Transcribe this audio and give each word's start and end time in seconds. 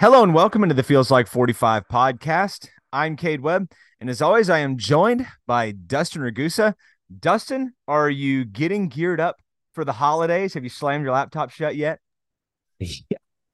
Hello 0.00 0.22
and 0.22 0.32
welcome 0.32 0.62
into 0.62 0.74
the 0.74 0.82
Feels 0.82 1.10
Like 1.10 1.26
45 1.26 1.86
podcast. 1.86 2.68
I'm 2.90 3.16
Cade 3.16 3.42
Webb, 3.42 3.70
and 4.00 4.08
as 4.08 4.22
always, 4.22 4.48
I 4.48 4.60
am 4.60 4.78
joined 4.78 5.26
by 5.46 5.72
Dustin 5.72 6.22
Ragusa. 6.22 6.74
Dustin, 7.18 7.74
are 7.86 8.08
you 8.08 8.46
getting 8.46 8.88
geared 8.88 9.20
up 9.20 9.42
for 9.74 9.84
the 9.84 9.92
holidays? 9.92 10.54
Have 10.54 10.64
you 10.64 10.70
slammed 10.70 11.04
your 11.04 11.12
laptop 11.12 11.50
shut 11.50 11.76
yet? 11.76 11.98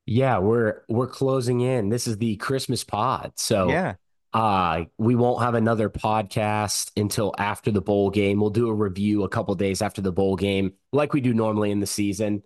Yeah, 0.07 0.39
we're 0.39 0.85
we're 0.89 1.09
closing 1.09 1.63
in. 1.63 1.89
This 1.89 2.07
is 2.07 2.17
the 2.19 2.37
Christmas 2.37 2.85
pod. 2.85 3.33
So 3.35 3.69
Yeah. 3.69 3.95
uh 4.33 4.85
we 4.99 5.17
won't 5.17 5.43
have 5.43 5.55
another 5.55 5.91
podcast 5.91 6.93
until 6.97 7.35
after 7.39 7.73
the 7.73 7.81
bowl 7.81 8.11
game. 8.11 8.39
We'll 8.39 8.51
do 8.51 8.69
a 8.69 8.73
review 8.73 9.25
a 9.25 9.29
couple 9.29 9.53
days 9.57 9.83
after 9.83 10.01
the 10.01 10.13
bowl 10.13 10.37
game, 10.37 10.75
like 10.93 11.13
we 11.13 11.21
do 11.21 11.35
normally 11.35 11.73
in 11.73 11.81
the 11.81 11.89
season. 11.89 12.45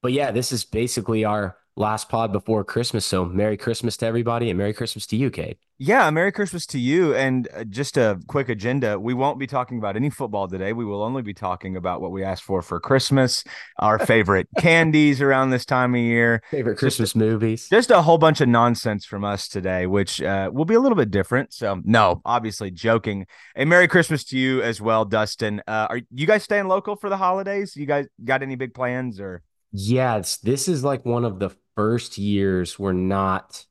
But 0.00 0.12
yeah, 0.12 0.30
this 0.30 0.52
is 0.52 0.64
basically 0.64 1.26
our 1.26 1.58
last 1.76 2.08
pod 2.08 2.32
before 2.32 2.64
Christmas. 2.64 3.06
So 3.06 3.24
Merry 3.24 3.56
Christmas 3.56 3.96
to 3.98 4.06
everybody 4.06 4.50
and 4.50 4.58
Merry 4.58 4.72
Christmas 4.74 5.06
to 5.06 5.16
you, 5.16 5.30
Cade. 5.30 5.56
Yeah, 5.78 6.08
Merry 6.10 6.30
Christmas 6.30 6.64
to 6.66 6.78
you. 6.78 7.14
And 7.14 7.48
uh, 7.52 7.64
just 7.64 7.96
a 7.96 8.20
quick 8.28 8.48
agenda 8.48 9.00
we 9.00 9.14
won't 9.14 9.38
be 9.38 9.46
talking 9.46 9.78
about 9.78 9.96
any 9.96 10.10
football 10.10 10.46
today. 10.46 10.72
We 10.72 10.84
will 10.84 11.02
only 11.02 11.22
be 11.22 11.34
talking 11.34 11.76
about 11.76 12.00
what 12.00 12.12
we 12.12 12.22
asked 12.22 12.44
for 12.44 12.62
for 12.62 12.78
Christmas, 12.78 13.42
our 13.78 13.98
favorite 13.98 14.48
candies 14.58 15.20
around 15.20 15.50
this 15.50 15.64
time 15.64 15.94
of 15.94 16.00
year. 16.00 16.42
Favorite 16.50 16.76
Christmas 16.78 17.16
movies. 17.16 17.68
Just 17.68 17.90
a 17.90 18.02
whole 18.02 18.18
bunch 18.18 18.40
of 18.40 18.48
nonsense 18.48 19.04
from 19.04 19.24
us 19.24 19.48
today, 19.48 19.86
which 19.86 20.22
uh, 20.22 20.50
will 20.52 20.66
be 20.66 20.74
a 20.74 20.80
little 20.80 20.96
bit 20.96 21.10
different. 21.10 21.52
So, 21.52 21.80
no, 21.84 22.20
obviously 22.24 22.70
joking. 22.70 23.26
A 23.56 23.64
Merry 23.64 23.88
Christmas 23.88 24.24
to 24.24 24.38
you 24.38 24.62
as 24.62 24.80
well, 24.80 25.04
Dustin. 25.04 25.62
Uh, 25.66 25.88
are 25.90 26.00
you 26.12 26.26
guys 26.26 26.44
staying 26.44 26.68
local 26.68 26.94
for 26.94 27.08
the 27.08 27.16
holidays? 27.16 27.74
You 27.76 27.86
guys 27.86 28.06
got 28.22 28.42
any 28.42 28.54
big 28.54 28.74
plans 28.74 29.18
or? 29.18 29.42
Yeah, 29.72 30.18
it's 30.18 30.36
this 30.36 30.68
is 30.68 30.84
like 30.84 31.06
one 31.06 31.24
of 31.24 31.38
the 31.38 31.50
first 31.74 32.18
years 32.18 32.78
we're 32.78 32.92
not 32.92 33.64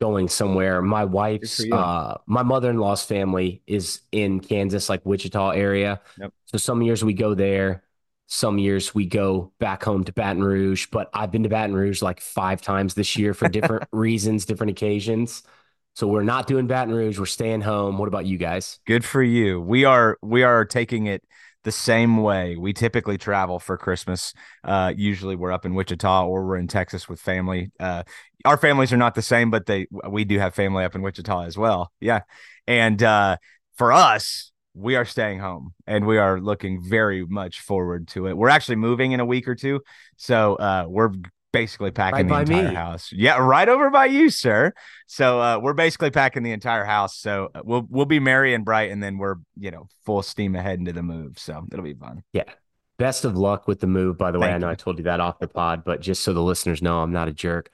going 0.00 0.28
somewhere. 0.28 0.82
My 0.82 1.04
wife's 1.04 1.64
uh 1.72 2.18
my 2.26 2.42
mother-in-law's 2.42 3.04
family 3.04 3.62
is 3.66 4.02
in 4.12 4.40
Kansas, 4.40 4.88
like 4.88 5.04
Wichita 5.04 5.50
area. 5.50 6.00
Yep. 6.18 6.32
So 6.46 6.58
some 6.58 6.82
years 6.82 7.02
we 7.02 7.14
go 7.14 7.34
there, 7.34 7.82
some 8.26 8.58
years 8.58 8.94
we 8.94 9.06
go 9.06 9.52
back 9.58 9.82
home 9.82 10.04
to 10.04 10.12
Baton 10.12 10.42
Rouge, 10.42 10.86
but 10.90 11.08
I've 11.14 11.30
been 11.30 11.44
to 11.44 11.48
Baton 11.48 11.74
Rouge 11.74 12.02
like 12.02 12.20
five 12.20 12.60
times 12.60 12.94
this 12.94 13.16
year 13.16 13.34
for 13.34 13.48
different 13.48 13.84
reasons, 13.92 14.44
different 14.44 14.72
occasions. 14.72 15.42
So 15.94 16.06
we're 16.06 16.24
not 16.24 16.46
doing 16.46 16.66
Baton 16.66 16.94
Rouge, 16.94 17.18
we're 17.18 17.24
staying 17.24 17.62
home. 17.62 17.96
What 17.96 18.08
about 18.08 18.26
you 18.26 18.36
guys? 18.36 18.80
Good 18.86 19.04
for 19.04 19.22
you. 19.22 19.60
We 19.60 19.86
are 19.86 20.18
we 20.22 20.42
are 20.42 20.64
taking 20.66 21.06
it 21.06 21.24
the 21.66 21.72
same 21.72 22.18
way. 22.18 22.56
We 22.56 22.72
typically 22.72 23.18
travel 23.18 23.58
for 23.58 23.76
Christmas. 23.76 24.32
Uh, 24.62 24.94
usually 24.96 25.34
we're 25.34 25.50
up 25.50 25.66
in 25.66 25.74
Wichita 25.74 26.24
or 26.24 26.46
we're 26.46 26.58
in 26.58 26.68
Texas 26.68 27.08
with 27.08 27.20
family. 27.20 27.72
Uh, 27.80 28.04
our 28.44 28.56
families 28.56 28.92
are 28.92 28.96
not 28.96 29.16
the 29.16 29.20
same, 29.20 29.50
but 29.50 29.66
they 29.66 29.88
we 30.08 30.24
do 30.24 30.38
have 30.38 30.54
family 30.54 30.84
up 30.84 30.94
in 30.94 31.02
Wichita 31.02 31.42
as 31.42 31.58
well. 31.58 31.90
Yeah, 32.00 32.20
and 32.68 33.02
uh, 33.02 33.38
for 33.76 33.92
us, 33.92 34.52
we 34.74 34.94
are 34.94 35.04
staying 35.04 35.40
home 35.40 35.74
and 35.88 36.06
we 36.06 36.18
are 36.18 36.40
looking 36.40 36.80
very 36.88 37.26
much 37.26 37.60
forward 37.60 38.06
to 38.08 38.28
it. 38.28 38.36
We're 38.36 38.48
actually 38.48 38.76
moving 38.76 39.10
in 39.10 39.18
a 39.18 39.26
week 39.26 39.48
or 39.48 39.56
two, 39.56 39.80
so 40.16 40.54
uh, 40.54 40.84
we're 40.86 41.10
basically 41.60 41.90
packing 41.90 42.28
Right 42.28 42.46
the 42.46 42.54
entire 42.54 42.68
me. 42.68 42.74
house. 42.74 43.12
Yeah, 43.12 43.38
right 43.38 43.68
over 43.68 43.90
by 43.90 44.06
you, 44.06 44.30
sir. 44.30 44.72
So 45.06 45.40
uh, 45.40 45.58
we're 45.62 45.72
basically 45.74 46.10
packing 46.10 46.42
the 46.42 46.52
entire 46.52 46.84
house. 46.84 47.16
So 47.16 47.50
uh, 47.54 47.62
we'll 47.64 47.86
we'll 47.88 48.06
be 48.06 48.20
merry 48.20 48.54
and 48.54 48.64
bright, 48.64 48.90
and 48.90 49.02
then 49.02 49.18
we're 49.18 49.36
you 49.58 49.70
know 49.70 49.88
full 50.04 50.22
steam 50.22 50.54
ahead 50.54 50.78
into 50.78 50.92
the 50.92 51.02
move. 51.02 51.38
So 51.38 51.66
it'll 51.72 51.84
be 51.84 51.94
fun. 51.94 52.22
Yeah. 52.32 52.44
Best 52.98 53.26
of 53.26 53.36
luck 53.36 53.68
with 53.68 53.80
the 53.80 53.86
move, 53.86 54.16
by 54.16 54.30
the 54.30 54.38
way. 54.38 54.48
I 54.48 54.56
know 54.58 54.68
you. 54.68 54.72
I 54.72 54.74
told 54.74 54.96
you 54.96 55.04
that 55.04 55.20
off 55.20 55.38
the 55.38 55.48
pod, 55.48 55.84
but 55.84 56.00
just 56.00 56.22
so 56.22 56.32
the 56.32 56.42
listeners 56.42 56.80
know, 56.80 57.00
I'm 57.00 57.12
not 57.12 57.28
a 57.28 57.32
jerk. 57.32 57.70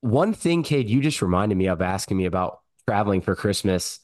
One 0.00 0.32
thing, 0.32 0.62
Cade, 0.62 0.88
you 0.88 1.00
just 1.00 1.22
reminded 1.22 1.56
me 1.58 1.66
of 1.66 1.82
asking 1.82 2.16
me 2.18 2.26
about 2.26 2.60
traveling 2.86 3.20
for 3.20 3.34
Christmas. 3.34 3.98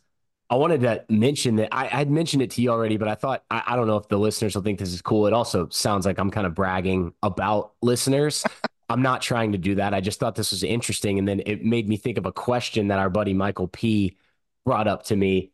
I 0.51 0.57
wanted 0.57 0.81
to 0.81 1.05
mention 1.09 1.57
that 1.57 1.69
I, 1.73 1.91
I'd 1.93 2.11
mentioned 2.11 2.43
it 2.43 2.51
to 2.53 2.63
you 2.63 2.71
already, 2.71 2.97
but 2.97 3.07
I 3.07 3.15
thought, 3.15 3.45
I, 3.51 3.63
I 3.67 3.77
don't 3.77 3.87
know 3.87 3.97
if 3.97 4.09
the 4.09 4.19
listeners 4.19 4.55
will 4.55 4.63
think 4.63 4.79
this 4.79 4.93
is 4.93 5.03
cool. 5.03 5.27
It 5.27 5.33
also 5.33 5.69
sounds 5.69 6.07
like 6.07 6.19
I'm 6.19 6.31
kind 6.31 6.47
of 6.47 6.55
bragging 6.55 7.13
about 7.23 7.73
listeners. 7.83 8.45
I'm 8.89 9.03
not 9.03 9.21
trying 9.21 9.53
to 9.53 9.59
do 9.59 9.75
that. 9.77 9.93
I 9.95 10.01
just 10.01 10.19
thought 10.19 10.35
this 10.35 10.51
was 10.51 10.63
interesting. 10.63 11.19
And 11.19 11.29
then 11.29 11.43
it 11.45 11.65
made 11.65 11.89
me 11.89 11.97
think 11.97 12.17
of 12.17 12.27
a 12.27 12.33
question 12.33 12.89
that 12.89 12.99
our 12.99 13.11
buddy 13.11 13.35
Michael 13.35 13.69
P 13.69 14.17
brought 14.65 14.89
up 14.89 15.05
to 15.05 15.17
me. 15.17 15.53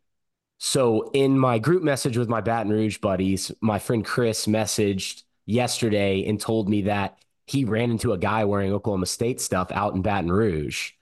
So 0.57 1.09
in 1.13 1.37
my 1.37 1.59
group 1.59 1.83
message 1.83 2.17
with 2.17 2.29
my 2.29 2.41
Baton 2.41 2.71
Rouge 2.71 2.97
buddies, 2.99 3.51
my 3.59 3.77
friend 3.77 4.05
Chris 4.05 4.45
messaged 4.45 5.23
yesterday 5.45 6.25
and 6.25 6.39
told 6.39 6.69
me 6.69 6.83
that 6.83 7.19
he 7.45 7.65
ran 7.65 7.91
into 7.91 8.13
a 8.13 8.17
guy 8.17 8.45
wearing 8.45 8.71
Oklahoma 8.71 9.05
State 9.05 9.41
stuff 9.41 9.71
out 9.71 9.93
in 9.93 10.01
Baton 10.01 10.31
Rouge. 10.31 10.93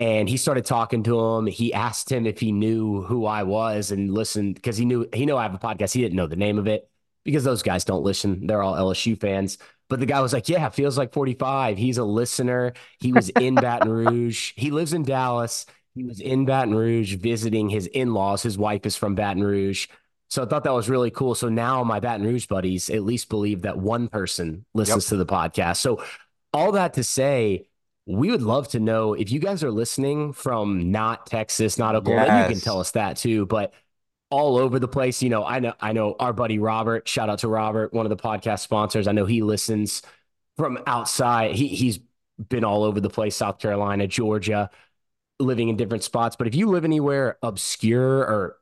And 0.00 0.28
he 0.28 0.38
started 0.38 0.64
talking 0.64 1.02
to 1.04 1.20
him. 1.20 1.46
He 1.46 1.72
asked 1.72 2.10
him 2.10 2.26
if 2.26 2.40
he 2.40 2.52
knew 2.52 3.02
who 3.02 3.26
I 3.26 3.42
was 3.42 3.90
and 3.90 4.12
listened 4.12 4.54
because 4.54 4.76
he 4.76 4.84
knew 4.84 5.06
he 5.12 5.26
knew 5.26 5.36
I 5.36 5.42
have 5.42 5.54
a 5.54 5.58
podcast. 5.58 5.92
He 5.92 6.00
didn't 6.00 6.16
know 6.16 6.26
the 6.26 6.36
name 6.36 6.58
of 6.58 6.66
it 6.66 6.90
because 7.22 7.44
those 7.44 7.62
guys 7.62 7.84
don't 7.84 8.02
listen. 8.02 8.46
They're 8.46 8.62
all 8.62 8.74
LSU 8.74 9.18
fans. 9.20 9.58
But 9.90 10.00
the 10.00 10.06
guy 10.06 10.20
was 10.20 10.32
like, 10.32 10.48
"Yeah, 10.48 10.68
feels 10.70 10.96
like 10.96 11.12
45." 11.12 11.76
He's 11.76 11.98
a 11.98 12.04
listener. 12.04 12.72
He 13.00 13.12
was 13.12 13.28
in 13.28 13.56
Baton 13.56 13.88
Rouge. 13.92 14.52
He 14.56 14.70
lives 14.70 14.94
in 14.94 15.02
Dallas. 15.02 15.66
He 15.94 16.04
was 16.04 16.20
in 16.20 16.46
Baton 16.46 16.74
Rouge 16.74 17.16
visiting 17.16 17.68
his 17.68 17.86
in-laws. 17.88 18.42
His 18.42 18.56
wife 18.56 18.86
is 18.86 18.96
from 18.96 19.14
Baton 19.16 19.42
Rouge. 19.42 19.88
So 20.28 20.42
I 20.42 20.46
thought 20.46 20.62
that 20.62 20.72
was 20.72 20.88
really 20.88 21.10
cool. 21.10 21.34
So 21.34 21.48
now 21.48 21.82
my 21.82 21.98
Baton 21.98 22.24
Rouge 22.24 22.46
buddies 22.46 22.88
at 22.88 23.02
least 23.02 23.28
believe 23.28 23.62
that 23.62 23.76
one 23.76 24.06
person 24.08 24.64
listens 24.72 25.06
to 25.06 25.16
the 25.16 25.26
podcast. 25.26 25.78
So 25.78 26.02
all 26.54 26.72
that 26.72 26.94
to 26.94 27.04
say, 27.04 27.66
we 28.06 28.30
would 28.30 28.42
love 28.42 28.68
to 28.68 28.80
know 28.80 29.14
if 29.14 29.32
you 29.32 29.40
guys 29.40 29.64
are 29.64 29.70
listening 29.72 30.32
from 30.32 30.92
not 30.92 31.26
Texas, 31.26 31.78
not 31.78 31.96
Oklahoma. 31.96 32.26
and 32.26 32.48
You 32.48 32.54
can 32.54 32.62
tell 32.62 32.78
us 32.78 32.92
that 32.92 33.16
too, 33.16 33.46
but 33.46 33.74
all 34.30 34.56
over 34.56 34.78
the 34.78 34.88
place. 34.88 35.22
You 35.22 35.28
know, 35.28 35.44
I 35.44 35.58
know, 35.58 35.74
I 35.80 35.92
know 35.92 36.16
our 36.18 36.32
buddy 36.32 36.58
Robert. 36.58 37.08
Shout 37.08 37.28
out 37.28 37.40
to 37.40 37.48
Robert, 37.48 37.92
one 37.92 38.06
of 38.06 38.10
the 38.10 38.16
podcast 38.16 38.60
sponsors. 38.60 39.06
I 39.06 39.12
know 39.12 39.26
he 39.26 39.42
listens 39.42 40.02
from 40.56 40.78
outside. 40.86 41.54
He 41.54 41.68
he's 41.68 41.98
been 42.48 42.64
all 42.64 42.84
over 42.84 43.00
the 43.00 43.10
place, 43.10 43.36
South 43.36 43.58
Carolina, 43.58 44.06
Georgia, 44.06 44.70
living 45.38 45.68
in 45.68 45.76
different 45.76 46.04
spots. 46.04 46.36
But 46.36 46.46
if 46.46 46.54
you 46.54 46.68
live 46.68 46.84
anywhere 46.84 47.38
obscure 47.42 48.20
or 48.20 48.56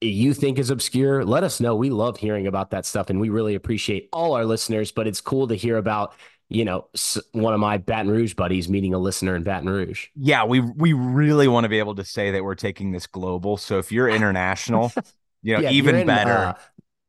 you 0.00 0.32
think 0.32 0.58
is 0.58 0.70
obscure, 0.70 1.24
let 1.24 1.44
us 1.44 1.60
know. 1.60 1.76
We 1.76 1.90
love 1.90 2.16
hearing 2.16 2.46
about 2.46 2.70
that 2.70 2.86
stuff, 2.86 3.10
and 3.10 3.20
we 3.20 3.28
really 3.28 3.54
appreciate 3.54 4.08
all 4.12 4.32
our 4.32 4.44
listeners. 4.44 4.92
But 4.92 5.06
it's 5.06 5.20
cool 5.20 5.48
to 5.48 5.54
hear 5.54 5.76
about, 5.76 6.14
you 6.50 6.64
know, 6.64 6.88
one 7.32 7.54
of 7.54 7.60
my 7.60 7.78
Baton 7.78 8.10
Rouge 8.10 8.34
buddies 8.34 8.68
meeting 8.68 8.92
a 8.92 8.98
listener 8.98 9.36
in 9.36 9.42
Baton 9.44 9.68
Rouge. 9.68 10.08
Yeah, 10.16 10.44
we 10.44 10.60
we 10.60 10.92
really 10.92 11.48
want 11.48 11.64
to 11.64 11.68
be 11.68 11.78
able 11.78 11.94
to 11.94 12.04
say 12.04 12.32
that 12.32 12.44
we're 12.44 12.54
taking 12.56 12.90
this 12.90 13.06
global. 13.06 13.56
So 13.56 13.78
if 13.78 13.92
you're 13.92 14.08
international, 14.16 14.92
you 15.42 15.54
know, 15.54 15.62
Yeah, 15.62 15.70
even 15.70 15.94
in, 15.94 16.06
better. 16.06 16.30
uh, 16.30 16.54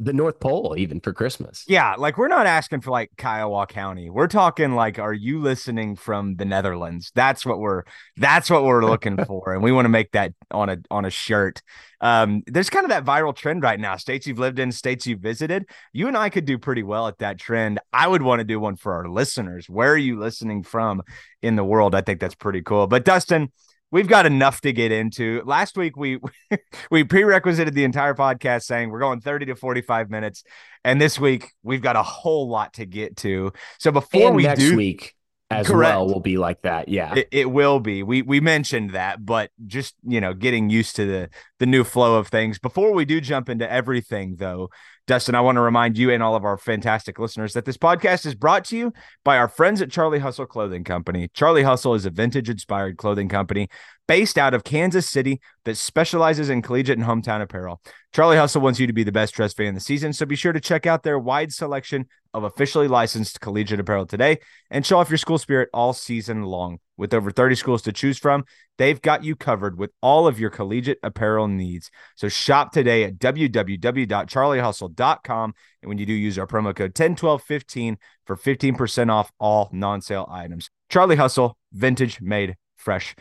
the 0.03 0.13
North 0.13 0.39
Pole, 0.39 0.75
even 0.77 0.99
for 0.99 1.13
Christmas. 1.13 1.63
Yeah, 1.67 1.93
like 1.95 2.17
we're 2.17 2.27
not 2.27 2.47
asking 2.47 2.81
for 2.81 2.89
like 2.89 3.11
Kiowa 3.17 3.67
County. 3.67 4.09
We're 4.09 4.27
talking 4.27 4.73
like, 4.73 4.97
are 4.97 5.13
you 5.13 5.39
listening 5.39 5.95
from 5.95 6.37
the 6.37 6.45
Netherlands? 6.45 7.11
That's 7.13 7.45
what 7.45 7.59
we're 7.59 7.83
that's 8.17 8.49
what 8.49 8.63
we're 8.63 8.83
looking 8.83 9.23
for, 9.25 9.53
and 9.53 9.61
we 9.61 9.71
want 9.71 9.85
to 9.85 9.89
make 9.89 10.11
that 10.13 10.33
on 10.49 10.69
a 10.69 10.77
on 10.89 11.05
a 11.05 11.11
shirt. 11.11 11.61
Um, 12.01 12.41
there's 12.47 12.71
kind 12.71 12.83
of 12.83 12.89
that 12.89 13.05
viral 13.05 13.35
trend 13.35 13.61
right 13.61 13.79
now. 13.79 13.95
States 13.95 14.25
you've 14.25 14.39
lived 14.39 14.57
in, 14.57 14.71
states 14.71 15.05
you've 15.05 15.19
visited. 15.19 15.65
You 15.93 16.07
and 16.07 16.17
I 16.17 16.29
could 16.29 16.45
do 16.45 16.57
pretty 16.57 16.81
well 16.81 17.07
at 17.07 17.19
that 17.19 17.37
trend. 17.39 17.79
I 17.93 18.07
would 18.07 18.23
want 18.23 18.39
to 18.39 18.43
do 18.43 18.59
one 18.59 18.77
for 18.77 18.93
our 18.93 19.07
listeners. 19.07 19.69
Where 19.69 19.91
are 19.93 19.97
you 19.97 20.19
listening 20.19 20.63
from 20.63 21.03
in 21.43 21.55
the 21.55 21.63
world? 21.63 21.93
I 21.93 22.01
think 22.01 22.19
that's 22.19 22.33
pretty 22.33 22.63
cool. 22.63 22.87
But 22.87 23.05
Dustin, 23.05 23.51
we've 23.91 24.07
got 24.07 24.25
enough 24.25 24.61
to 24.61 24.73
get 24.73 24.91
into. 24.91 25.41
Last 25.45 25.77
week 25.77 25.95
we 25.95 26.19
we 26.91 27.03
prerequisited 27.03 27.73
the 27.73 27.83
entire 27.83 28.13
podcast 28.13 28.63
saying 28.63 28.89
we're 28.89 28.99
going 28.99 29.21
30 29.21 29.47
to 29.47 29.55
45 29.55 30.09
minutes. 30.09 30.43
And 30.83 30.99
this 30.99 31.19
week 31.19 31.51
we've 31.61 31.81
got 31.81 31.95
a 31.95 32.03
whole 32.03 32.49
lot 32.49 32.73
to 32.73 32.85
get 32.85 33.17
to. 33.17 33.51
So 33.79 33.91
before 33.91 34.27
and 34.27 34.35
we 34.35 34.43
next 34.43 34.61
do 34.61 34.75
week 34.75 35.13
as 35.51 35.67
Correct. 35.67 35.95
well 35.95 36.07
will 36.07 36.21
be 36.21 36.37
like 36.37 36.61
that. 36.61 36.87
Yeah. 36.87 37.13
it, 37.13 37.27
it 37.31 37.51
will 37.51 37.79
be. 37.79 38.03
We 38.03 38.21
we 38.21 38.39
mentioned 38.39 38.91
that, 38.91 39.23
but 39.23 39.51
just 39.67 39.95
you 40.07 40.21
know, 40.21 40.33
getting 40.33 40.69
used 40.69 40.95
to 40.95 41.05
the 41.05 41.29
the 41.59 41.65
new 41.65 41.83
flow 41.83 42.15
of 42.15 42.29
things. 42.29 42.57
Before 42.57 42.93
we 42.93 43.05
do 43.05 43.19
jump 43.19 43.49
into 43.49 43.69
everything, 43.69 44.37
though, 44.37 44.69
Dustin, 45.07 45.35
I 45.35 45.41
want 45.41 45.55
to 45.55 45.61
remind 45.61 45.97
you 45.97 46.11
and 46.11 46.21
all 46.21 46.35
of 46.35 46.45
our 46.45 46.57
fantastic 46.57 47.19
listeners 47.19 47.53
that 47.53 47.65
this 47.65 47.77
podcast 47.77 48.25
is 48.25 48.35
brought 48.35 48.65
to 48.65 48.77
you 48.77 48.93
by 49.23 49.37
our 49.37 49.47
friends 49.47 49.81
at 49.81 49.91
Charlie 49.91 50.19
Hustle 50.19 50.45
Clothing 50.45 50.83
Company. 50.83 51.29
Charlie 51.33 51.63
Hustle 51.63 51.95
is 51.95 52.05
a 52.05 52.11
vintage 52.11 52.49
inspired 52.49 52.97
clothing 52.97 53.27
company 53.27 53.67
based 54.11 54.37
out 54.37 54.53
of 54.53 54.65
Kansas 54.65 55.07
City 55.07 55.39
that 55.63 55.77
specializes 55.77 56.49
in 56.49 56.61
collegiate 56.61 56.97
and 56.97 57.07
hometown 57.07 57.41
apparel. 57.41 57.81
Charlie 58.11 58.35
Hustle 58.35 58.59
wants 58.59 58.77
you 58.77 58.85
to 58.85 58.91
be 58.91 59.05
the 59.05 59.11
best 59.13 59.33
dress 59.33 59.53
fan 59.53 59.67
in 59.67 59.73
the 59.73 59.79
season, 59.79 60.11
so 60.11 60.25
be 60.25 60.35
sure 60.35 60.51
to 60.51 60.59
check 60.59 60.85
out 60.85 61.03
their 61.03 61.17
wide 61.17 61.53
selection 61.53 62.07
of 62.33 62.43
officially 62.43 62.89
licensed 62.89 63.39
collegiate 63.39 63.79
apparel 63.79 64.05
today 64.05 64.39
and 64.69 64.85
show 64.85 64.99
off 64.99 65.09
your 65.09 65.17
school 65.17 65.37
spirit 65.37 65.69
all 65.73 65.93
season 65.93 66.43
long. 66.43 66.79
With 66.97 67.13
over 67.13 67.31
30 67.31 67.55
schools 67.55 67.83
to 67.83 67.93
choose 67.93 68.17
from, 68.17 68.43
they've 68.77 69.01
got 69.01 69.23
you 69.23 69.37
covered 69.37 69.79
with 69.79 69.91
all 70.01 70.27
of 70.27 70.41
your 70.41 70.49
collegiate 70.49 70.99
apparel 71.03 71.47
needs. 71.47 71.89
So 72.17 72.27
shop 72.27 72.73
today 72.73 73.05
at 73.05 73.17
www.charliehustle.com. 73.17 75.53
And 75.81 75.87
when 75.87 75.99
you 75.99 76.05
do 76.05 76.11
use 76.11 76.37
our 76.37 76.47
promo 76.47 76.75
code 76.75 76.99
101215 76.99 77.97
for 78.25 78.35
15% 78.35 79.09
off 79.09 79.31
all 79.39 79.69
non 79.71 80.01
sale 80.01 80.27
items. 80.29 80.69
Charlie 80.89 81.15
Hustle, 81.15 81.57
vintage 81.71 82.19
made 82.19 82.57
fresh. 82.75 83.15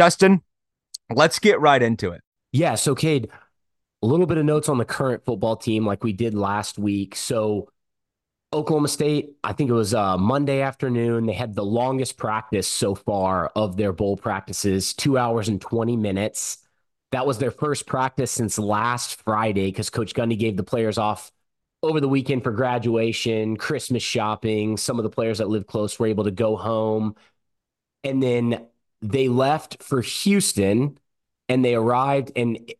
Dustin, 0.00 0.40
let's 1.14 1.38
get 1.38 1.60
right 1.60 1.82
into 1.82 2.12
it. 2.12 2.22
Yeah. 2.52 2.74
So, 2.76 2.94
Cade, 2.94 3.28
a 4.02 4.06
little 4.06 4.24
bit 4.24 4.38
of 4.38 4.46
notes 4.46 4.70
on 4.70 4.78
the 4.78 4.86
current 4.86 5.26
football 5.26 5.56
team, 5.56 5.84
like 5.84 6.02
we 6.02 6.14
did 6.14 6.32
last 6.32 6.78
week. 6.78 7.14
So, 7.14 7.68
Oklahoma 8.50 8.88
State, 8.88 9.36
I 9.44 9.52
think 9.52 9.68
it 9.68 9.74
was 9.74 9.92
uh, 9.92 10.16
Monday 10.16 10.62
afternoon. 10.62 11.26
They 11.26 11.34
had 11.34 11.54
the 11.54 11.66
longest 11.66 12.16
practice 12.16 12.66
so 12.66 12.94
far 12.94 13.52
of 13.54 13.76
their 13.76 13.92
bowl 13.92 14.16
practices, 14.16 14.94
two 14.94 15.18
hours 15.18 15.48
and 15.48 15.60
20 15.60 15.98
minutes. 15.98 16.56
That 17.12 17.26
was 17.26 17.36
their 17.36 17.50
first 17.50 17.86
practice 17.86 18.30
since 18.30 18.58
last 18.58 19.20
Friday 19.22 19.66
because 19.66 19.90
Coach 19.90 20.14
Gundy 20.14 20.38
gave 20.38 20.56
the 20.56 20.62
players 20.62 20.96
off 20.96 21.30
over 21.82 22.00
the 22.00 22.08
weekend 22.08 22.42
for 22.42 22.52
graduation, 22.52 23.58
Christmas 23.58 24.02
shopping. 24.02 24.78
Some 24.78 24.98
of 24.98 25.02
the 25.02 25.10
players 25.10 25.38
that 25.38 25.50
live 25.50 25.66
close 25.66 25.98
were 25.98 26.06
able 26.06 26.24
to 26.24 26.30
go 26.30 26.56
home. 26.56 27.16
And 28.02 28.22
then 28.22 28.66
they 29.02 29.28
left 29.28 29.82
for 29.82 30.00
Houston 30.00 30.98
and 31.48 31.64
they 31.64 31.74
arrived 31.74 32.32
and 32.36 32.72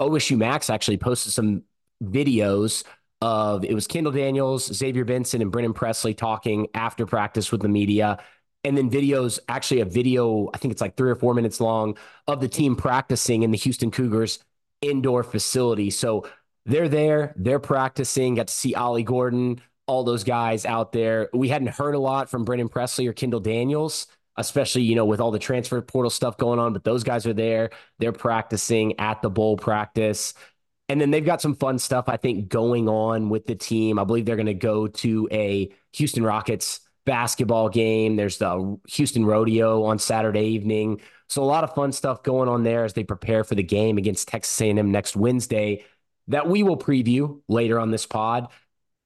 OSU 0.00 0.36
Max 0.36 0.70
actually 0.70 0.96
posted 0.96 1.32
some 1.32 1.62
videos 2.02 2.84
of 3.20 3.64
it 3.64 3.74
was 3.74 3.86
Kendall 3.86 4.12
Daniels, 4.12 4.72
Xavier 4.72 5.04
Benson, 5.04 5.42
and 5.42 5.50
Brennan 5.50 5.72
Presley 5.72 6.14
talking 6.14 6.68
after 6.74 7.04
practice 7.04 7.50
with 7.50 7.62
the 7.62 7.68
media. 7.68 8.18
And 8.64 8.76
then 8.76 8.90
videos, 8.90 9.38
actually 9.48 9.80
a 9.80 9.84
video, 9.84 10.50
I 10.54 10.58
think 10.58 10.72
it's 10.72 10.80
like 10.80 10.96
three 10.96 11.10
or 11.10 11.16
four 11.16 11.34
minutes 11.34 11.60
long 11.60 11.96
of 12.26 12.40
the 12.40 12.48
team 12.48 12.76
practicing 12.76 13.42
in 13.42 13.50
the 13.50 13.56
Houston 13.56 13.90
Cougars 13.90 14.38
indoor 14.80 15.22
facility. 15.22 15.90
So 15.90 16.28
they're 16.64 16.88
there, 16.88 17.34
they're 17.36 17.58
practicing, 17.58 18.34
got 18.34 18.48
to 18.48 18.54
see 18.54 18.74
Ollie 18.74 19.02
Gordon, 19.02 19.60
all 19.86 20.04
those 20.04 20.22
guys 20.22 20.66
out 20.66 20.92
there. 20.92 21.28
We 21.32 21.48
hadn't 21.48 21.68
heard 21.68 21.94
a 21.94 21.98
lot 21.98 22.28
from 22.30 22.44
Brennan 22.44 22.68
Presley 22.68 23.06
or 23.06 23.12
Kendall 23.12 23.40
Daniels 23.40 24.06
especially 24.38 24.82
you 24.82 24.94
know 24.94 25.04
with 25.04 25.20
all 25.20 25.30
the 25.30 25.38
transfer 25.38 25.80
portal 25.82 26.10
stuff 26.10 26.38
going 26.38 26.58
on. 26.58 26.72
But 26.72 26.84
those 26.84 27.04
guys 27.04 27.26
are 27.26 27.34
there; 27.34 27.70
they're 27.98 28.12
practicing 28.12 28.98
at 28.98 29.22
the 29.22 29.30
bowl 29.30 29.56
practice, 29.56 30.34
and 30.88 31.00
then 31.00 31.10
they've 31.10 31.24
got 31.24 31.42
some 31.42 31.54
fun 31.54 31.78
stuff 31.78 32.06
I 32.08 32.16
think 32.16 32.48
going 32.48 32.88
on 32.88 33.28
with 33.28 33.46
the 33.46 33.54
team. 33.54 33.98
I 33.98 34.04
believe 34.04 34.24
they're 34.24 34.36
going 34.36 34.46
to 34.46 34.54
go 34.54 34.86
to 34.86 35.28
a 35.30 35.70
Houston 35.92 36.22
Rockets 36.22 36.80
basketball 37.04 37.68
game. 37.68 38.16
There's 38.16 38.38
the 38.38 38.78
Houston 38.88 39.24
Rodeo 39.24 39.84
on 39.84 39.98
Saturday 39.98 40.46
evening. 40.48 41.00
So 41.28 41.42
a 41.42 41.44
lot 41.44 41.64
of 41.64 41.74
fun 41.74 41.92
stuff 41.92 42.22
going 42.22 42.48
on 42.48 42.62
there 42.62 42.84
as 42.84 42.94
they 42.94 43.04
prepare 43.04 43.44
for 43.44 43.54
the 43.54 43.62
game 43.62 43.98
against 43.98 44.28
Texas 44.28 44.60
A&M 44.60 44.90
next 44.90 45.16
Wednesday 45.16 45.84
that 46.28 46.48
we 46.48 46.62
will 46.62 46.76
preview 46.76 47.40
later 47.48 47.78
on 47.78 47.90
this 47.90 48.06
pod. 48.06 48.48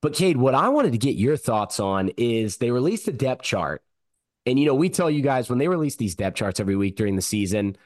But 0.02 0.14
Cade, 0.14 0.36
what 0.36 0.54
I 0.54 0.68
wanted 0.68 0.92
to 0.92 0.98
get 0.98 1.14
your 1.14 1.36
thoughts 1.36 1.78
on 1.80 2.10
is 2.16 2.56
they 2.56 2.70
released 2.70 3.08
a 3.08 3.12
depth 3.12 3.42
chart 3.42 3.82
and, 4.46 4.58
you 4.58 4.66
know, 4.66 4.74
we 4.74 4.88
tell 4.88 5.10
you 5.10 5.22
guys 5.22 5.48
when 5.48 5.58
they 5.58 5.68
release 5.68 5.96
these 5.96 6.14
depth 6.14 6.36
charts 6.36 6.60
every 6.60 6.76
week 6.76 6.96
during 6.96 7.16
the 7.16 7.22
season, 7.22 7.76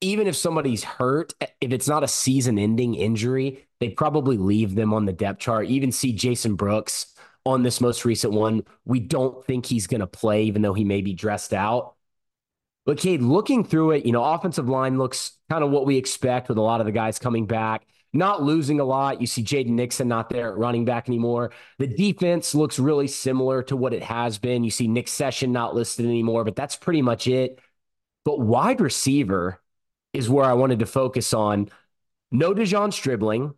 even 0.00 0.26
if 0.26 0.36
somebody's 0.36 0.84
hurt, 0.84 1.34
eh, 1.40 1.46
if 1.60 1.72
it's 1.72 1.88
not 1.88 2.04
a 2.04 2.08
season 2.08 2.58
ending 2.58 2.94
injury, 2.94 3.66
they 3.80 3.90
probably 3.90 4.36
leave 4.36 4.74
them 4.74 4.94
on 4.94 5.04
the 5.04 5.12
depth 5.12 5.40
chart. 5.40 5.66
even 5.66 5.92
see 5.92 6.12
Jason 6.12 6.54
Brooks 6.54 7.14
on 7.44 7.62
this 7.62 7.80
most 7.80 8.04
recent 8.04 8.32
one. 8.32 8.64
We 8.84 9.00
don't 9.00 9.44
think 9.46 9.66
he's 9.66 9.86
going 9.86 10.00
to 10.00 10.06
play, 10.06 10.44
even 10.44 10.62
though 10.62 10.74
he 10.74 10.84
may 10.84 11.02
be 11.02 11.14
dressed 11.14 11.52
out. 11.52 11.94
But 12.86 12.98
Cade, 12.98 13.20
looking 13.20 13.64
through 13.64 13.92
it, 13.92 14.06
you 14.06 14.12
know, 14.12 14.24
offensive 14.24 14.68
line 14.68 14.96
looks 14.96 15.32
kind 15.50 15.62
of 15.62 15.70
what 15.70 15.84
we 15.84 15.98
expect 15.98 16.48
with 16.48 16.56
a 16.56 16.62
lot 16.62 16.80
of 16.80 16.86
the 16.86 16.92
guys 16.92 17.18
coming 17.18 17.46
back 17.46 17.86
not 18.12 18.42
losing 18.42 18.80
a 18.80 18.84
lot. 18.84 19.20
You 19.20 19.26
see 19.26 19.42
Jaden 19.42 19.70
Nixon 19.70 20.08
not 20.08 20.30
there 20.30 20.50
at 20.50 20.58
running 20.58 20.84
back 20.84 21.08
anymore. 21.08 21.50
The 21.78 21.86
defense 21.86 22.54
looks 22.54 22.78
really 22.78 23.08
similar 23.08 23.62
to 23.64 23.76
what 23.76 23.94
it 23.94 24.02
has 24.02 24.38
been. 24.38 24.64
You 24.64 24.70
see 24.70 24.88
Nick 24.88 25.08
Session 25.08 25.52
not 25.52 25.74
listed 25.74 26.06
anymore, 26.06 26.44
but 26.44 26.56
that's 26.56 26.76
pretty 26.76 27.02
much 27.02 27.26
it. 27.26 27.60
But 28.24 28.40
wide 28.40 28.80
receiver 28.80 29.60
is 30.12 30.28
where 30.28 30.44
I 30.44 30.54
wanted 30.54 30.78
to 30.80 30.86
focus 30.86 31.34
on. 31.34 31.68
No 32.30 32.54
De'Zhaun 32.54 32.92
Stribling. 32.92 33.54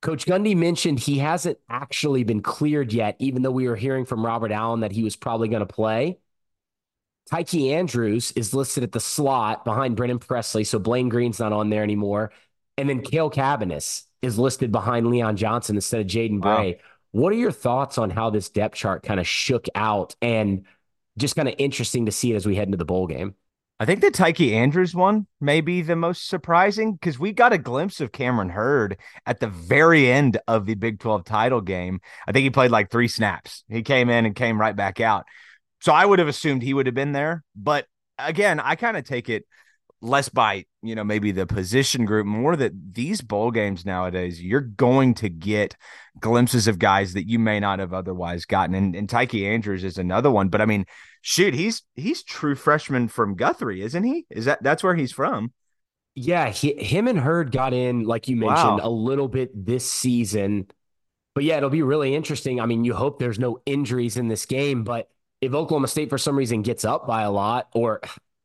Coach 0.00 0.26
Gundy 0.26 0.56
mentioned 0.56 1.00
he 1.00 1.18
hasn't 1.18 1.58
actually 1.68 2.22
been 2.22 2.40
cleared 2.40 2.92
yet, 2.92 3.16
even 3.18 3.42
though 3.42 3.50
we 3.50 3.68
were 3.68 3.76
hearing 3.76 4.04
from 4.04 4.24
Robert 4.24 4.52
Allen 4.52 4.80
that 4.80 4.92
he 4.92 5.02
was 5.02 5.16
probably 5.16 5.48
going 5.48 5.66
to 5.66 5.66
play. 5.66 6.18
Tyke 7.30 7.54
Andrews 7.54 8.32
is 8.32 8.54
listed 8.54 8.84
at 8.84 8.92
the 8.92 9.00
slot 9.00 9.64
behind 9.64 9.96
Brennan 9.96 10.18
Presley, 10.18 10.64
so 10.64 10.78
Blaine 10.78 11.08
Green's 11.08 11.40
not 11.40 11.52
on 11.52 11.68
there 11.68 11.82
anymore. 11.82 12.32
And 12.78 12.88
then 12.88 13.02
Cale 13.02 13.30
Cabbiness 13.30 14.04
is 14.22 14.38
listed 14.38 14.72
behind 14.72 15.08
Leon 15.08 15.36
Johnson 15.36 15.76
instead 15.76 16.00
of 16.00 16.06
Jaden 16.06 16.40
Bray. 16.40 16.74
Wow. 16.74 16.80
What 17.10 17.32
are 17.32 17.36
your 17.36 17.52
thoughts 17.52 17.98
on 17.98 18.10
how 18.10 18.30
this 18.30 18.48
depth 18.48 18.76
chart 18.76 19.02
kind 19.02 19.18
of 19.18 19.26
shook 19.26 19.66
out 19.74 20.14
and 20.22 20.64
just 21.18 21.36
kind 21.36 21.48
of 21.48 21.54
interesting 21.58 22.06
to 22.06 22.12
see 22.12 22.32
it 22.32 22.36
as 22.36 22.46
we 22.46 22.54
head 22.54 22.68
into 22.68 22.76
the 22.76 22.84
bowl 22.84 23.06
game? 23.06 23.34
I 23.80 23.84
think 23.84 24.00
the 24.00 24.10
Tyke 24.10 24.40
Andrews 24.40 24.94
one 24.94 25.26
may 25.40 25.60
be 25.60 25.82
the 25.82 25.96
most 25.96 26.28
surprising 26.28 26.94
because 26.94 27.18
we 27.18 27.32
got 27.32 27.52
a 27.52 27.58
glimpse 27.58 28.00
of 28.00 28.12
Cameron 28.12 28.50
Hurd 28.50 28.96
at 29.24 29.40
the 29.40 29.46
very 29.48 30.10
end 30.10 30.38
of 30.48 30.66
the 30.66 30.74
Big 30.74 30.98
12 30.98 31.24
title 31.24 31.60
game. 31.60 32.00
I 32.26 32.32
think 32.32 32.42
he 32.44 32.50
played 32.50 32.72
like 32.72 32.90
three 32.90 33.08
snaps. 33.08 33.64
He 33.68 33.82
came 33.82 34.10
in 34.10 34.26
and 34.26 34.34
came 34.34 34.60
right 34.60 34.74
back 34.74 35.00
out. 35.00 35.26
So 35.80 35.92
I 35.92 36.04
would 36.04 36.18
have 36.18 36.28
assumed 36.28 36.62
he 36.62 36.74
would 36.74 36.86
have 36.86 36.94
been 36.94 37.12
there. 37.12 37.44
But 37.54 37.86
again, 38.18 38.58
I 38.58 38.74
kind 38.74 38.96
of 38.96 39.04
take 39.04 39.28
it 39.28 39.46
less 40.00 40.28
by 40.28 40.66
you 40.82 40.94
know 40.94 41.04
maybe 41.04 41.32
the 41.32 41.46
position 41.46 42.04
group 42.04 42.26
more 42.26 42.54
that 42.54 42.72
these 42.94 43.20
bowl 43.20 43.50
games 43.50 43.84
nowadays 43.84 44.40
you're 44.40 44.60
going 44.60 45.12
to 45.14 45.28
get 45.28 45.76
glimpses 46.20 46.68
of 46.68 46.78
guys 46.78 47.14
that 47.14 47.28
you 47.28 47.38
may 47.38 47.60
not 47.60 47.78
have 47.78 47.92
otherwise 47.92 48.44
gotten. 48.44 48.74
And, 48.74 48.94
and 48.94 49.08
Tyke 49.08 49.34
Andrews 49.34 49.84
is 49.84 49.98
another 49.98 50.30
one 50.30 50.48
but 50.48 50.60
I 50.60 50.66
mean 50.66 50.86
shoot 51.20 51.54
he's 51.54 51.82
he's 51.94 52.22
true 52.22 52.54
freshman 52.54 53.08
from 53.08 53.34
Guthrie 53.34 53.82
isn't 53.82 54.04
he? 54.04 54.26
Is 54.30 54.44
that 54.44 54.62
that's 54.62 54.82
where 54.82 54.94
he's 54.94 55.12
from. 55.12 55.52
Yeah 56.14 56.48
he, 56.48 56.74
him 56.74 57.08
and 57.08 57.18
Hurd 57.18 57.50
got 57.50 57.74
in 57.74 58.04
like 58.04 58.28
you 58.28 58.36
mentioned 58.36 58.78
wow. 58.78 58.80
a 58.82 58.90
little 58.90 59.28
bit 59.28 59.50
this 59.66 59.90
season. 59.90 60.68
But 61.34 61.44
yeah 61.44 61.56
it'll 61.56 61.70
be 61.70 61.82
really 61.82 62.14
interesting. 62.14 62.60
I 62.60 62.66
mean 62.66 62.84
you 62.84 62.94
hope 62.94 63.18
there's 63.18 63.38
no 63.38 63.60
injuries 63.66 64.16
in 64.16 64.28
this 64.28 64.46
game 64.46 64.84
but 64.84 65.08
if 65.40 65.54
Oklahoma 65.54 65.88
State 65.88 66.10
for 66.10 66.18
some 66.18 66.36
reason 66.36 66.62
gets 66.62 66.84
up 66.84 67.06
by 67.06 67.22
a 67.22 67.30
lot 67.30 67.68
or 67.72 68.00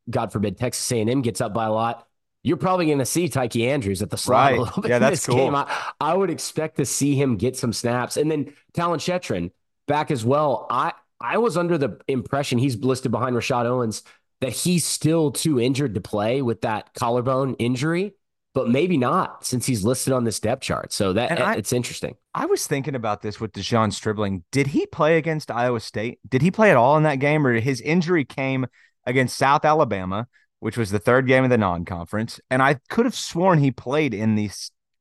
God 0.10 0.32
forbid, 0.32 0.58
Texas 0.58 0.92
A&M 0.92 1.22
gets 1.22 1.42
up 1.42 1.54
by 1.54 1.66
a 1.66 1.72
lot, 1.72 2.08
you're 2.44 2.58
probably 2.58 2.86
going 2.86 3.00
to 3.00 3.06
see 3.06 3.30
Tyke 3.30 3.56
Andrews 3.56 4.02
at 4.02 4.10
the 4.10 4.18
slot 4.18 4.52
right. 4.52 4.60
a 4.60 4.62
little 4.62 4.82
bit 4.82 4.90
yeah, 4.90 5.00
that's 5.00 5.26
cool. 5.26 5.38
game. 5.38 5.56
I, 5.56 5.74
I, 6.00 6.14
would 6.14 6.30
expect 6.30 6.78
to 6.78 6.86
see 6.86 7.16
him 7.16 7.38
get 7.38 7.56
some 7.56 7.72
snaps. 7.72 8.18
And 8.18 8.30
then 8.30 8.54
Talyn 8.74 8.98
Shettron 8.98 9.52
back 9.88 10.12
as 10.12 10.26
well. 10.26 10.68
I, 10.70 10.92
I 11.22 11.38
was 11.38 11.58
under 11.58 11.78
the 11.78 12.00
impression 12.08 12.60
he's 12.60 12.78
listed 12.78 13.12
behind 13.12 13.36
Rashad 13.36 13.66
Owens 13.66 14.04
that 14.42 14.52
he's 14.52 14.84
still 14.84 15.32
too 15.32 15.60
injured 15.60 15.96
to 15.96 16.02
play 16.02 16.42
with 16.42 16.62
that 16.62 16.94
collarbone 16.94 17.56
injury, 17.60 18.14
but 18.54 18.70
maybe 18.70 18.98
not 18.98 19.46
since 19.46 19.66
he's 19.66 19.86
listed 19.86 20.12
on 20.12 20.26
this 20.26 20.42
depth 20.42 20.64
chart. 20.64 20.92
So 20.92 21.14
that 21.14 21.42
I, 21.42 21.56
it's 21.56 21.72
interesting. 21.72 22.18
I 22.36 22.46
was 22.46 22.68
thinking 22.68 22.96
about 22.96 23.22
this 23.22 23.40
with 23.40 23.54
De'Zhaun 23.54 23.94
Stribling. 23.94 24.44
Did 24.52 24.68
he 24.68 24.86
play 24.86 25.18
against 25.18 25.50
Iowa 25.50 25.80
State? 25.80 26.20
Did 26.28 26.42
he 26.42 26.52
play 26.52 26.72
at 26.72 26.78
all 26.78 26.98
in 26.98 27.04
that 27.04 27.20
game, 27.20 27.48
or 27.48 27.54
his 27.60 27.80
injury 27.80 28.26
came– 28.26 28.68
against 29.06 29.38
South 29.38 29.66
Alabama, 29.66 30.28
which 30.64 30.78
was 30.78 30.92
the 30.92 31.00
third 31.00 31.28
game 31.28 31.44
of 31.44 31.50
the 31.50 31.58
non 31.58 31.84
conference. 31.84 32.40
And 32.50 32.62
I 32.62 32.80
could 32.90 33.06
have 33.06 33.16
sworn 33.16 33.60
he 33.60 33.70
played 33.70 34.14
in 34.14 34.36
the 34.36 34.50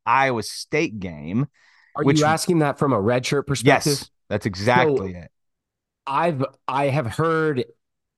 Iowa 0.04 0.42
State 0.42 0.98
game. 0.98 1.46
Are 1.94 2.02
which, 2.02 2.18
you 2.18 2.24
asking 2.24 2.58
that 2.60 2.78
from 2.78 2.92
a 2.92 3.00
redshirt 3.00 3.46
perspective? 3.46 3.92
Yes, 3.92 4.10
that's 4.28 4.46
exactly 4.46 5.12
so 5.12 5.18
it. 5.18 5.30
I've 6.06 6.44
I 6.66 6.86
have 6.86 7.06
heard 7.06 7.64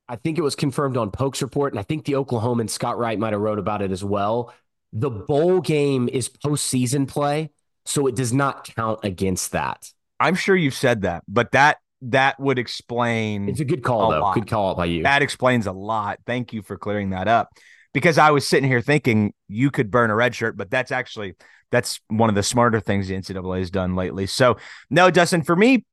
I 0.09 0.17
think 0.17 0.39
it 0.39 0.43
was 0.43 0.57
confirmed 0.57 0.97
on 0.97 1.11
Pokes 1.11 1.43
report, 1.43 1.73
and 1.73 1.81
I 1.81 1.83
think 1.83 2.07
the 2.07 2.15
Oklahoman 2.15 2.71
Scott 2.71 2.99
Wright 2.99 3.19
might 3.19 3.33
have 3.33 3.43
wrote 3.43 3.59
about 3.59 3.83
it 3.83 3.91
as 3.91 4.03
well. 4.03 4.53
The 4.93 5.11
bowl 5.11 5.61
game 5.61 6.09
is 6.11 6.29
postseason 6.29 7.07
play, 7.07 7.51
so 7.85 8.07
it 8.07 8.17
does 8.17 8.33
not 8.33 8.65
count 8.75 9.01
against 9.03 9.53
that. 9.53 9.91
I'm 10.19 10.35
sure 10.35 10.57
you've 10.57 10.75
said 10.75 11.03
that, 11.03 11.25
but 11.29 11.53
that 11.53 11.79
that 12.11 12.39
would 12.41 12.59
explain. 12.59 13.49
It's 13.49 13.61
a 13.61 13.65
good 13.65 13.83
call, 13.83 14.11
a 14.11 14.15
though. 14.15 14.21
Lot. 14.21 14.35
Good 14.35 14.49
call 14.49 14.75
by 14.75 14.87
you. 14.87 15.03
That 15.03 15.23
explains 15.23 15.67
a 15.67 15.73
lot. 15.73 16.21
Thank 16.27 16.53
you 16.53 16.63
for 16.63 16.77
clearing 16.77 17.11
that 17.11 17.29
up. 17.29 17.49
because 17.95 18.19
I 18.19 18.31
was 18.33 18.47
sitting 18.47 18.69
here 18.69 18.81
thinking 18.83 19.33
you 19.49 19.71
could 19.71 19.91
burn 19.91 20.11
a 20.11 20.15
red 20.15 20.35
shirt, 20.35 20.57
but 20.57 20.71
that's 20.71 20.93
actually 20.93 21.35
that's 21.71 22.01
one 22.09 22.29
of 22.29 22.35
the 22.35 22.43
smarter 22.43 22.81
things 22.81 23.09
the 23.09 23.15
NCAA 23.15 23.59
has 23.61 23.71
done 23.71 23.97
lately. 23.97 24.27
So 24.27 24.59
no, 24.91 25.11
Dustin, 25.11 25.43
for 25.43 25.57
me, 25.57 25.85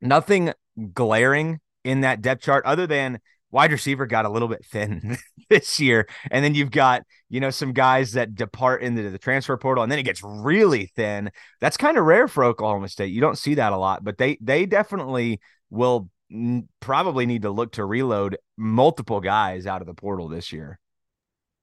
nothing 0.00 0.52
glaring 0.92 1.60
in 1.84 2.00
that 2.00 2.20
depth 2.20 2.42
chart 2.42 2.64
other 2.66 2.86
than 2.86 3.20
wide 3.54 3.70
receiver 3.70 4.04
got 4.04 4.24
a 4.24 4.28
little 4.28 4.48
bit 4.48 4.66
thin 4.66 5.16
this 5.48 5.78
year. 5.78 6.08
And 6.30 6.44
then 6.44 6.56
you've 6.56 6.72
got, 6.72 7.04
you 7.30 7.38
know, 7.38 7.50
some 7.50 7.72
guys 7.72 8.12
that 8.12 8.34
depart 8.34 8.82
into 8.82 9.08
the 9.08 9.18
transfer 9.18 9.56
portal 9.56 9.84
and 9.84 9.90
then 9.90 10.00
it 10.00 10.02
gets 10.02 10.22
really 10.24 10.86
thin. 10.96 11.30
That's 11.60 11.76
kind 11.76 11.96
of 11.96 12.04
rare 12.04 12.26
for 12.26 12.42
Oklahoma 12.42 12.88
State. 12.88 13.12
You 13.12 13.20
don't 13.20 13.38
see 13.38 13.54
that 13.54 13.72
a 13.72 13.78
lot, 13.78 14.02
but 14.02 14.18
they 14.18 14.36
they 14.40 14.66
definitely 14.66 15.40
will 15.70 16.10
probably 16.80 17.26
need 17.26 17.42
to 17.42 17.50
look 17.50 17.72
to 17.72 17.84
reload 17.84 18.36
multiple 18.56 19.20
guys 19.20 19.66
out 19.66 19.80
of 19.80 19.86
the 19.86 19.94
portal 19.94 20.28
this 20.28 20.52
year. 20.52 20.80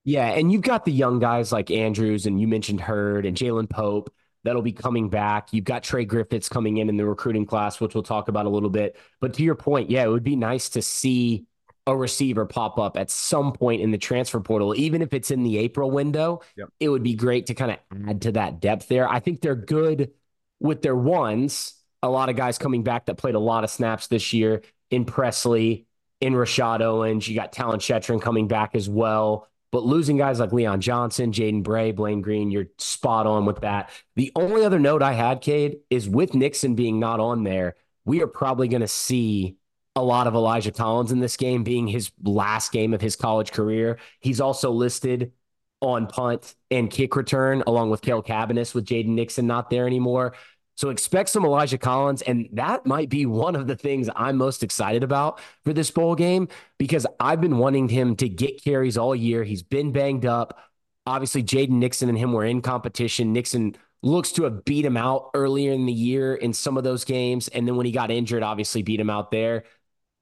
Yeah, 0.05 0.29
and 0.29 0.51
you've 0.51 0.62
got 0.62 0.86
the 0.86 0.91
young 0.91 1.19
guys 1.19 1.51
like 1.51 1.69
Andrews 1.69 2.25
and 2.25 2.39
you 2.39 2.48
mentioned 2.48 2.79
Hurd 2.79 3.25
and 3.25 3.36
Jalen 3.36 3.69
Pope 3.69 4.12
that'll 4.43 4.62
be 4.62 4.71
coming 4.71 5.10
back. 5.10 5.50
You've 5.51 5.65
got 5.65 5.83
Trey 5.83 6.05
Griffiths 6.05 6.48
coming 6.50 6.77
in 6.77 6.88
in 6.88 6.95
the 6.95 7.05
recruiting 7.05 7.45
class, 7.45 7.79
which 7.79 7.93
we'll 7.93 8.03
talk 8.03 8.29
about 8.29 8.45
a 8.45 8.50
little 8.50 8.69
bit. 8.69 8.98
But 9.19 9.33
to 9.36 9.43
your 9.43 9.55
point, 9.55 9.89
yeah, 9.89 10.03
it 10.03 10.10
would 10.10 10.24
be 10.24 10.38
nice 10.38 10.69
to 10.69 10.81
see 10.81 11.45
a 11.88 11.95
receiver 11.95 12.45
pop 12.45 12.77
up 12.77 12.97
at 12.97 13.09
some 13.09 13.53
point 13.53 13.81
in 13.81 13.91
the 13.91 13.97
transfer 13.97 14.39
portal, 14.39 14.75
even 14.75 15.01
if 15.01 15.13
it's 15.13 15.31
in 15.31 15.43
the 15.43 15.57
April 15.57 15.89
window. 15.89 16.41
Yep. 16.55 16.69
It 16.79 16.89
would 16.89 17.03
be 17.03 17.15
great 17.15 17.47
to 17.47 17.53
kind 17.53 17.71
of 17.71 17.77
add 18.07 18.21
to 18.23 18.31
that 18.33 18.59
depth 18.59 18.88
there. 18.88 19.07
I 19.09 19.19
think 19.19 19.41
they're 19.41 19.55
good 19.55 20.11
with 20.59 20.81
their 20.81 20.95
ones. 20.95 21.73
A 22.03 22.09
lot 22.09 22.29
of 22.29 22.35
guys 22.35 22.57
coming 22.57 22.83
back 22.83 23.05
that 23.05 23.17
played 23.17 23.35
a 23.35 23.39
lot 23.39 23.63
of 23.63 23.69
snaps 23.69 24.07
this 24.07 24.33
year 24.33 24.61
in 24.89 25.05
Presley, 25.05 25.88
in 26.19 26.33
Rashad 26.33 26.81
Owens. 26.81 27.27
You 27.27 27.35
got 27.35 27.51
Talyn 27.51 27.77
Shettron 27.77 28.21
coming 28.21 28.47
back 28.47 28.75
as 28.75 28.88
well. 28.88 29.47
But 29.71 29.83
losing 29.83 30.17
guys 30.17 30.39
like 30.39 30.51
Leon 30.51 30.81
Johnson, 30.81 31.31
Jaden 31.31 31.63
Bray, 31.63 31.93
Blaine 31.93 32.21
Green, 32.21 32.51
you're 32.51 32.67
spot 32.77 33.25
on 33.25 33.45
with 33.45 33.61
that. 33.61 33.89
The 34.15 34.31
only 34.35 34.65
other 34.65 34.79
note 34.79 35.01
I 35.01 35.13
had, 35.13 35.41
Cade, 35.41 35.77
is 35.89 36.09
with 36.09 36.35
Nixon 36.35 36.75
being 36.75 37.00
not 37.00 37.21
on 37.21 37.43
there, 37.43 37.75
we 38.03 38.21
are 38.21 38.27
probably 38.27 38.67
going 38.67 38.81
to 38.81 38.88
see 38.88 39.55
a 39.95 40.03
lot 40.03 40.27
of 40.27 40.36
Elijah 40.36 40.71
Collins 40.71 41.12
in 41.12 41.19
this 41.19 41.38
game 41.38 41.63
being 41.63 41.88
his 41.88 42.12
last 42.24 42.71
game 42.71 42.93
of 42.93 43.01
his 43.01 43.15
college 43.15 43.51
career. 43.51 44.00
He's 44.19 44.39
also 44.39 44.71
listed 44.71 45.33
on 45.81 46.07
punt 46.07 46.55
and 46.69 46.89
kick 46.89 47.15
return 47.15 47.63
along 47.67 47.89
with 47.89 48.01
Cale 48.01 48.24
Cabbiness 48.24 48.74
with 48.74 48.86
Jaden 48.86 49.07
Nixon 49.07 49.48
not 49.48 49.69
there 49.69 49.88
anymore. 49.88 50.33
So 50.77 50.89
expect 50.89 51.29
some 51.29 51.43
Elijah 51.43 51.77
Collins. 51.77 52.21
And 52.21 52.48
that 52.53 52.86
might 52.86 53.10
be 53.10 53.25
one 53.25 53.55
of 53.55 53.67
the 53.67 53.75
things 53.75 54.10
I'm 54.15 54.38
most 54.38 54.63
excited 54.63 55.03
about 55.03 55.39
for 55.63 55.74
this 55.74 55.91
bowl 55.91 56.15
game 56.15 56.48
because 56.77 57.05
I've 57.19 57.41
been 57.41 57.57
wanting 57.57 57.89
him 57.89 58.15
to 58.17 58.29
get 58.29 58.63
carries 58.63 58.98
all 58.98 59.15
year. 59.15 59.43
He's 59.43 59.63
been 59.63 59.91
banged 59.91 60.25
up. 60.25 60.60
Obviously, 61.05 61.43
Jaden 61.43 61.71
Nixon 61.71 62.10
and 62.10 62.17
him 62.17 62.31
were 62.31 62.45
in 62.45 62.62
competition. 62.62 63.33
Nixon 63.33 63.75
looks 64.03 64.31
to 64.33 64.43
have 64.43 64.63
beat 64.65 64.86
him 64.86 64.98
out 64.98 65.29
earlier 65.33 65.71
in 65.71 65.86
the 65.86 65.93
year 65.93 66.33
in 66.36 66.53
some 66.53 66.77
of 66.77 66.83
those 66.83 67.05
games. 67.05 67.48
And 67.50 67.67
then 67.67 67.75
when 67.75 67.86
he 67.86 67.91
got 67.91 68.10
injured, 68.10 68.43
obviously 68.43 68.81
beat 68.81 69.00
him 69.00 69.10
out 69.10 69.29
there. 69.29 69.63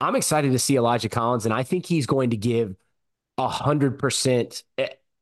I'm 0.01 0.15
excited 0.15 0.51
to 0.53 0.60
see 0.60 0.77
Elijah 0.77 1.10
Collins, 1.10 1.46
and 1.46 1.53
I 1.53 1.63
think 1.63 1.86
he's 1.86 2.06
going 2.06 2.29
to 2.32 2.38
give 2.38 2.75
hundred 3.38 4.00
percent 4.00 4.63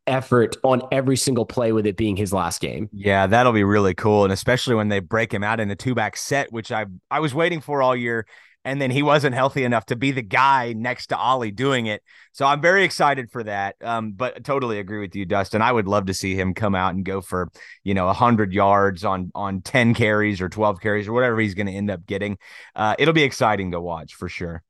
effort 0.07 0.55
on 0.63 0.81
every 0.91 1.17
single 1.17 1.45
play 1.45 1.71
with 1.71 1.85
it 1.85 1.97
being 1.97 2.15
his 2.15 2.33
last 2.33 2.61
game. 2.61 2.89
Yeah, 2.91 3.27
that'll 3.27 3.53
be 3.53 3.63
really 3.63 3.93
cool, 3.93 4.23
and 4.23 4.33
especially 4.33 4.75
when 4.75 4.89
they 4.89 4.99
break 4.99 5.33
him 5.33 5.43
out 5.43 5.59
in 5.59 5.69
a 5.69 5.75
two 5.75 5.93
back 5.93 6.17
set, 6.17 6.51
which 6.51 6.71
I 6.71 6.85
I 7.11 7.19
was 7.19 7.33
waiting 7.33 7.61
for 7.61 7.81
all 7.81 7.95
year. 7.95 8.25
And 8.65 8.81
then 8.81 8.91
he 8.91 9.01
wasn't 9.01 9.33
healthy 9.33 9.63
enough 9.63 9.85
to 9.85 9.95
be 9.95 10.11
the 10.11 10.21
guy 10.21 10.73
next 10.73 11.07
to 11.07 11.17
Ollie 11.17 11.51
doing 11.51 11.85
it. 11.85 12.03
So 12.33 12.45
I'm 12.45 12.59
very 12.59 12.83
excited 12.83 13.31
for 13.31 13.41
that. 13.45 13.77
Um, 13.81 14.11
but 14.11 14.43
totally 14.43 14.79
agree 14.79 14.99
with 14.99 15.15
you, 15.15 15.25
Dustin. 15.25 15.61
I 15.61 15.71
would 15.71 15.87
love 15.87 16.07
to 16.07 16.13
see 16.13 16.35
him 16.35 16.53
come 16.53 16.75
out 16.75 16.93
and 16.93 17.05
go 17.05 17.21
for, 17.21 17.49
you 17.85 17.93
know, 17.93 18.11
hundred 18.11 18.51
yards 18.51 19.05
on 19.05 19.31
on 19.33 19.61
10 19.61 19.93
carries 19.93 20.41
or 20.41 20.49
12 20.49 20.81
carries 20.81 21.07
or 21.07 21.13
whatever 21.13 21.39
he's 21.39 21.53
going 21.53 21.67
to 21.67 21.71
end 21.71 21.89
up 21.89 22.05
getting. 22.05 22.37
Uh, 22.75 22.93
it'll 22.99 23.13
be 23.13 23.23
exciting 23.23 23.71
to 23.71 23.79
watch 23.79 24.15
for 24.15 24.27
sure. 24.27 24.63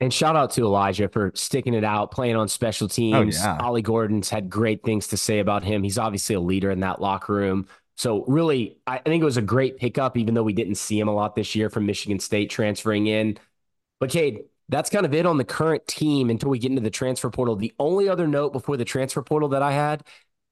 And 0.00 0.12
shout 0.12 0.36
out 0.36 0.50
to 0.52 0.62
Elijah 0.62 1.08
for 1.08 1.32
sticking 1.34 1.72
it 1.72 1.84
out, 1.84 2.10
playing 2.10 2.36
on 2.36 2.48
special 2.48 2.84
oh, 2.84 2.88
teams. 2.88 3.38
Oh, 3.40 3.44
yeah. 3.44 3.58
Ollie 3.60 3.82
Gordon's 3.82 4.28
had 4.28 4.50
great 4.50 4.82
things 4.82 5.08
to 5.08 5.16
say 5.16 5.38
about 5.38 5.64
him. 5.64 5.82
He's 5.82 5.98
obviously 5.98 6.34
a 6.34 6.40
leader 6.40 6.70
in 6.70 6.80
that 6.80 7.00
locker 7.00 7.32
room. 7.32 7.66
So 7.96 8.24
really, 8.26 8.76
I 8.86 8.98
think 8.98 9.22
it 9.22 9.24
was 9.24 9.38
a 9.38 9.42
great 9.42 9.78
pickup, 9.78 10.18
even 10.18 10.34
though 10.34 10.42
we 10.42 10.52
didn't 10.52 10.74
see 10.74 11.00
him 11.00 11.08
a 11.08 11.14
lot 11.14 11.34
this 11.34 11.54
year 11.54 11.70
from 11.70 11.86
Michigan 11.86 12.20
State 12.20 12.50
transferring 12.50 13.06
in. 13.06 13.38
But 13.98 14.10
Cade, 14.10 14.44
that's 14.68 14.90
kind 14.90 15.06
of 15.06 15.14
it 15.14 15.24
on 15.24 15.38
the 15.38 15.44
current 15.44 15.86
team 15.86 16.28
until 16.28 16.50
we 16.50 16.58
get 16.58 16.70
into 16.70 16.82
the 16.82 16.90
transfer 16.90 17.30
portal. 17.30 17.56
The 17.56 17.72
only 17.78 18.08
other 18.08 18.26
note 18.26 18.52
before 18.52 18.76
the 18.76 18.84
transfer 18.84 19.22
portal 19.22 19.48
that 19.50 19.62
I 19.62 19.72
had 19.72 20.02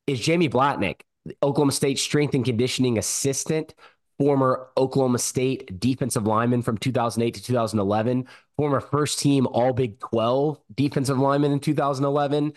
is 0.06 0.20
Jamie 0.20 0.48
Blatnick, 0.48 1.02
Oklahoma 1.42 1.72
State 1.72 1.98
strength 1.98 2.34
and 2.34 2.44
conditioning 2.44 2.96
assistant, 2.96 3.74
former 4.18 4.68
Oklahoma 4.78 5.18
State 5.18 5.78
defensive 5.78 6.26
lineman 6.26 6.62
from 6.62 6.78
2008 6.78 7.34
to 7.34 7.42
2011, 7.42 8.26
former 8.56 8.80
first 8.80 9.18
team 9.18 9.46
All 9.46 9.72
Big 9.72 9.98
12 10.00 10.60
defensive 10.74 11.18
lineman 11.18 11.52
in 11.52 11.60
2011, 11.60 12.52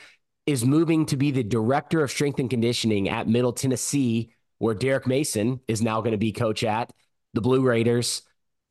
is 0.45 0.65
moving 0.65 1.05
to 1.07 1.17
be 1.17 1.31
the 1.31 1.43
director 1.43 2.01
of 2.01 2.09
strength 2.09 2.39
and 2.39 2.49
conditioning 2.49 3.09
at 3.09 3.27
Middle 3.27 3.53
Tennessee, 3.53 4.33
where 4.59 4.73
Derek 4.73 5.05
Mason 5.05 5.59
is 5.67 5.81
now 5.81 5.99
going 6.01 6.13
to 6.13 6.17
be 6.17 6.31
coach 6.31 6.63
at 6.63 6.91
the 7.33 7.41
Blue 7.41 7.61
Raiders. 7.61 8.21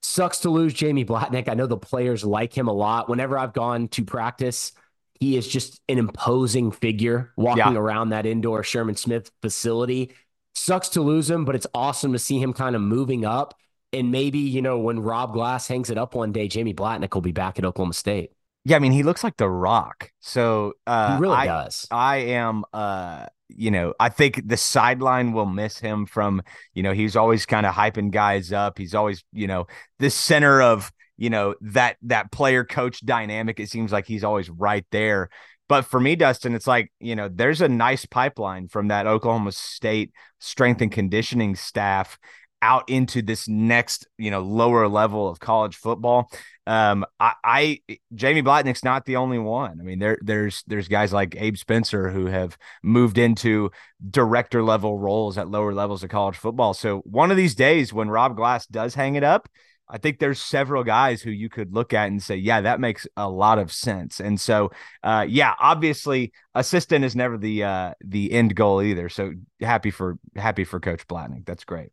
Sucks 0.03 0.41
to 0.41 0.51
lose 0.51 0.73
Jamie 0.73 1.05
Blatnick. 1.05 1.49
I 1.49 1.55
know 1.55 1.67
the 1.67 1.77
players 1.77 2.25
like 2.25 2.57
him 2.57 2.69
a 2.69 2.73
lot. 2.73 3.09
Whenever 3.09 3.39
I've 3.39 3.53
gone 3.53 3.89
to 3.89 4.05
practice, 4.05 4.73
he 5.21 5.37
is 5.37 5.47
just 5.47 5.81
an 5.89 5.99
imposing 5.99 6.71
figure 6.71 7.33
walking 7.37 7.75
yeah. 7.75 7.79
around 7.79 8.11
that 8.11 8.27
indoor 8.27 8.63
Sherman 8.63 8.97
Smith 8.97 9.31
facility. 9.43 10.13
Sucks 10.55 10.91
to 10.91 11.03
lose 11.03 11.29
him, 11.29 11.45
but 11.45 11.55
it's 11.55 11.67
awesome 11.75 12.13
to 12.13 12.19
see 12.19 12.41
him 12.41 12.53
kind 12.53 12.75
of 12.75 12.83
moving 12.83 13.25
up. 13.25 13.55
And 13.97 14.11
maybe, 14.11 14.39
you 14.39 14.63
know, 14.63 14.79
when 14.79 15.01
Rob 15.01 15.33
Glass 15.33 15.67
hangs 15.69 15.91
it 15.91 15.99
up 15.99 16.15
one 16.15 16.33
day, 16.33 16.49
Jamie 16.49 16.75
Blatnick 16.75 17.15
will 17.15 17.23
be 17.23 17.33
back 17.33 17.59
at 17.59 17.65
Oklahoma 17.65 17.95
State. 17.95 18.31
Yeah, 18.65 18.77
I 18.77 18.79
mean, 18.81 18.93
he 18.93 19.03
looks 19.03 19.23
like 19.23 19.37
the 19.37 19.49
rock. 19.49 20.11
So 20.21 20.75
uh, 20.87 21.17
he 21.17 21.23
really 21.23 21.37
I, 21.37 21.47
does. 21.47 21.87
I 21.91 22.17
am 22.17 22.65
uh 22.73 23.27
you 23.49 23.71
know, 23.71 23.95
I 24.01 24.09
think 24.09 24.49
the 24.49 24.57
sideline 24.57 25.33
will 25.33 25.47
miss 25.47 25.79
him 25.79 26.07
from, 26.07 26.43
you 26.75 26.83
know, 26.83 26.93
he's 26.93 27.17
always 27.17 27.47
kind 27.47 27.65
of 27.65 27.75
hyping 27.75 28.11
guys 28.11 28.53
up. 28.53 28.79
He's 28.79 28.95
always, 28.95 29.23
you 29.33 29.47
know, 29.47 29.67
the 29.99 30.11
center 30.11 30.61
of, 30.61 30.91
you 31.17 31.31
know, 31.31 31.55
that 31.61 31.97
that 32.03 32.33
player 32.33 32.65
coach 32.65 33.01
dynamic. 33.05 33.61
It 33.61 33.71
seems 33.71 33.93
like 33.93 34.07
he's 34.07 34.25
always 34.25 34.51
right 34.51 34.85
there. 34.91 35.31
But 35.69 35.85
for 35.85 35.99
me, 35.99 36.15
Dustin, 36.17 36.55
it's 36.55 36.67
like, 36.67 36.93
you 37.01 37.17
know, 37.17 37.29
there's 37.33 37.61
a 37.61 37.69
nice 37.69 38.05
pipeline 38.07 38.69
from 38.69 38.89
that 38.89 39.07
Oklahoma 39.07 39.53
State 39.53 40.13
strength 40.39 40.81
and 40.81 40.93
conditioning 40.93 41.57
staff 41.57 42.19
out 42.63 42.89
into 42.89 43.23
this 43.23 43.49
next, 43.49 44.07
you 44.19 44.31
know, 44.31 44.41
lower 44.41 44.89
level 44.89 45.29
of 45.29 45.39
college 45.39 45.77
football. 45.77 46.31
Um, 46.67 47.05
I, 47.21 47.33
I 47.45 47.81
Jamie 48.15 48.43
Blatnick's 48.43 48.83
not 48.83 49.05
the 49.05 49.17
only 49.17 49.39
one. 49.39 49.79
I 49.81 49.85
mean, 49.85 49.99
there 49.99 50.19
there's 50.21 50.65
there's 50.67 50.89
guys 50.89 51.13
like 51.13 51.37
Abe 51.37 51.57
Spencer 51.57 52.11
who 52.11 52.27
have 52.27 52.59
moved 52.83 53.19
into 53.19 53.71
director 54.11 54.63
level 54.63 54.99
roles 54.99 55.39
at 55.39 55.49
lower 55.49 55.73
levels 55.73 56.03
of 56.03 56.11
college 56.11 56.37
football. 56.37 56.75
So 56.75 56.99
one 57.01 57.31
of 57.31 57.37
these 57.37 57.55
days 57.55 57.93
when 57.93 58.09
Rob 58.09 58.37
Glass 58.37 58.67
does 58.67 58.95
hang 58.95 59.15
it 59.15 59.23
up, 59.23 59.49
I 59.89 59.99
think 59.99 60.19
there's 60.19 60.41
several 60.41 60.83
guys 60.83 61.23
who 61.23 61.31
you 61.31 61.49
could 61.49 61.73
look 61.73 61.93
at 61.93 62.09
and 62.09 62.21
say, 62.21 62.37
yeah, 62.37 62.63
that 62.63 62.81
makes 62.81 63.07
a 63.17 63.29
lot 63.31 63.59
of 63.59 63.73
sense. 63.73 64.19
And 64.19 64.41
so, 64.41 64.73
uh, 65.05 65.25
yeah, 65.29 65.55
obviously, 65.61 66.33
assistant 66.55 67.05
is 67.05 67.15
never 67.15 67.39
the 67.39 67.63
uh, 67.63 67.93
the 68.05 68.33
end 68.33 68.57
goal 68.57 68.83
either. 68.83 69.09
So 69.09 69.33
happy 69.61 69.93
for 69.93 70.19
happy 70.35 70.65
for 70.65 70.81
Coach 70.81 71.07
Blatnick. 71.07 71.47
That's 71.47 71.65
great. 71.65 71.91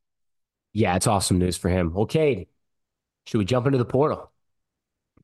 Yeah, 0.73 0.95
it's 0.95 1.07
awesome 1.07 1.37
news 1.37 1.57
for 1.57 1.69
him. 1.69 1.95
Okay, 1.95 2.47
should 3.25 3.37
we 3.37 3.45
jump 3.45 3.65
into 3.65 3.77
the 3.77 3.85
portal? 3.85 4.31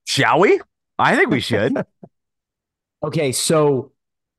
Shall 0.05 0.39
we? 0.39 0.59
I 0.97 1.15
think 1.15 1.29
we 1.29 1.39
should. 1.39 1.75
okay, 3.03 3.31
so 3.31 3.91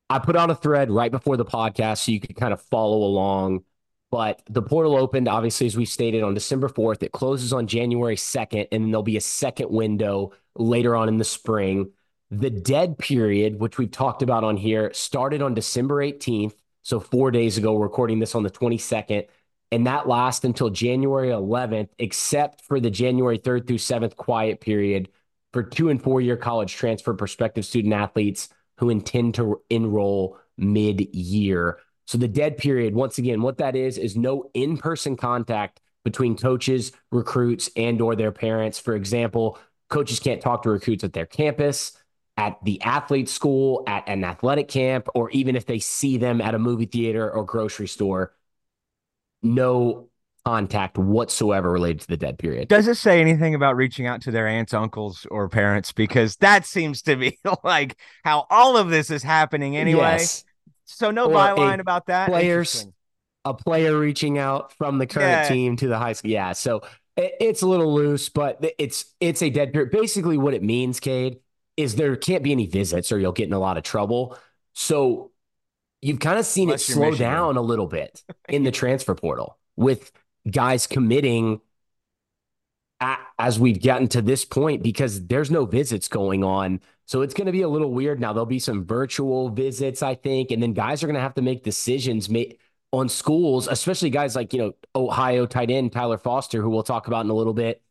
I 0.09 0.19
put 0.19 0.35
on 0.35 0.49
a 0.49 0.55
thread 0.55 0.89
right 0.89 1.11
before 1.11 1.37
the 1.37 1.45
podcast 1.45 1.99
so 1.99 2.11
you 2.11 2.19
could 2.19 2.35
kind 2.35 2.53
of 2.53 2.61
follow 2.61 3.03
along 3.03 3.63
but 4.11 4.41
the 4.49 4.61
portal 4.61 4.97
opened, 4.97 5.29
obviously, 5.29 5.65
as 5.67 5.77
we 5.77 5.85
stated, 5.85 6.21
on 6.21 6.33
December 6.33 6.67
4th. 6.67 7.01
It 7.01 7.13
closes 7.13 7.53
on 7.53 7.65
January 7.65 8.17
2nd, 8.17 8.67
and 8.71 8.83
then 8.83 8.91
there'll 8.91 9.03
be 9.03 9.17
a 9.17 9.21
second 9.21 9.71
window 9.71 10.33
later 10.55 10.97
on 10.97 11.07
in 11.07 11.17
the 11.17 11.23
spring. 11.23 11.91
The 12.29 12.49
dead 12.49 12.97
period, 12.97 13.59
which 13.59 13.77
we've 13.77 13.89
talked 13.89 14.21
about 14.21 14.43
on 14.43 14.57
here, 14.57 14.91
started 14.93 15.41
on 15.41 15.53
December 15.53 16.03
18th. 16.03 16.55
So, 16.83 16.99
four 16.99 17.31
days 17.31 17.57
ago, 17.57 17.77
recording 17.77 18.19
this 18.19 18.35
on 18.35 18.43
the 18.43 18.51
22nd. 18.51 19.27
And 19.71 19.87
that 19.87 20.07
lasts 20.07 20.43
until 20.43 20.69
January 20.69 21.29
11th, 21.29 21.89
except 21.97 22.61
for 22.61 22.79
the 22.79 22.89
January 22.89 23.39
3rd 23.39 23.67
through 23.67 23.77
7th 23.77 24.15
quiet 24.17 24.59
period 24.59 25.09
for 25.53 25.63
two 25.63 25.89
and 25.89 26.01
four 26.01 26.21
year 26.21 26.37
college 26.37 26.73
transfer 26.73 27.13
prospective 27.13 27.65
student 27.65 27.93
athletes 27.93 28.49
who 28.77 28.89
intend 28.89 29.35
to 29.35 29.61
enroll 29.69 30.37
mid 30.57 31.13
year. 31.15 31.79
So 32.07 32.17
the 32.17 32.27
dead 32.27 32.57
period, 32.57 32.93
once 32.95 33.17
again, 33.17 33.41
what 33.41 33.57
that 33.59 33.75
is 33.75 33.97
is 33.97 34.17
no 34.17 34.49
in-person 34.53 35.15
contact 35.17 35.79
between 36.03 36.35
coaches, 36.35 36.91
recruits, 37.11 37.69
and 37.75 38.01
or 38.01 38.15
their 38.15 38.31
parents. 38.31 38.79
For 38.79 38.95
example, 38.95 39.57
coaches 39.89 40.19
can't 40.19 40.41
talk 40.41 40.63
to 40.63 40.69
recruits 40.69 41.03
at 41.03 41.13
their 41.13 41.25
campus. 41.25 41.93
at 42.37 42.57
the 42.63 42.81
athlete 42.81 43.29
school, 43.29 43.83
at 43.87 44.07
an 44.07 44.23
athletic 44.23 44.67
camp, 44.67 45.07
or 45.13 45.29
even 45.31 45.55
if 45.55 45.65
they 45.65 45.79
see 45.79 46.17
them 46.17 46.41
at 46.41 46.55
a 46.55 46.59
movie 46.59 46.85
theater 46.85 47.29
or 47.29 47.43
grocery 47.45 47.87
store, 47.87 48.33
no 49.43 50.09
contact 50.45 50.97
whatsoever 50.97 51.71
related 51.71 52.01
to 52.01 52.07
the 52.07 52.17
dead 52.17 52.39
period. 52.39 52.67
Does 52.67 52.87
it 52.87 52.95
say 52.95 53.21
anything 53.21 53.53
about 53.53 53.75
reaching 53.75 54.07
out 54.07 54.21
to 54.21 54.31
their 54.31 54.47
aunts, 54.47 54.73
uncles, 54.73 55.27
or 55.29 55.47
parents? 55.49 55.91
Because 55.91 56.35
that 56.37 56.65
seems 56.65 57.01
to 57.03 57.15
be 57.15 57.37
like 57.63 57.97
how 58.23 58.47
all 58.49 58.77
of 58.77 58.89
this 58.89 59.09
is 59.09 59.23
happening 59.23 59.77
anyway. 59.77 60.17
Yes. 60.17 60.43
So 60.85 61.11
no 61.11 61.25
or 61.25 61.33
byline 61.33 61.79
about 61.79 62.07
that. 62.07 62.27
Players, 62.27 62.87
a 63.45 63.53
player 63.53 63.97
reaching 63.97 64.37
out 64.37 64.73
from 64.73 64.97
the 64.97 65.07
current 65.07 65.43
yeah. 65.43 65.47
team 65.47 65.75
to 65.77 65.87
the 65.87 65.97
high 65.97 66.13
school. 66.13 66.31
Yeah. 66.31 66.53
So 66.53 66.81
it, 67.15 67.33
it's 67.39 67.61
a 67.61 67.67
little 67.67 67.93
loose, 67.93 68.29
but 68.29 68.63
it's 68.77 69.13
it's 69.19 69.41
a 69.41 69.49
dead 69.49 69.73
period. 69.73 69.91
Basically, 69.91 70.37
what 70.37 70.53
it 70.53 70.63
means, 70.63 70.99
Cade, 70.99 71.37
is 71.77 71.95
there 71.95 72.15
can't 72.15 72.43
be 72.43 72.51
any 72.51 72.67
visits 72.67 73.11
or 73.11 73.19
you'll 73.19 73.31
get 73.31 73.47
in 73.47 73.53
a 73.53 73.59
lot 73.59 73.77
of 73.77 73.83
trouble. 73.83 74.37
So 74.73 75.30
you've 76.01 76.19
kind 76.19 76.39
of 76.39 76.45
seen 76.45 76.69
Unless 76.69 76.89
it 76.89 76.93
slow 76.93 77.15
down 77.15 77.57
a 77.57 77.61
little 77.61 77.87
bit 77.87 78.23
in 78.49 78.63
the 78.63 78.71
transfer 78.71 79.15
portal 79.15 79.57
with 79.75 80.11
guys 80.49 80.87
committing 80.87 81.61
at, 82.99 83.19
as 83.39 83.59
we've 83.59 83.81
gotten 83.81 84.07
to 84.09 84.21
this 84.21 84.45
point 84.45 84.83
because 84.83 85.27
there's 85.27 85.51
no 85.51 85.65
visits 85.65 86.07
going 86.07 86.43
on. 86.43 86.79
So 87.05 87.21
it's 87.21 87.33
going 87.33 87.47
to 87.47 87.51
be 87.51 87.61
a 87.61 87.67
little 87.67 87.91
weird. 87.91 88.19
Now 88.19 88.33
there'll 88.33 88.45
be 88.45 88.59
some 88.59 88.85
virtual 88.85 89.49
visits, 89.49 90.01
I 90.01 90.15
think, 90.15 90.51
and 90.51 90.61
then 90.61 90.73
guys 90.73 91.03
are 91.03 91.07
going 91.07 91.15
to 91.15 91.21
have 91.21 91.35
to 91.35 91.41
make 91.41 91.63
decisions 91.63 92.29
on 92.93 93.09
schools, 93.09 93.67
especially 93.67 94.09
guys 94.09 94.35
like, 94.35 94.53
you 94.53 94.59
know, 94.59 94.73
Ohio 94.95 95.45
tight 95.45 95.71
end 95.71 95.91
Tyler 95.91 96.17
Foster, 96.17 96.61
who 96.61 96.69
we'll 96.69 96.83
talk 96.83 97.07
about 97.07 97.25
in 97.25 97.31
a 97.31 97.35
little 97.35 97.53
bit. 97.53 97.81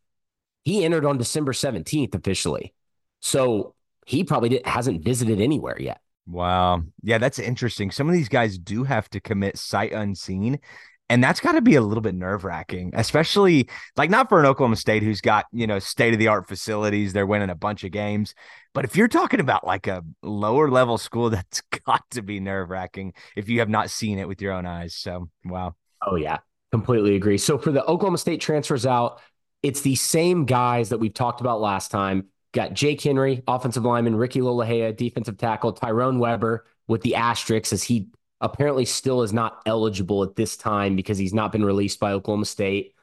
He 0.65 0.85
entered 0.85 1.05
on 1.05 1.19
December 1.19 1.53
17th 1.53 2.15
officially. 2.15 2.75
So 3.21 3.75
he 4.07 4.25
probably 4.25 4.61
hasn't 4.65 5.05
visited 5.05 5.41
anywhere 5.41 5.81
yet. 5.81 6.01
Wow. 6.27 6.83
Yeah, 7.03 7.19
that's 7.19 7.39
interesting. 7.39 7.91
Some 7.91 8.09
of 8.09 8.15
these 8.15 8.29
guys 8.29 8.59
do 8.59 8.85
have 8.85 9.09
to 9.11 9.21
commit 9.21 9.59
sight 9.59 9.93
unseen. 9.93 10.61
And 11.09 11.25
that's 11.25 11.41
got 11.41 11.53
to 11.53 11.61
be 11.61 11.75
a 11.75 11.81
little 11.81 12.03
bit 12.03 12.15
nerve 12.15 12.45
wracking, 12.45 12.93
especially 12.95 13.69
like 13.97 14.11
not 14.11 14.29
for 14.29 14.39
an 14.39 14.47
Oklahoma 14.47 14.77
State 14.77 15.03
who's 15.03 15.21
got, 15.21 15.47
you 15.51 15.67
know, 15.67 15.81
state 15.81 16.13
of 16.13 16.21
the 16.21 16.29
art 16.29 16.47
facilities. 16.47 17.13
They're 17.13 17.27
winning 17.27 17.51
a 17.51 17.57
bunch 17.57 17.83
of 17.83 17.91
games. 17.91 18.33
But 18.75 18.85
if 18.85 18.95
you're 18.95 19.09
talking 19.09 19.41
about 19.41 19.67
like 19.67 19.89
a 19.89 20.05
lower 20.23 20.71
level 20.71 20.99
school, 20.99 21.29
that's 21.31 21.63
got 21.85 22.09
to 22.13 22.23
be 22.23 22.39
nerve 22.39 22.71
wracking 22.71 23.13
if 23.35 23.49
you 23.49 23.59
have 23.59 23.69
not 23.69 23.91
seen 23.91 24.21
it 24.21 24.29
with 24.29 24.41
your 24.41 24.53
own 24.53 24.67
eyes. 24.67 24.95
So, 24.95 25.29
wow. 25.45 25.75
Oh, 26.07 26.15
yeah. 26.15 26.39
Completely 26.71 27.17
agree. 27.17 27.39
So 27.39 27.59
for 27.59 27.73
the 27.73 27.85
Oklahoma 27.85 28.19
State 28.19 28.41
transfers 28.41 28.87
out, 28.87 29.21
it's 29.65 29.81
the 29.81 29.97
same 29.97 30.45
guys 30.45 30.91
that 30.91 30.99
we've 30.99 31.13
talked 31.13 31.41
about 31.41 31.61
last 31.61 31.91
time. 31.91 32.29
Got 32.53 32.75
Jake 32.75 33.01
Henry, 33.01 33.43
offensive 33.47 33.85
lineman, 33.85 34.17
Ricky 34.17 34.41
Lolohea, 34.41 34.97
defensive 34.97 35.39
tackle, 35.39 35.73
Tyrone 35.73 36.19
Weber 36.19 36.65
with 36.89 37.03
the 37.03 37.15
asterisks 37.15 37.73
as 37.73 37.85
he 37.85 38.09
apparently 38.41 38.85
still 38.85 39.23
is 39.23 39.33
not 39.33 39.61
eligible 39.67 40.23
at 40.25 40.35
this 40.35 40.57
time 40.57 40.97
because 40.97 41.19
he's 41.19 41.35
not 41.35 41.53
been 41.53 41.65
released 41.65 42.01
by 42.01 42.13
Oklahoma 42.13 42.47
State. 42.47 42.95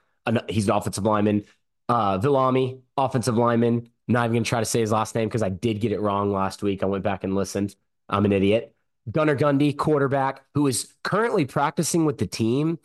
He's 0.49 0.67
an 0.67 0.75
offensive 0.75 1.05
lineman. 1.05 1.45
Uh, 1.87 2.19
Villami, 2.19 2.81
offensive 2.97 3.37
lineman. 3.37 3.89
Not 4.09 4.25
even 4.25 4.33
going 4.33 4.43
to 4.43 4.49
try 4.49 4.59
to 4.59 4.65
say 4.65 4.81
his 4.81 4.91
last 4.91 5.15
name 5.15 5.29
because 5.29 5.43
I 5.43 5.49
did 5.49 5.79
get 5.79 5.91
it 5.91 6.01
wrong 6.01 6.31
last 6.31 6.63
week. 6.63 6.83
I 6.83 6.85
went 6.85 7.03
back 7.03 7.23
and 7.23 7.35
listened. 7.35 7.75
I'm 8.09 8.25
an 8.25 8.33
idiot. 8.33 8.73
Gunnar 9.09 9.37
Gundy, 9.37 9.75
quarterback, 9.75 10.43
who 10.53 10.67
is 10.67 10.93
currently 11.03 11.45
practicing 11.45 12.03
with 12.03 12.17
the 12.17 12.27
team. 12.27 12.79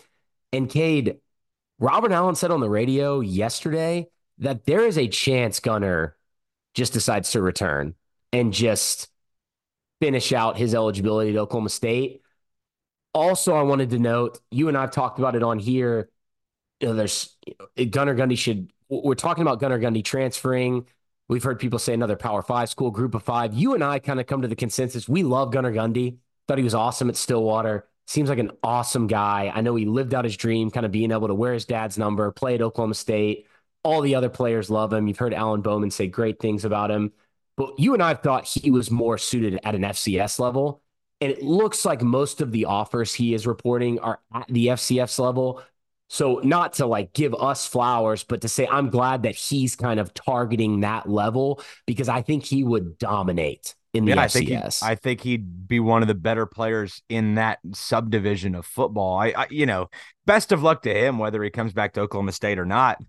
And 0.52 0.68
Cade, 0.68 1.18
Robert 1.78 2.12
Allen 2.12 2.34
said 2.36 2.50
on 2.50 2.60
the 2.60 2.70
radio 2.70 3.20
yesterday 3.20 4.08
that 4.38 4.64
there 4.64 4.84
is 4.84 4.98
a 4.98 5.08
chance 5.08 5.58
Gunnar 5.58 6.16
just 6.74 6.92
decides 6.92 7.32
to 7.32 7.42
return 7.42 7.94
and 8.32 8.52
just 8.52 9.08
finish 10.00 10.32
out 10.32 10.56
his 10.56 10.74
eligibility 10.74 11.30
at 11.30 11.36
Oklahoma 11.36 11.68
State. 11.68 12.22
Also, 13.14 13.54
I 13.54 13.62
wanted 13.62 13.90
to 13.90 13.98
note 13.98 14.40
you 14.50 14.68
and 14.68 14.76
I've 14.76 14.90
talked 14.90 15.18
about 15.18 15.36
it 15.36 15.42
on 15.42 15.58
here. 15.58 16.10
You 16.80 16.88
know, 16.88 16.94
there's 16.94 17.36
Gunnar 17.90 18.14
Gundy 18.14 18.36
should. 18.36 18.72
We're 18.88 19.14
talking 19.14 19.42
about 19.42 19.60
Gunnar 19.60 19.78
Gundy 19.78 20.04
transferring. 20.04 20.86
We've 21.28 21.42
heard 21.42 21.58
people 21.60 21.78
say 21.78 21.94
another 21.94 22.16
Power 22.16 22.42
Five 22.42 22.68
school, 22.68 22.90
Group 22.90 23.14
of 23.14 23.22
Five. 23.22 23.54
You 23.54 23.74
and 23.74 23.84
I 23.84 23.98
kind 23.98 24.18
of 24.18 24.26
come 24.26 24.42
to 24.42 24.48
the 24.48 24.56
consensus. 24.56 25.08
We 25.08 25.22
love 25.22 25.52
Gunnar 25.52 25.72
Gundy. 25.72 26.16
Thought 26.48 26.58
he 26.58 26.64
was 26.64 26.74
awesome 26.74 27.08
at 27.08 27.16
Stillwater. 27.16 27.86
Seems 28.06 28.28
like 28.28 28.38
an 28.40 28.50
awesome 28.62 29.06
guy. 29.06 29.52
I 29.54 29.60
know 29.60 29.76
he 29.76 29.86
lived 29.86 30.12
out 30.12 30.24
his 30.24 30.36
dream, 30.36 30.70
kind 30.70 30.84
of 30.84 30.92
being 30.92 31.12
able 31.12 31.28
to 31.28 31.34
wear 31.34 31.54
his 31.54 31.64
dad's 31.64 31.96
number, 31.96 32.30
play 32.32 32.56
at 32.56 32.62
Oklahoma 32.62 32.94
State. 32.94 33.46
All 33.84 34.00
the 34.00 34.14
other 34.14 34.28
players 34.28 34.70
love 34.70 34.92
him. 34.92 35.08
You've 35.08 35.18
heard 35.18 35.34
Alan 35.34 35.60
Bowman 35.60 35.90
say 35.90 36.06
great 36.06 36.38
things 36.38 36.64
about 36.64 36.90
him. 36.90 37.12
But 37.56 37.78
you 37.78 37.94
and 37.94 38.02
I 38.02 38.14
thought 38.14 38.46
he 38.46 38.70
was 38.70 38.90
more 38.90 39.18
suited 39.18 39.60
at 39.64 39.74
an 39.74 39.82
FCS 39.82 40.38
level. 40.38 40.82
And 41.20 41.30
it 41.30 41.42
looks 41.42 41.84
like 41.84 42.02
most 42.02 42.40
of 42.40 42.50
the 42.50 42.64
offers 42.64 43.14
he 43.14 43.34
is 43.34 43.46
reporting 43.46 43.98
are 44.00 44.20
at 44.34 44.46
the 44.48 44.68
FCS 44.68 45.18
level. 45.18 45.62
So 46.08 46.40
not 46.44 46.74
to 46.74 46.86
like 46.86 47.12
give 47.12 47.34
us 47.34 47.66
flowers, 47.66 48.24
but 48.24 48.40
to 48.42 48.48
say 48.48 48.66
I'm 48.66 48.90
glad 48.90 49.22
that 49.22 49.34
he's 49.34 49.76
kind 49.76 50.00
of 50.00 50.12
targeting 50.12 50.80
that 50.80 51.08
level 51.08 51.62
because 51.86 52.08
I 52.08 52.22
think 52.22 52.44
he 52.44 52.64
would 52.64 52.98
dominate 52.98 53.74
in 53.94 54.04
the 54.04 54.10
yeah, 54.10 54.26
FCS. 54.26 54.26
I 54.26 54.28
think, 54.28 54.48
he, 54.48 54.86
I 54.86 54.94
think 54.94 55.20
he'd 55.20 55.68
be 55.68 55.80
one 55.80 56.02
of 56.02 56.08
the 56.08 56.14
better 56.14 56.44
players 56.44 57.02
in 57.08 57.36
that 57.36 57.60
subdivision 57.72 58.54
of 58.54 58.66
football. 58.66 59.18
I, 59.18 59.28
I, 59.28 59.46
you 59.50 59.66
know, 59.66 59.88
best 60.26 60.52
of 60.52 60.62
luck 60.62 60.82
to 60.82 60.92
him 60.92 61.18
whether 61.18 61.42
he 61.42 61.50
comes 61.50 61.72
back 61.72 61.92
to 61.94 62.00
Oklahoma 62.00 62.32
State 62.32 62.58
or 62.58 62.66
not 62.66 63.00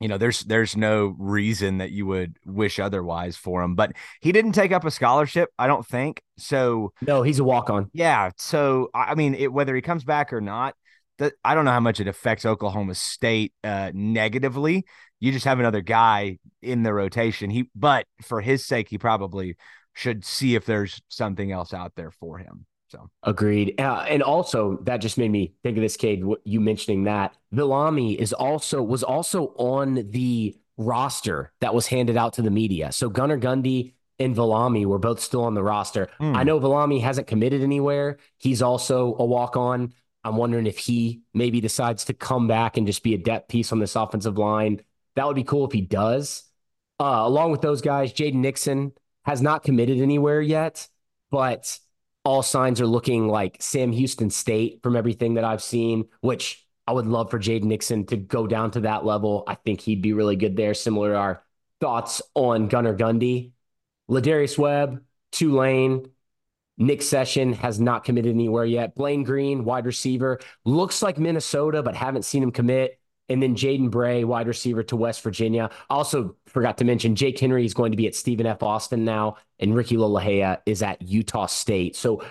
you 0.00 0.08
know 0.08 0.18
there's 0.18 0.40
there's 0.42 0.76
no 0.76 1.14
reason 1.18 1.78
that 1.78 1.90
you 1.90 2.06
would 2.06 2.36
wish 2.44 2.78
otherwise 2.78 3.36
for 3.36 3.62
him 3.62 3.74
but 3.74 3.92
he 4.20 4.32
didn't 4.32 4.52
take 4.52 4.72
up 4.72 4.84
a 4.84 4.90
scholarship 4.90 5.50
i 5.58 5.66
don't 5.66 5.86
think 5.86 6.22
so 6.36 6.92
no 7.06 7.22
he's 7.22 7.38
a 7.38 7.44
walk-on. 7.44 7.90
Yeah 7.92 8.30
so 8.36 8.90
i 8.94 9.14
mean 9.14 9.34
it, 9.34 9.52
whether 9.52 9.74
he 9.74 9.80
comes 9.80 10.04
back 10.04 10.32
or 10.32 10.40
not 10.40 10.74
that 11.18 11.32
i 11.44 11.54
don't 11.54 11.64
know 11.64 11.70
how 11.70 11.80
much 11.80 12.00
it 12.00 12.08
affects 12.08 12.44
oklahoma 12.44 12.94
state 12.94 13.52
uh, 13.64 13.90
negatively 13.94 14.84
you 15.20 15.32
just 15.32 15.46
have 15.46 15.60
another 15.60 15.80
guy 15.80 16.38
in 16.62 16.82
the 16.82 16.92
rotation 16.92 17.48
he 17.48 17.70
but 17.74 18.06
for 18.22 18.40
his 18.40 18.64
sake 18.64 18.88
he 18.88 18.98
probably 18.98 19.56
should 19.94 20.24
see 20.26 20.54
if 20.54 20.66
there's 20.66 21.00
something 21.08 21.52
else 21.52 21.72
out 21.72 21.92
there 21.96 22.10
for 22.10 22.36
him 22.36 22.66
so 22.88 23.10
agreed. 23.22 23.80
Uh, 23.80 24.04
and 24.08 24.22
also 24.22 24.78
that 24.82 24.98
just 24.98 25.18
made 25.18 25.30
me 25.30 25.54
think 25.62 25.76
of 25.76 25.82
this, 25.82 25.96
Cade, 25.96 26.24
you 26.44 26.60
mentioning 26.60 27.04
that 27.04 27.36
Villami 27.54 28.16
is 28.16 28.32
also 28.32 28.82
was 28.82 29.02
also 29.02 29.54
on 29.56 30.10
the 30.10 30.56
roster 30.76 31.52
that 31.60 31.74
was 31.74 31.86
handed 31.86 32.16
out 32.16 32.34
to 32.34 32.42
the 32.42 32.50
media. 32.50 32.92
So 32.92 33.08
Gunnar 33.08 33.38
Gundy 33.38 33.94
and 34.18 34.34
Villami 34.34 34.86
were 34.86 34.98
both 34.98 35.20
still 35.20 35.44
on 35.44 35.54
the 35.54 35.62
roster. 35.62 36.08
Mm. 36.20 36.36
I 36.36 36.42
know 36.42 36.60
Villami 36.60 37.00
hasn't 37.02 37.26
committed 37.26 37.62
anywhere. 37.62 38.18
He's 38.38 38.62
also 38.62 39.16
a 39.18 39.24
walk 39.24 39.56
on. 39.56 39.92
I'm 40.24 40.36
wondering 40.36 40.66
if 40.66 40.78
he 40.78 41.22
maybe 41.34 41.60
decides 41.60 42.06
to 42.06 42.14
come 42.14 42.48
back 42.48 42.76
and 42.76 42.86
just 42.86 43.02
be 43.02 43.14
a 43.14 43.18
depth 43.18 43.48
piece 43.48 43.72
on 43.72 43.78
this 43.78 43.94
offensive 43.94 44.38
line. 44.38 44.80
That 45.14 45.26
would 45.26 45.36
be 45.36 45.44
cool 45.44 45.66
if 45.66 45.72
he 45.72 45.82
does. 45.82 46.42
Uh, 46.98 47.22
along 47.24 47.52
with 47.52 47.60
those 47.60 47.80
guys, 47.80 48.12
Jaden 48.12 48.34
Nixon 48.34 48.92
has 49.24 49.42
not 49.42 49.62
committed 49.62 50.00
anywhere 50.00 50.40
yet, 50.40 50.88
but 51.30 51.78
all 52.26 52.42
signs 52.42 52.80
are 52.80 52.88
looking 52.88 53.28
like 53.28 53.56
Sam 53.60 53.92
Houston 53.92 54.30
State 54.30 54.80
from 54.82 54.96
everything 54.96 55.34
that 55.34 55.44
I've 55.44 55.62
seen, 55.62 56.06
which 56.22 56.66
I 56.84 56.92
would 56.92 57.06
love 57.06 57.30
for 57.30 57.38
Jaden 57.38 57.62
Nixon 57.62 58.04
to 58.06 58.16
go 58.16 58.48
down 58.48 58.72
to 58.72 58.80
that 58.80 59.04
level. 59.04 59.44
I 59.46 59.54
think 59.54 59.80
he'd 59.80 60.02
be 60.02 60.12
really 60.12 60.34
good 60.34 60.56
there, 60.56 60.74
similar 60.74 61.12
to 61.12 61.16
our 61.18 61.44
thoughts 61.80 62.20
on 62.34 62.66
Gunnar 62.66 62.96
Gundy. 62.96 63.52
Ladarius 64.10 64.58
Webb, 64.58 65.04
Tulane, 65.30 66.10
Nick 66.76 67.02
Session 67.02 67.52
has 67.52 67.78
not 67.78 68.02
committed 68.02 68.34
anywhere 68.34 68.64
yet. 68.64 68.96
Blaine 68.96 69.22
Green, 69.22 69.64
wide 69.64 69.86
receiver, 69.86 70.40
looks 70.64 71.02
like 71.02 71.18
Minnesota, 71.18 71.80
but 71.80 71.94
haven't 71.94 72.24
seen 72.24 72.42
him 72.42 72.50
commit. 72.50 72.98
And 73.28 73.40
then 73.40 73.54
Jaden 73.54 73.90
Bray, 73.90 74.24
wide 74.24 74.48
receiver 74.48 74.82
to 74.84 74.96
West 74.96 75.22
Virginia. 75.22 75.70
Also 75.88 76.34
forgot 76.56 76.78
to 76.78 76.86
mention 76.86 77.14
Jake 77.14 77.38
Henry 77.38 77.66
is 77.66 77.74
going 77.74 77.90
to 77.90 77.98
be 77.98 78.06
at 78.06 78.14
Stephen 78.14 78.46
F. 78.46 78.62
Austin 78.62 79.04
now, 79.04 79.36
and 79.58 79.74
Ricky 79.74 79.98
Lolohea 79.98 80.60
is 80.64 80.82
at 80.82 81.02
Utah 81.02 81.44
State. 81.44 81.94
So 81.94 82.24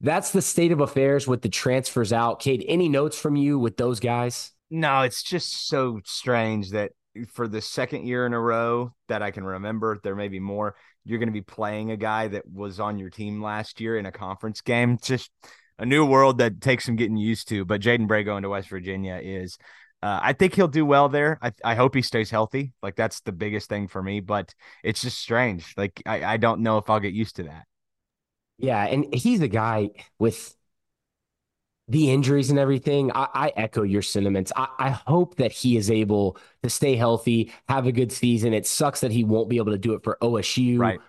that's 0.00 0.32
the 0.32 0.42
state 0.42 0.72
of 0.72 0.80
affairs 0.80 1.28
with 1.28 1.42
the 1.42 1.48
transfers 1.48 2.12
out. 2.12 2.40
Cade, 2.40 2.64
any 2.66 2.88
notes 2.88 3.16
from 3.16 3.36
you 3.36 3.56
with 3.56 3.76
those 3.76 4.00
guys? 4.00 4.50
No, 4.68 5.02
it's 5.02 5.22
just 5.22 5.68
so 5.68 6.00
strange 6.04 6.70
that 6.70 6.90
for 7.28 7.46
the 7.46 7.60
second 7.60 8.04
year 8.04 8.26
in 8.26 8.32
a 8.32 8.40
row 8.40 8.92
that 9.06 9.22
I 9.22 9.30
can 9.30 9.44
remember, 9.44 10.00
there 10.02 10.16
may 10.16 10.26
be 10.26 10.40
more. 10.40 10.74
You're 11.04 11.20
going 11.20 11.28
to 11.28 11.32
be 11.32 11.40
playing 11.40 11.92
a 11.92 11.96
guy 11.96 12.26
that 12.26 12.50
was 12.52 12.80
on 12.80 12.98
your 12.98 13.10
team 13.10 13.40
last 13.40 13.80
year 13.80 13.96
in 13.96 14.06
a 14.06 14.12
conference 14.12 14.60
game. 14.60 14.98
just 15.00 15.30
a 15.78 15.86
new 15.86 16.04
world 16.04 16.38
that 16.38 16.60
takes 16.60 16.84
some 16.84 16.96
getting 16.96 17.16
used 17.16 17.46
to. 17.50 17.64
But 17.64 17.80
Jaden 17.80 18.08
Bray 18.08 18.24
going 18.24 18.42
to 18.42 18.48
West 18.48 18.70
Virginia 18.70 19.20
is 19.22 19.56
uh, 20.02 20.20
I 20.22 20.32
think 20.32 20.54
he'll 20.54 20.68
do 20.68 20.86
well 20.86 21.08
there. 21.08 21.38
I, 21.42 21.52
I 21.64 21.74
hope 21.74 21.94
he 21.94 22.02
stays 22.02 22.30
healthy. 22.30 22.72
Like 22.82 22.94
that's 22.94 23.20
the 23.20 23.32
biggest 23.32 23.68
thing 23.68 23.88
for 23.88 24.02
me. 24.02 24.20
But 24.20 24.54
it's 24.84 25.02
just 25.02 25.18
strange. 25.18 25.74
Like 25.76 26.02
I, 26.06 26.24
I 26.24 26.36
don't 26.36 26.60
know 26.60 26.78
if 26.78 26.88
I'll 26.88 27.00
get 27.00 27.14
used 27.14 27.36
to 27.36 27.44
that. 27.44 27.64
Yeah, 28.58 28.84
and 28.84 29.12
he's 29.14 29.40
a 29.40 29.48
guy 29.48 29.90
with 30.18 30.54
the 31.88 32.10
injuries 32.10 32.50
and 32.50 32.58
everything. 32.58 33.10
I, 33.12 33.28
I 33.32 33.52
echo 33.56 33.82
your 33.82 34.02
sentiments. 34.02 34.52
I, 34.54 34.68
I, 34.78 34.90
hope 34.90 35.36
that 35.36 35.52
he 35.52 35.76
is 35.76 35.90
able 35.90 36.36
to 36.62 36.68
stay 36.68 36.96
healthy, 36.96 37.50
have 37.68 37.86
a 37.86 37.92
good 37.92 38.12
season. 38.12 38.52
It 38.52 38.66
sucks 38.66 39.00
that 39.00 39.10
he 39.10 39.24
won't 39.24 39.48
be 39.48 39.56
able 39.56 39.72
to 39.72 39.78
do 39.78 39.94
it 39.94 40.04
for 40.04 40.18
OSU. 40.20 40.78
Right. 40.78 41.00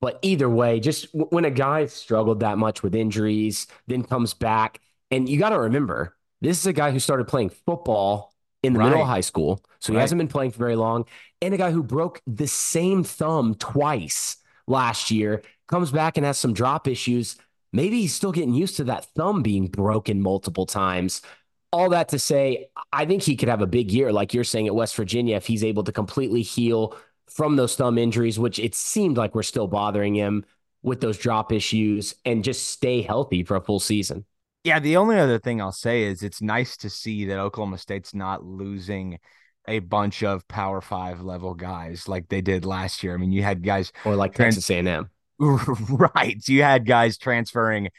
But 0.00 0.18
either 0.22 0.48
way, 0.48 0.78
just 0.78 1.06
when 1.12 1.44
a 1.44 1.50
guy 1.50 1.86
struggled 1.86 2.40
that 2.40 2.58
much 2.58 2.82
with 2.82 2.94
injuries, 2.94 3.66
then 3.86 4.04
comes 4.04 4.34
back, 4.34 4.80
and 5.10 5.28
you 5.28 5.38
got 5.38 5.50
to 5.50 5.58
remember, 5.58 6.17
this 6.40 6.58
is 6.58 6.66
a 6.66 6.72
guy 6.72 6.90
who 6.90 7.00
started 7.00 7.26
playing 7.28 7.50
football 7.50 8.34
in 8.62 8.72
the 8.72 8.78
right. 8.78 8.86
middle 8.86 9.02
of 9.02 9.08
high 9.08 9.20
school. 9.20 9.62
So 9.80 9.92
he 9.92 9.98
hasn't 9.98 10.18
been 10.18 10.28
playing 10.28 10.50
for 10.50 10.58
very 10.58 10.76
long. 10.76 11.04
And 11.40 11.54
a 11.54 11.56
guy 11.56 11.70
who 11.70 11.82
broke 11.82 12.20
the 12.26 12.48
same 12.48 13.04
thumb 13.04 13.54
twice 13.54 14.36
last 14.66 15.10
year 15.10 15.42
comes 15.68 15.90
back 15.90 16.16
and 16.16 16.26
has 16.26 16.38
some 16.38 16.52
drop 16.52 16.88
issues. 16.88 17.36
Maybe 17.72 18.00
he's 18.00 18.14
still 18.14 18.32
getting 18.32 18.54
used 18.54 18.76
to 18.78 18.84
that 18.84 19.04
thumb 19.14 19.42
being 19.42 19.66
broken 19.68 20.20
multiple 20.20 20.66
times. 20.66 21.22
All 21.70 21.90
that 21.90 22.08
to 22.08 22.18
say, 22.18 22.70
I 22.92 23.04
think 23.04 23.22
he 23.22 23.36
could 23.36 23.48
have 23.48 23.62
a 23.62 23.66
big 23.66 23.92
year, 23.92 24.10
like 24.10 24.32
you're 24.32 24.42
saying 24.42 24.66
at 24.66 24.74
West 24.74 24.96
Virginia, 24.96 25.36
if 25.36 25.46
he's 25.46 25.62
able 25.62 25.84
to 25.84 25.92
completely 25.92 26.42
heal 26.42 26.96
from 27.28 27.56
those 27.56 27.76
thumb 27.76 27.98
injuries, 27.98 28.38
which 28.38 28.58
it 28.58 28.74
seemed 28.74 29.18
like 29.18 29.34
we're 29.34 29.42
still 29.42 29.66
bothering 29.66 30.14
him 30.14 30.44
with 30.82 31.00
those 31.00 31.18
drop 31.18 31.52
issues, 31.52 32.14
and 32.24 32.42
just 32.42 32.68
stay 32.68 33.02
healthy 33.02 33.44
for 33.44 33.56
a 33.56 33.60
full 33.60 33.80
season. 33.80 34.24
Yeah, 34.64 34.80
the 34.80 34.96
only 34.96 35.18
other 35.18 35.38
thing 35.38 35.60
I'll 35.60 35.72
say 35.72 36.02
is 36.02 36.22
it's 36.22 36.42
nice 36.42 36.76
to 36.78 36.90
see 36.90 37.26
that 37.26 37.38
Oklahoma 37.38 37.78
State's 37.78 38.14
not 38.14 38.44
losing 38.44 39.18
a 39.66 39.78
bunch 39.78 40.22
of 40.22 40.46
Power 40.48 40.80
Five 40.80 41.22
level 41.22 41.54
guys 41.54 42.08
like 42.08 42.28
they 42.28 42.40
did 42.40 42.64
last 42.64 43.02
year. 43.02 43.14
I 43.14 43.18
mean, 43.18 43.32
you 43.32 43.42
had 43.42 43.62
guys 43.62 43.92
or 44.04 44.16
like 44.16 44.34
trans- 44.34 44.56
Texas 44.56 44.70
A&M, 44.70 45.10
right? 45.38 46.36
You 46.48 46.62
had 46.62 46.86
guys 46.86 47.18
transferring 47.18 47.90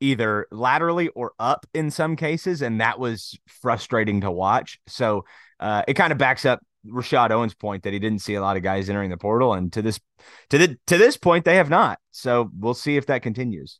either 0.00 0.46
laterally 0.50 1.08
or 1.08 1.32
up 1.38 1.66
in 1.74 1.90
some 1.90 2.16
cases, 2.16 2.62
and 2.62 2.80
that 2.80 2.98
was 2.98 3.38
frustrating 3.46 4.22
to 4.22 4.30
watch. 4.30 4.80
So 4.86 5.24
uh, 5.60 5.82
it 5.86 5.94
kind 5.94 6.10
of 6.10 6.18
backs 6.18 6.44
up 6.44 6.60
Rashad 6.86 7.30
Owens' 7.30 7.54
point 7.54 7.82
that 7.84 7.92
he 7.92 7.98
didn't 7.98 8.20
see 8.20 8.34
a 8.34 8.40
lot 8.40 8.56
of 8.56 8.62
guys 8.62 8.88
entering 8.88 9.10
the 9.10 9.18
portal, 9.18 9.54
and 9.54 9.72
to 9.74 9.82
this 9.82 10.00
to 10.48 10.58
the 10.58 10.78
to 10.86 10.98
this 10.98 11.16
point, 11.16 11.44
they 11.44 11.56
have 11.56 11.70
not. 11.70 11.98
So 12.10 12.50
we'll 12.58 12.74
see 12.74 12.96
if 12.96 13.06
that 13.06 13.22
continues. 13.22 13.78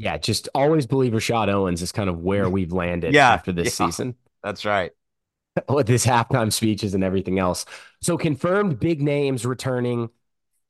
Yeah, 0.00 0.16
just 0.16 0.48
always 0.54 0.86
believe 0.86 1.12
Rashad 1.12 1.48
Owens 1.48 1.82
is 1.82 1.92
kind 1.92 2.08
of 2.08 2.20
where 2.20 2.48
we've 2.50 2.72
landed 2.72 3.12
yeah, 3.12 3.30
after 3.30 3.52
this 3.52 3.78
yeah, 3.78 3.86
season. 3.86 4.14
That's 4.42 4.64
right. 4.64 4.92
With 5.68 5.88
his 5.88 6.06
halftime 6.06 6.52
speeches 6.52 6.94
and 6.94 7.04
everything 7.04 7.38
else. 7.38 7.66
So 8.00 8.16
confirmed 8.16 8.80
big 8.80 9.02
names 9.02 9.44
returning 9.44 10.08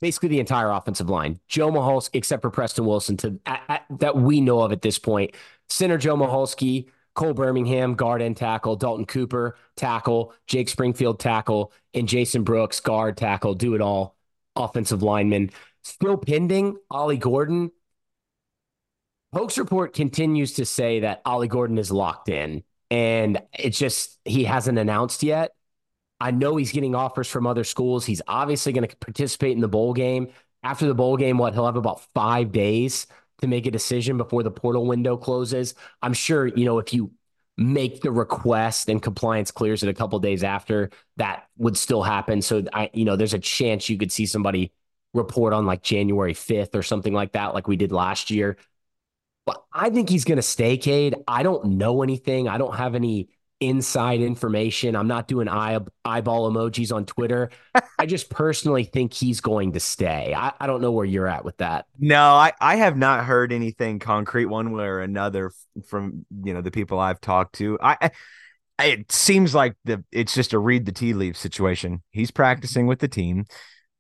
basically 0.01 0.31
the 0.31 0.41
entire 0.41 0.71
offensive 0.71 1.09
line. 1.09 1.39
Joe 1.47 1.71
Michalski, 1.71 2.11
except 2.15 2.43
for 2.43 2.51
Preston 2.51 2.87
Wilson, 2.87 3.17
to 3.19 3.39
at, 3.47 3.63
at, 3.69 3.85
that 4.01 4.17
we 4.17 4.41
know 4.41 4.61
of 4.63 4.73
at 4.73 4.83
this 4.83 4.99
point. 4.99 5.35
Center 5.69 5.99
Joe 5.99 6.17
Michalski, 6.17 6.89
Cole 7.15 7.35
Birmingham, 7.35 7.95
guard 7.95 8.23
and 8.23 8.37
tackle, 8.37 8.75
Dalton 8.77 9.05
Cooper, 9.05 9.57
tackle, 9.77 10.33
Jake 10.47 10.69
Springfield, 10.69 11.21
tackle, 11.21 11.73
and 11.95 12.09
Jason 12.09 12.43
Brooks, 12.43 12.81
guard, 12.81 13.17
tackle, 13.17 13.55
do 13.55 13.75
it 13.75 13.81
all, 13.81 14.17
offensive 14.57 15.03
lineman. 15.03 15.51
Still 15.83 16.17
pending, 16.17 16.79
Ollie 16.91 17.17
Gordon. 17.17 17.71
Pokes 19.33 19.59
report 19.59 19.93
continues 19.93 20.55
to 20.55 20.67
say 20.67 21.01
that 21.01 21.23
Ollie 21.25 21.49
Gordon 21.49 21.79
is 21.79 21.93
locked 21.93 22.29
in, 22.29 22.65
and 22.91 23.41
it's 23.57 23.79
just 23.79 24.19
he 24.25 24.45
hasn't 24.45 24.79
announced 24.79 25.23
yet. 25.23 25.53
I 26.21 26.33
know 26.33 26.57
he's 26.57 26.73
getting 26.73 26.95
offers 26.95 27.29
from 27.29 27.47
other 27.47 27.65
schools. 27.65 28.05
He's 28.05 28.21
obviously 28.27 28.73
going 28.73 28.87
to 28.87 28.97
participate 28.97 29.53
in 29.53 29.61
the 29.61 29.69
bowl 29.69 29.95
game. 29.95 30.29
After 30.63 30.87
the 30.87 30.95
bowl 30.95 31.17
game, 31.17 31.39
what 31.39 31.55
he'll 31.55 31.65
have 31.65 31.77
about 31.77 32.03
five 32.13 32.53
days 32.53 33.07
to 33.41 33.47
make 33.47 33.67
a 33.67 33.71
decision 33.71 34.19
before 34.19 34.43
the 34.43 34.51
portal 34.51 34.85
window 34.87 35.17
closes. 35.17 35.75
I'm 36.03 36.13
sure, 36.13 36.47
you 36.47 36.67
know, 36.67 36.79
if 36.79 36.93
you 36.93 37.13
make 37.57 38.03
the 38.03 38.11
request 38.11 38.89
and 38.89 39.03
compliance 39.03 39.51
clears 39.51 39.83
it 39.83 39.89
a 39.89 39.95
couple 39.95 40.19
days 40.19 40.45
after, 40.45 40.91
that 41.17 41.47
would 41.57 41.77
still 41.77 42.03
happen. 42.03 42.43
So 42.43 42.65
I, 42.73 42.91
you 42.93 43.05
know, 43.05 43.17
there's 43.17 43.35
a 43.35 43.39
chance 43.39 43.89
you 43.89 43.97
could 43.97 44.13
see 44.13 44.27
somebody 44.27 44.73
report 45.15 45.53
on 45.53 45.67
like 45.67 45.83
January 45.83 46.35
5th 46.35 46.75
or 46.75 46.83
something 46.83 47.15
like 47.15 47.33
that, 47.33 47.55
like 47.55 47.67
we 47.67 47.77
did 47.77 47.93
last 47.93 48.31
year. 48.31 48.57
But 49.51 49.65
I 49.73 49.91
think 49.91 50.09
he's 50.09 50.25
going 50.25 50.37
to 50.37 50.43
stay, 50.43 50.77
Cade. 50.77 51.17
I 51.27 51.43
don't 51.43 51.71
know 51.71 52.05
anything. 52.05 52.47
I 52.47 52.57
don't 52.57 52.77
have 52.77 52.95
any 52.95 53.31
inside 53.59 54.21
information. 54.21 54.95
I'm 54.95 55.09
not 55.09 55.27
doing 55.27 55.49
eye, 55.49 55.77
eyeball 56.05 56.49
emojis 56.49 56.95
on 56.95 57.05
Twitter. 57.05 57.51
I 57.99 58.07
just 58.07 58.31
personally 58.31 58.85
think 58.85 59.13
he's 59.13 59.41
going 59.41 59.73
to 59.73 59.81
stay. 59.81 60.33
I, 60.37 60.53
I 60.61 60.69
don't 60.69 60.81
know 60.81 60.93
where 60.93 61.05
you're 61.05 61.27
at 61.27 61.45
with 61.45 61.57
that. 61.57 61.87
No, 61.99 62.23
I, 62.23 62.53
I 62.61 62.77
have 62.77 62.97
not 62.97 63.25
heard 63.25 63.53
anything 63.53 63.99
concrete 63.99 64.47
one 64.47 64.71
way 64.71 64.85
or 64.85 65.01
another 65.01 65.51
from 65.89 66.25
you 66.45 66.55
know 66.55 66.61
the 66.61 66.71
people 66.71 67.01
I've 67.01 67.21
talked 67.21 67.57
to. 67.57 67.77
I, 67.83 68.13
I 68.79 68.85
it 68.85 69.11
seems 69.11 69.53
like 69.53 69.75
the 69.85 70.05
it's 70.13 70.33
just 70.33 70.53
a 70.53 70.61
read 70.61 70.87
the 70.87 70.93
tea 70.93 71.13
leaves 71.13 71.41
situation. 71.41 72.05
He's 72.13 72.31
practicing 72.31 72.87
with 72.87 73.01
the 73.01 73.09
team. 73.09 73.47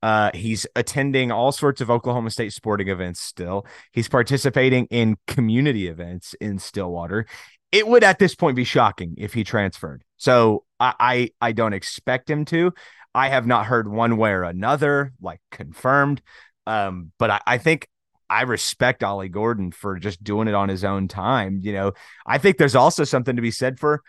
Uh, 0.02 0.30
he's 0.32 0.66
attending 0.76 1.30
all 1.30 1.52
sorts 1.52 1.80
of 1.80 1.90
Oklahoma 1.90 2.30
State 2.30 2.52
sporting 2.52 2.88
events 2.88 3.20
still. 3.20 3.66
He's 3.92 4.08
participating 4.08 4.86
in 4.86 5.16
community 5.26 5.88
events 5.88 6.34
in 6.40 6.58
Stillwater 6.58 7.26
it 7.72 7.86
would 7.86 8.02
at 8.02 8.18
this 8.18 8.34
point 8.34 8.56
be 8.56 8.64
shocking 8.64 9.14
if 9.18 9.32
he 9.32 9.44
transferred. 9.44 10.02
So 10.16 10.64
I, 10.78 10.94
I, 10.98 11.30
I 11.40 11.52
don't 11.52 11.72
expect 11.72 12.28
him 12.28 12.44
to. 12.46 12.72
I 13.14 13.28
have 13.28 13.46
not 13.46 13.66
heard 13.66 13.88
one 13.88 14.16
way 14.16 14.30
or 14.30 14.42
another, 14.42 15.12
like 15.20 15.40
confirmed. 15.50 16.22
Um, 16.66 17.12
but 17.18 17.30
I, 17.30 17.40
I 17.46 17.58
think 17.58 17.88
I 18.28 18.42
respect 18.42 19.02
Ollie 19.02 19.28
Gordon 19.28 19.72
for 19.72 19.98
just 19.98 20.22
doing 20.22 20.48
it 20.48 20.54
on 20.54 20.68
his 20.68 20.84
own 20.84 21.08
time. 21.08 21.60
You 21.62 21.72
know, 21.72 21.92
I 22.26 22.38
think 22.38 22.58
there's 22.58 22.76
also 22.76 23.04
something 23.04 23.36
to 23.36 23.42
be 23.42 23.50
said 23.50 23.78
for 23.80 24.02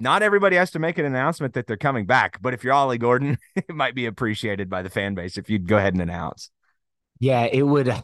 not 0.00 0.22
everybody 0.22 0.56
has 0.56 0.70
to 0.72 0.78
make 0.78 0.98
an 0.98 1.04
announcement 1.04 1.54
that 1.54 1.66
they're 1.66 1.76
coming 1.76 2.06
back, 2.06 2.40
but 2.40 2.54
if 2.54 2.64
you're 2.64 2.72
Ollie 2.72 2.98
Gordon, 2.98 3.38
it 3.56 3.74
might 3.74 3.94
be 3.94 4.06
appreciated 4.06 4.68
by 4.68 4.82
the 4.82 4.90
fan 4.90 5.14
base 5.14 5.36
if 5.36 5.50
you'd 5.50 5.68
go 5.68 5.76
ahead 5.76 5.94
and 5.94 6.02
announce. 6.02 6.50
Yeah, 7.18 7.44
it 7.44 7.62
would 7.62 7.94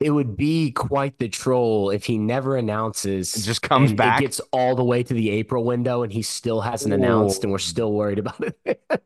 it 0.00 0.10
would 0.10 0.36
be 0.36 0.72
quite 0.72 1.18
the 1.18 1.28
troll 1.28 1.90
if 1.90 2.04
he 2.04 2.18
never 2.18 2.56
announces 2.56 3.34
it 3.34 3.42
just 3.42 3.62
comes 3.62 3.92
back. 3.92 4.20
gets 4.20 4.40
all 4.52 4.76
the 4.76 4.84
way 4.84 5.02
to 5.02 5.14
the 5.14 5.30
april 5.30 5.64
window 5.64 6.02
and 6.02 6.12
he 6.12 6.22
still 6.22 6.60
hasn't 6.60 6.92
Ooh. 6.92 6.96
announced 6.96 7.42
and 7.44 7.50
we're 7.52 7.58
still 7.58 7.92
worried 7.92 8.18
about 8.18 8.42
it. 8.64 8.82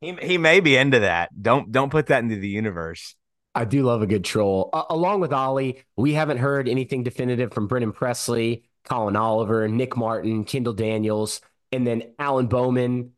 He, 0.00 0.12
he 0.22 0.38
may 0.38 0.60
be 0.60 0.76
into 0.76 1.00
that. 1.00 1.30
Don't 1.42 1.72
don't 1.72 1.90
put 1.90 2.06
that 2.06 2.22
into 2.22 2.36
the 2.36 2.48
universe. 2.48 3.16
I 3.56 3.64
do 3.64 3.82
love 3.82 4.00
a 4.00 4.06
good 4.06 4.24
troll. 4.24 4.70
Uh, 4.72 4.84
along 4.90 5.18
with 5.18 5.32
ollie 5.32 5.82
we 5.96 6.14
haven't 6.14 6.38
heard 6.38 6.68
anything 6.68 7.02
definitive 7.02 7.52
from 7.52 7.66
brennan 7.66 7.90
presley 7.90 8.62
Colin 8.84 9.16
oliver 9.16 9.66
nick 9.66 9.96
martin 9.96 10.44
kendall 10.44 10.72
daniels 10.72 11.40
and 11.72 11.86
then 11.86 12.02
alan 12.18 12.46
bowman 12.46 13.12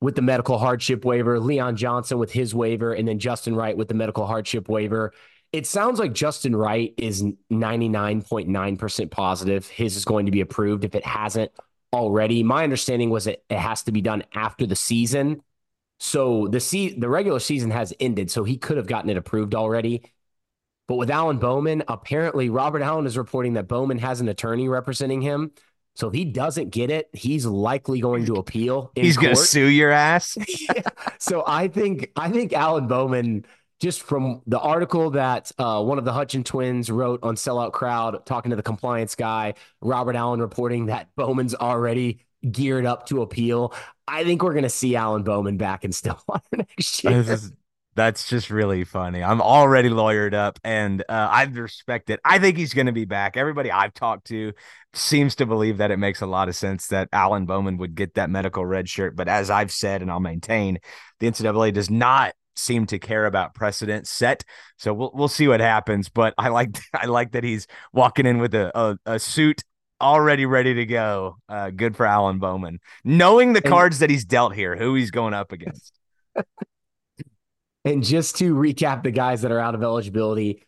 with 0.00 0.14
the 0.14 0.22
medical 0.22 0.58
hardship 0.58 1.04
waiver 1.04 1.38
leon 1.40 1.76
johnson 1.76 2.18
with 2.18 2.32
his 2.32 2.54
waiver 2.54 2.92
and 2.92 3.06
then 3.06 3.18
justin 3.18 3.54
wright 3.54 3.76
with 3.76 3.88
the 3.88 3.94
medical 3.94 4.26
hardship 4.26 4.68
waiver 4.68 5.12
it 5.54 5.68
sounds 5.68 6.00
like 6.00 6.12
Justin 6.12 6.56
Wright 6.56 6.92
is 6.96 7.22
99.9% 7.22 9.10
positive. 9.12 9.68
His 9.68 9.94
is 9.94 10.04
going 10.04 10.26
to 10.26 10.32
be 10.32 10.40
approved 10.40 10.82
if 10.82 10.96
it 10.96 11.06
hasn't 11.06 11.52
already. 11.92 12.42
My 12.42 12.64
understanding 12.64 13.08
was 13.08 13.28
it, 13.28 13.44
it 13.48 13.58
has 13.58 13.84
to 13.84 13.92
be 13.92 14.00
done 14.00 14.24
after 14.34 14.66
the 14.66 14.74
season. 14.74 15.42
So 16.00 16.48
the 16.48 16.58
se- 16.58 16.98
the 16.98 17.08
regular 17.08 17.38
season 17.38 17.70
has 17.70 17.94
ended, 18.00 18.32
so 18.32 18.42
he 18.42 18.56
could 18.56 18.78
have 18.78 18.88
gotten 18.88 19.10
it 19.10 19.16
approved 19.16 19.54
already. 19.54 20.02
But 20.88 20.96
with 20.96 21.08
Alan 21.08 21.38
Bowman, 21.38 21.84
apparently 21.86 22.50
Robert 22.50 22.82
Allen 22.82 23.06
is 23.06 23.16
reporting 23.16 23.52
that 23.52 23.68
Bowman 23.68 23.98
has 23.98 24.20
an 24.20 24.28
attorney 24.28 24.68
representing 24.68 25.22
him. 25.22 25.52
So 25.96 26.08
if 26.08 26.14
he 26.14 26.24
doesn't 26.24 26.70
get 26.70 26.90
it, 26.90 27.08
he's 27.12 27.46
likely 27.46 28.00
going 28.00 28.26
to 28.26 28.34
appeal. 28.34 28.90
he's 28.94 29.16
going 29.16 29.34
to 29.34 29.40
sue 29.40 29.66
your 29.66 29.90
ass. 29.90 30.36
yeah. 30.74 30.82
So 31.18 31.44
I 31.46 31.68
think 31.68 32.10
I 32.16 32.30
think 32.30 32.52
Alan 32.52 32.88
Bowman 32.88 33.46
just 33.80 34.02
from 34.02 34.40
the 34.46 34.58
article 34.58 35.10
that 35.10 35.52
uh, 35.58 35.82
one 35.82 35.98
of 35.98 36.04
the 36.04 36.12
Hutchin 36.12 36.44
twins 36.44 36.90
wrote 36.90 37.20
on 37.22 37.36
Sellout 37.36 37.72
Crowd, 37.72 38.24
talking 38.24 38.50
to 38.50 38.56
the 38.56 38.62
compliance 38.62 39.14
guy, 39.14 39.54
Robert 39.82 40.16
Allen 40.16 40.40
reporting 40.40 40.86
that 40.86 41.08
Bowman's 41.16 41.54
already 41.54 42.20
geared 42.50 42.86
up 42.86 43.06
to 43.08 43.22
appeal. 43.22 43.74
I 44.06 44.24
think 44.24 44.42
we're 44.42 44.52
going 44.52 44.64
to 44.64 44.70
see 44.70 44.96
Alan 44.96 45.22
Bowman 45.22 45.56
back 45.56 45.84
in 45.84 45.92
Stillwater 45.92 46.42
next 46.56 47.02
year. 47.04 47.20
Is, 47.20 47.52
that's 47.94 48.28
just 48.28 48.50
really 48.50 48.84
funny. 48.84 49.22
I'm 49.22 49.40
already 49.40 49.88
lawyered 49.88 50.34
up 50.34 50.58
and 50.64 51.02
uh, 51.08 51.28
I 51.30 51.44
respect 51.44 52.10
it. 52.10 52.20
I 52.24 52.38
think 52.38 52.56
he's 52.56 52.74
going 52.74 52.86
to 52.86 52.92
be 52.92 53.04
back. 53.04 53.36
Everybody 53.36 53.70
I've 53.70 53.94
talked 53.94 54.26
to 54.28 54.52
seems 54.92 55.36
to 55.36 55.46
believe 55.46 55.78
that 55.78 55.90
it 55.90 55.98
makes 55.98 56.20
a 56.20 56.26
lot 56.26 56.48
of 56.48 56.56
sense 56.56 56.88
that 56.88 57.08
Alan 57.12 57.46
Bowman 57.46 57.76
would 57.78 57.94
get 57.94 58.14
that 58.14 58.30
medical 58.30 58.64
red 58.64 58.88
shirt. 58.88 59.16
But 59.16 59.28
as 59.28 59.50
I've 59.50 59.70
said, 59.70 60.02
and 60.02 60.10
I'll 60.10 60.20
maintain, 60.20 60.78
the 61.20 61.28
NCAA 61.28 61.72
does 61.72 61.90
not 61.90 62.34
seem 62.56 62.86
to 62.86 62.98
care 62.98 63.26
about 63.26 63.54
precedent 63.54 64.06
set. 64.06 64.44
So 64.78 64.94
we'll 64.94 65.10
we'll 65.14 65.28
see 65.28 65.48
what 65.48 65.60
happens. 65.60 66.08
But 66.08 66.34
I 66.38 66.48
like 66.48 66.78
I 66.94 67.06
like 67.06 67.32
that 67.32 67.44
he's 67.44 67.66
walking 67.92 68.26
in 68.26 68.38
with 68.38 68.54
a 68.54 68.76
a, 68.78 68.98
a 69.06 69.18
suit 69.18 69.62
already 70.00 70.46
ready 70.46 70.74
to 70.74 70.86
go. 70.86 71.36
Uh, 71.48 71.70
good 71.70 71.96
for 71.96 72.06
Alan 72.06 72.38
Bowman, 72.38 72.80
knowing 73.04 73.52
the 73.52 73.62
cards 73.62 74.00
that 74.00 74.10
he's 74.10 74.24
dealt 74.24 74.54
here, 74.54 74.76
who 74.76 74.94
he's 74.94 75.10
going 75.10 75.34
up 75.34 75.52
against. 75.52 75.92
and 77.84 78.02
just 78.02 78.36
to 78.36 78.54
recap 78.54 79.02
the 79.02 79.10
guys 79.10 79.42
that 79.42 79.52
are 79.52 79.60
out 79.60 79.74
of 79.74 79.82
eligibility 79.82 80.62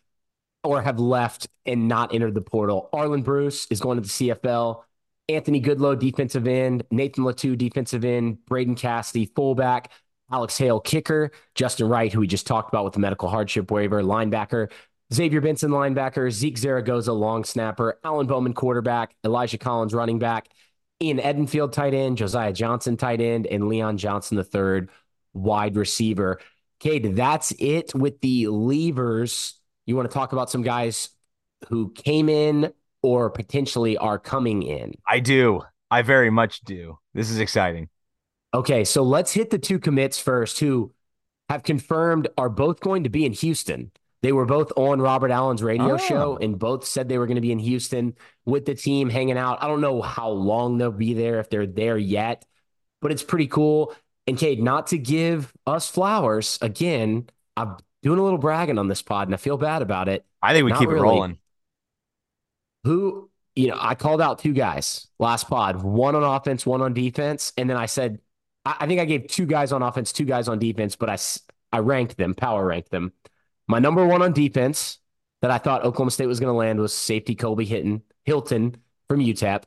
or 0.63 0.81
have 0.81 0.99
left 0.99 1.47
and 1.65 1.87
not 1.87 2.13
entered 2.13 2.33
the 2.33 2.41
portal, 2.41 2.89
Arland 2.93 3.23
Bruce 3.23 3.67
is 3.69 3.79
going 3.79 3.97
to 3.97 4.01
the 4.01 4.07
CFL. 4.07 4.83
Anthony 5.29 5.61
Goodlow, 5.61 5.99
defensive 5.99 6.47
end, 6.47 6.83
Nathan 6.89 7.23
Latu, 7.23 7.57
defensive 7.57 8.05
end, 8.05 8.45
Braden 8.45 8.75
Cassidy, 8.75 9.25
fullback, 9.35 9.91
Alex 10.31 10.57
Hale, 10.57 10.79
kicker, 10.79 11.31
Justin 11.55 11.89
Wright, 11.89 12.11
who 12.11 12.21
we 12.21 12.27
just 12.27 12.47
talked 12.47 12.69
about 12.69 12.85
with 12.85 12.93
the 12.93 12.99
medical 12.99 13.27
hardship 13.27 13.71
waiver, 13.71 14.01
linebacker, 14.01 14.71
Xavier 15.13 15.41
Benson, 15.41 15.71
linebacker, 15.71 16.29
Zeke 16.31 16.57
Zaragoza, 16.57 17.13
long 17.13 17.43
snapper, 17.43 17.99
Alan 18.03 18.27
Bowman, 18.27 18.53
quarterback, 18.53 19.15
Elijah 19.25 19.57
Collins, 19.57 19.93
running 19.93 20.19
back, 20.19 20.49
Ian 21.01 21.19
Edenfield, 21.19 21.71
tight 21.71 21.93
end, 21.93 22.17
Josiah 22.17 22.51
Johnson, 22.51 22.97
tight 22.97 23.21
end, 23.21 23.47
and 23.47 23.67
Leon 23.67 23.97
Johnson, 23.97 24.35
the 24.35 24.43
third 24.43 24.89
wide 25.33 25.75
receiver. 25.75 26.39
Cade, 26.79 27.15
that's 27.15 27.51
it 27.59 27.93
with 27.95 28.21
the 28.21 28.47
levers. 28.47 29.59
You 29.85 29.95
want 29.95 30.09
to 30.09 30.13
talk 30.13 30.33
about 30.33 30.49
some 30.49 30.61
guys 30.61 31.09
who 31.69 31.91
came 31.91 32.29
in 32.29 32.71
or 33.01 33.29
potentially 33.29 33.97
are 33.97 34.19
coming 34.19 34.63
in? 34.63 34.93
I 35.07 35.19
do. 35.19 35.61
I 35.89 36.01
very 36.01 36.29
much 36.29 36.61
do. 36.61 36.99
This 37.13 37.29
is 37.29 37.39
exciting. 37.39 37.89
Okay, 38.53 38.83
so 38.83 39.03
let's 39.03 39.33
hit 39.33 39.49
the 39.49 39.57
two 39.57 39.79
commits 39.79 40.19
first 40.19 40.59
who 40.59 40.93
have 41.49 41.63
confirmed 41.63 42.27
are 42.37 42.49
both 42.49 42.79
going 42.79 43.03
to 43.03 43.09
be 43.09 43.25
in 43.25 43.31
Houston. 43.33 43.91
They 44.21 44.31
were 44.31 44.45
both 44.45 44.71
on 44.75 44.99
Robert 44.99 45.31
Allen's 45.31 45.63
radio 45.63 45.93
oh. 45.93 45.97
show 45.97 46.37
and 46.37 46.57
both 46.57 46.85
said 46.85 47.07
they 47.07 47.17
were 47.17 47.27
going 47.27 47.35
to 47.35 47.41
be 47.41 47.51
in 47.51 47.59
Houston 47.59 48.15
with 48.45 48.65
the 48.65 48.75
team 48.75 49.09
hanging 49.09 49.37
out. 49.37 49.61
I 49.61 49.67
don't 49.67 49.81
know 49.81 50.01
how 50.01 50.29
long 50.29 50.77
they'll 50.77 50.91
be 50.91 51.13
there 51.13 51.39
if 51.39 51.49
they're 51.49 51.67
there 51.67 51.97
yet, 51.97 52.43
but 53.01 53.11
it's 53.11 53.23
pretty 53.23 53.47
cool. 53.47 53.95
And 54.27 54.37
Cade, 54.37 54.61
not 54.61 54.87
to 54.87 54.97
give 54.97 55.53
us 55.65 55.89
flowers 55.89 56.59
again, 56.61 57.29
I'm 57.55 57.77
doing 58.03 58.19
a 58.19 58.23
little 58.23 58.37
bragging 58.37 58.77
on 58.77 58.89
this 58.89 59.01
pod 59.01 59.27
and 59.27 59.33
I 59.33 59.37
feel 59.37 59.57
bad 59.57 59.81
about 59.81 60.09
it. 60.09 60.25
I 60.41 60.53
think 60.53 60.65
we 60.65 60.71
not 60.71 60.79
keep 60.79 60.89
really. 60.89 60.99
it 60.99 61.03
rolling. 61.03 61.37
Who, 62.83 63.29
you 63.55 63.69
know, 63.69 63.77
I 63.79 63.95
called 63.95 64.21
out 64.21 64.39
two 64.39 64.53
guys 64.53 65.07
last 65.17 65.47
pod, 65.47 65.81
one 65.81 66.15
on 66.15 66.23
offense, 66.23 66.65
one 66.65 66.81
on 66.81 66.93
defense. 66.93 67.53
And 67.57 67.69
then 67.69 67.77
I 67.77 67.85
said, 67.85 68.19
I, 68.65 68.75
I 68.81 68.87
think 68.87 68.99
I 68.99 69.05
gave 69.05 69.27
two 69.27 69.45
guys 69.45 69.71
on 69.71 69.81
offense, 69.81 70.11
two 70.11 70.25
guys 70.25 70.47
on 70.47 70.59
defense, 70.59 70.95
but 70.95 71.09
I, 71.09 71.17
I 71.71 71.79
ranked 71.79 72.17
them, 72.17 72.35
power 72.35 72.65
ranked 72.65 72.91
them. 72.91 73.13
My 73.67 73.79
number 73.79 74.05
one 74.05 74.21
on 74.21 74.33
defense 74.33 74.99
that 75.41 75.51
I 75.51 75.57
thought 75.57 75.83
Oklahoma 75.83 76.11
State 76.11 76.27
was 76.27 76.39
going 76.39 76.53
to 76.53 76.57
land 76.57 76.79
was 76.79 76.93
safety 76.93 77.35
Kobe 77.35 77.65
Hinton, 77.65 78.03
Hilton 78.25 78.77
from 79.07 79.19
UTEP. 79.19 79.63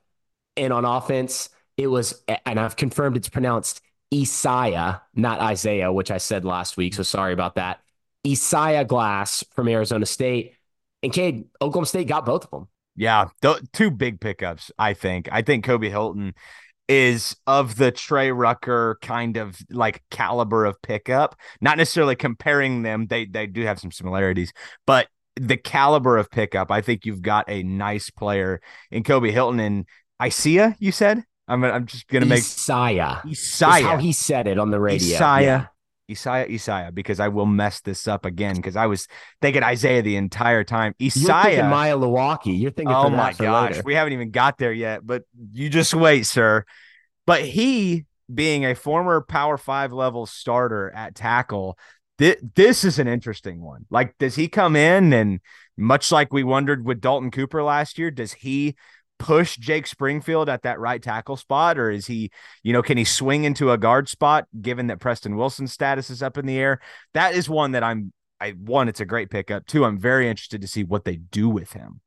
And 0.56 0.72
on 0.72 0.84
offense, 0.84 1.48
it 1.76 1.86
was, 1.86 2.22
and 2.44 2.58
I've 2.60 2.76
confirmed 2.76 3.16
it's 3.16 3.28
pronounced 3.28 3.80
Isaiah, 4.12 5.02
not 5.14 5.40
Isaiah, 5.40 5.92
which 5.92 6.10
I 6.10 6.18
said 6.18 6.44
last 6.44 6.76
week. 6.76 6.94
So 6.94 7.02
sorry 7.02 7.32
about 7.32 7.54
that. 7.54 7.80
Isaiah 8.26 8.84
Glass 8.84 9.44
from 9.54 9.68
Arizona 9.68 10.06
State. 10.06 10.56
And 11.02 11.12
Cade, 11.12 11.44
Oklahoma 11.62 11.86
State 11.86 12.08
got 12.08 12.26
both 12.26 12.44
of 12.44 12.50
them. 12.50 12.68
Yeah, 12.96 13.28
th- 13.40 13.62
two 13.72 13.90
big 13.90 14.20
pickups, 14.20 14.70
I 14.78 14.94
think. 14.94 15.28
I 15.32 15.42
think 15.42 15.64
Kobe 15.64 15.88
Hilton 15.88 16.34
is 16.88 17.36
of 17.46 17.76
the 17.76 17.92
Trey 17.92 18.32
Rucker 18.32 18.98
kind 19.00 19.36
of 19.36 19.56
like 19.70 20.02
caliber 20.10 20.64
of 20.66 20.82
pickup. 20.82 21.36
Not 21.60 21.78
necessarily 21.78 22.16
comparing 22.16 22.82
them; 22.82 23.06
they 23.06 23.24
they 23.24 23.46
do 23.46 23.62
have 23.62 23.78
some 23.78 23.92
similarities, 23.92 24.52
but 24.86 25.08
the 25.36 25.56
caliber 25.56 26.18
of 26.18 26.30
pickup. 26.30 26.70
I 26.70 26.82
think 26.82 27.06
you've 27.06 27.22
got 27.22 27.48
a 27.48 27.62
nice 27.62 28.10
player 28.10 28.60
in 28.90 29.04
Kobe 29.04 29.30
Hilton 29.30 29.60
and 29.60 29.86
Isaiah. 30.20 30.76
You 30.78 30.92
said 30.92 31.24
I'm 31.50 31.64
I'm 31.64 31.86
just 31.86 32.06
gonna 32.06 32.26
make 32.26 32.38
Isaiah. 32.38 33.22
Isaiah. 33.26 33.82
how 33.82 33.96
he 33.96 34.12
said 34.12 34.46
it 34.46 34.58
on 34.58 34.70
the 34.70 34.78
radio. 34.78 35.16
Isaiah. 35.16 35.42
Yeah. 35.42 35.66
Isaiah, 36.10 36.46
Isaiah, 36.50 36.90
because 36.92 37.20
I 37.20 37.28
will 37.28 37.46
mess 37.46 37.80
this 37.80 38.08
up 38.08 38.24
again 38.24 38.56
because 38.56 38.74
I 38.74 38.86
was 38.86 39.06
thinking 39.40 39.62
Isaiah 39.62 40.02
the 40.02 40.16
entire 40.16 40.64
time. 40.64 40.94
Isaiah, 41.00 41.56
You're 41.56 41.68
Maya 41.68 41.96
Milwaukee. 41.96 42.52
You're 42.52 42.72
thinking, 42.72 42.94
oh 42.94 43.10
my 43.10 43.32
gosh, 43.32 43.72
later. 43.72 43.82
we 43.84 43.94
haven't 43.94 44.12
even 44.12 44.30
got 44.30 44.58
there 44.58 44.72
yet. 44.72 45.06
But 45.06 45.22
you 45.52 45.68
just 45.68 45.94
wait, 45.94 46.26
sir. 46.26 46.64
But 47.26 47.42
he, 47.42 48.06
being 48.32 48.64
a 48.64 48.74
former 48.74 49.20
Power 49.20 49.56
Five 49.56 49.92
level 49.92 50.26
starter 50.26 50.90
at 50.90 51.14
tackle, 51.14 51.78
th- 52.18 52.40
this 52.56 52.82
is 52.82 52.98
an 52.98 53.06
interesting 53.06 53.60
one. 53.60 53.86
Like, 53.88 54.18
does 54.18 54.34
he 54.34 54.48
come 54.48 54.74
in 54.74 55.12
and 55.12 55.40
much 55.76 56.10
like 56.10 56.32
we 56.32 56.42
wondered 56.42 56.84
with 56.84 57.00
Dalton 57.00 57.30
Cooper 57.30 57.62
last 57.62 57.98
year, 57.98 58.10
does 58.10 58.32
he 58.32 58.74
push 59.20 59.56
Jake 59.58 59.86
Springfield 59.86 60.48
at 60.48 60.62
that 60.62 60.80
right 60.80 61.00
tackle 61.00 61.36
spot, 61.36 61.78
or 61.78 61.90
is 61.90 62.06
he, 62.06 62.30
you 62.64 62.72
know, 62.72 62.82
can 62.82 62.98
he 62.98 63.04
swing 63.04 63.44
into 63.44 63.70
a 63.70 63.78
guard 63.78 64.08
spot 64.08 64.48
given 64.60 64.88
that 64.88 64.98
Preston 64.98 65.36
Wilson's 65.36 65.72
status 65.72 66.10
is 66.10 66.22
up 66.22 66.38
in 66.38 66.46
the 66.46 66.58
air? 66.58 66.80
That 67.14 67.34
is 67.34 67.48
one 67.48 67.72
that 67.72 67.84
I'm, 67.84 68.12
I 68.40 68.52
one, 68.52 68.88
it's 68.88 69.00
a 69.00 69.04
great 69.04 69.30
pickup. 69.30 69.66
Two, 69.66 69.84
I'm 69.84 69.98
very 69.98 70.28
interested 70.28 70.62
to 70.62 70.66
see 70.66 70.82
what 70.82 71.04
they 71.04 71.16
do 71.16 71.48
with 71.48 71.74
him. 71.74 72.00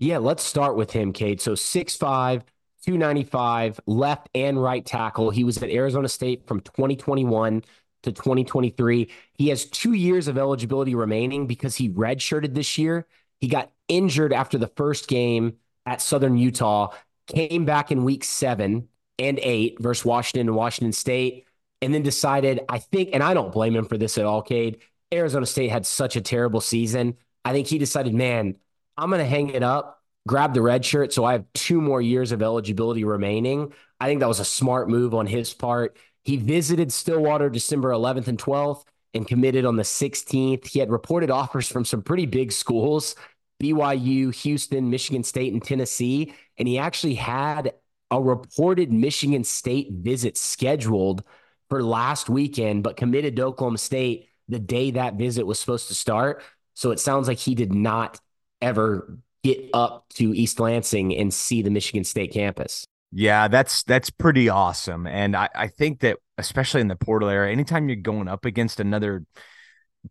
Yeah, 0.00 0.18
let's 0.18 0.42
start 0.42 0.76
with 0.76 0.90
him, 0.90 1.12
Cade. 1.12 1.40
So 1.40 1.52
6'5, 1.52 2.42
295, 2.84 3.80
left 3.86 4.28
and 4.34 4.60
right 4.60 4.84
tackle. 4.84 5.30
He 5.30 5.44
was 5.44 5.62
at 5.62 5.70
Arizona 5.70 6.08
State 6.08 6.48
from 6.48 6.60
2021 6.60 7.62
to 8.02 8.12
2023. 8.12 9.08
He 9.34 9.48
has 9.48 9.66
two 9.66 9.92
years 9.92 10.26
of 10.26 10.36
eligibility 10.36 10.96
remaining 10.96 11.46
because 11.46 11.76
he 11.76 11.90
redshirted 11.90 12.54
this 12.54 12.76
year. 12.76 13.06
He 13.40 13.46
got 13.46 13.70
injured 13.86 14.32
after 14.32 14.58
the 14.58 14.66
first 14.66 15.06
game 15.06 15.58
at 15.86 16.00
Southern 16.00 16.36
Utah, 16.36 16.92
came 17.26 17.64
back 17.64 17.90
in 17.90 18.04
week 18.04 18.24
seven 18.24 18.88
and 19.18 19.38
eight 19.42 19.78
versus 19.80 20.04
Washington 20.04 20.48
and 20.48 20.56
Washington 20.56 20.92
State, 20.92 21.46
and 21.82 21.94
then 21.94 22.02
decided, 22.02 22.60
I 22.68 22.78
think, 22.78 23.10
and 23.12 23.22
I 23.22 23.34
don't 23.34 23.52
blame 23.52 23.76
him 23.76 23.84
for 23.86 23.98
this 23.98 24.18
at 24.18 24.24
all, 24.24 24.42
Cade. 24.42 24.78
Arizona 25.12 25.46
State 25.46 25.70
had 25.70 25.86
such 25.86 26.16
a 26.16 26.20
terrible 26.20 26.60
season. 26.60 27.16
I 27.44 27.52
think 27.52 27.66
he 27.66 27.78
decided, 27.78 28.14
man, 28.14 28.56
I'm 28.96 29.10
going 29.10 29.20
to 29.20 29.26
hang 29.26 29.50
it 29.50 29.62
up, 29.62 30.02
grab 30.26 30.54
the 30.54 30.62
red 30.62 30.84
shirt. 30.84 31.12
So 31.12 31.24
I 31.24 31.32
have 31.32 31.44
two 31.52 31.80
more 31.80 32.00
years 32.00 32.32
of 32.32 32.42
eligibility 32.42 33.04
remaining. 33.04 33.72
I 34.00 34.06
think 34.06 34.20
that 34.20 34.28
was 34.28 34.40
a 34.40 34.44
smart 34.44 34.88
move 34.88 35.14
on 35.14 35.26
his 35.26 35.52
part. 35.52 35.96
He 36.22 36.36
visited 36.36 36.92
Stillwater 36.92 37.50
December 37.50 37.90
11th 37.90 38.28
and 38.28 38.38
12th 38.38 38.84
and 39.12 39.28
committed 39.28 39.64
on 39.64 39.76
the 39.76 39.82
16th. 39.82 40.66
He 40.66 40.78
had 40.78 40.90
reported 40.90 41.30
offers 41.30 41.68
from 41.68 41.84
some 41.84 42.02
pretty 42.02 42.26
big 42.26 42.50
schools. 42.50 43.14
BYU, 43.62 44.34
Houston, 44.34 44.90
Michigan 44.90 45.22
State, 45.22 45.52
and 45.52 45.62
Tennessee. 45.62 46.34
And 46.58 46.68
he 46.68 46.78
actually 46.78 47.14
had 47.14 47.72
a 48.10 48.20
reported 48.20 48.92
Michigan 48.92 49.44
State 49.44 49.88
visit 49.92 50.36
scheduled 50.36 51.24
for 51.70 51.82
last 51.82 52.28
weekend, 52.28 52.82
but 52.82 52.96
committed 52.96 53.36
to 53.36 53.44
Oklahoma 53.44 53.78
State 53.78 54.28
the 54.48 54.58
day 54.58 54.90
that 54.92 55.14
visit 55.14 55.46
was 55.46 55.58
supposed 55.58 55.88
to 55.88 55.94
start. 55.94 56.42
So 56.74 56.90
it 56.90 57.00
sounds 57.00 57.28
like 57.28 57.38
he 57.38 57.54
did 57.54 57.72
not 57.72 58.20
ever 58.60 59.18
get 59.42 59.70
up 59.72 60.06
to 60.14 60.34
East 60.34 60.60
Lansing 60.60 61.14
and 61.16 61.32
see 61.32 61.62
the 61.62 61.70
Michigan 61.70 62.04
State 62.04 62.32
campus. 62.32 62.84
Yeah, 63.12 63.46
that's 63.48 63.84
that's 63.84 64.10
pretty 64.10 64.48
awesome. 64.48 65.06
And 65.06 65.36
I, 65.36 65.48
I 65.54 65.68
think 65.68 66.00
that 66.00 66.18
especially 66.36 66.80
in 66.80 66.88
the 66.88 66.96
portal 66.96 67.28
area, 67.28 67.52
anytime 67.52 67.88
you're 67.88 67.96
going 67.96 68.26
up 68.26 68.44
against 68.44 68.80
another 68.80 69.24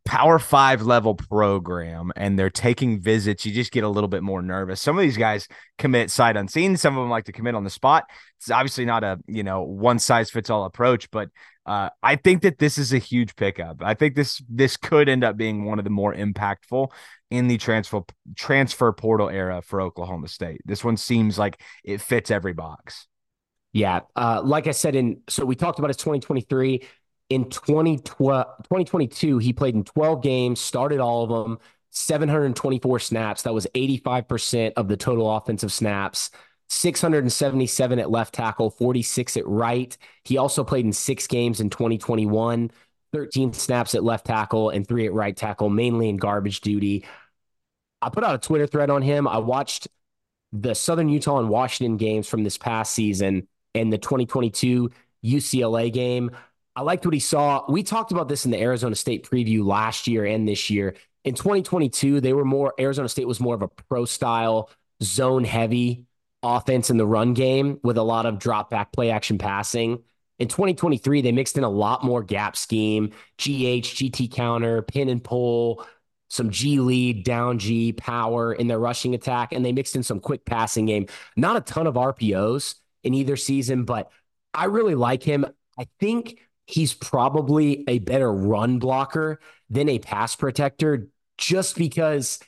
power 0.05 0.39
five 0.39 0.81
level 0.81 1.15
program 1.15 2.11
and 2.15 2.37
they're 2.37 2.49
taking 2.49 2.99
visits, 2.99 3.45
you 3.45 3.53
just 3.53 3.71
get 3.71 3.83
a 3.83 3.89
little 3.89 4.07
bit 4.07 4.23
more 4.23 4.41
nervous. 4.41 4.81
Some 4.81 4.97
of 4.97 5.01
these 5.01 5.17
guys 5.17 5.47
commit 5.77 6.11
sight 6.11 6.35
unseen. 6.35 6.77
Some 6.77 6.97
of 6.97 7.03
them 7.03 7.09
like 7.09 7.25
to 7.25 7.31
commit 7.31 7.55
on 7.55 7.63
the 7.63 7.69
spot. 7.69 8.05
It's 8.39 8.51
obviously 8.51 8.85
not 8.85 9.03
a, 9.03 9.19
you 9.27 9.43
know, 9.43 9.63
one 9.63 9.99
size 9.99 10.29
fits 10.29 10.49
all 10.49 10.65
approach, 10.65 11.09
but 11.11 11.29
uh, 11.65 11.89
I 12.01 12.17
think 12.17 12.41
that 12.41 12.57
this 12.57 12.77
is 12.77 12.91
a 12.91 12.97
huge 12.97 13.35
pickup. 13.35 13.81
I 13.81 13.93
think 13.93 14.15
this 14.15 14.43
this 14.49 14.75
could 14.75 15.07
end 15.07 15.23
up 15.23 15.37
being 15.37 15.65
one 15.65 15.79
of 15.79 15.85
the 15.85 15.91
more 15.91 16.13
impactful 16.13 16.89
in 17.31 17.47
the 17.47 17.57
transfer 17.57 18.01
transfer 18.35 18.91
portal 18.91 19.29
era 19.29 19.61
for 19.61 19.79
Oklahoma 19.79 20.27
State. 20.27 20.61
This 20.65 20.83
one 20.83 20.97
seems 20.97 21.39
like 21.39 21.61
it 21.83 22.01
fits 22.01 22.31
every 22.31 22.53
box. 22.53 23.07
Yeah, 23.71 24.01
uh, 24.15 24.41
like 24.43 24.67
I 24.67 24.71
said, 24.71 24.95
in 24.95 25.21
so 25.29 25.45
we 25.45 25.55
talked 25.55 25.79
about 25.79 25.89
his 25.89 25.97
2023 25.97 26.83
in 27.33 27.49
2022, 27.49 29.37
he 29.39 29.53
played 29.53 29.75
in 29.75 29.83
12 29.83 30.21
games, 30.21 30.59
started 30.59 30.99
all 30.99 31.23
of 31.23 31.29
them, 31.29 31.57
724 31.91 32.99
snaps. 32.99 33.41
That 33.43 33.53
was 33.53 33.67
85% 33.75 34.73
of 34.77 34.87
the 34.87 34.97
total 34.97 35.35
offensive 35.35 35.71
snaps. 35.71 36.31
677 36.69 37.99
at 37.99 38.09
left 38.09 38.33
tackle, 38.33 38.69
46 38.69 39.37
at 39.37 39.47
right. 39.47 39.95
He 40.23 40.37
also 40.37 40.63
played 40.63 40.85
in 40.85 40.93
six 40.93 41.27
games 41.27 41.59
in 41.59 41.69
2021, 41.69 42.71
13 43.11 43.53
snaps 43.53 43.95
at 43.95 44.03
left 44.03 44.25
tackle 44.25 44.69
and 44.69 44.87
three 44.87 45.05
at 45.05 45.13
right 45.13 45.35
tackle, 45.35 45.69
mainly 45.69 46.09
in 46.09 46.17
garbage 46.17 46.61
duty. 46.61 47.05
I 48.01 48.09
put 48.09 48.23
out 48.23 48.35
a 48.35 48.39
Twitter 48.39 48.67
thread 48.67 48.89
on 48.89 49.01
him. 49.01 49.27
I 49.27 49.37
watched 49.37 49.87
the 50.51 50.73
Southern 50.73 51.09
Utah 51.09 51.39
and 51.39 51.49
Washington 51.49 51.97
games 51.97 52.27
from 52.27 52.43
this 52.43 52.57
past 52.57 52.93
season 52.93 53.47
and 53.75 53.91
the 53.91 53.97
2022 53.97 54.91
UCLA 55.23 55.91
game. 55.91 56.31
I 56.75 56.81
liked 56.81 57.05
what 57.05 57.13
he 57.13 57.19
saw. 57.19 57.63
We 57.69 57.83
talked 57.83 58.11
about 58.11 58.27
this 58.27 58.45
in 58.45 58.51
the 58.51 58.59
Arizona 58.59 58.95
State 58.95 59.29
preview 59.29 59.63
last 59.63 60.07
year 60.07 60.25
and 60.25 60.47
this 60.47 60.69
year. 60.69 60.95
In 61.23 61.35
2022, 61.35 62.19
they 62.19 62.33
were 62.33 62.45
more, 62.45 62.73
Arizona 62.79 63.07
State 63.07 63.27
was 63.27 63.39
more 63.39 63.55
of 63.55 63.61
a 63.61 63.67
pro 63.67 64.05
style, 64.05 64.69
zone 65.01 65.43
heavy 65.43 66.05
offense 66.41 66.89
in 66.89 66.97
the 66.97 67.05
run 67.05 67.33
game 67.33 67.79
with 67.83 67.97
a 67.97 68.03
lot 68.03 68.25
of 68.25 68.39
drop 68.39 68.69
back 68.69 68.91
play 68.91 69.11
action 69.11 69.37
passing. 69.37 70.03
In 70.39 70.47
2023, 70.47 71.21
they 71.21 71.31
mixed 71.31 71.57
in 71.57 71.63
a 71.63 71.69
lot 71.69 72.03
more 72.03 72.23
gap 72.23 72.57
scheme, 72.57 73.09
GH, 73.37 73.85
GT 73.95 74.31
counter, 74.31 74.81
pin 74.81 75.07
and 75.09 75.23
pull, 75.23 75.85
some 76.29 76.49
G 76.49 76.79
lead, 76.79 77.23
down 77.23 77.59
G, 77.59 77.93
power 77.93 78.51
in 78.51 78.67
their 78.67 78.79
rushing 78.79 79.13
attack, 79.13 79.53
and 79.53 79.63
they 79.63 79.71
mixed 79.71 79.95
in 79.95 80.03
some 80.03 80.19
quick 80.19 80.43
passing 80.43 80.87
game. 80.87 81.05
Not 81.37 81.55
a 81.55 81.61
ton 81.61 81.85
of 81.85 81.93
RPOs 81.93 82.75
in 83.03 83.13
either 83.13 83.37
season, 83.37 83.85
but 83.85 84.11
I 84.53 84.65
really 84.65 84.95
like 84.95 85.21
him. 85.21 85.45
I 85.77 85.87
think 85.99 86.39
he's 86.65 86.93
probably 86.93 87.83
a 87.87 87.99
better 87.99 88.31
run 88.31 88.79
blocker 88.79 89.39
than 89.69 89.89
a 89.89 89.99
pass 89.99 90.35
protector 90.35 91.07
just 91.37 91.75
because 91.77 92.39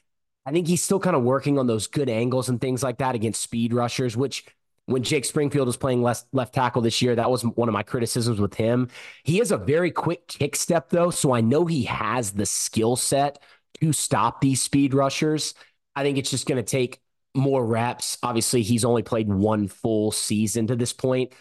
I 0.45 0.51
think 0.51 0.67
he's 0.67 0.83
still 0.83 0.99
kind 0.99 1.15
of 1.15 1.23
working 1.23 1.57
on 1.57 1.67
those 1.67 1.87
good 1.87 2.09
angles 2.09 2.49
and 2.49 2.61
things 2.61 2.83
like 2.83 2.99
that 2.99 3.15
against 3.15 3.41
speed 3.41 3.73
rushers, 3.73 4.15
which 4.15 4.45
when 4.85 5.01
Jake 5.01 5.25
Springfield 5.25 5.67
was 5.67 5.77
playing 5.77 6.03
left, 6.03 6.25
left 6.31 6.53
tackle 6.53 6.81
this 6.81 7.01
year, 7.01 7.15
that 7.15 7.29
was 7.29 7.43
one 7.43 7.67
of 7.67 7.73
my 7.73 7.83
criticisms 7.83 8.39
with 8.39 8.53
him. 8.53 8.89
He 9.23 9.39
has 9.39 9.51
a 9.51 9.57
very 9.57 9.89
quick 9.89 10.27
kick 10.27 10.55
step, 10.55 10.89
though. 10.89 11.09
So 11.09 11.31
I 11.31 11.41
know 11.41 11.65
he 11.65 11.83
has 11.85 12.31
the 12.31 12.45
skill 12.45 12.95
set 12.95 13.41
to 13.81 13.91
stop 13.91 14.41
these 14.41 14.61
speed 14.61 14.93
rushers. 14.93 15.55
I 15.95 16.03
think 16.03 16.17
it's 16.19 16.29
just 16.29 16.47
going 16.47 16.63
to 16.63 16.63
take 16.63 17.01
more 17.33 17.65
reps. 17.65 18.19
Obviously, 18.21 18.61
he's 18.61 18.85
only 18.85 19.01
played 19.01 19.27
one 19.27 19.67
full 19.67 20.11
season 20.11 20.67
to 20.67 20.75
this 20.75 20.93
point. 20.93 21.33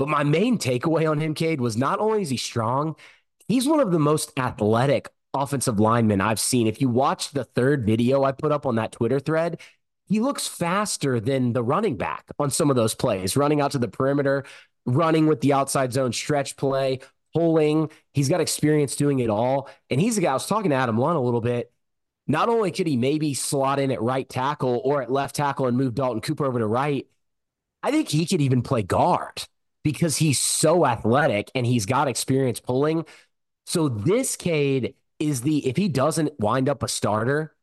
But 0.00 0.08
my 0.08 0.24
main 0.24 0.56
takeaway 0.56 1.08
on 1.08 1.20
him, 1.20 1.34
Cade, 1.34 1.60
was 1.60 1.76
not 1.76 1.98
only 1.98 2.22
is 2.22 2.30
he 2.30 2.38
strong, 2.38 2.96
he's 3.48 3.68
one 3.68 3.80
of 3.80 3.92
the 3.92 3.98
most 3.98 4.32
athletic 4.38 5.10
offensive 5.34 5.78
linemen 5.78 6.22
I've 6.22 6.40
seen. 6.40 6.66
If 6.66 6.80
you 6.80 6.88
watch 6.88 7.32
the 7.32 7.44
third 7.44 7.84
video 7.84 8.24
I 8.24 8.32
put 8.32 8.50
up 8.50 8.64
on 8.64 8.76
that 8.76 8.92
Twitter 8.92 9.20
thread, 9.20 9.60
he 10.06 10.20
looks 10.20 10.48
faster 10.48 11.20
than 11.20 11.52
the 11.52 11.62
running 11.62 11.98
back 11.98 12.24
on 12.38 12.50
some 12.50 12.70
of 12.70 12.76
those 12.76 12.94
plays, 12.94 13.36
running 13.36 13.60
out 13.60 13.72
to 13.72 13.78
the 13.78 13.88
perimeter, 13.88 14.44
running 14.86 15.26
with 15.26 15.42
the 15.42 15.52
outside 15.52 15.92
zone 15.92 16.14
stretch 16.14 16.56
play, 16.56 17.00
pulling. 17.34 17.90
He's 18.14 18.30
got 18.30 18.40
experience 18.40 18.96
doing 18.96 19.18
it 19.18 19.28
all. 19.28 19.68
And 19.90 20.00
he's 20.00 20.16
a 20.16 20.22
guy 20.22 20.30
I 20.30 20.32
was 20.32 20.46
talking 20.46 20.70
to 20.70 20.76
Adam 20.76 20.96
Lunt 20.96 21.18
a 21.18 21.20
little 21.20 21.42
bit. 21.42 21.70
Not 22.26 22.48
only 22.48 22.70
could 22.70 22.86
he 22.86 22.96
maybe 22.96 23.34
slot 23.34 23.78
in 23.78 23.90
at 23.90 24.00
right 24.00 24.26
tackle 24.26 24.80
or 24.82 25.02
at 25.02 25.12
left 25.12 25.36
tackle 25.36 25.66
and 25.66 25.76
move 25.76 25.94
Dalton 25.94 26.22
Cooper 26.22 26.46
over 26.46 26.58
to 26.58 26.66
right, 26.66 27.06
I 27.82 27.90
think 27.90 28.08
he 28.08 28.24
could 28.24 28.40
even 28.40 28.62
play 28.62 28.82
guard 28.82 29.42
because 29.82 30.16
he's 30.16 30.40
so 30.40 30.86
athletic 30.86 31.50
and 31.54 31.66
he's 31.66 31.86
got 31.86 32.08
experience 32.08 32.60
pulling. 32.60 33.04
So 33.66 33.88
this 33.88 34.36
Cade 34.36 34.94
is 35.18 35.42
the 35.42 35.66
if 35.66 35.76
he 35.76 35.88
doesn't 35.88 36.38
wind 36.38 36.68
up 36.68 36.82
a 36.82 36.88
starter, 36.88 37.54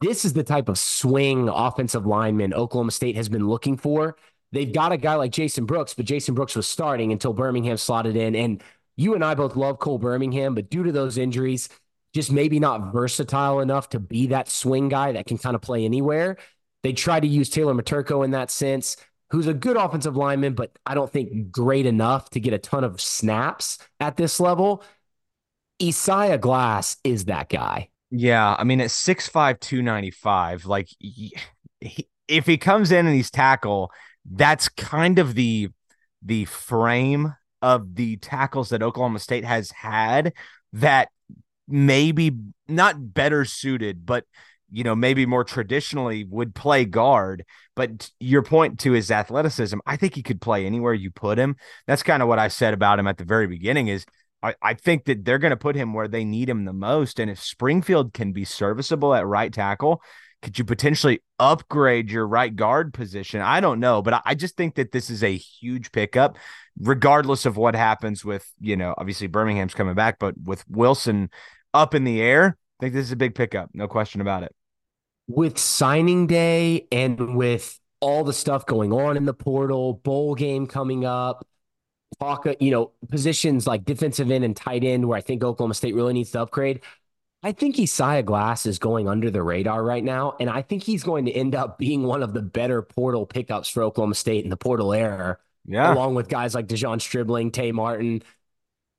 this 0.00 0.24
is 0.24 0.32
the 0.32 0.44
type 0.44 0.68
of 0.68 0.78
swing 0.78 1.48
offensive 1.48 2.06
lineman 2.06 2.54
Oklahoma 2.54 2.90
State 2.90 3.16
has 3.16 3.28
been 3.28 3.48
looking 3.48 3.76
for. 3.76 4.16
They've 4.52 4.72
got 4.72 4.92
a 4.92 4.96
guy 4.96 5.14
like 5.14 5.32
Jason 5.32 5.64
Brooks, 5.66 5.94
but 5.94 6.06
Jason 6.06 6.34
Brooks 6.34 6.56
was 6.56 6.66
starting 6.66 7.12
until 7.12 7.32
Birmingham 7.32 7.76
slotted 7.76 8.16
in. 8.16 8.34
And 8.34 8.62
you 8.96 9.14
and 9.14 9.24
I 9.24 9.34
both 9.34 9.56
love 9.56 9.78
Cole 9.78 9.98
Birmingham, 9.98 10.54
but 10.54 10.70
due 10.70 10.82
to 10.82 10.92
those 10.92 11.18
injuries, 11.18 11.68
just 12.12 12.32
maybe 12.32 12.58
not 12.58 12.92
versatile 12.92 13.60
enough 13.60 13.88
to 13.90 14.00
be 14.00 14.28
that 14.28 14.48
swing 14.48 14.88
guy 14.88 15.12
that 15.12 15.26
can 15.26 15.38
kind 15.38 15.54
of 15.54 15.62
play 15.62 15.84
anywhere. 15.84 16.36
They 16.82 16.92
tried 16.92 17.20
to 17.20 17.28
use 17.28 17.48
Taylor 17.50 17.74
Miterko 17.74 18.24
in 18.24 18.32
that 18.32 18.50
sense, 18.50 18.96
who's 19.30 19.46
a 19.46 19.54
good 19.54 19.76
offensive 19.76 20.16
lineman, 20.16 20.54
but 20.54 20.76
I 20.84 20.94
don't 20.94 21.10
think 21.10 21.50
great 21.50 21.86
enough 21.86 22.30
to 22.30 22.40
get 22.40 22.52
a 22.52 22.58
ton 22.58 22.84
of 22.84 23.00
snaps 23.00 23.78
at 23.98 24.16
this 24.16 24.40
level. 24.40 24.82
Isaiah 25.82 26.38
Glass 26.38 26.96
is 27.04 27.26
that 27.26 27.48
guy. 27.48 27.88
Yeah, 28.10 28.56
I 28.58 28.64
mean 28.64 28.80
at 28.80 28.90
6'5 28.90 29.60
295, 29.60 30.66
like 30.66 30.88
he, 30.98 31.34
if 32.28 32.46
he 32.46 32.58
comes 32.58 32.90
in 32.90 33.06
and 33.06 33.14
he's 33.14 33.30
tackle, 33.30 33.92
that's 34.30 34.68
kind 34.68 35.18
of 35.18 35.34
the 35.34 35.70
the 36.22 36.44
frame 36.44 37.34
of 37.62 37.94
the 37.94 38.16
tackles 38.16 38.70
that 38.70 38.82
Oklahoma 38.82 39.20
State 39.20 39.44
has 39.44 39.70
had 39.70 40.32
that 40.72 41.08
maybe 41.68 42.36
not 42.68 43.14
better 43.14 43.44
suited, 43.44 44.04
but 44.04 44.24
you 44.70 44.84
know, 44.84 44.94
maybe 44.94 45.26
more 45.26 45.44
traditionally 45.44 46.24
would 46.24 46.54
play 46.54 46.84
guard. 46.84 47.44
But 47.76 48.10
your 48.20 48.42
point 48.42 48.78
to 48.80 48.92
his 48.92 49.10
athleticism, 49.10 49.78
I 49.86 49.96
think 49.96 50.14
he 50.14 50.22
could 50.22 50.40
play 50.40 50.66
anywhere 50.66 50.94
you 50.94 51.10
put 51.10 51.38
him. 51.38 51.56
That's 51.86 52.02
kind 52.02 52.22
of 52.22 52.28
what 52.28 52.38
I 52.38 52.48
said 52.48 52.74
about 52.74 52.98
him 52.98 53.06
at 53.06 53.18
the 53.18 53.24
very 53.24 53.46
beginning 53.46 53.88
is 53.88 54.04
I, 54.42 54.54
I 54.62 54.74
think 54.74 55.04
that 55.04 55.24
they're 55.24 55.38
going 55.38 55.50
to 55.50 55.56
put 55.56 55.76
him 55.76 55.92
where 55.92 56.08
they 56.08 56.24
need 56.24 56.48
him 56.48 56.64
the 56.64 56.72
most. 56.72 57.18
And 57.18 57.30
if 57.30 57.42
Springfield 57.42 58.12
can 58.12 58.32
be 58.32 58.44
serviceable 58.44 59.14
at 59.14 59.26
right 59.26 59.52
tackle, 59.52 60.02
could 60.42 60.58
you 60.58 60.64
potentially 60.64 61.22
upgrade 61.38 62.10
your 62.10 62.26
right 62.26 62.54
guard 62.54 62.94
position? 62.94 63.42
I 63.42 63.60
don't 63.60 63.80
know, 63.80 64.00
but 64.00 64.14
I, 64.14 64.20
I 64.26 64.34
just 64.34 64.56
think 64.56 64.76
that 64.76 64.92
this 64.92 65.10
is 65.10 65.22
a 65.22 65.36
huge 65.36 65.92
pickup, 65.92 66.38
regardless 66.78 67.44
of 67.44 67.56
what 67.56 67.74
happens 67.74 68.24
with, 68.24 68.50
you 68.58 68.76
know, 68.76 68.94
obviously 68.96 69.26
Birmingham's 69.26 69.74
coming 69.74 69.94
back, 69.94 70.18
but 70.18 70.34
with 70.42 70.64
Wilson 70.68 71.30
up 71.74 71.94
in 71.94 72.04
the 72.04 72.22
air, 72.22 72.56
I 72.78 72.84
think 72.84 72.94
this 72.94 73.04
is 73.06 73.12
a 73.12 73.16
big 73.16 73.34
pickup. 73.34 73.70
No 73.74 73.86
question 73.86 74.22
about 74.22 74.42
it. 74.42 74.54
With 75.28 75.58
signing 75.58 76.26
day 76.26 76.88
and 76.90 77.36
with 77.36 77.78
all 78.00 78.24
the 78.24 78.32
stuff 78.32 78.66
going 78.66 78.92
on 78.92 79.16
in 79.16 79.26
the 79.26 79.34
portal, 79.34 79.94
bowl 79.94 80.34
game 80.34 80.66
coming 80.66 81.04
up, 81.04 81.46
talk, 82.18 82.46
you 82.58 82.70
know, 82.70 82.92
positions 83.08 83.66
like 83.66 83.84
defensive 83.84 84.30
end 84.30 84.44
and 84.44 84.56
tight 84.56 84.82
end, 84.82 85.06
where 85.06 85.18
I 85.18 85.20
think 85.20 85.44
Oklahoma 85.44 85.74
State 85.74 85.94
really 85.94 86.14
needs 86.14 86.30
to 86.32 86.42
upgrade. 86.42 86.80
I 87.42 87.52
think 87.52 87.78
Isaiah 87.78 88.22
Glass 88.22 88.66
is 88.66 88.78
going 88.78 89.08
under 89.08 89.30
the 89.30 89.42
radar 89.42 89.82
right 89.82 90.04
now, 90.04 90.36
and 90.40 90.50
I 90.50 90.60
think 90.62 90.82
he's 90.82 91.02
going 91.02 91.24
to 91.24 91.32
end 91.32 91.54
up 91.54 91.78
being 91.78 92.02
one 92.02 92.22
of 92.22 92.34
the 92.34 92.42
better 92.42 92.82
portal 92.82 93.24
pickups 93.24 93.68
for 93.68 93.82
Oklahoma 93.82 94.14
State 94.14 94.44
in 94.44 94.50
the 94.50 94.56
portal 94.56 94.92
era. 94.92 95.38
Yeah, 95.64 95.92
along 95.94 96.16
with 96.16 96.28
guys 96.28 96.54
like 96.54 96.66
De'Zhaun 96.66 97.00
Stribling, 97.00 97.50
Tay 97.50 97.72
Martin. 97.72 98.22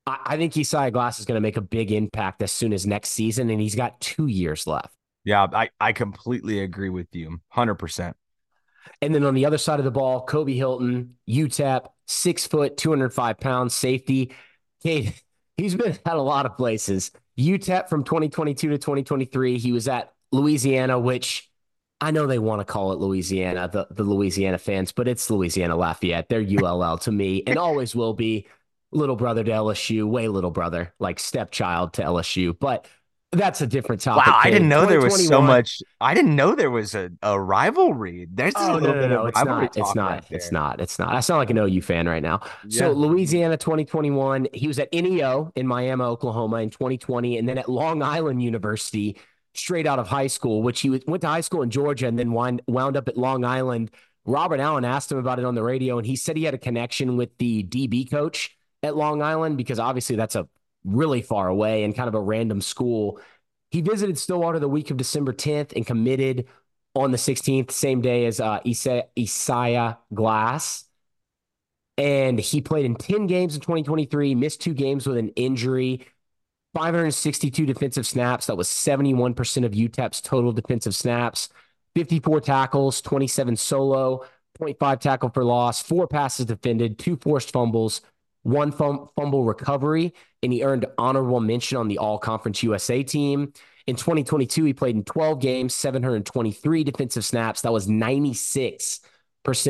I, 0.08 0.18
I 0.26 0.38
think 0.38 0.58
Isaiah 0.58 0.90
Glass 0.90 1.20
is 1.20 1.26
going 1.26 1.36
to 1.36 1.42
make 1.42 1.58
a 1.58 1.62
big 1.62 1.92
impact 1.92 2.42
as 2.42 2.52
soon 2.52 2.74
as 2.74 2.88
next 2.88 3.10
season, 3.10 3.50
and 3.50 3.62
he's 3.62 3.76
got 3.76 4.00
two 4.00 4.28
years 4.28 4.66
left. 4.66 4.96
Yeah, 5.24 5.48
I, 5.52 5.70
I 5.80 5.94
completely 5.94 6.60
agree 6.62 6.90
with 6.90 7.08
you, 7.14 7.42
hundred 7.50 7.76
percent. 7.76 8.16
And 9.02 9.14
then 9.14 9.24
on 9.24 9.34
the 9.34 9.46
other 9.46 9.58
side 9.58 9.80
of 9.80 9.86
the 9.86 9.92
ball, 9.92 10.26
Kobe 10.26 10.54
Hilton, 10.54 11.16
UTEP, 11.30 11.86
six 12.08 12.48
foot, 12.48 12.78
205 12.78 13.40
pounds, 13.40 13.74
safety. 13.74 14.34
Cade, 14.84 15.14
he's 15.58 15.76
been 15.76 15.98
at 16.06 16.16
a 16.16 16.22
lot 16.22 16.46
of 16.46 16.58
places. 16.58 17.12
UTEP 17.38 17.90
from 17.90 18.04
2022 18.04 18.70
to 18.70 18.78
2023. 18.78 19.58
He 19.58 19.72
was 19.72 19.88
at 19.88 20.14
Louisiana, 20.32 21.00
which 21.00 21.50
I 22.00 22.12
know 22.12 22.26
they 22.26 22.40
want 22.40 22.62
to 22.62 22.66
call 22.66 22.92
it 22.94 23.00
Louisiana, 23.00 23.70
the, 23.72 23.88
the 23.92 24.04
Louisiana 24.04 24.58
fans, 24.58 24.92
but 24.92 25.08
it's 25.08 25.30
Louisiana 25.30 25.76
Lafayette. 25.76 26.30
They're 26.30 26.42
ULL 26.42 26.98
to 27.00 27.12
me 27.12 27.44
and 27.46 27.58
always 27.60 27.96
will 27.96 28.14
be 28.14 28.48
little 28.92 29.16
brother 29.16 29.44
to 29.44 29.52
LSU, 29.52 30.06
way 30.06 30.28
little 30.28 30.52
brother, 30.52 30.94
like 31.00 31.20
stepchild 31.20 31.94
to 31.94 32.02
LSU. 32.02 32.58
But 32.60 32.88
that's 33.32 33.62
a 33.62 33.68
different 33.68 34.02
topic. 34.02 34.28
Wow, 34.28 34.40
I 34.44 34.52
didn't 34.52 34.68
know 34.68 34.86
there 34.86 35.00
was 35.00 35.26
so 35.26 35.42
much. 35.42 35.82
I 36.02 36.14
didn't 36.14 36.36
know 36.36 36.54
there 36.54 36.70
was 36.70 36.94
a, 36.96 37.12
a 37.22 37.40
rivalry. 37.40 38.28
There's 38.30 38.54
oh, 38.58 38.78
no, 38.78 38.94
no, 38.94 39.08
no, 39.08 39.26
it's 39.28 39.44
not. 39.44 39.78
It's 39.78 39.96
not. 39.96 40.12
Right 40.12 40.26
it's 40.30 40.52
not. 40.52 40.82
It's 40.82 41.00
not. 41.00 41.16
I 41.16 41.22
sound 41.22 41.38
like 41.40 41.50
an 41.50 41.58
OU 41.58 41.82
fan 41.82 42.10
right 42.10 42.22
now. 42.22 42.42
Yeah. 42.68 42.80
So 42.80 42.92
Louisiana 42.92 43.56
2021, 43.56 44.48
he 44.54 44.68
was 44.68 44.80
at 44.80 44.92
NEO 44.92 45.52
in 45.56 45.66
Miami, 45.66 46.04
Oklahoma 46.04 46.58
in 46.58 46.70
2020, 46.70 47.38
and 47.38 47.48
then 47.48 47.58
at 47.58 47.70
Long 47.70 48.04
Island 48.04 48.44
University 48.44 49.18
straight 49.54 49.88
out 49.88 50.00
of 50.00 50.08
high 50.08 50.28
school, 50.28 50.62
which 50.62 50.82
he 50.82 50.90
went 50.90 51.22
to 51.22 51.28
high 51.28 51.42
school 51.42 51.62
in 51.62 51.70
Georgia 51.70 52.08
and 52.08 52.20
then 52.20 52.34
wind, 52.34 52.62
wound 52.68 52.98
up 52.98 53.08
at 53.08 53.18
Long 53.18 53.46
Island. 53.46 53.92
Robert 54.26 54.60
Allen 54.60 54.84
asked 54.84 55.12
him 55.12 55.18
about 55.18 55.40
it 55.40 55.46
on 55.46 55.56
the 55.56 55.64
radio, 55.64 55.98
and 55.98 56.06
he 56.06 56.18
said 56.18 56.36
he 56.36 56.44
had 56.44 56.54
a 56.54 56.60
connection 56.60 57.16
with 57.16 57.38
the 57.38 57.64
DB 57.64 58.10
coach 58.10 58.58
at 58.84 58.96
Long 58.96 59.22
Island 59.22 59.58
because 59.58 59.80
obviously 59.80 60.16
that's 60.18 60.36
a 60.36 60.48
really 60.84 61.22
far 61.22 61.48
away 61.48 61.84
and 61.84 61.96
kind 61.96 62.08
of 62.08 62.16
a 62.16 62.20
random 62.20 62.62
school. 62.62 63.20
He 63.70 63.82
visited 63.82 64.18
Stillwater 64.18 64.60
the 64.60 64.68
week 64.68 64.92
of 64.92 64.98
December 64.98 65.34
10th 65.34 65.74
and 65.76 65.86
committed 65.86 66.48
on 66.94 67.12
the 67.12 67.18
16th, 67.18 67.72
same 67.72 68.02
day 68.02 68.26
as 68.26 68.40
uh, 68.40 68.60
Isaiah 69.18 69.98
Glass. 70.14 70.86
And 71.98 72.40
he 72.40 72.62
played 72.62 72.86
in 72.86 72.96
10 72.96 73.28
games 73.28 73.56
in 73.56 73.62
2023, 73.62 74.36
missed 74.36 74.62
two 74.62 74.74
games 74.74 75.08
with 75.08 75.18
an 75.18 75.30
injury, 75.30 76.06
562 76.74 77.66
defensive 77.66 78.08
snaps. 78.08 78.48
That 78.48 78.58
was 78.58 78.68
71% 78.68 79.66
of 79.66 79.72
UTEP's 79.74 80.22
total 80.22 80.52
defensive 80.52 80.96
snaps, 80.96 81.50
54 81.96 82.42
tackles, 82.42 83.02
27 83.02 83.56
solo, 83.56 84.26
0.5 84.60 85.00
tackle 85.00 85.30
for 85.30 85.44
loss, 85.44 85.82
four 85.82 86.08
passes 86.08 86.46
defended, 86.46 86.98
two 86.98 87.18
forced 87.18 87.52
fumbles, 87.52 88.02
one 88.44 88.72
fumble 88.72 89.44
recovery, 89.44 90.14
and 90.42 90.52
he 90.52 90.64
earned 90.64 90.86
honorable 90.98 91.40
mention 91.40 91.78
on 91.78 91.88
the 91.88 91.98
All 91.98 92.18
Conference 92.18 92.64
USA 92.64 93.04
team. 93.04 93.54
In 93.88 93.96
2022, 93.96 94.66
he 94.66 94.74
played 94.74 94.96
in 94.96 95.04
12 95.04 95.40
games, 95.40 95.74
723 95.74 96.84
defensive 96.84 97.26
snaps. 97.26 97.62
That 97.62 97.74
was 97.74 97.88
96% 97.88 99.02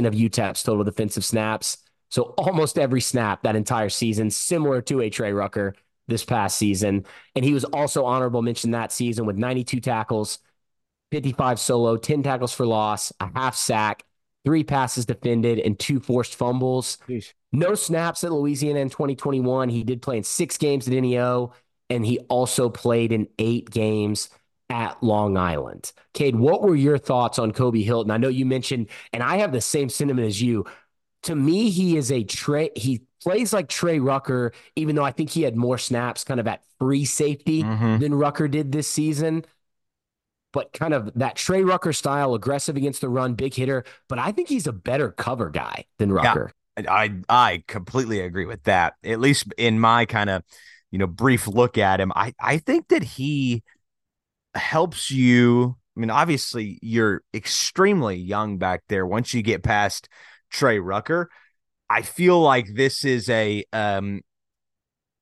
of 0.05 0.13
UTEP's 0.13 0.63
total 0.63 0.83
defensive 0.83 1.25
snaps. 1.25 1.77
So 2.09 2.33
almost 2.37 2.77
every 2.77 3.01
snap 3.01 3.43
that 3.43 3.55
entire 3.55 3.89
season, 3.89 4.29
similar 4.29 4.81
to 4.83 5.01
a 5.01 5.09
Trey 5.09 5.31
Rucker 5.31 5.75
this 6.07 6.25
past 6.25 6.57
season. 6.57 7.05
And 7.35 7.45
he 7.45 7.53
was 7.53 7.63
also 7.63 8.05
honorable 8.05 8.41
mention 8.41 8.71
that 8.71 8.91
season 8.91 9.25
with 9.25 9.37
92 9.37 9.79
tackles, 9.79 10.39
55 11.11 11.59
solo, 11.59 11.97
10 11.97 12.23
tackles 12.23 12.53
for 12.53 12.65
loss, 12.65 13.13
a 13.21 13.29
half 13.33 13.55
sack, 13.55 14.03
three 14.43 14.63
passes 14.63 15.05
defended, 15.05 15.59
and 15.59 15.79
two 15.79 15.99
forced 15.99 16.35
fumbles. 16.35 16.97
Jeez. 17.07 17.33
No 17.51 17.75
snaps 17.75 18.23
at 18.23 18.31
Louisiana 18.31 18.79
in 18.79 18.89
2021. 18.89 19.69
He 19.69 19.83
did 19.83 20.01
play 20.01 20.17
in 20.17 20.23
six 20.23 20.57
games 20.57 20.87
at 20.87 20.93
NEO, 20.93 21.53
and 21.89 22.05
he 22.05 22.19
also 22.29 22.69
played 22.69 23.11
in 23.11 23.27
eight 23.37 23.69
games 23.69 24.29
at 24.69 25.01
Long 25.03 25.35
Island. 25.35 25.91
Cade, 26.13 26.35
what 26.35 26.61
were 26.61 26.75
your 26.75 26.97
thoughts 26.97 27.37
on 27.37 27.51
Kobe 27.51 27.81
Hilton? 27.81 28.11
I 28.11 28.17
know 28.17 28.29
you 28.29 28.45
mentioned, 28.45 28.87
and 29.11 29.21
I 29.21 29.37
have 29.37 29.51
the 29.51 29.59
same 29.59 29.89
sentiment 29.89 30.27
as 30.27 30.41
you. 30.41 30.65
To 31.23 31.35
me, 31.35 31.69
he 31.69 31.97
is 31.97 32.11
a 32.11 32.23
Trey. 32.23 32.71
He 32.75 33.01
plays 33.21 33.53
like 33.53 33.67
Trey 33.67 33.99
Rucker, 33.99 34.53
even 34.75 34.95
though 34.95 35.03
I 35.03 35.11
think 35.11 35.29
he 35.29 35.43
had 35.43 35.55
more 35.55 35.77
snaps 35.77 36.23
kind 36.23 36.39
of 36.39 36.47
at 36.47 36.63
free 36.79 37.05
safety 37.05 37.63
Mhm. 37.63 37.99
than 37.99 38.15
Rucker 38.15 38.47
did 38.47 38.71
this 38.71 38.87
season. 38.87 39.45
But 40.53 40.73
kind 40.73 40.93
of 40.93 41.13
that 41.15 41.35
Trey 41.35 41.63
Rucker 41.63 41.93
style, 41.93 42.33
aggressive 42.33 42.75
against 42.75 43.01
the 43.01 43.09
run, 43.09 43.35
big 43.35 43.53
hitter. 43.53 43.83
But 44.07 44.19
I 44.19 44.31
think 44.31 44.49
he's 44.49 44.67
a 44.67 44.73
better 44.73 45.11
cover 45.11 45.49
guy 45.49 45.85
than 45.97 46.11
Rucker. 46.11 46.51
I 46.77 47.13
I 47.29 47.63
completely 47.67 48.21
agree 48.21 48.45
with 48.45 48.63
that. 48.63 48.93
At 49.03 49.19
least 49.19 49.51
in 49.57 49.79
my 49.79 50.05
kind 50.05 50.29
of 50.29 50.43
you 50.91 50.99
know 50.99 51.07
brief 51.07 51.47
look 51.47 51.77
at 51.77 51.99
him, 51.99 52.11
I 52.15 52.33
I 52.39 52.57
think 52.57 52.89
that 52.89 53.03
he 53.03 53.63
helps 54.55 55.11
you. 55.11 55.77
I 55.95 55.99
mean, 55.99 56.09
obviously 56.09 56.79
you're 56.81 57.21
extremely 57.33 58.15
young 58.15 58.57
back 58.57 58.83
there. 58.87 59.05
Once 59.05 59.33
you 59.33 59.41
get 59.41 59.63
past 59.63 60.07
Trey 60.49 60.79
Rucker, 60.79 61.29
I 61.89 62.01
feel 62.01 62.39
like 62.41 62.67
this 62.73 63.03
is 63.05 63.29
a 63.29 63.65
um 63.73 64.21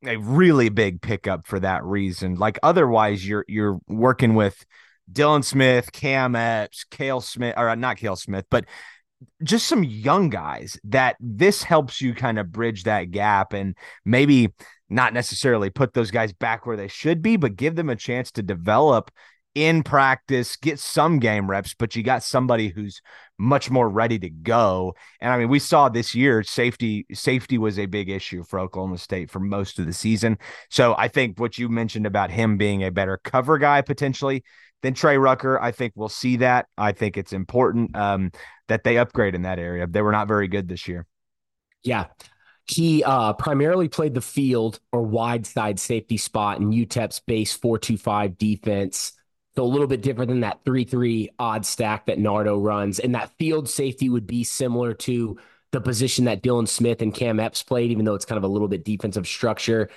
a 0.06 0.18
really 0.18 0.70
big 0.70 1.02
pickup 1.02 1.46
for 1.48 1.60
that 1.60 1.84
reason. 1.84 2.36
Like 2.36 2.60
otherwise, 2.64 3.28
you're 3.28 3.46
you're 3.48 3.80
working 3.88 4.36
with 4.36 4.66
Dylan 5.12 5.44
Smith, 5.44 5.92
Cam 5.92 6.36
Epps, 6.36 6.86
Kale 6.86 7.22
Smith, 7.22 7.56
or 7.58 7.76
not 7.76 7.98
Kale 7.98 8.16
Smith, 8.16 8.46
but 8.50 8.66
just 9.44 9.68
some 9.68 9.84
young 9.84 10.30
guys 10.30 10.80
that 10.86 11.16
this 11.20 11.64
helps 11.64 12.02
you 12.02 12.14
kind 12.14 12.40
of 12.40 12.52
bridge 12.52 12.84
that 12.84 13.12
gap 13.12 13.54
and 13.54 13.76
maybe 14.06 14.54
not 14.90 15.14
necessarily 15.14 15.70
put 15.70 15.94
those 15.94 16.12
guys 16.12 16.34
back 16.34 16.66
where 16.66 16.78
they 16.78 16.88
should 16.88 17.22
be, 17.22 17.38
but 17.38 17.56
give 17.56 17.76
them 17.76 17.90
a 17.90 17.96
chance 17.96 18.32
to 18.32 18.44
develop 18.44 19.12
in 19.56 19.84
practice, 19.84 20.56
get 20.56 20.80
some 20.80 21.20
game 21.20 21.50
reps, 21.50 21.74
but 21.74 21.96
you 21.96 22.04
got 22.04 22.24
somebody 22.24 22.70
who's 22.70 23.02
much 23.38 23.70
more 23.70 23.90
ready 23.90 24.20
to 24.20 24.30
go. 24.30 24.96
And 25.22 25.32
I 25.32 25.38
mean, 25.38 25.50
we 25.50 25.60
saw 25.60 25.90
this 25.90 26.14
year 26.14 26.44
safety 26.44 27.06
safety 27.12 27.58
was 27.58 27.80
a 27.80 27.86
big 27.86 28.10
issue 28.10 28.44
for 28.44 28.60
Oklahoma 28.60 28.98
State 28.98 29.32
for 29.32 29.40
most 29.40 29.80
of 29.80 29.86
the 29.86 29.94
season. 29.94 30.38
So 30.70 30.96
I 30.98 31.08
think 31.08 31.40
what 31.40 31.58
you 31.58 31.68
mentioned 31.68 32.06
about 32.06 32.32
him 32.32 32.58
being 32.58 32.84
a 32.84 32.92
better 32.92 33.20
cover 33.24 33.58
guy 33.58 33.82
potentially 33.82 34.44
than 34.82 34.94
Trey 34.94 35.18
Rucker, 35.18 35.62
I 35.62 35.72
think 35.72 35.94
we'll 35.96 36.10
see 36.10 36.38
that. 36.38 36.68
I 36.78 36.92
think 36.92 37.18
it's 37.18 37.34
important 37.34 37.96
um, 37.96 38.32
that 38.68 38.84
they 38.84 38.98
upgrade 38.98 39.36
in 39.36 39.44
that 39.44 39.60
area. 39.60 39.88
They 39.88 40.02
were 40.02 40.12
not 40.12 40.28
very 40.28 40.48
good 40.48 40.68
this 40.68 40.88
year. 40.88 41.06
Yeah. 41.84 42.06
He 42.66 43.04
uh, 43.04 43.34
primarily 43.34 43.90
played 43.90 44.14
the 44.14 44.22
field 44.22 44.80
or 44.92 45.02
wide 45.02 45.46
side 45.46 45.80
safety 45.80 46.18
spot 46.18 46.60
in 46.60 46.70
UTEP's 46.70 47.20
base 47.22 47.54
425 47.54 48.38
defense. 48.38 49.14
So 49.56 49.64
a 49.64 49.66
little 49.66 49.88
bit 49.88 50.02
different 50.02 50.30
than 50.30 50.42
that 50.42 50.60
3 50.64 50.84
3 50.84 51.32
odd 51.40 51.66
stack 51.66 52.06
that 52.06 52.20
Nardo 52.20 52.58
runs. 52.60 53.00
And 53.00 53.16
that 53.16 53.32
field 53.40 53.68
safety 53.68 54.10
would 54.10 54.28
be 54.28 54.44
similar 54.44 54.94
to 54.94 55.38
the 55.72 55.82
position 55.82 56.26
that 56.26 56.42
Dylan 56.42 56.68
Smith 56.68 57.02
and 57.02 57.14
Cam 57.14 57.40
Epps 57.40 57.64
played, 57.64 57.92
even 57.92 58.06
though 58.06 58.16
it's 58.16 58.26
kind 58.26 58.38
of 58.38 58.44
a 58.44 58.48
little 58.48 58.68
bit 58.68 58.86
defensive 58.86 59.28
structure. 59.28 59.90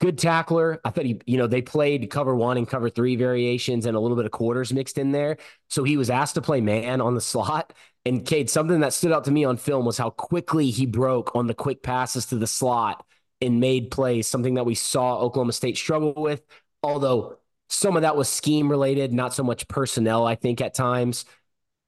Good 0.00 0.18
tackler. 0.18 0.80
I 0.84 0.90
thought 0.90 1.06
he, 1.06 1.20
you 1.24 1.38
know, 1.38 1.46
they 1.46 1.62
played 1.62 2.10
cover 2.10 2.34
one 2.34 2.58
and 2.58 2.68
cover 2.68 2.90
three 2.90 3.16
variations 3.16 3.86
and 3.86 3.96
a 3.96 4.00
little 4.00 4.16
bit 4.16 4.26
of 4.26 4.32
quarters 4.32 4.72
mixed 4.72 4.98
in 4.98 5.12
there. 5.12 5.38
So 5.70 5.84
he 5.84 5.96
was 5.96 6.10
asked 6.10 6.34
to 6.34 6.42
play 6.42 6.60
man 6.60 7.00
on 7.00 7.14
the 7.14 7.20
slot. 7.20 7.72
And 8.04 8.26
Cade, 8.26 8.50
something 8.50 8.80
that 8.80 8.92
stood 8.92 9.12
out 9.12 9.24
to 9.24 9.30
me 9.30 9.44
on 9.44 9.56
film 9.56 9.86
was 9.86 9.96
how 9.96 10.10
quickly 10.10 10.70
he 10.70 10.84
broke 10.84 11.34
on 11.34 11.46
the 11.46 11.54
quick 11.54 11.82
passes 11.82 12.26
to 12.26 12.36
the 12.36 12.46
slot 12.46 13.06
and 13.40 13.60
made 13.60 13.90
plays, 13.90 14.26
something 14.26 14.54
that 14.54 14.66
we 14.66 14.74
saw 14.74 15.18
Oklahoma 15.18 15.52
State 15.52 15.78
struggle 15.78 16.12
with. 16.14 16.42
Although 16.82 17.38
some 17.70 17.96
of 17.96 18.02
that 18.02 18.16
was 18.16 18.28
scheme 18.28 18.70
related, 18.70 19.12
not 19.12 19.32
so 19.32 19.42
much 19.42 19.68
personnel, 19.68 20.26
I 20.26 20.34
think, 20.34 20.60
at 20.60 20.74
times. 20.74 21.24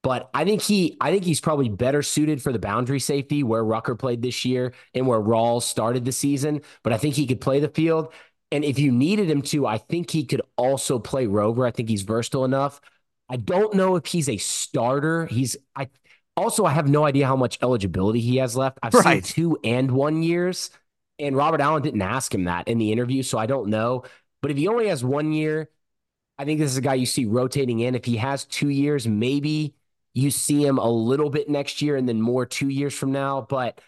But 0.07 0.31
I 0.33 0.45
think 0.45 0.63
he, 0.63 0.97
I 1.01 1.11
think 1.11 1.25
he's 1.25 1.41
probably 1.41 1.69
better 1.69 2.01
suited 2.01 2.41
for 2.41 2.53
the 2.53 2.61
boundary 2.61 3.01
safety 3.01 3.43
where 3.43 3.65
Rucker 3.65 3.97
played 3.97 4.23
this 4.23 4.45
year 4.45 4.73
and 4.95 5.05
where 5.05 5.19
Rawls 5.19 5.63
started 5.63 6.05
the 6.05 6.13
season. 6.13 6.63
But 6.85 6.93
I 6.93 6.97
think 6.97 7.17
he 7.17 7.27
could 7.27 7.41
play 7.41 7.59
the 7.59 7.69
field. 7.69 8.13
And 8.53 8.65
if 8.65 8.79
you 8.79 8.93
needed 8.93 9.29
him 9.29 9.43
to, 9.43 9.67
I 9.67 9.79
think 9.79 10.11
he 10.13 10.25
could 10.25 10.43
also 10.57 11.01
play 11.01 11.27
rover. 11.27 11.67
I 11.67 11.73
think 11.73 11.89
he's 11.89 12.03
versatile 12.03 12.45
enough. 12.45 12.81
I 13.29 13.35
don't 13.35 13.75
know 13.75 13.97
if 13.97 14.07
he's 14.07 14.29
a 14.29 14.37
starter. 14.37 15.27
He's 15.27 15.57
I 15.75 15.89
also 16.37 16.65
I 16.65 16.71
have 16.71 16.89
no 16.89 17.05
idea 17.05 17.27
how 17.27 17.35
much 17.35 17.59
eligibility 17.61 18.21
he 18.21 18.37
has 18.37 18.57
left. 18.57 18.79
I've 18.85 18.95
Right. 18.95 19.25
seen 19.27 19.35
two 19.35 19.59
and 19.65 19.91
one 19.91 20.23
years, 20.23 20.71
and 21.19 21.37
Robert 21.37 21.61
Allen 21.61 21.83
didn't 21.83 22.03
ask 22.03 22.33
him 22.33 22.45
that 22.45 22.69
in 22.69 22.79
the 22.79 22.93
interview, 22.93 23.25
so 23.25 23.39
I 23.39 23.47
don't 23.47 23.71
know. 23.71 24.05
But 24.41 24.53
if 24.53 24.57
he 24.57 24.69
only 24.69 24.87
has 24.87 25.03
one 25.05 25.33
year, 25.33 25.69
I 26.39 26.45
think 26.45 26.61
this 26.61 26.71
is 26.71 26.77
a 26.77 26.83
guy 26.83 26.95
you 26.95 27.07
see 27.07 27.25
rotating 27.27 27.81
in. 27.81 27.95
If 27.95 28.05
he 28.05 28.19
has 28.19 28.45
two 28.45 28.69
years, 28.69 29.09
maybe 29.09 29.76
you 30.17 30.31
see 30.31 30.64
him 30.64 30.79
a 30.79 30.89
little 30.91 31.29
bit 31.29 31.49
next 31.49 31.83
year 31.83 31.95
and 31.95 32.09
then 32.09 32.23
more 32.23 32.47
two 32.47 32.71
years 32.71 32.95
from 32.95 33.12
now. 33.12 33.43
But 33.43 33.79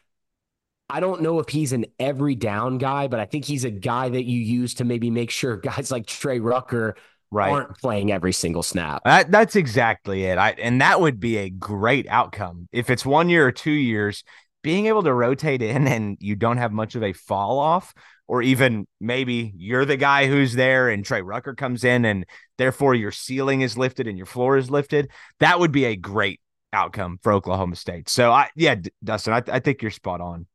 I 0.91 1.01
don't 1.01 1.23
know 1.23 1.39
if 1.39 1.49
he's 1.49 1.73
an 1.73 1.87
every 1.99 2.35
down 2.35 2.77
guy, 2.79 3.09
but 3.09 3.19
I 3.19 3.25
think 3.25 3.47
he's 3.47 3.65
a 3.65 3.71
guy 3.71 4.11
that 4.11 4.25
you 4.25 4.39
use 4.39 4.75
to 4.75 4.85
maybe 4.85 5.11
make 5.11 5.31
sure 5.31 5.57
guys 5.59 5.91
like 5.91 6.07
Trey 6.07 6.39
Rucker 6.39 6.97
Right. 7.31 7.51
aren't 7.53 7.77
playing 7.77 8.11
every 8.11 8.33
single 8.33 8.63
snap. 8.63 9.03
That 9.05 9.31
that's 9.31 9.55
exactly 9.55 10.25
it. 10.25 10.39
I 10.39 10.51
and 10.53 10.81
that 10.81 10.99
would 11.01 11.21
be 11.21 11.37
a 11.37 11.51
great 11.51 12.07
outcome 12.09 12.69
if 12.73 12.89
it's 12.89 13.05
one 13.05 13.29
year 13.29 13.47
or 13.47 13.53
two 13.53 13.71
years. 13.71 14.25
Being 14.63 14.87
able 14.87 15.03
to 15.03 15.13
rotate 15.13 15.63
in 15.63 15.87
and 15.87 16.17
you 16.21 16.37
don't 16.37 16.57
have 16.57 16.73
much 16.73 16.95
of 16.95 17.03
a 17.03 17.13
fall 17.13 17.59
off, 17.59 17.95
or 18.29 18.43
even 18.43 18.87
maybe 19.01 19.53
you're 19.57 19.85
the 19.85 19.97
guy 19.97 20.27
who's 20.27 20.53
there 20.53 20.89
and 20.89 21.05
Trey 21.05 21.23
Rucker 21.23 21.55
comes 21.55 21.83
in 21.83 22.05
and 22.05 22.27
therefore 22.59 22.95
your 22.95 23.11
ceiling 23.11 23.63
is 23.63 23.77
lifted 23.77 24.07
and 24.07 24.17
your 24.17 24.27
floor 24.27 24.57
is 24.57 24.71
lifted. 24.71 25.11
That 25.41 25.59
would 25.59 25.73
be 25.73 25.87
a 25.87 25.97
great 25.97 26.41
outcome 26.73 27.19
for 27.23 27.33
Oklahoma 27.33 27.77
State. 27.77 28.09
So 28.09 28.31
I 28.31 28.51
yeah, 28.55 28.77
Dustin, 29.03 29.33
I, 29.33 29.43
I 29.51 29.59
think 29.61 29.83
you're 29.83 29.91
spot 29.91 30.21
on. 30.21 30.47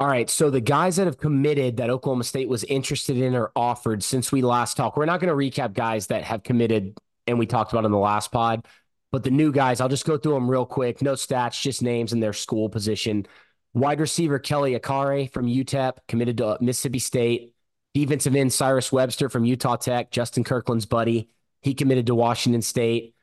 All 0.00 0.08
right. 0.08 0.28
So 0.28 0.50
the 0.50 0.60
guys 0.60 0.96
that 0.96 1.06
have 1.06 1.18
committed 1.18 1.76
that 1.76 1.90
Oklahoma 1.90 2.24
State 2.24 2.48
was 2.48 2.64
interested 2.64 3.16
in 3.16 3.34
or 3.34 3.52
offered 3.54 4.02
since 4.02 4.32
we 4.32 4.42
last 4.42 4.76
talked, 4.76 4.96
we're 4.96 5.04
not 5.04 5.20
going 5.20 5.28
to 5.28 5.36
recap 5.60 5.74
guys 5.74 6.08
that 6.08 6.24
have 6.24 6.42
committed 6.42 6.96
and 7.26 7.38
we 7.38 7.46
talked 7.46 7.72
about 7.72 7.84
in 7.84 7.92
the 7.92 7.98
last 7.98 8.32
pod, 8.32 8.66
but 9.10 9.22
the 9.22 9.30
new 9.30 9.52
guys, 9.52 9.80
I'll 9.80 9.88
just 9.88 10.04
go 10.06 10.16
through 10.16 10.34
them 10.34 10.50
real 10.50 10.66
quick. 10.66 11.02
No 11.02 11.12
stats, 11.12 11.60
just 11.60 11.82
names 11.82 12.12
and 12.12 12.22
their 12.22 12.32
school 12.32 12.68
position. 12.68 13.26
Wide 13.74 14.00
receiver 14.00 14.38
Kelly 14.38 14.78
Akharaiyi 14.78 15.32
from 15.32 15.46
UTEP 15.46 15.96
committed 16.06 16.38
to 16.38 16.58
Mississippi 16.60 16.98
State. 16.98 17.54
Defensive 17.94 18.34
end 18.34 18.52
Cyrus 18.52 18.92
Webster 18.92 19.28
from 19.28 19.44
Utah 19.44 19.76
Tech, 19.76 20.10
Justin 20.10 20.44
Kirkland's 20.44 20.86
buddy. 20.86 21.28
He 21.60 21.74
committed 21.74 22.06
to 22.06 22.14
Washington 22.14 22.62
State. 22.62 23.14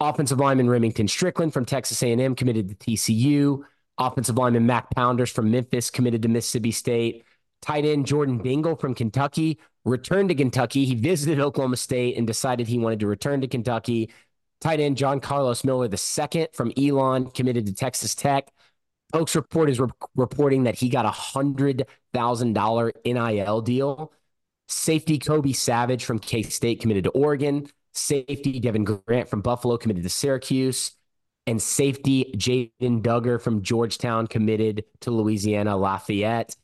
Offensive 0.00 0.38
lineman 0.38 0.68
Remington 0.68 1.08
Strickland 1.08 1.52
from 1.52 1.64
Texas 1.64 2.02
A&M 2.02 2.34
committed 2.34 2.68
to 2.68 2.74
TCU. 2.74 3.62
Offensive 3.98 4.36
lineman 4.36 4.66
Mac 4.66 4.90
Pounders 4.90 5.30
from 5.30 5.50
Memphis 5.50 5.90
committed 5.90 6.22
to 6.22 6.28
Mississippi 6.28 6.72
State. 6.72 7.24
Tight 7.60 7.84
end 7.84 8.06
Jordan 8.06 8.38
Dingle 8.38 8.76
from 8.76 8.94
Kentucky 8.94 9.60
returned 9.84 10.30
to 10.30 10.34
Kentucky. 10.34 10.84
He 10.84 10.94
visited 10.94 11.38
Oklahoma 11.38 11.76
State 11.76 12.16
and 12.16 12.26
decided 12.26 12.66
he 12.66 12.78
wanted 12.78 13.00
to 13.00 13.06
return 13.06 13.40
to 13.42 13.46
Kentucky. 13.46 14.10
Tight 14.60 14.80
end 14.80 14.96
John 14.96 15.20
Carlos 15.20 15.64
Miller 15.64 15.88
II 15.88 16.48
from 16.52 16.72
Elon 16.76 17.30
committed 17.30 17.66
to 17.66 17.74
Texas 17.74 18.14
Tech. 18.14 18.52
Oaks 19.12 19.36
Report 19.36 19.68
is 19.70 19.80
re- 19.80 19.88
reporting 20.16 20.64
that 20.64 20.76
he 20.76 20.88
got 20.88 21.04
a 21.04 21.10
hundred 21.10 21.86
thousand 22.12 22.54
dollar 22.54 22.92
NIL 23.04 23.60
deal. 23.60 24.12
Safety 24.68 25.18
Kobe 25.18 25.52
Savage 25.52 26.04
from 26.04 26.18
K 26.18 26.42
State 26.42 26.80
committed 26.80 27.04
to 27.04 27.10
Oregon. 27.10 27.68
Safety 27.92 28.58
Devin 28.58 28.84
Grant 28.84 29.28
from 29.28 29.42
Buffalo 29.42 29.76
committed 29.76 30.02
to 30.02 30.08
Syracuse. 30.08 30.92
And 31.46 31.60
safety 31.60 32.32
Jaden 32.36 33.02
Duggar 33.02 33.40
from 33.40 33.62
Georgetown 33.62 34.28
committed 34.28 34.84
to 35.00 35.10
Louisiana 35.10 35.76
Lafayette. 35.76 36.54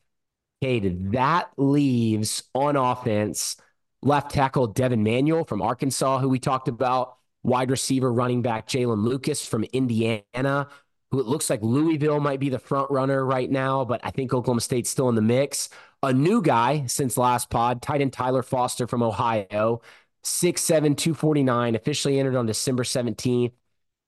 Okay, 0.62 0.80
that 0.80 1.50
leaves 1.56 2.44
on 2.54 2.76
offense 2.76 3.56
left 4.02 4.30
tackle 4.32 4.66
Devin 4.68 5.02
Manuel 5.02 5.44
from 5.44 5.62
Arkansas, 5.62 6.18
who 6.18 6.28
we 6.28 6.38
talked 6.38 6.68
about, 6.68 7.16
wide 7.42 7.70
receiver 7.70 8.12
running 8.12 8.42
back 8.42 8.68
Jalen 8.68 9.04
Lucas 9.04 9.44
from 9.46 9.64
Indiana, 9.72 10.68
who 11.10 11.20
it 11.20 11.26
looks 11.26 11.48
like 11.48 11.62
Louisville 11.62 12.20
might 12.20 12.40
be 12.40 12.48
the 12.48 12.58
front 12.58 12.90
runner 12.90 13.24
right 13.24 13.50
now, 13.50 13.84
but 13.84 14.00
I 14.04 14.10
think 14.10 14.32
Oklahoma 14.32 14.60
State's 14.60 14.90
still 14.90 15.08
in 15.08 15.14
the 15.14 15.22
mix. 15.22 15.70
A 16.02 16.12
new 16.12 16.42
guy 16.42 16.86
since 16.86 17.16
last 17.16 17.50
pod, 17.50 17.80
tight 17.82 18.00
end 18.02 18.12
Tyler 18.12 18.42
Foster 18.42 18.86
from 18.86 19.02
Ohio, 19.02 19.80
6'7, 20.22 20.96
249, 20.96 21.74
officially 21.74 22.18
entered 22.18 22.36
on 22.36 22.46
December 22.46 22.84
17th. 22.84 23.52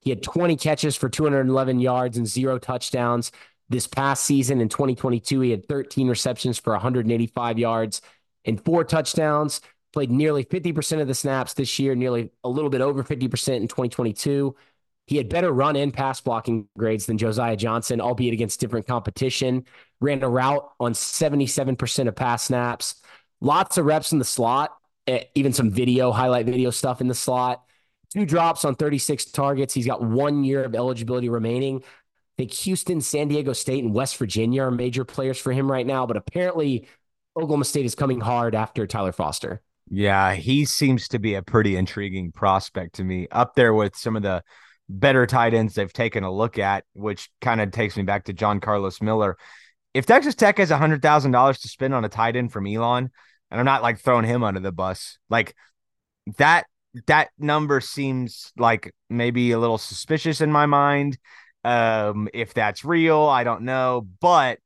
He 0.02 0.10
had 0.10 0.22
20 0.22 0.56
catches 0.56 0.96
for 0.96 1.08
211 1.08 1.80
yards 1.80 2.16
and 2.16 2.26
zero 2.26 2.58
touchdowns. 2.58 3.32
This 3.68 3.86
past 3.86 4.24
season 4.24 4.60
in 4.60 4.68
2022, 4.68 5.40
he 5.40 5.50
had 5.50 5.68
13 5.68 6.08
receptions 6.08 6.58
for 6.58 6.72
185 6.72 7.58
yards 7.58 8.02
and 8.44 8.62
four 8.62 8.84
touchdowns. 8.84 9.60
Played 9.92 10.10
nearly 10.10 10.44
50% 10.44 11.00
of 11.00 11.08
the 11.08 11.14
snaps 11.14 11.54
this 11.54 11.78
year, 11.78 11.94
nearly 11.94 12.30
a 12.44 12.48
little 12.48 12.70
bit 12.70 12.80
over 12.80 13.02
50% 13.02 13.56
in 13.56 13.68
2022. 13.68 14.54
He 15.10 15.16
had 15.16 15.28
better 15.28 15.50
run 15.50 15.74
and 15.74 15.92
pass 15.92 16.20
blocking 16.20 16.68
grades 16.78 17.06
than 17.06 17.18
Josiah 17.18 17.56
Johnson, 17.56 18.00
albeit 18.00 18.32
against 18.32 18.60
different 18.60 18.86
competition. 18.86 19.64
Ran 20.00 20.22
a 20.22 20.28
route 20.28 20.70
on 20.78 20.92
77% 20.92 22.06
of 22.06 22.14
pass 22.14 22.44
snaps. 22.44 22.94
Lots 23.40 23.76
of 23.76 23.86
reps 23.86 24.12
in 24.12 24.20
the 24.20 24.24
slot, 24.24 24.72
eh, 25.08 25.24
even 25.34 25.52
some 25.52 25.68
video, 25.68 26.12
highlight 26.12 26.46
video 26.46 26.70
stuff 26.70 27.00
in 27.00 27.08
the 27.08 27.14
slot. 27.16 27.64
Two 28.12 28.24
drops 28.24 28.64
on 28.64 28.76
36 28.76 29.24
targets. 29.32 29.74
He's 29.74 29.84
got 29.84 30.00
one 30.00 30.44
year 30.44 30.62
of 30.62 30.76
eligibility 30.76 31.28
remaining. 31.28 31.78
I 31.82 31.82
think 32.36 32.52
Houston, 32.52 33.00
San 33.00 33.26
Diego 33.26 33.52
State, 33.52 33.82
and 33.82 33.92
West 33.92 34.16
Virginia 34.16 34.62
are 34.62 34.70
major 34.70 35.04
players 35.04 35.40
for 35.40 35.50
him 35.50 35.68
right 35.68 35.84
now, 35.84 36.06
but 36.06 36.18
apparently 36.18 36.86
Oklahoma 37.36 37.64
State 37.64 37.84
is 37.84 37.96
coming 37.96 38.20
hard 38.20 38.54
after 38.54 38.86
Tyler 38.86 39.10
Foster. 39.10 39.60
Yeah, 39.88 40.34
he 40.34 40.64
seems 40.66 41.08
to 41.08 41.18
be 41.18 41.34
a 41.34 41.42
pretty 41.42 41.74
intriguing 41.74 42.30
prospect 42.30 42.94
to 42.94 43.02
me, 43.02 43.26
up 43.32 43.56
there 43.56 43.74
with 43.74 43.96
some 43.96 44.14
of 44.14 44.22
the 44.22 44.44
better 44.90 45.26
tight 45.26 45.54
ends 45.54 45.74
they've 45.74 45.92
taken 45.92 46.24
a 46.24 46.32
look 46.32 46.58
at, 46.58 46.84
which 46.94 47.30
kind 47.40 47.60
of 47.60 47.70
takes 47.70 47.96
me 47.96 48.02
back 48.02 48.24
to 48.24 48.32
John 48.32 48.60
Carlos 48.60 49.00
Miller. 49.00 49.36
If 49.94 50.06
Texas 50.06 50.34
Tech 50.34 50.58
has 50.58 50.70
$100,000 50.70 51.60
to 51.60 51.68
spend 51.68 51.94
on 51.94 52.04
a 52.04 52.08
tight 52.08 52.36
end 52.36 52.52
from 52.52 52.66
Elon, 52.66 53.10
and 53.50 53.60
I'm 53.60 53.66
not 53.66 53.82
like 53.82 53.98
throwing 53.98 54.24
him 54.24 54.42
under 54.42 54.60
the 54.60 54.72
bus, 54.72 55.18
like 55.28 55.54
that 56.38 56.66
that 57.06 57.28
number 57.38 57.80
seems 57.80 58.52
like 58.58 58.92
maybe 59.08 59.52
a 59.52 59.58
little 59.58 59.78
suspicious 59.78 60.40
in 60.40 60.50
my 60.50 60.66
mind. 60.66 61.18
Um, 61.62 62.28
if 62.34 62.52
that's 62.54 62.84
real, 62.84 63.20
I 63.20 63.44
don't 63.44 63.62
know, 63.62 64.08
but 64.20 64.58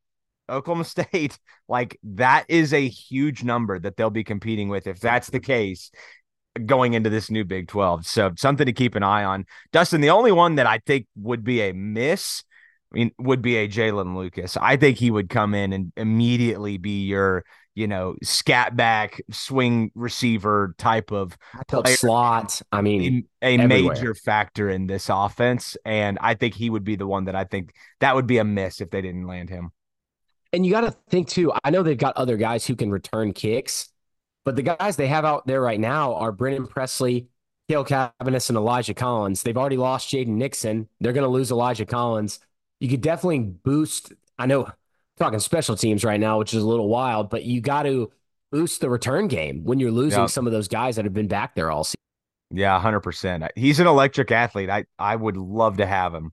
Oklahoma 0.49 0.85
State, 0.85 1.39
like 1.69 1.99
that 2.03 2.45
is 2.49 2.73
a 2.73 2.89
huge 2.89 3.43
number 3.45 3.79
that 3.79 3.97
they'll 3.97 4.11
be 4.11 4.25
competing 4.25 4.69
with. 4.69 4.87
If 4.87 5.01
that's 5.01 5.29
the 5.29 5.41
case, 5.41 5.91
going 6.67 6.95
into 6.95 7.11
this 7.11 7.31
new 7.31 7.45
Big 7.45 7.69
12. 7.69 8.07
So 8.07 8.33
something 8.37 8.67
to 8.67 8.73
keep 8.73 8.95
an 8.95 9.03
eye 9.03 9.25
on. 9.25 9.47
Dustin, 9.73 10.01
the 10.01 10.11
only 10.11 10.33
one 10.33 10.57
that 10.57 10.67
I 10.67 10.79
think 10.87 11.07
would 11.17 11.45
be 11.45 11.61
a 11.63 11.73
miss, 11.73 12.45
I 12.93 12.95
mean, 12.95 13.11
would 13.19 13.43
be 13.43 13.57
a 13.57 13.69
Jalen 13.69 14.17
Lucas. 14.17 14.57
I 14.57 14.77
think 14.77 14.99
he 14.99 15.11
would 15.11 15.29
come 15.29 15.55
in 15.55 15.73
and 15.73 15.93
immediately 15.97 16.79
be 16.79 17.05
your, 17.05 17.45
you 17.75 17.89
know, 17.89 18.15
scat 18.23 18.77
back 18.77 19.21
swing 19.31 19.91
receiver 19.95 20.75
type 20.79 21.11
of 21.11 21.37
slot. 21.87 22.63
I 22.71 22.83
mean, 22.83 23.27
a, 23.43 23.57
a 23.57 23.67
major 23.67 24.15
factor 24.15 24.71
in 24.71 24.87
this 24.87 25.09
offense. 25.11 25.77
And 25.85 26.19
I 26.21 26.35
think 26.35 26.55
he 26.55 26.71
would 26.71 26.85
be 26.85 26.95
the 26.97 27.07
one 27.07 27.25
that 27.25 27.35
I 27.35 27.45
think 27.45 27.75
that 27.99 28.15
would 28.15 28.29
be 28.29 28.39
a 28.39 28.45
miss 28.45 28.81
if 28.81 28.91
they 28.91 29.03
didn't 29.03 29.27
land 29.27 29.51
him. 29.51 29.71
And 30.53 30.65
you 30.65 30.71
got 30.71 30.83
to 30.83 30.93
think 31.11 31.29
too, 31.29 31.53
I 31.65 31.71
know 31.71 31.83
they've 31.83 31.99
got 31.99 32.17
other 32.17 32.37
guys 32.37 32.65
who 32.65 32.77
can 32.77 32.93
return 32.93 33.33
kicks 33.33 33.89
but 34.45 34.57
the 34.57 34.63
guys 34.63 34.97
they 34.97 35.09
have 35.09 35.25
out 35.25 35.47
there 35.47 35.61
right 35.61 35.81
now 35.81 36.15
are 36.15 36.33
Brennan 36.33 36.67
Presley, 36.67 37.29
Cale 37.69 37.85
Cabbiness, 37.85 38.49
and 38.49 38.57
Elijah 38.57 38.95
Collins. 38.95 39.43
They've 39.43 39.57
already 39.57 39.77
lost 39.77 40.11
Jaden 40.11 40.29
Nixon. 40.29 40.89
They're 41.01 41.13
going 41.13 41.25
to 41.25 41.31
lose 41.31 41.51
Elijah 41.51 41.87
Collins. 41.87 42.41
You 42.81 42.89
could 42.89 43.01
definitely 43.01 43.41
boost. 43.41 44.13
I 44.39 44.47
know 44.47 44.69
talking 45.19 45.39
special 45.39 45.77
teams 45.77 46.05
right 46.05 46.21
now, 46.21 46.39
which 46.39 46.53
is 46.55 46.63
a 46.63 46.67
little 46.67 46.89
wild, 46.89 47.31
but 47.31 47.45
you 47.45 47.61
got 47.61 47.85
to 47.85 48.13
boost 48.53 48.81
the 48.81 48.91
return 48.91 49.29
game 49.29 49.65
when 49.65 49.81
you're 49.81 49.91
losing 49.91 50.21
yep. 50.21 50.31
some 50.31 50.47
of 50.47 50.53
those 50.53 50.69
guys 50.69 50.97
that 50.97 51.05
have 51.05 51.15
been 51.15 51.29
back 51.29 51.55
there 51.55 51.71
all 51.71 51.85
season. 51.85 51.95
Yeah, 52.51 52.79
hundred 52.79 53.01
percent. 53.01 53.45
He's 53.57 53.81
an 53.81 53.87
electric 53.87 54.31
athlete. 54.31 54.71
I 54.71 54.85
I 54.99 55.17
would 55.17 55.37
love 55.37 55.79
to 55.79 55.87
have 55.87 56.15
him. 56.15 56.33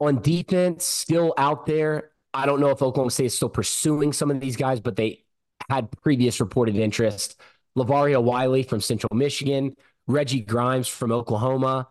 On 0.00 0.20
defense, 0.20 0.84
still 0.84 1.32
out 1.38 1.64
there. 1.66 2.10
I 2.34 2.44
don't 2.44 2.60
know 2.60 2.68
if 2.70 2.82
Oklahoma 2.82 3.10
State 3.10 3.26
is 3.26 3.34
still 3.34 3.48
pursuing 3.48 4.12
some 4.12 4.30
of 4.30 4.40
these 4.40 4.56
guys, 4.56 4.80
but 4.80 4.96
they 4.96 5.24
had 5.68 5.90
previous 6.02 6.40
reported 6.40 6.76
interest. 6.76 7.40
Lavario 7.76 8.22
Wiley 8.22 8.62
from 8.62 8.80
Central 8.80 9.14
Michigan, 9.14 9.76
Reggie 10.06 10.40
Grimes 10.40 10.88
from 10.88 11.12
Oklahoma, 11.12 11.88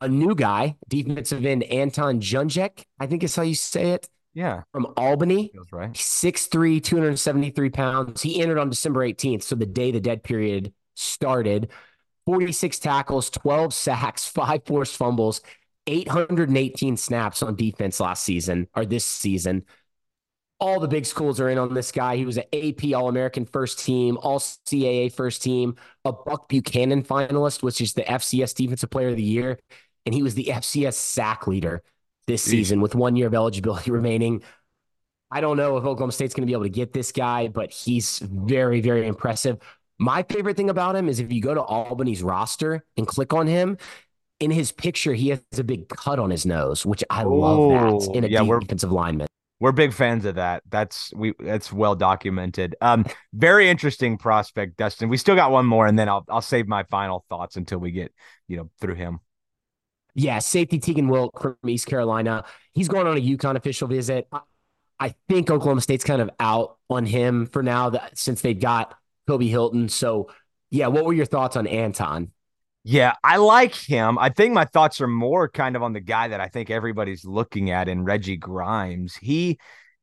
a 0.00 0.08
new 0.08 0.34
guy, 0.34 0.76
defensive 0.88 1.44
end 1.44 1.64
Anton 1.64 2.20
Juncaj, 2.20 2.84
I 2.98 3.06
think 3.06 3.22
is 3.22 3.36
how 3.36 3.42
you 3.42 3.54
say 3.54 3.90
it. 3.90 4.08
Yeah. 4.34 4.62
From 4.72 4.86
Albany. 4.96 5.50
Feels 5.52 5.72
right. 5.72 5.92
6'3, 5.92 6.82
273 6.82 7.70
pounds. 7.70 8.22
He 8.22 8.40
entered 8.40 8.58
on 8.58 8.70
December 8.70 9.06
18th, 9.06 9.42
so 9.42 9.54
the 9.54 9.66
day 9.66 9.90
the 9.90 10.00
dead 10.00 10.22
period 10.22 10.72
started. 10.94 11.70
46 12.24 12.78
tackles, 12.78 13.30
12 13.30 13.74
sacks, 13.74 14.26
five 14.28 14.64
forced 14.64 14.96
fumbles, 14.96 15.42
818 15.86 16.96
snaps 16.96 17.42
on 17.42 17.56
defense 17.56 18.00
last 18.00 18.22
season 18.22 18.68
or 18.74 18.86
this 18.86 19.04
season 19.04 19.64
all 20.62 20.78
the 20.78 20.86
big 20.86 21.04
schools 21.04 21.40
are 21.40 21.48
in 21.48 21.58
on 21.58 21.74
this 21.74 21.90
guy. 21.90 22.16
He 22.16 22.24
was 22.24 22.38
an 22.38 22.44
AP 22.52 22.94
All 22.94 23.08
American 23.08 23.44
first 23.44 23.80
team, 23.80 24.16
All 24.22 24.38
CAA 24.38 25.12
first 25.12 25.42
team, 25.42 25.74
a 26.04 26.12
Buck 26.12 26.48
Buchanan 26.48 27.02
finalist, 27.02 27.64
which 27.64 27.80
is 27.80 27.94
the 27.94 28.02
FCS 28.02 28.54
Defensive 28.54 28.88
Player 28.88 29.08
of 29.08 29.16
the 29.16 29.24
Year. 29.24 29.58
And 30.06 30.14
he 30.14 30.22
was 30.22 30.36
the 30.36 30.44
FCS 30.44 30.94
sack 30.94 31.48
leader 31.48 31.82
this 32.28 32.44
season 32.44 32.80
with 32.80 32.94
one 32.94 33.16
year 33.16 33.26
of 33.26 33.34
eligibility 33.34 33.90
remaining. 33.90 34.44
I 35.32 35.40
don't 35.40 35.56
know 35.56 35.76
if 35.78 35.84
Oklahoma 35.84 36.12
State's 36.12 36.32
going 36.32 36.42
to 36.42 36.46
be 36.46 36.52
able 36.52 36.62
to 36.62 36.70
get 36.70 36.92
this 36.92 37.10
guy, 37.10 37.48
but 37.48 37.72
he's 37.72 38.20
very, 38.20 38.80
very 38.80 39.08
impressive. 39.08 39.58
My 39.98 40.22
favorite 40.22 40.56
thing 40.56 40.70
about 40.70 40.94
him 40.94 41.08
is 41.08 41.18
if 41.18 41.32
you 41.32 41.42
go 41.42 41.54
to 41.54 41.60
Albany's 41.60 42.22
roster 42.22 42.84
and 42.96 43.04
click 43.04 43.32
on 43.32 43.48
him, 43.48 43.78
in 44.38 44.52
his 44.52 44.70
picture, 44.70 45.12
he 45.14 45.30
has 45.30 45.40
a 45.56 45.64
big 45.64 45.88
cut 45.88 46.18
on 46.18 46.30
his 46.30 46.46
nose, 46.46 46.86
which 46.86 47.02
I 47.10 47.22
love 47.24 48.02
that 48.02 48.14
in 48.14 48.24
a 48.24 48.28
yeah, 48.28 48.44
defensive 48.44 48.92
lineman 48.92 49.28
we're 49.62 49.70
big 49.70 49.92
fans 49.92 50.24
of 50.24 50.34
that. 50.34 50.64
That's 50.68 51.14
we 51.14 51.34
that's 51.38 51.72
well 51.72 51.94
documented. 51.94 52.74
Um, 52.80 53.06
very 53.32 53.70
interesting 53.70 54.18
prospect, 54.18 54.76
Dustin. 54.76 55.08
We 55.08 55.16
still 55.16 55.36
got 55.36 55.52
one 55.52 55.66
more, 55.66 55.86
and 55.86 55.96
then 55.96 56.08
I'll 56.08 56.24
I'll 56.28 56.42
save 56.42 56.66
my 56.66 56.82
final 56.82 57.24
thoughts 57.28 57.56
until 57.56 57.78
we 57.78 57.92
get 57.92 58.12
you 58.48 58.56
know 58.56 58.70
through 58.80 58.96
him. 58.96 59.20
Yeah, 60.16 60.40
safety 60.40 60.80
Tegan 60.80 61.06
Wilk 61.06 61.40
from 61.40 61.56
East 61.64 61.86
Carolina. 61.86 62.44
He's 62.72 62.88
going 62.88 63.06
on 63.06 63.16
a 63.16 63.20
UConn 63.20 63.54
official 63.54 63.86
visit. 63.86 64.26
I, 64.32 64.40
I 64.98 65.14
think 65.28 65.48
Oklahoma 65.48 65.80
State's 65.80 66.02
kind 66.02 66.20
of 66.20 66.30
out 66.40 66.78
on 66.90 67.06
him 67.06 67.46
for 67.46 67.62
now 67.62 67.90
that 67.90 68.18
since 68.18 68.42
they've 68.42 68.58
got 68.58 68.98
Kobe 69.28 69.46
Hilton. 69.46 69.88
So 69.88 70.28
yeah, 70.70 70.88
what 70.88 71.04
were 71.04 71.12
your 71.14 71.24
thoughts 71.24 71.54
on 71.54 71.68
Anton? 71.68 72.32
Yeah, 72.84 73.14
I 73.22 73.36
like 73.36 73.74
him. 73.74 74.18
I 74.18 74.28
think 74.30 74.54
my 74.54 74.64
thoughts 74.64 75.00
are 75.00 75.06
more 75.06 75.48
kind 75.48 75.76
of 75.76 75.82
on 75.82 75.92
the 75.92 76.00
guy 76.00 76.28
that 76.28 76.40
I 76.40 76.48
think 76.48 76.68
everybody's 76.68 77.24
looking 77.24 77.70
at 77.70 77.88
in 77.88 78.02
Reggie 78.02 78.36
Grimes. 78.36 79.14
He, 79.14 79.58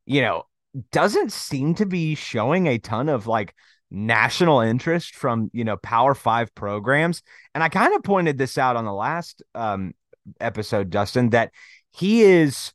you 0.06 0.22
know, 0.22 0.44
doesn't 0.92 1.34
seem 1.34 1.76
to 1.76 1.86
be 1.86 2.16
showing 2.16 2.68
a 2.68 2.78
ton 2.78 3.10
of 3.10 3.28
like 3.28 3.54
national 3.92 4.62
interest 4.62 5.16
from, 5.16 5.50
you 5.52 5.66
know, 5.66 5.76
Power 5.78 6.16
5 6.16 6.56
programs. 6.56 7.22
And 7.54 7.64
I 7.64 7.70
kind 7.70 7.94
of 7.94 8.04
pointed 8.04 8.38
this 8.38 8.58
out 8.58 8.78
on 8.78 8.86
the 8.86 8.94
last 8.94 9.44
um 9.56 9.94
episode 10.40 10.90
Dustin 10.90 11.32
that 11.32 11.52
he 11.92 12.22
is 12.22 12.72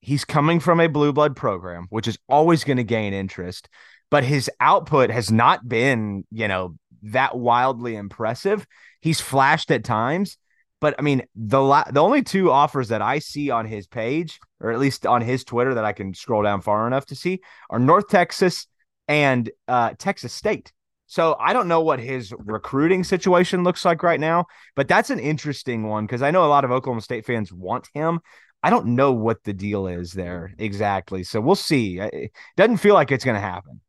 he's 0.00 0.24
coming 0.24 0.60
from 0.60 0.80
a 0.80 0.88
blue 0.88 1.12
blood 1.12 1.34
program, 1.34 1.86
which 1.90 2.06
is 2.06 2.18
always 2.28 2.64
going 2.64 2.76
to 2.76 2.84
gain 2.84 3.12
interest, 3.12 3.68
but 4.10 4.24
his 4.24 4.50
output 4.60 5.10
has 5.10 5.30
not 5.30 5.66
been, 5.68 6.24
you 6.30 6.48
know, 6.48 6.76
that 7.04 7.36
wildly 7.36 7.96
impressive. 7.96 8.66
He's 9.02 9.20
flashed 9.20 9.70
at 9.70 9.84
times, 9.84 10.38
but 10.80 10.94
I 10.98 11.02
mean 11.02 11.24
the 11.34 11.60
la- 11.60 11.90
the 11.90 12.00
only 12.00 12.22
two 12.22 12.50
offers 12.50 12.88
that 12.88 13.02
I 13.02 13.18
see 13.18 13.50
on 13.50 13.66
his 13.66 13.86
page, 13.86 14.40
or 14.60 14.70
at 14.70 14.78
least 14.78 15.04
on 15.04 15.20
his 15.20 15.44
Twitter 15.44 15.74
that 15.74 15.84
I 15.84 15.92
can 15.92 16.14
scroll 16.14 16.42
down 16.42 16.62
far 16.62 16.86
enough 16.86 17.04
to 17.06 17.14
see, 17.16 17.40
are 17.68 17.78
North 17.78 18.08
Texas 18.08 18.66
and 19.08 19.50
uh, 19.68 19.90
Texas 19.98 20.32
State. 20.32 20.72
So 21.06 21.36
I 21.38 21.52
don't 21.52 21.68
know 21.68 21.82
what 21.82 22.00
his 22.00 22.32
recruiting 22.38 23.04
situation 23.04 23.64
looks 23.64 23.84
like 23.84 24.02
right 24.02 24.20
now, 24.20 24.46
but 24.74 24.88
that's 24.88 25.10
an 25.10 25.18
interesting 25.18 25.86
one 25.86 26.06
because 26.06 26.22
I 26.22 26.30
know 26.30 26.46
a 26.46 26.48
lot 26.48 26.64
of 26.64 26.70
Oklahoma 26.70 27.02
State 27.02 27.26
fans 27.26 27.52
want 27.52 27.88
him. 27.92 28.20
I 28.62 28.70
don't 28.70 28.94
know 28.94 29.12
what 29.12 29.44
the 29.44 29.52
deal 29.52 29.88
is 29.88 30.12
there 30.12 30.54
exactly. 30.56 31.24
So 31.24 31.40
we'll 31.40 31.54
see. 31.54 31.98
It 31.98 32.32
doesn't 32.56 32.78
feel 32.78 32.94
like 32.94 33.10
it's 33.10 33.24
going 33.24 33.34
to 33.34 33.40
happen. 33.40 33.80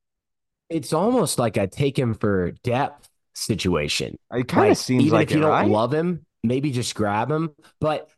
It's 0.70 0.91
almost 0.91 1.39
like 1.39 1.57
I 1.57 1.68
take 1.68 1.97
him 1.97 2.14
for 2.16 2.51
depth 2.64 3.07
situation. 3.34 4.17
It 4.31 4.47
kind 4.47 4.65
of 4.65 4.69
like, 4.69 4.77
seems 4.77 5.03
even 5.03 5.13
like 5.13 5.29
if 5.29 5.36
you 5.36 5.41
don't 5.41 5.49
right? 5.49 5.67
love 5.67 5.93
him, 5.93 6.25
maybe 6.43 6.71
just 6.71 6.95
grab 6.95 7.31
him. 7.31 7.51
But 7.79 8.09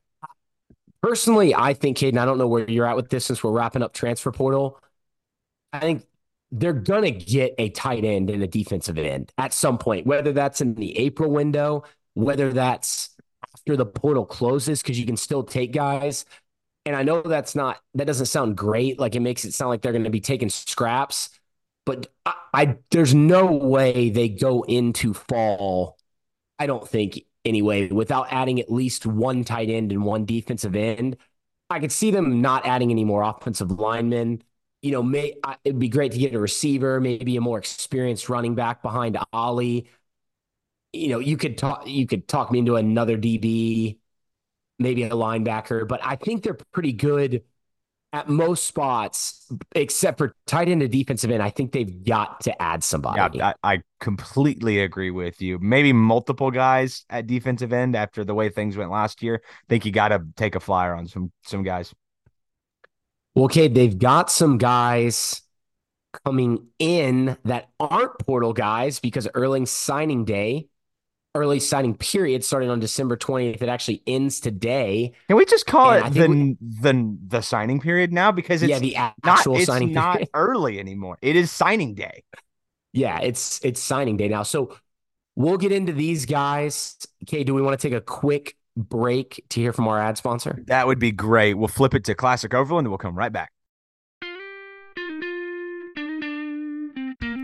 personally, 1.02 1.54
I 1.56 1.74
think, 1.74 1.98
Caden, 1.98 2.18
I 2.18 2.26
don't 2.26 2.38
know 2.38 2.48
where 2.48 2.70
you're 2.70 2.86
at 2.86 2.96
with 2.96 3.10
this 3.10 3.26
since 3.26 3.44
we're 3.44 3.52
wrapping 3.52 3.84
up 3.84 3.94
transfer 3.94 4.32
portal. 4.32 4.80
I 5.74 5.80
think 5.80 6.06
they're 6.52 6.74
gonna 6.74 7.12
get 7.12 7.56
a 7.58 7.70
tight 7.70 8.06
end 8.06 8.30
and 8.30 8.42
a 8.42 8.48
defensive 8.48 8.98
end 8.98 9.32
at 9.38 9.54
some 9.54 9.78
point, 9.78 10.06
whether 10.06 10.32
that's 10.32 10.62
in 10.62 10.76
the 10.76 10.98
April 10.98 11.30
window, 11.30 11.84
whether 12.14 12.54
that's 12.54 13.10
after 13.54 13.76
the 13.76 13.86
portal 13.86 14.26
closes, 14.26 14.82
because 14.82 15.00
you 15.00 15.06
can 15.06 15.18
still 15.18 15.44
take 15.44 15.72
guys. 15.72 16.26
And 16.86 16.96
I 16.96 17.04
know 17.04 17.22
that's 17.22 17.56
not 17.56 17.80
that 17.96 18.06
doesn't 18.06 18.28
sound 18.28 18.58
great. 18.58 19.00
Like 19.00 19.16
it 19.16 19.22
makes 19.22 19.44
it 19.44 19.54
sound 19.54 19.70
like 19.70 19.82
they're 19.82 19.92
going 19.92 20.04
to 20.04 20.10
be 20.10 20.22
taking 20.22 20.50
scraps. 20.50 21.30
But 21.86 22.08
I, 22.26 22.34
I 22.54 22.78
there's 22.92 23.14
no 23.14 23.46
way 23.52 24.10
they 24.10 24.30
go 24.30 24.64
into 24.64 25.14
fall. 25.14 25.98
I 26.60 26.68
don't 26.68 26.88
think 26.88 27.22
anyway 27.44 27.90
without 27.90 28.28
adding 28.32 28.60
at 28.60 28.72
least 28.72 29.06
one 29.06 29.44
tight 29.44 29.70
end 29.70 29.92
and 29.92 30.04
one 30.04 30.26
defensive 30.26 30.76
end. 30.76 31.18
I 31.70 31.80
could 31.80 31.92
see 31.92 32.12
them 32.12 32.42
not 32.42 32.66
adding 32.66 32.92
any 32.92 33.06
more 33.06 33.24
offensive 33.24 33.72
linemen. 33.72 34.44
You 34.82 34.92
know, 34.92 35.04
may 35.04 35.36
it'd 35.64 35.80
be 35.80 35.90
great 35.90 36.12
to 36.12 36.18
get 36.20 36.36
a 36.36 36.40
receiver, 36.40 37.00
maybe 37.02 37.38
a 37.38 37.42
more 37.42 37.58
experienced 37.58 38.30
running 38.30 38.56
back 38.56 38.84
behind 38.84 39.18
Ollie. 39.34 39.90
You 40.94 41.10
know, 41.10 41.20
you 41.20 41.38
could 41.38 41.58
talk 41.58 41.88
you 41.88 42.08
could 42.08 42.28
talk 42.28 42.52
me 42.52 42.60
into 42.60 42.76
another 42.78 43.18
DB, 43.18 43.98
maybe 44.80 45.04
a 45.04 45.10
linebacker, 45.12 45.88
but 45.88 46.02
I 46.04 46.16
think 46.16 46.44
they're 46.44 46.58
pretty 46.74 46.94
good 46.94 47.44
at 48.16 48.30
most 48.30 48.66
spots, 48.66 49.52
except 49.76 50.18
for 50.18 50.38
tight 50.48 50.70
end 50.70 50.82
and 50.82 50.90
defensive 50.90 51.30
end, 51.30 51.44
I 51.44 51.50
think 51.50 51.74
they've 51.74 52.02
got 52.06 52.40
to 52.42 52.62
add 52.62 52.82
somebody. 52.82 53.38
Yeah, 53.38 53.52
I, 53.62 53.74
I 53.74 53.82
completely 54.00 54.80
agree 54.80 55.12
with 55.12 55.42
you. 55.42 55.60
Maybe 55.60 55.92
multiple 55.92 56.50
guys 56.50 57.04
at 57.10 57.28
defensive 57.28 57.74
end 57.74 57.94
after 57.94 58.24
the 58.24 58.34
way 58.34 58.48
things 58.48 58.78
went 58.78 58.90
last 58.90 59.22
year. 59.22 59.42
I 59.46 59.66
think 59.68 59.86
you 59.86 59.92
got 59.92 60.10
to 60.10 60.22
take 60.38 60.56
a 60.56 60.62
flyer 60.62 60.96
on 60.96 61.08
some 61.08 61.34
some 61.44 61.62
guys. 61.62 61.94
Well, 63.36 63.46
okay, 63.46 63.68
they've 63.68 64.00
got 64.00 64.32
some 64.32 64.58
guys 64.58 65.42
coming 66.24 66.68
in 66.80 67.36
that 67.44 67.68
aren't 67.82 68.18
portal 68.20 68.54
guys 68.54 69.02
because 69.02 69.28
Erling's 69.36 69.72
signing 69.72 70.24
day 70.24 70.70
early 71.36 71.60
signing 71.60 71.96
period 71.96 72.44
starting 72.44 72.70
on 72.70 72.80
December 72.80 73.18
20th. 73.18 73.62
It 73.62 73.70
actually 73.70 74.02
ends 74.08 74.40
today. 74.40 75.14
Can 75.28 75.38
we 75.38 75.46
just 75.46 75.68
call 75.68 75.92
and 75.92 76.16
it 76.16 76.20
the, 76.20 76.28
we, 76.28 76.58
the 76.60 77.18
the 77.28 77.42
signing 77.42 77.80
period 77.80 78.12
now? 78.12 78.32
Because 78.32 78.64
it's 78.64 78.70
yeah, 78.70 78.80
the 78.80 78.96
actual 78.96 79.56
not, 79.56 79.64
signing 79.64 79.90
it's 79.90 79.96
not 79.96 80.22
early 80.34 80.80
anymore. 80.80 81.18
It 81.22 81.36
is 81.36 81.52
signing 81.52 81.94
day. 81.94 82.24
Yeah, 82.94 83.20
it's 83.20 83.60
it's 83.64 83.82
signing 83.82 84.18
day 84.18 84.30
now. 84.30 84.44
So 84.44 84.76
we'll 85.36 85.58
get 85.58 85.72
into 85.72 85.94
these 85.94 86.26
guys. 86.26 86.98
Okay, 87.24 87.44
do 87.44 87.54
we 87.54 87.62
want 87.62 87.80
to 87.80 87.88
take 87.88 87.96
a 87.96 88.02
quick 88.02 88.56
break 88.78 89.44
to 89.50 89.60
hear 89.60 89.74
from 89.74 89.88
our 89.88 90.00
ad 90.00 90.18
sponsor? 90.18 90.64
That 90.68 90.88
would 90.88 91.00
be 91.00 91.12
great. 91.12 91.56
We'll 91.56 91.68
flip 91.68 91.94
it 91.94 92.06
to 92.06 92.16
Classic 92.16 92.54
Overland 92.54 92.86
and 92.86 92.92
we'll 92.92 92.98
come 92.98 93.16
right 93.16 93.32
back. 93.32 93.52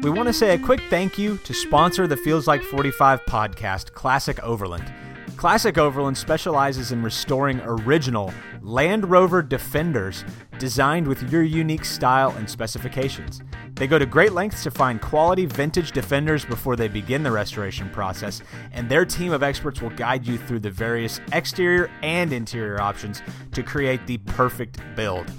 We 0.02 0.10
want 0.10 0.26
to 0.26 0.34
say 0.34 0.56
a 0.56 0.58
quick 0.58 0.82
thank 0.89 1.20
you 1.20 1.38
to 1.43 1.54
sponsor 1.54 2.08
the 2.08 2.18
Feels 2.18 2.47
Like 2.47 2.64
45 2.64 3.24
podcast, 3.26 3.93
Classic 3.93 4.41
Overland. 4.41 4.91
Classic 5.38 5.78
Overland 5.78 6.18
specializes 6.18 6.91
in 6.91 7.04
restoring 7.04 7.62
original 7.64 8.34
Land 8.64 9.08
Rover 9.12 9.43
Defenders 9.43 10.26
designed 10.58 11.08
with 11.08 11.32
your 11.32 11.43
unique 11.43 11.86
style 11.86 12.32
and 12.32 12.49
specifications. 12.49 13.43
They 13.76 13.86
go 13.86 13.99
to 13.99 14.08
great 14.08 14.32
lengths 14.32 14.64
to 14.64 14.72
find 14.72 14.99
quality 14.99 15.45
vintage 15.45 15.91
Defenders 15.91 16.45
before 16.45 16.76
they 16.76 16.88
begin 16.88 17.22
the 17.22 17.32
restoration 17.32 17.88
process, 17.91 18.41
and 18.72 18.89
their 18.89 19.06
team 19.06 19.32
of 19.32 19.43
experts 19.43 19.84
will 19.84 19.91
guide 19.91 20.26
you 20.26 20.39
through 20.39 20.62
the 20.62 20.72
various 20.72 21.22
exterior 21.32 21.91
and 22.02 22.34
interior 22.34 22.82
options 22.82 23.22
to 23.52 23.62
create 23.62 24.08
the 24.08 24.18
perfect 24.18 24.80
build. 24.95 25.32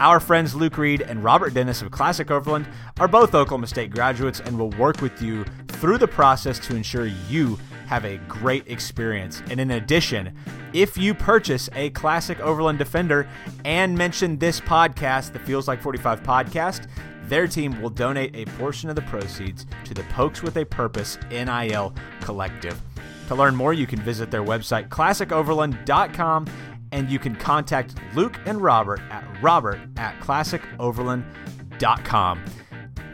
Our 0.00 0.18
friends 0.18 0.54
Luke 0.54 0.78
Reed 0.78 1.02
and 1.02 1.22
Robert 1.22 1.52
Dennis 1.52 1.82
of 1.82 1.90
Classic 1.90 2.30
Overland 2.30 2.66
are 2.98 3.06
both 3.06 3.34
Oklahoma 3.34 3.66
State 3.66 3.90
graduates 3.90 4.40
and 4.40 4.58
will 4.58 4.70
work 4.70 5.02
with 5.02 5.20
you 5.20 5.44
through 5.68 5.98
the 5.98 6.08
process 6.08 6.58
to 6.60 6.74
ensure 6.74 7.04
you 7.28 7.58
have 7.86 8.06
a 8.06 8.16
great 8.26 8.66
experience. 8.66 9.42
And 9.50 9.60
in 9.60 9.72
addition, 9.72 10.34
if 10.72 10.96
you 10.96 11.12
purchase 11.12 11.68
a 11.74 11.90
Classic 11.90 12.40
Overland 12.40 12.78
Defender 12.78 13.28
and 13.66 13.94
mention 13.94 14.38
this 14.38 14.58
podcast, 14.58 15.34
the 15.34 15.38
Feels 15.38 15.68
Like 15.68 15.82
45 15.82 16.22
podcast, 16.22 16.86
their 17.24 17.46
team 17.46 17.82
will 17.82 17.90
donate 17.90 18.34
a 18.34 18.46
portion 18.52 18.88
of 18.88 18.96
the 18.96 19.02
proceeds 19.02 19.66
to 19.84 19.92
the 19.92 20.04
Pokes 20.04 20.42
with 20.42 20.56
a 20.56 20.64
Purpose 20.64 21.18
NIL 21.30 21.92
Collective. 22.22 22.80
To 23.28 23.36
learn 23.36 23.54
more, 23.54 23.72
you 23.72 23.86
can 23.86 24.00
visit 24.00 24.30
their 24.32 24.42
website, 24.42 24.88
classicoverland.com, 24.88 26.46
and 26.92 27.10
you 27.10 27.18
can 27.18 27.34
contact 27.36 27.94
Luke 28.14 28.38
and 28.46 28.60
Robert 28.60 29.00
at 29.10 29.24
robert 29.42 29.80
at 29.96 30.20
classicoverland.com. 30.20 32.44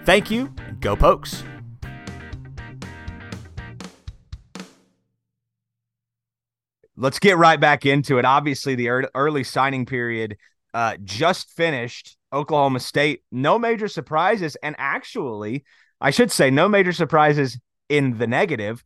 Thank 0.04 0.30
you, 0.30 0.52
and 0.66 0.80
go 0.80 0.96
Pokes! 0.96 1.44
Let's 6.98 7.18
get 7.18 7.36
right 7.36 7.60
back 7.60 7.84
into 7.84 8.18
it. 8.18 8.24
Obviously, 8.24 8.74
the 8.74 8.88
early 9.14 9.44
signing 9.44 9.84
period 9.84 10.38
uh, 10.72 10.96
just 11.04 11.50
finished. 11.50 12.16
Oklahoma 12.32 12.80
State, 12.80 13.22
no 13.30 13.58
major 13.58 13.88
surprises. 13.88 14.56
And 14.62 14.74
actually, 14.78 15.64
I 16.00 16.10
should 16.10 16.30
say, 16.30 16.50
no 16.50 16.68
major 16.68 16.92
surprises 16.92 17.58
in 17.88 18.18
the 18.18 18.26
negative, 18.26 18.84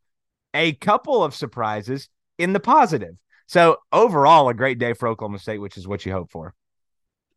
a 0.55 0.72
couple 0.74 1.24
of 1.24 1.34
surprises 1.34 2.09
in 2.38 2.53
the 2.53 2.61
positive. 2.61 3.16
So 3.51 3.79
overall, 3.91 4.49
a 4.49 4.55
great 4.55 4.79
day 4.79 4.93
for 4.93 5.09
Oklahoma 5.09 5.41
State, 5.41 5.59
which 5.59 5.77
is 5.77 5.89
what 5.89 6.07
you 6.07 6.13
hope 6.13 6.31
for. 6.31 6.55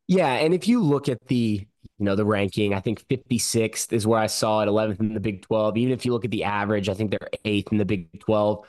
Yeah, 0.05 0.32
and 0.32 0.53
if 0.53 0.68
you 0.68 0.80
look 0.80 1.09
at 1.09 1.18
the 1.26 1.66
you 1.97 2.05
know 2.05 2.16
the 2.16 2.24
ranking, 2.24 2.72
I 2.76 2.82
think 2.82 3.03
56th 3.07 3.91
is 3.91 4.05
where 4.05 4.20
I 4.20 4.28
saw 4.28 4.61
it, 4.61 4.68
11th 4.68 4.99
in 4.99 5.16
the 5.16 5.20
Big 5.20 5.41
12. 5.41 5.76
Even 5.76 5.91
if 5.91 6.05
you 6.05 6.11
look 6.11 6.24
at 6.24 6.30
the 6.30 6.43
average, 6.43 6.88
I 6.88 6.93
think 6.93 7.09
they're 7.09 7.30
eighth 7.45 7.72
in 7.72 7.80
the 7.80 7.86
Big 7.86 8.20
12. 8.20 8.64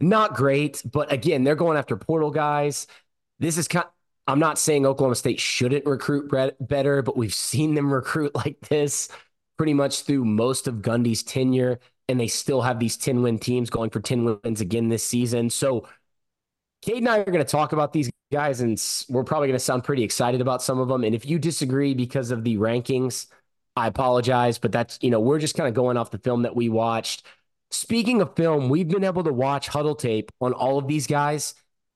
Not 0.00 0.34
great, 0.34 0.82
but 0.84 1.12
again, 1.12 1.44
they're 1.44 1.54
going 1.54 1.78
after 1.78 1.96
portal 1.96 2.32
guys. 2.32 2.88
This 3.38 3.56
is 3.56 3.68
kind. 3.68 3.86
I'm 4.26 4.40
not 4.40 4.58
saying 4.58 4.84
Oklahoma 4.84 5.14
State 5.14 5.38
shouldn't 5.38 5.86
recruit 5.86 6.28
better, 6.58 7.02
but 7.02 7.16
we've 7.16 7.32
seen 7.32 7.76
them 7.76 7.94
recruit 7.94 8.34
like 8.34 8.58
this 8.62 9.08
pretty 9.56 9.74
much 9.74 10.02
through 10.02 10.24
most 10.24 10.66
of 10.66 10.82
Gundy's 10.82 11.22
tenure, 11.22 11.78
and 12.08 12.18
they 12.18 12.26
still 12.26 12.62
have 12.62 12.80
these 12.80 12.96
10 12.96 13.22
win 13.22 13.38
teams 13.38 13.70
going 13.70 13.90
for 13.90 14.00
10 14.00 14.40
wins 14.42 14.60
again 14.60 14.88
this 14.88 15.06
season. 15.06 15.50
So 15.50 15.86
Cade 16.82 16.98
and 16.98 17.08
I 17.08 17.18
are 17.18 17.24
going 17.24 17.38
to 17.38 17.44
talk 17.44 17.72
about 17.72 17.92
these 17.92 18.10
guys, 18.32 18.60
and 18.60 18.80
we're 19.08 19.24
probably 19.24 19.48
going 19.48 19.58
to 19.58 19.64
sound 19.64 19.84
pretty 19.84 20.02
excited 20.02 20.40
about 20.40 20.62
some 20.62 20.78
of 20.78 20.88
them. 20.88 21.04
And 21.04 21.14
if 21.14 21.26
you 21.26 21.38
disagree 21.38 21.94
because 21.94 22.30
of 22.30 22.44
the 22.44 22.56
rankings, 22.56 23.26
I 23.76 23.86
apologize, 23.86 24.58
but 24.58 24.72
that's, 24.72 24.98
you 25.02 25.10
know, 25.10 25.20
we're 25.20 25.38
just 25.38 25.54
kind 25.54 25.68
of 25.68 25.74
going 25.74 25.96
off 25.96 26.10
the 26.10 26.18
film 26.18 26.42
that 26.42 26.56
we 26.56 26.68
watched. 26.68 27.26
Speaking 27.70 28.20
of 28.20 28.34
film, 28.34 28.68
we've 28.68 28.88
been 28.88 29.04
able 29.04 29.24
to 29.24 29.32
watch 29.32 29.68
huddle 29.68 29.94
tape 29.94 30.32
on 30.40 30.52
all 30.52 30.78
of 30.78 30.88
these 30.88 31.06
guys, 31.06 31.54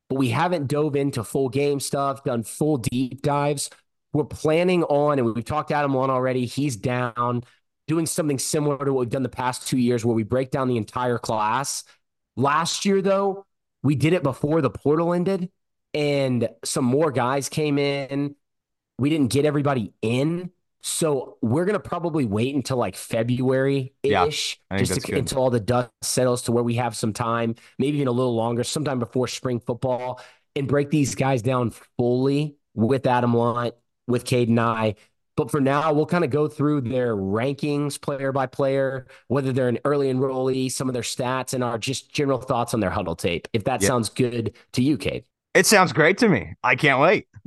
but 0.09 0.16
we 0.16 0.28
haven't 0.28 0.68
dove 0.68 0.97
into 0.97 1.24
full 1.24 1.49
game 1.49 1.80
stuff, 1.80 2.22
done 2.24 2.43
full 2.43 2.76
deep 2.76 3.22
dives. 3.22 3.70
We're 4.12 4.24
planning 4.24 4.85
on, 4.85 5.18
and 5.18 5.35
we've 5.35 5.45
talked 5.45 5.72
Adam 5.72 5.95
Lunt 5.95 6.12
already. 6.12 6.47
He's 6.47 6.76
down 6.76 7.43
doing 7.89 8.07
something 8.07 8.39
similar 8.39 8.85
to 8.85 8.93
what 8.93 9.01
we've 9.01 9.11
done 9.11 9.24
the 9.24 9.28
past 9.28 9.66
two 9.66 9.78
years 9.78 10.05
where 10.05 10.14
we 10.14 10.22
break 10.22 10.51
down 10.51 10.68
the 10.68 10.76
entire 10.76 11.18
class. 11.18 11.85
Last 12.37 12.85
year, 12.85 13.03
though, 13.03 13.47
we 13.85 13.95
did 13.95 14.14
it 14.14 14.24
before 14.24 14.61
the 14.61 14.70
portal 14.70 15.14
ended 15.14 15.51
and 15.93 16.49
some 16.64 16.85
more 16.85 17.12
guys 17.12 17.49
came 17.49 17.78
in. 17.78 18.35
We 18.99 19.11
didn't 19.11 19.28
get 19.28 19.45
everybody 19.45 19.93
in. 20.03 20.51
So 20.82 21.39
we're 21.41 21.64
gonna 21.64 21.78
probably 21.80 22.24
wait 22.26 22.55
until 22.55 22.76
like 22.76 22.97
February 22.97 23.95
ish, 24.03 24.61
yeah, 24.70 24.76
just 24.78 25.01
to, 25.03 25.16
until 25.18 25.39
all 25.39 25.51
the 25.51 25.61
dust 25.61 25.91
settles 26.03 26.43
to 26.43 26.53
where 26.53 26.64
we 26.64 26.74
have 26.74 26.97
some 26.97 27.12
time, 27.14 27.55
maybe 27.78 27.97
even 27.97 28.09
a 28.09 28.12
little 28.12 28.35
longer, 28.35 28.64
sometime 28.64 28.99
before 28.99 29.28
spring 29.28 29.61
football, 29.61 30.20
and 30.57 30.68
break 30.68 30.91
these 30.91 31.14
guys 31.14 31.41
down 31.41 31.70
fully 31.97 32.57
with 32.74 33.07
Adam 33.07 33.35
Lunt, 33.35 33.74
with 34.07 34.24
Cade 34.26 34.49
and 34.49 34.61
I, 34.61 34.97
but 35.37 35.51
for 35.51 35.61
now, 35.61 35.93
we'll 35.93 36.07
kind 36.07 36.24
of 36.24 36.30
go 36.30 36.47
through 36.47 36.82
their 36.82 37.16
rankings 37.16 38.01
player 38.01 38.30
by 38.30 38.47
player, 38.47 39.07
whether 39.28 39.53
they're 39.53 39.68
an 39.68 39.78
early 39.85 40.12
enrollee, 40.12 40.70
some 40.70 40.89
of 40.89 40.93
their 40.93 41.03
stats, 41.03 41.55
and 41.55 41.64
our 41.64 41.76
just 41.76 42.12
general 42.12 42.39
thoughts 42.39 42.72
on 42.72 42.80
their 42.80 42.91
huddle 42.91 43.16
tape. 43.16 43.49
If 43.53 43.64
that 43.64 43.82
yep. 43.82 43.89
sounds 43.89 44.09
good 44.09 44.55
to 44.72 44.82
you, 44.82 44.97
Cade. 44.97 45.24
It 45.55 45.66
sounds 45.66 45.93
great 45.93 46.18
to 46.18 46.28
me. 46.28 46.55
I 46.62 46.76
can't 46.76 47.01
wait. 47.01 47.26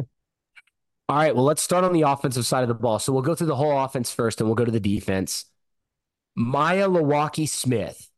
All 1.09 1.15
right. 1.15 1.33
Well, 1.33 1.45
let's 1.45 1.61
start 1.61 1.85
on 1.85 1.93
the 1.93 2.01
offensive 2.01 2.45
side 2.45 2.63
of 2.63 2.67
the 2.67 2.73
ball. 2.73 2.99
So 2.99 3.13
we'll 3.13 3.21
go 3.21 3.35
through 3.35 3.47
the 3.47 3.55
whole 3.55 3.79
offense 3.83 4.11
first 4.11 4.41
and 4.41 4.49
we'll 4.49 4.55
go 4.55 4.65
to 4.65 4.71
the 4.71 4.79
defense. 4.79 5.45
Maealiuaki 6.37 7.47
Smith, 7.47 8.09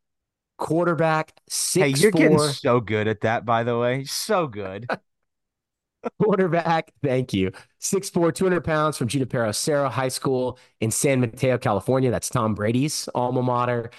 quarterback, 0.57 1.33
six. 1.47 1.85
Hey, 1.85 2.01
you're 2.01 2.11
four. 2.11 2.21
getting 2.21 2.39
so 2.39 2.79
good 2.79 3.07
at 3.07 3.21
that, 3.21 3.45
by 3.45 3.63
the 3.63 3.77
way. 3.77 4.05
So 4.05 4.47
good. 4.47 4.89
quarterback. 6.21 6.91
Thank 7.03 7.33
you. 7.33 7.51
6'4, 7.79 8.33
200 8.33 8.63
pounds 8.63 8.97
from 8.97 9.07
Junipero 9.07 9.51
Serra 9.51 9.89
High 9.89 10.07
School 10.09 10.59
in 10.79 10.91
San 10.91 11.19
Mateo, 11.19 11.57
California. 11.57 12.11
That's 12.11 12.29
Tom 12.29 12.55
Brady's 12.55 13.09
alma 13.15 13.41
mater. 13.41 13.91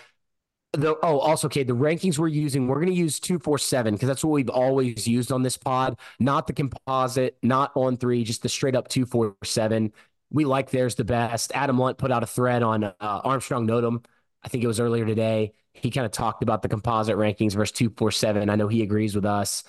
The, 0.72 0.96
oh, 1.02 1.18
also, 1.18 1.48
okay, 1.48 1.64
the 1.64 1.74
rankings 1.74 2.16
we're 2.16 2.28
using, 2.28 2.68
we're 2.68 2.76
going 2.76 2.86
to 2.88 2.94
use 2.94 3.18
247 3.18 3.94
because 3.94 4.06
that's 4.06 4.22
what 4.22 4.30
we've 4.30 4.48
always 4.48 5.08
used 5.08 5.32
on 5.32 5.42
this 5.42 5.56
pod, 5.56 5.98
not 6.20 6.46
the 6.46 6.52
composite, 6.52 7.36
not 7.42 7.72
on 7.74 7.96
three, 7.96 8.22
just 8.22 8.42
the 8.42 8.48
straight 8.48 8.76
up 8.76 8.86
247. 8.86 9.92
We 10.30 10.44
like 10.44 10.70
theirs 10.70 10.94
the 10.94 11.04
best. 11.04 11.50
Adam 11.56 11.76
Lunt 11.76 11.98
put 11.98 12.12
out 12.12 12.22
a 12.22 12.26
thread 12.26 12.62
on 12.62 12.84
uh, 12.84 12.92
Armstrong 13.00 13.66
Notum. 13.66 14.04
I 14.44 14.48
think 14.48 14.62
it 14.62 14.68
was 14.68 14.78
earlier 14.78 15.04
today. 15.04 15.54
He 15.72 15.90
kind 15.90 16.06
of 16.06 16.12
talked 16.12 16.42
about 16.42 16.62
the 16.62 16.68
composite 16.68 17.16
rankings 17.16 17.54
versus 17.54 17.72
247. 17.72 18.48
I 18.48 18.54
know 18.54 18.68
he 18.68 18.82
agrees 18.82 19.16
with 19.16 19.24
us. 19.24 19.64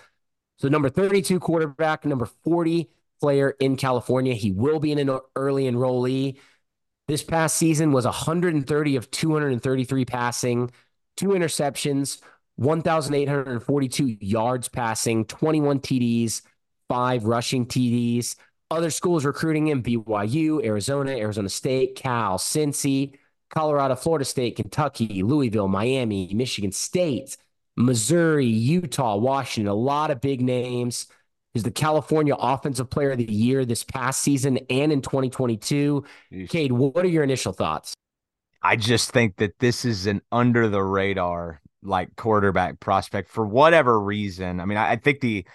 So 0.62 0.68
number 0.68 0.90
32 0.90 1.40
quarterback, 1.40 2.06
number 2.06 2.28
40 2.28 2.88
player 3.20 3.56
in 3.60 3.78
California. 3.78 4.36
He 4.36 4.52
will 4.52 4.80
be 4.80 4.92
an 4.92 5.20
early 5.36 5.64
enrollee. 5.64 6.38
This 7.08 7.24
past 7.24 7.58
season 7.58 7.92
was 7.92 8.06
130 8.06 8.96
of 8.96 9.10
233 9.10 10.06
passing, 10.06 10.70
two 11.18 11.30
interceptions, 11.30 12.22
1,842 12.58 14.18
yards 14.22 14.68
passing, 14.70 15.26
21 15.26 15.80
TDs, 15.80 16.44
five 16.88 17.26
rushing 17.26 17.66
TDs. 17.66 18.36
Other 18.70 18.92
schools 18.92 19.26
recruiting 19.26 19.70
him 19.70 19.82
BYU, 19.82 20.64
Arizona, 20.64 21.14
Arizona 21.14 21.50
State, 21.50 21.96
Cal, 21.96 22.38
Cincy, 22.38 23.18
Colorado, 23.50 23.96
Florida 23.96 24.26
State, 24.26 24.58
Kentucky, 24.58 25.24
Louisville, 25.24 25.68
Miami, 25.68 26.32
Michigan 26.36 26.72
State, 26.72 27.36
Missouri, 27.82 28.46
Utah, 28.46 29.16
Washington, 29.16 29.70
a 29.70 29.76
lot 29.76 30.12
of 30.12 30.22
big 30.22 30.42
names. 30.42 31.08
He's 31.54 31.64
the 31.64 31.72
California 31.72 32.36
Offensive 32.36 32.90
Player 32.90 33.12
of 33.12 33.18
the 33.18 33.32
Year 33.32 33.66
this 33.66 33.84
past 33.84 34.22
season 34.22 34.60
and 34.70 34.92
in 34.92 35.02
2022. 35.02 36.06
Cade, 36.48 36.72
what 36.72 37.04
are 37.04 37.10
your 37.10 37.24
initial 37.24 37.52
thoughts? 37.52 37.94
I 38.62 38.76
just 38.76 39.12
think 39.12 39.38
that 39.38 39.60
this 39.60 39.84
is 39.84 40.08
an 40.08 40.22
under 40.32 40.70
the 40.70 40.84
radar 40.84 41.62
like 41.84 42.16
quarterback 42.16 42.80
prospect 42.80 43.30
for 43.30 43.46
whatever 43.46 44.00
reason. 44.00 44.60
I 44.60 44.66
mean, 44.66 44.78
I, 44.78 44.92
I 44.92 44.96
think 44.98 45.20
the 45.20 45.46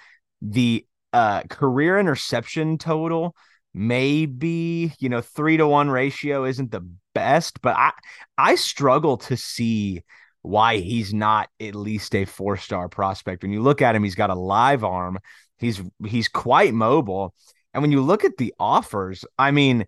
the 0.42 0.84
uh, 1.12 1.42
career 1.44 1.98
interception 1.98 2.78
total 2.78 3.34
maybe 3.76 4.90
you 4.98 5.08
know 5.10 5.20
three 5.20 5.58
to 5.58 5.68
one 5.68 5.90
ratio 5.90 6.44
isn't 6.44 6.70
the 6.70 6.88
best, 7.14 7.60
but 7.60 7.76
I 7.76 7.92
I 8.36 8.54
struggle 8.56 9.18
to 9.18 9.36
see 9.36 10.02
why 10.46 10.78
he's 10.78 11.12
not 11.12 11.48
at 11.60 11.74
least 11.74 12.14
a 12.14 12.24
four 12.24 12.56
star 12.56 12.88
prospect. 12.88 13.42
When 13.42 13.52
you 13.52 13.62
look 13.62 13.82
at 13.82 13.94
him, 13.94 14.04
he's 14.04 14.14
got 14.14 14.30
a 14.30 14.34
live 14.34 14.84
arm. 14.84 15.18
He's 15.58 15.80
he's 16.04 16.28
quite 16.28 16.74
mobile, 16.74 17.34
and 17.72 17.82
when 17.82 17.92
you 17.92 18.00
look 18.00 18.24
at 18.24 18.36
the 18.36 18.54
offers, 18.58 19.24
I 19.38 19.50
mean, 19.50 19.86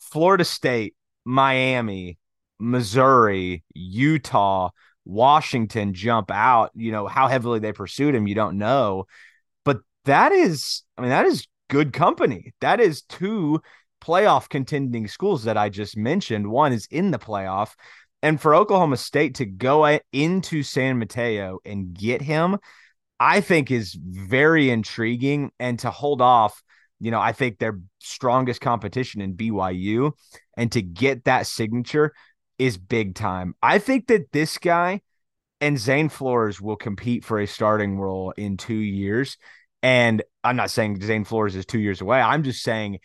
Florida 0.00 0.44
State, 0.44 0.94
Miami, 1.24 2.18
Missouri, 2.58 3.64
Utah, 3.74 4.70
Washington 5.04 5.94
jump 5.94 6.30
out. 6.30 6.72
You 6.74 6.92
know 6.92 7.06
how 7.06 7.28
heavily 7.28 7.60
they 7.60 7.72
pursued 7.72 8.14
him, 8.14 8.26
you 8.26 8.34
don't 8.34 8.58
know, 8.58 9.06
but 9.64 9.80
that 10.04 10.32
is, 10.32 10.82
I 10.98 11.02
mean, 11.02 11.10
that 11.10 11.26
is 11.26 11.46
good 11.68 11.92
company. 11.92 12.52
That 12.60 12.80
is 12.80 13.02
two 13.02 13.60
playoff 14.02 14.48
contending 14.48 15.08
schools 15.08 15.44
that 15.44 15.56
I 15.56 15.68
just 15.68 15.96
mentioned. 15.96 16.48
One 16.48 16.72
is 16.72 16.86
in 16.90 17.10
the 17.10 17.18
playoff. 17.18 17.74
And 18.26 18.40
for 18.40 18.56
Oklahoma 18.56 18.96
State 18.96 19.36
to 19.36 19.46
go 19.46 20.00
into 20.12 20.64
San 20.64 20.98
Mateo 20.98 21.60
and 21.64 21.94
get 21.94 22.20
him, 22.20 22.58
I 23.20 23.40
think 23.40 23.70
is 23.70 23.96
very 23.96 24.68
intriguing. 24.68 25.52
And 25.60 25.78
to 25.78 25.92
hold 25.92 26.20
off, 26.20 26.60
you 26.98 27.12
know, 27.12 27.20
I 27.20 27.30
think 27.30 27.60
their 27.60 27.78
strongest 28.00 28.60
competition 28.60 29.20
in 29.20 29.36
BYU 29.36 30.10
and 30.56 30.72
to 30.72 30.82
get 30.82 31.22
that 31.26 31.46
signature 31.46 32.12
is 32.58 32.76
big 32.76 33.14
time. 33.14 33.54
I 33.62 33.78
think 33.78 34.08
that 34.08 34.32
this 34.32 34.58
guy 34.58 35.02
and 35.60 35.78
Zane 35.78 36.08
Flores 36.08 36.60
will 36.60 36.74
compete 36.74 37.24
for 37.24 37.38
a 37.38 37.46
starting 37.46 37.96
role 37.96 38.32
in 38.32 38.56
two 38.56 38.74
years. 38.74 39.36
And 39.84 40.20
I'm 40.42 40.56
not 40.56 40.72
saying 40.72 41.00
Zane 41.00 41.24
Flores 41.24 41.54
is 41.54 41.64
two 41.64 41.78
years 41.78 42.00
away. 42.00 42.20
I'm 42.20 42.42
just 42.42 42.64
saying 42.64 42.98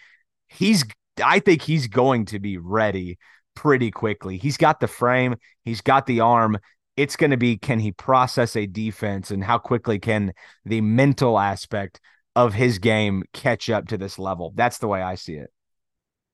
he's 0.48 0.84
I 1.24 1.38
think 1.38 1.62
he's 1.62 1.86
going 1.86 2.26
to 2.26 2.40
be 2.40 2.58
ready 2.58 3.20
pretty 3.56 3.92
quickly. 3.92 4.38
He's 4.38 4.58
got 4.58 4.80
the 4.80 4.88
frame, 4.88 5.36
he's 5.64 5.82
got 5.82 6.06
the 6.06 6.20
arm. 6.20 6.58
It's 6.98 7.16
going 7.16 7.32
to 7.32 7.38
be 7.38 7.58
can 7.58 7.80
he 7.80 7.92
process 7.92 8.56
a 8.56 8.66
defense 8.66 9.32
and 9.32 9.44
how 9.44 9.58
quickly 9.58 9.98
can 9.98 10.34
the 10.66 10.82
mental 10.82 11.40
aspect 11.40 12.00
of 12.36 12.54
his 12.54 12.80
game 12.80 13.24
catch 13.34 13.70
up 13.70 13.88
to 13.88 13.98
this 13.98 14.20
level? 14.20 14.52
That's 14.56 14.78
the 14.78 14.88
way 14.88 15.02
I 15.02 15.16
see 15.16 15.36
it. 15.36 15.52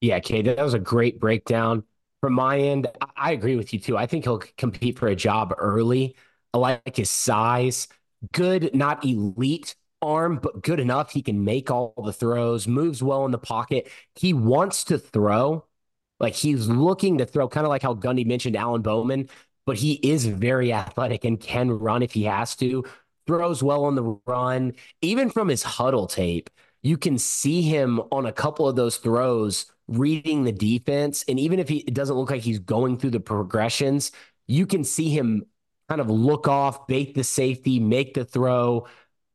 Yeah, 0.02 0.20
Cade, 0.20 0.46
that 0.46 0.58
was 0.58 0.74
a 0.74 0.80
great 0.80 1.20
breakdown. 1.20 1.84
From 2.22 2.34
my 2.34 2.60
end, 2.60 2.88
I 3.16 3.32
agree 3.32 3.56
with 3.56 3.74
you 3.74 3.80
too. 3.80 3.98
I 3.98 4.08
think 4.08 4.24
he'll 4.24 4.42
compete 4.58 4.98
for 4.98 5.08
a 5.08 5.16
job 5.16 5.54
early. 5.58 6.16
I 6.54 6.58
like 6.58 6.96
his 6.96 7.10
size, 7.10 7.88
good, 8.32 8.74
not 8.74 9.06
elite 9.06 9.76
arm, 10.02 10.40
but 10.42 10.64
good 10.64 10.80
enough. 10.80 11.12
He 11.12 11.22
can 11.22 11.44
make 11.44 11.70
all 11.70 11.94
the 12.04 12.14
throws, 12.14 12.68
moves 12.68 13.04
well 13.04 13.26
in 13.26 13.32
the 13.32 13.38
pocket. 13.38 13.90
He 14.16 14.34
wants 14.34 14.86
to 14.86 14.98
throw. 14.98 15.66
Like 16.20 16.34
he's 16.34 16.68
looking 16.68 17.18
to 17.20 17.26
throw, 17.26 17.48
kind 17.48 17.66
of 17.66 17.70
like 17.70 17.82
how 17.84 17.94
Gundy 17.94 18.26
mentioned 18.26 18.56
Alan 18.56 18.82
Bowman, 18.82 19.30
but 19.66 19.78
he 19.78 19.94
is 19.94 20.26
very 20.26 20.74
athletic 20.74 21.26
and 21.26 21.40
can 21.40 21.72
run 21.72 22.02
if 22.04 22.14
he 22.14 22.24
has 22.24 22.56
to. 22.58 22.84
Throws 23.28 23.62
well 23.62 23.86
on 23.86 23.96
the 23.96 24.20
run. 24.26 24.74
Even 25.02 25.30
from 25.30 25.50
his 25.50 25.64
huddle 25.64 26.08
tape, 26.08 26.50
you 26.82 26.98
can 26.98 27.18
see 27.18 27.62
him 27.62 28.00
on 28.12 28.26
a 28.26 28.32
couple 28.32 28.68
of 28.68 28.76
those 28.76 28.98
throws 28.98 29.66
reading 29.88 30.44
the 30.44 30.52
defense. 30.52 31.24
And 31.28 31.40
even 31.40 31.60
if 31.60 31.68
he 31.70 31.78
it 31.80 31.94
doesn't 31.94 32.16
look 32.16 32.32
like 32.32 32.42
he's 32.42 32.60
going 32.60 32.98
through 32.98 33.12
the 33.12 33.20
progressions, 33.20 34.12
you 34.48 34.66
can 34.66 34.84
see 34.84 35.10
him 35.10 35.44
kind 35.90 36.02
of 36.02 36.10
look 36.10 36.48
off, 36.48 36.88
bait 36.88 37.16
the 37.16 37.24
safety, 37.24 37.80
make 37.80 38.14
the 38.14 38.26
throw, 38.26 38.88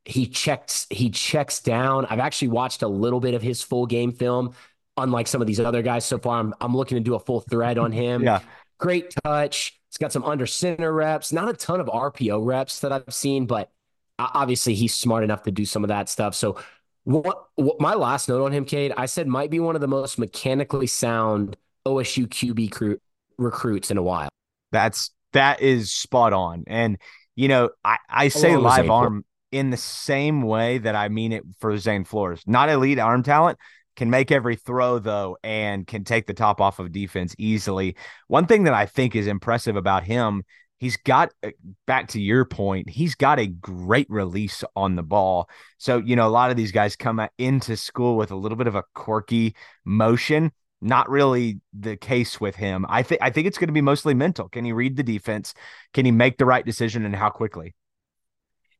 he 0.05 0.27
checks 0.27 0.87
he 0.91 1.11
checks 1.11 1.61
down. 1.61 2.07
I've 2.07 2.19
actually 2.19 2.49
watched 2.49 2.83
a 2.83 2.89
little 2.89 3.21
bit 3.21 3.35
of 3.35 3.43
his 3.43 3.63
full 3.63 3.87
game 3.87 4.13
film, 4.13 4.55
unlike 4.97 5.27
some 5.27 5.41
of 5.41 5.47
these 5.47 5.61
other 5.61 5.83
guys 5.83 6.05
so 6.05 6.19
far. 6.19 6.39
I'm 6.41 6.55
I'm 6.61 6.77
looking 6.77 6.97
to 6.97 7.03
do 7.03 7.15
a 7.15 7.21
full 7.21 7.41
thread 7.41 7.79
on 7.79 7.93
him. 7.93 8.23
yeah. 8.23 8.41
Great 8.79 9.15
touch. 9.25 9.79
He's 9.89 9.99
got 9.99 10.11
some 10.11 10.25
under 10.25 10.47
center 10.47 10.93
reps, 10.93 11.33
not 11.33 11.49
a 11.49 11.53
ton 11.53 11.81
of 11.81 11.87
RPO 11.87 12.45
reps 12.45 12.81
that 12.81 12.93
I've 12.93 13.13
seen, 13.13 13.47
but 13.47 13.71
obviously 14.19 14.75
he's 14.75 14.95
smart 14.95 15.23
enough 15.23 15.43
to 15.45 15.51
do 15.51 15.65
some 15.65 15.85
of 15.85 15.89
that 15.89 16.09
stuff. 16.09 16.35
So 16.35 16.59
what, 17.05 17.47
what 17.57 17.81
my 17.81 17.95
last 17.95 18.29
note 18.29 18.43
on 18.43 18.53
him, 18.53 18.65
Cade, 18.65 18.93
I 18.97 19.07
said 19.07 19.27
might 19.27 19.51
be 19.51 19.61
one 19.61 19.75
of 19.75 19.81
the 19.81 19.89
most 19.89 20.19
mechanically 20.19 20.87
sound 20.87 21.57
OSU 21.87 22.27
QB 22.27 22.71
crew, 22.71 22.99
recruits 23.39 23.91
in 23.91 23.99
a 23.99 24.03
while. 24.03 24.29
That's 24.71 25.11
that 25.33 25.61
is 25.61 25.93
spot 25.93 26.33
on. 26.33 26.65
And 26.67 26.99
you 27.35 27.49
know, 27.49 27.71
I, 27.85 27.99
I 28.09 28.29
say 28.29 28.57
live 28.57 28.91
arm 28.91 29.25
in 29.51 29.71
the 29.71 29.77
same 29.77 30.43
way 30.43 30.79
that 30.79 30.95
I 30.95 31.09
mean 31.09 31.33
it 31.33 31.45
for 31.59 31.77
Zane 31.77 32.05
Flores. 32.05 32.43
Not 32.47 32.69
elite 32.69 32.99
arm 32.99 33.23
talent, 33.23 33.59
can 33.97 34.11
make 34.11 34.31
every 34.31 34.57
throw 34.57 34.99
though, 34.99 35.37
and 35.43 35.87
can 35.87 36.05
take 36.05 36.27
the 36.27 36.35
top 36.35 36.61
off 36.61 36.79
of 36.79 36.93
defense 36.93 37.35
easily. 37.39 37.97
One 38.29 38.47
thing 38.47 38.65
that 38.65 38.75
I 38.75 38.87
think 38.87 39.15
is 39.15 39.27
impressive 39.27 39.77
about 39.77 40.05
him, 40.05 40.43
he's 40.79 40.97
got 40.97 41.33
uh, 41.43 41.51
back 41.87 42.09
to 42.09 42.21
your 42.21 42.45
point, 42.45 42.91
he's 42.91 43.15
got 43.15 43.39
a 43.39 43.47
great 43.47 44.07
release 44.11 44.65
on 44.77 44.97
the 44.97 45.03
ball. 45.03 45.49
So, 45.79 45.99
you 45.99 46.17
know, 46.17 46.27
a 46.27 46.31
lot 46.31 46.51
of 46.51 46.57
these 46.57 46.73
guys 46.73 46.97
come 46.97 47.21
into 47.39 47.77
school 47.77 48.17
with 48.17 48.31
a 48.31 48.37
little 48.37 48.57
bit 48.57 48.67
of 48.67 48.75
a 48.75 48.85
quirky 48.95 49.55
motion. 49.85 50.53
Not 50.85 51.09
really 51.09 51.61
the 51.73 51.97
case 51.97 52.41
with 52.41 52.57
him. 52.57 52.85
I 52.89 53.05
think 53.05 53.23
I 53.23 53.31
think 53.31 53.47
it's 53.47 53.57
going 53.57 53.69
to 53.69 53.73
be 53.73 53.81
mostly 53.81 54.15
mental. 54.15 54.49
Can 54.49 54.65
he 54.65 54.73
read 54.73 54.97
the 54.97 55.05
defense? 55.05 55.55
Can 55.95 56.05
he 56.05 56.11
make 56.11 56.39
the 56.39 56.47
right 56.47 56.67
decision 56.67 57.05
and 57.05 57.15
how 57.15 57.31
quickly? 57.31 57.75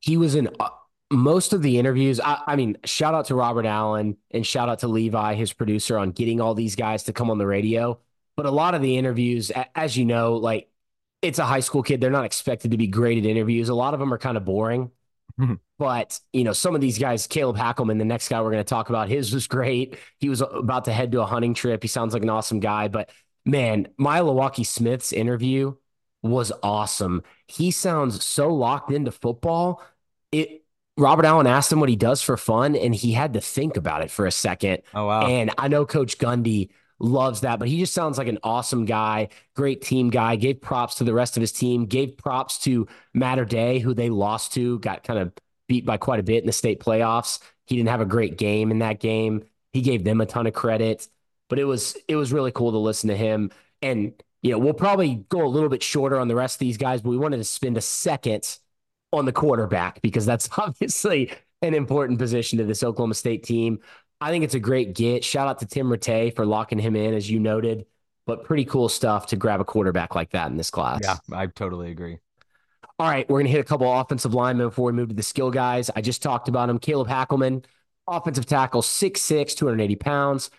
he 0.03 0.17
was 0.17 0.35
in 0.35 0.49
uh, 0.61 0.69
most 1.13 1.53
of 1.53 1.63
the 1.63 1.79
interviews. 1.79 2.21
I, 2.21 2.43
I, 2.47 2.57
mean, 2.57 2.79
shout 2.85 3.15
out 3.15 3.27
to 3.27 3.35
Robert 3.35 3.67
Allen 3.67 4.17
and 4.31 4.47
shout 4.47 4.69
out 4.69 4.81
to 4.81 4.89
Levi, 4.89 5.35
his 5.35 5.53
producer, 5.53 5.99
on 5.99 6.11
getting 6.11 6.41
all 6.41 6.55
these 6.55 6.75
guys 6.75 7.05
to 7.05 7.13
come 7.13 7.31
on 7.31 7.39
the 7.39 7.47
radio. 7.47 8.01
But 8.37 8.47
a 8.47 8.51
lot 8.51 8.75
of 8.75 8.83
the 8.83 8.97
interviews, 8.97 9.53
as 9.75 9.97
you 9.97 10.05
know, 10.07 10.37
like 10.37 10.69
it's 11.21 11.39
a 11.39 11.45
high 11.45 11.61
school 11.61 11.83
kid. 11.83 12.01
They're 12.01 12.11
not 12.11 12.25
expected 12.25 12.71
to 12.71 12.77
be 12.77 12.87
great 12.87 13.19
at 13.19 13.27
interviews. 13.27 13.69
A 13.69 13.75
lot 13.75 13.95
of 13.95 14.01
them 14.01 14.13
are 14.13 14.19
kind 14.19 14.37
of 14.37 14.45
boring. 14.45 14.91
Mm-hmm. 15.39 15.55
But, 15.79 16.19
you 16.33 16.45
know, 16.45 16.53
some 16.53 16.75
of 16.75 16.81
these 16.81 16.99
guys, 16.99 17.27
Caleb 17.27 17.57
Hackleman, 17.57 17.99
the 17.99 18.05
next 18.05 18.29
guy 18.29 18.41
we're 18.41 18.51
going 18.51 18.65
to 18.65 18.69
talk 18.69 18.89
about, 18.89 19.09
his 19.09 19.33
was 19.33 19.47
great. 19.47 19.97
He 20.19 20.29
was 20.29 20.41
about 20.41 20.87
to 20.87 20.93
head 20.93 21.13
to 21.13 21.21
a 21.21 21.27
hunting 21.27 21.55
trip. 21.55 21.83
He 21.83 21.89
sounds 21.89 22.15
like 22.15 22.23
an 22.23 22.31
awesome 22.31 22.61
guy. 22.61 22.89
But 22.89 23.11
man, 23.45 23.89
Maealiuaki 24.01 24.67
Smith's 24.67 25.13
interview 25.13 25.75
was 26.23 26.53
awesome. 26.63 27.23
He 27.47 27.71
sounds 27.71 28.25
so 28.25 28.55
locked 28.55 28.91
into 28.91 29.11
football 29.11 29.83
it 30.33 30.62
Robert 30.97 31.25
Allen 31.25 31.47
asked 31.47 31.73
him 31.73 31.81
what 31.81 31.89
he 31.89 31.97
does 31.97 32.21
for 32.21 32.37
fun, 32.37 32.77
and 32.77 32.95
he 32.95 33.13
had 33.13 33.33
to 33.35 33.41
think 33.41 33.77
about 33.77 34.03
it 34.03 34.11
for 34.11 34.27
a 34.27 34.31
second. 34.33 34.83
Oh 34.95 35.07
wow! 35.07 35.27
And 35.27 35.51
I 35.57 35.69
know 35.69 35.87
Coach 35.87 36.19
Gundy 36.19 36.71
loves 36.99 37.41
that, 37.41 37.59
but 37.59 37.69
he 37.69 37.79
just 37.79 37.95
sounds 37.95 38.19
like 38.19 38.29
an 38.29 38.39
awesome 38.43 38.85
guy, 38.85 39.29
great 39.55 39.83
team 39.83 40.11
guy. 40.11 40.37
Gave 40.37 40.61
props 40.61 40.97
to 40.97 41.05
the 41.05 41.15
rest 41.15 41.37
of 41.37 41.41
his 41.41 41.53
team. 41.53 41.87
Gave 41.87 42.17
props 42.19 42.59
to 42.61 42.87
Mater 43.15 43.45
Dei, 43.45 43.79
who 43.79 43.95
they 43.95 44.11
lost 44.11 44.53
to, 44.55 44.79
got 44.81 45.03
kind 45.03 45.19
of 45.19 45.33
beat 45.67 45.87
by 45.87 45.97
quite 45.97 46.21
a 46.21 46.23
bit 46.23 46.43
in 46.43 46.47
the 46.47 46.53
state 46.53 46.81
playoffs. 46.81 47.41
He 47.67 47.77
didn't 47.77 47.89
have 47.89 48.01
a 48.01 48.07
great 48.07 48.37
game 48.37 48.71
in 48.71 48.81
that 48.81 49.01
game. 49.01 49.45
He 49.73 49.81
gave 49.81 50.05
them 50.05 50.21
a 50.21 50.27
ton 50.27 50.47
of 50.47 50.53
credit, 50.53 51.09
but 51.49 51.59
it 51.59 51.65
was 51.65 51.97
it 52.07 52.17
was 52.17 52.33
really 52.33 52.53
cool 52.53 52.73
to 52.73 52.79
listen 52.79 53.09
to 53.09 53.17
him. 53.17 53.51
And 53.81 54.13
you 54.43 54.51
know, 54.51 54.59
we'll 54.59 54.75
probably 54.75 55.25
go 55.29 55.45
a 55.45 55.49
little 55.49 55.69
bit 55.69 55.83
shorter 55.83 56.19
on 56.19 56.29
the 56.29 56.35
rest 56.35 56.57
of 56.57 56.61
these 56.61 56.77
guys, 56.77 57.01
but 57.01 57.11
we 57.11 57.17
wanted 57.17 57.39
to 57.39 57.45
spend 57.45 57.79
a 57.79 57.81
second 57.81 58.59
on 59.13 59.25
the 59.25 59.33
quarterback 59.33 60.01
because 60.03 60.27
that's 60.27 60.49
obviously 60.59 61.33
an 61.61 61.75
important 61.75 62.19
position 62.19 62.59
to 62.59 62.65
this 62.65 62.83
Oklahoma 62.83 63.15
State 63.15 63.45
team. 63.45 63.79
I 64.21 64.31
think 64.31 64.45
it's 64.45 64.55
a 64.55 64.61
great 64.61 64.95
get. 64.95 65.25
Shout 65.25 65.49
out 65.49 65.59
to 65.61 65.67
Tim 65.67 65.89
Rattay 65.89 66.35
for 66.35 66.47
locking 66.47 66.79
him 66.79 66.95
in, 66.97 67.15
as 67.15 67.31
you 67.31 67.41
noted. 67.41 67.87
But 68.25 68.45
pretty 68.45 68.65
cool 68.65 68.89
stuff 68.89 69.27
to 69.29 69.37
grab 69.37 69.61
a 69.61 69.65
quarterback 69.65 70.15
like 70.15 70.31
that 70.31 70.49
in 70.49 70.57
this 70.57 70.71
class. 70.71 71.01
Yeah, 71.03 71.17
I 71.33 71.47
totally 71.49 71.91
agree. 71.91 72.19
All 72.99 73.09
right, 73.09 73.29
we're 73.29 73.39
going 73.39 73.47
to 73.47 73.51
hit 73.51 73.61
a 73.61 73.65
couple 73.65 73.93
offensive 73.93 74.33
linemen 74.33 74.69
before 74.69 74.87
we 74.87 74.93
move 74.93 75.09
to 75.09 75.15
the 75.15 75.25
skill 75.25 75.51
guys. 75.51 75.91
I 75.97 76.03
just 76.03 76.23
talked 76.23 76.49
about 76.49 76.71
him. 76.71 76.79
Caleb 76.79 77.09
Hackleman, 77.09 77.65
offensive 78.07 78.47
tackle, 78.47 78.81
6'6, 78.81 79.57
280 79.57 79.97
pounds. 79.97 80.51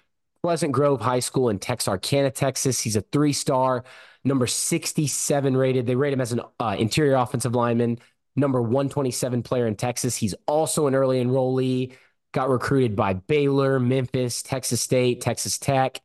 Pleasant 0.41 0.73
Grove 0.73 0.99
High 0.99 1.21
School 1.21 1.47
in 1.47 1.57
Texarkana, 1.57 2.31
Texas. 2.31 2.81
He's 2.81 2.97
a 2.97 3.01
three 3.01 3.31
star, 3.31 3.85
number 4.25 4.45
67 4.45 5.55
rated. 5.55 5.85
They 5.85 5.95
rate 5.95 6.11
him 6.11 6.19
as 6.19 6.33
an 6.33 6.41
uh, 6.59 6.75
interior 6.77 7.15
offensive 7.15 7.55
lineman 7.55 7.99
number 8.35 8.61
127 8.61 9.43
player 9.43 9.67
in 9.67 9.75
Texas. 9.75 10.15
He's 10.15 10.35
also 10.47 10.87
an 10.87 10.95
early 10.95 11.23
enrollee, 11.23 11.93
got 12.31 12.49
recruited 12.49 12.95
by 12.95 13.13
Baylor, 13.13 13.79
Memphis, 13.79 14.41
Texas 14.41 14.81
State, 14.81 15.21
Texas 15.21 15.57
Tech. 15.57 16.01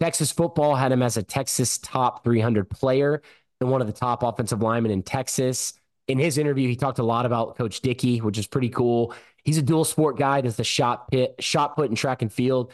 Texas 0.00 0.30
football 0.30 0.74
had 0.74 0.92
him 0.92 1.02
as 1.02 1.16
a 1.16 1.22
Texas 1.22 1.78
top 1.78 2.24
300 2.24 2.68
player 2.68 3.22
and 3.60 3.70
one 3.70 3.80
of 3.80 3.86
the 3.86 3.92
top 3.92 4.22
offensive 4.22 4.62
linemen 4.62 4.92
in 4.92 5.02
Texas. 5.02 5.74
In 6.08 6.18
his 6.18 6.36
interview, 6.36 6.68
he 6.68 6.76
talked 6.76 6.98
a 6.98 7.04
lot 7.04 7.26
about 7.26 7.56
Coach 7.56 7.80
Dickey, 7.80 8.20
which 8.20 8.38
is 8.38 8.46
pretty 8.46 8.68
cool. 8.68 9.14
He's 9.44 9.58
a 9.58 9.62
dual 9.62 9.84
sport 9.84 10.18
guy. 10.18 10.40
Does 10.40 10.56
the 10.56 10.64
shot 10.64 11.10
pit, 11.10 11.36
shot 11.38 11.76
put, 11.76 11.88
and 11.88 11.96
track 11.96 12.22
and 12.22 12.32
field. 12.32 12.72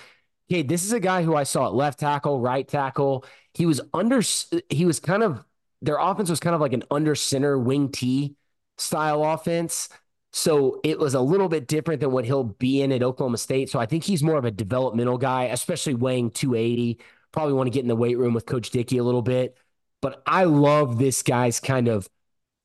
Okay, 0.50 0.62
this 0.62 0.84
is 0.84 0.92
a 0.92 1.00
guy 1.00 1.22
who 1.22 1.36
I 1.36 1.44
saw 1.44 1.66
at 1.66 1.74
left 1.74 2.00
tackle, 2.00 2.40
right 2.40 2.66
tackle. 2.66 3.24
He 3.54 3.66
was 3.66 3.80
under. 3.94 4.20
He 4.68 4.84
was 4.84 4.98
kind 4.98 5.22
of 5.22 5.44
their 5.82 5.98
offense 5.98 6.28
was 6.28 6.40
kind 6.40 6.54
of 6.54 6.60
like 6.60 6.72
an 6.72 6.82
under 6.90 7.14
center 7.14 7.58
wing 7.58 7.90
T 7.90 8.36
style 8.80 9.24
offense. 9.24 9.88
So 10.32 10.80
it 10.84 10.98
was 10.98 11.14
a 11.14 11.20
little 11.20 11.48
bit 11.48 11.66
different 11.66 12.00
than 12.00 12.12
what 12.12 12.24
he'll 12.24 12.44
be 12.44 12.82
in 12.82 12.92
at 12.92 13.02
Oklahoma 13.02 13.38
State. 13.38 13.68
So 13.68 13.80
I 13.80 13.86
think 13.86 14.04
he's 14.04 14.22
more 14.22 14.36
of 14.36 14.44
a 14.44 14.50
developmental 14.50 15.18
guy, 15.18 15.44
especially 15.44 15.94
weighing 15.94 16.30
280. 16.30 17.00
Probably 17.32 17.52
want 17.52 17.66
to 17.66 17.70
get 17.70 17.82
in 17.82 17.88
the 17.88 17.96
weight 17.96 18.18
room 18.18 18.34
with 18.34 18.46
Coach 18.46 18.70
Dickey 18.70 18.98
a 18.98 19.04
little 19.04 19.22
bit. 19.22 19.56
But 20.00 20.22
I 20.26 20.44
love 20.44 20.98
this 20.98 21.22
guy's 21.22 21.60
kind 21.60 21.88
of 21.88 22.08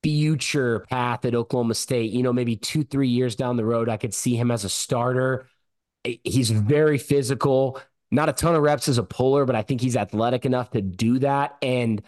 future 0.03 0.81
path 0.91 1.25
at 1.25 1.33
Oklahoma 1.33 1.73
State. 1.73 2.11
You 2.11 2.21
know, 2.21 2.31
maybe 2.31 2.55
two, 2.55 2.83
three 2.83 3.09
years 3.09 3.35
down 3.35 3.57
the 3.57 3.65
road, 3.65 3.89
I 3.89 3.97
could 3.97 4.13
see 4.13 4.35
him 4.35 4.51
as 4.51 4.63
a 4.63 4.69
starter. 4.69 5.47
He's 6.23 6.51
very 6.51 6.99
physical, 6.99 7.81
not 8.11 8.29
a 8.29 8.33
ton 8.33 8.53
of 8.53 8.61
reps 8.61 8.87
as 8.87 8.99
a 8.99 9.03
puller, 9.03 9.45
but 9.45 9.55
I 9.55 9.63
think 9.63 9.81
he's 9.81 9.97
athletic 9.97 10.45
enough 10.45 10.69
to 10.71 10.81
do 10.81 11.17
that. 11.19 11.57
And 11.63 12.03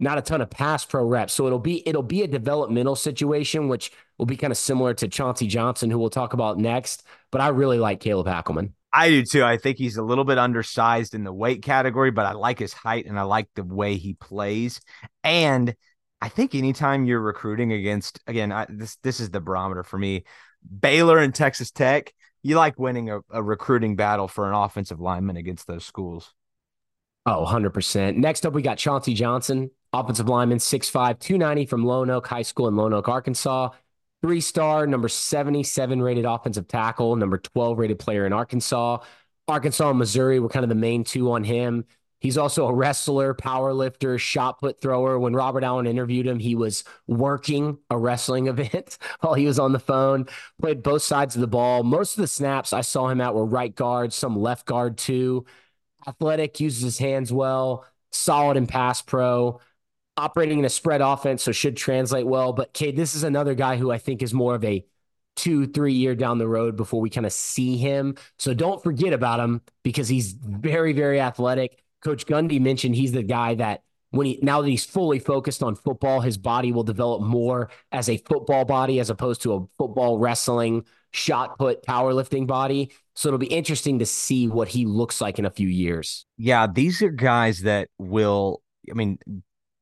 not 0.00 0.18
a 0.18 0.22
ton 0.22 0.40
of 0.40 0.50
pass 0.50 0.84
pro 0.84 1.04
reps. 1.04 1.34
So 1.34 1.46
it'll 1.46 1.58
be 1.58 1.86
it'll 1.86 2.02
be 2.02 2.22
a 2.22 2.26
developmental 2.26 2.96
situation, 2.96 3.68
which 3.68 3.92
will 4.18 4.26
be 4.26 4.36
kind 4.36 4.50
of 4.50 4.56
similar 4.56 4.94
to 4.94 5.08
Chauncey 5.08 5.46
Johnson, 5.46 5.90
who 5.90 5.98
we'll 5.98 6.10
talk 6.10 6.32
about 6.32 6.58
next. 6.58 7.04
But 7.30 7.40
I 7.40 7.48
really 7.48 7.78
like 7.78 8.00
Caleb 8.00 8.26
Hackleman. 8.26 8.72
I 8.92 9.08
do 9.08 9.24
too. 9.24 9.44
I 9.44 9.56
think 9.56 9.78
he's 9.78 9.98
a 9.98 10.02
little 10.02 10.24
bit 10.24 10.38
undersized 10.38 11.14
in 11.14 11.22
the 11.22 11.32
weight 11.32 11.62
category, 11.62 12.10
but 12.10 12.26
I 12.26 12.32
like 12.32 12.58
his 12.58 12.72
height 12.72 13.06
and 13.06 13.18
I 13.18 13.22
like 13.22 13.48
the 13.54 13.62
way 13.62 13.96
he 13.96 14.14
plays. 14.14 14.80
And 15.22 15.76
I 16.20 16.28
think 16.28 16.54
anytime 16.54 17.04
you're 17.04 17.20
recruiting 17.20 17.72
against, 17.72 18.20
again, 18.26 18.50
I, 18.50 18.66
this 18.68 18.96
this 18.96 19.20
is 19.20 19.30
the 19.30 19.40
barometer 19.40 19.84
for 19.84 19.98
me. 19.98 20.24
Baylor 20.80 21.18
and 21.18 21.34
Texas 21.34 21.70
Tech, 21.70 22.12
you 22.42 22.56
like 22.56 22.78
winning 22.78 23.10
a, 23.10 23.20
a 23.30 23.42
recruiting 23.42 23.96
battle 23.96 24.28
for 24.28 24.48
an 24.48 24.54
offensive 24.54 25.00
lineman 25.00 25.36
against 25.36 25.66
those 25.66 25.84
schools. 25.84 26.34
Oh, 27.26 27.44
100%. 27.44 28.16
Next 28.16 28.46
up, 28.46 28.54
we 28.54 28.62
got 28.62 28.78
Chauncey 28.78 29.14
Johnson, 29.14 29.70
offensive 29.92 30.28
lineman, 30.28 30.58
6'5, 30.58 31.18
290 31.18 31.66
from 31.66 31.84
Lone 31.84 32.10
Oak 32.10 32.26
High 32.26 32.42
School 32.42 32.68
in 32.68 32.76
Lone 32.76 32.92
Oak, 32.94 33.08
Arkansas. 33.08 33.70
Three 34.22 34.40
star, 34.40 34.86
number 34.86 35.08
77 35.08 36.02
rated 36.02 36.24
offensive 36.26 36.68
tackle, 36.68 37.16
number 37.16 37.38
12 37.38 37.78
rated 37.78 37.98
player 37.98 38.26
in 38.26 38.32
Arkansas. 38.32 38.98
Arkansas 39.48 39.90
and 39.90 39.98
Missouri 39.98 40.40
were 40.40 40.48
kind 40.48 40.62
of 40.62 40.68
the 40.68 40.74
main 40.74 41.04
two 41.04 41.32
on 41.32 41.42
him. 41.44 41.84
He's 42.20 42.36
also 42.36 42.66
a 42.66 42.74
wrestler, 42.74 43.32
power 43.32 43.72
lifter, 43.72 44.18
shot 44.18 44.60
put 44.60 44.78
thrower. 44.80 45.18
When 45.18 45.34
Robert 45.34 45.64
Allen 45.64 45.86
interviewed 45.86 46.26
him, 46.26 46.38
he 46.38 46.54
was 46.54 46.84
working 47.06 47.78
a 47.88 47.96
wrestling 47.96 48.46
event 48.48 48.98
while 49.20 49.32
he 49.34 49.46
was 49.46 49.58
on 49.58 49.72
the 49.72 49.78
phone. 49.78 50.26
Played 50.60 50.82
both 50.82 51.02
sides 51.02 51.34
of 51.34 51.40
the 51.40 51.46
ball. 51.46 51.82
Most 51.82 52.18
of 52.18 52.20
the 52.20 52.26
snaps 52.26 52.74
I 52.74 52.82
saw 52.82 53.08
him 53.08 53.22
at 53.22 53.34
were 53.34 53.46
right 53.46 53.74
guard, 53.74 54.12
some 54.12 54.38
left 54.38 54.66
guard 54.66 54.98
too. 54.98 55.46
Athletic, 56.06 56.60
uses 56.60 56.82
his 56.82 56.98
hands 56.98 57.32
well, 57.32 57.84
solid 58.10 58.56
in 58.56 58.66
pass 58.66 59.02
pro 59.02 59.60
operating 60.20 60.58
in 60.58 60.64
a 60.64 60.70
spread 60.70 61.00
offense, 61.00 61.42
so 61.42 61.52
should 61.52 61.76
translate 61.76 62.26
well. 62.26 62.52
But 62.52 62.72
Cade, 62.72 62.96
this 62.96 63.14
is 63.14 63.22
another 63.22 63.54
guy 63.54 63.76
who 63.76 63.90
I 63.90 63.98
think 63.98 64.22
is 64.22 64.34
more 64.34 64.54
of 64.54 64.64
a 64.64 64.84
two, 65.36 65.66
three 65.66 65.94
year 65.94 66.14
down 66.14 66.38
the 66.38 66.48
road 66.48 66.76
before 66.76 67.00
we 67.00 67.10
kind 67.10 67.26
of 67.26 67.32
see 67.32 67.76
him. 67.78 68.16
So 68.38 68.52
don't 68.52 68.82
forget 68.82 69.12
about 69.12 69.40
him 69.40 69.62
because 69.82 70.08
he's 70.08 70.32
very, 70.32 70.92
very 70.92 71.20
athletic. 71.20 71.82
Coach 72.02 72.26
Gundy 72.26 72.60
mentioned 72.60 72.94
he's 72.94 73.12
the 73.12 73.22
guy 73.22 73.54
that 73.54 73.82
when 74.10 74.26
he 74.26 74.38
now 74.42 74.60
that 74.60 74.68
he's 74.68 74.84
fully 74.84 75.18
focused 75.18 75.62
on 75.62 75.76
football, 75.76 76.20
his 76.20 76.36
body 76.36 76.72
will 76.72 76.82
develop 76.82 77.22
more 77.22 77.70
as 77.92 78.08
a 78.08 78.16
football 78.18 78.64
body 78.64 79.00
as 79.00 79.08
opposed 79.08 79.42
to 79.42 79.54
a 79.54 79.66
football 79.78 80.18
wrestling 80.18 80.84
shot 81.12 81.58
put 81.58 81.84
powerlifting 81.84 82.46
body. 82.46 82.92
So 83.14 83.28
it'll 83.28 83.38
be 83.38 83.46
interesting 83.46 83.98
to 83.98 84.06
see 84.06 84.48
what 84.48 84.68
he 84.68 84.86
looks 84.86 85.20
like 85.20 85.38
in 85.38 85.44
a 85.44 85.50
few 85.50 85.68
years. 85.68 86.24
Yeah, 86.38 86.66
these 86.66 87.02
are 87.02 87.10
guys 87.10 87.60
that 87.62 87.88
will 87.98 88.62
I 88.90 88.94
mean, 88.94 89.18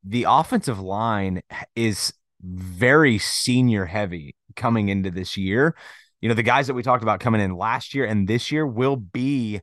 the 0.05 0.27
offensive 0.29 0.81
line 0.81 1.43
is 1.75 2.13
very 2.43 3.19
senior 3.19 3.85
heavy 3.85 4.35
coming 4.57 4.89
into 4.89 5.11
this 5.11 5.37
year. 5.37 5.75
You 6.21 6.29
know, 6.29 6.35
the 6.35 6.43
guys 6.43 6.67
that 6.67 6.75
we 6.75 6.83
talked 6.83 7.03
about 7.03 7.21
coming 7.21 7.41
in 7.41 7.57
last 7.57 7.95
year 7.95 8.05
and 8.05 8.29
this 8.29 8.51
year 8.51 8.67
will 8.67 8.97
be, 8.97 9.61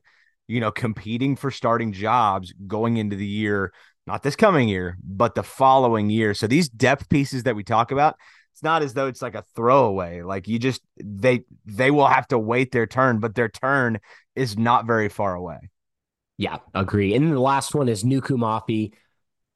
you 0.48 0.60
know, 0.60 0.70
competing 0.70 1.36
for 1.36 1.50
starting 1.50 1.92
jobs 1.92 2.52
going 2.66 2.96
into 2.96 3.16
the 3.16 3.26
year, 3.26 3.72
not 4.06 4.22
this 4.22 4.36
coming 4.36 4.68
year, 4.68 4.96
but 5.02 5.34
the 5.34 5.42
following 5.42 6.08
year. 6.10 6.32
So 6.34 6.46
these 6.46 6.68
depth 6.68 7.08
pieces 7.08 7.42
that 7.42 7.56
we 7.56 7.64
talk 7.64 7.90
about, 7.90 8.16
it's 8.56 8.62
not 8.62 8.82
as 8.82 8.94
though 8.94 9.06
it's 9.06 9.22
like 9.22 9.34
a 9.34 9.44
throwaway. 9.54 10.22
Like 10.22 10.48
you 10.48 10.58
just 10.58 10.80
they 10.96 11.44
they 11.66 11.90
will 11.90 12.08
have 12.08 12.26
to 12.28 12.38
wait 12.38 12.72
their 12.72 12.86
turn, 12.86 13.20
but 13.20 13.34
their 13.34 13.48
turn 13.48 14.00
is 14.34 14.58
not 14.58 14.86
very 14.86 15.08
far 15.08 15.34
away. 15.34 15.70
Yeah, 16.38 16.58
agree. 16.74 17.14
And 17.14 17.32
the 17.32 17.40
last 17.40 17.74
one 17.74 17.88
is 17.88 18.02
Nuku 18.02 18.36
Mafi 18.36 18.92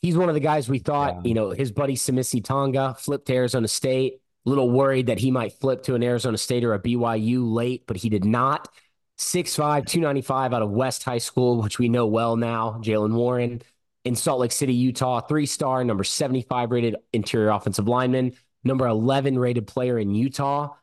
he's 0.01 0.17
one 0.17 0.29
of 0.29 0.35
the 0.35 0.41
guys 0.41 0.69
we 0.69 0.79
thought, 0.79 1.17
yeah. 1.17 1.29
you 1.29 1.35
know, 1.35 1.51
his 1.51 1.73
buddy 1.73 1.95
Tsamisi 1.95 2.43
Tonga 2.43 2.95
flipped 2.99 3.27
to 3.27 3.35
Arizona 3.35 3.69
State. 3.69 4.21
A 4.47 4.49
little 4.49 4.71
worried 4.71 5.07
that 5.07 5.19
he 5.19 5.31
might 5.31 5.53
flip 5.53 5.83
to 5.85 5.95
an 5.95 6.03
Arizona 6.03 6.39
State 6.39 6.65
or 6.65 6.73
a 6.73 6.79
BYU 6.79 7.53
late, 7.53 7.85
but 7.87 7.99
he 7.99 8.09
did 8.09 8.25
not. 8.25 8.69
6'5, 9.19 9.87
295 9.87 10.55
out 10.55 10.63
of 10.63 10.71
West 10.71 11.05
High 11.05 11.19
School, 11.19 11.63
which 11.63 11.79
we 11.79 11.91
know 11.91 12.07
well 12.07 12.37
now. 12.37 12.81
Jalen 12.83 13.13
Warren 13.13 13.61
in 14.07 14.17
Salt 14.17 14.41
Lake 14.41 14.53
City, 14.53 14.73
Utah, 14.73 15.21
three 15.21 15.45
star, 15.45 15.85
number 15.85 16.05
75 16.05 16.71
rated 16.71 16.97
interior 17.13 17.51
offensive 17.51 17.87
lineman, 17.87 18.33
number 18.65 18.87
11 18.87 19.39
rated 19.39 19.67
player 19.67 19.99
in 19.99 20.15
Utah. 20.15 20.75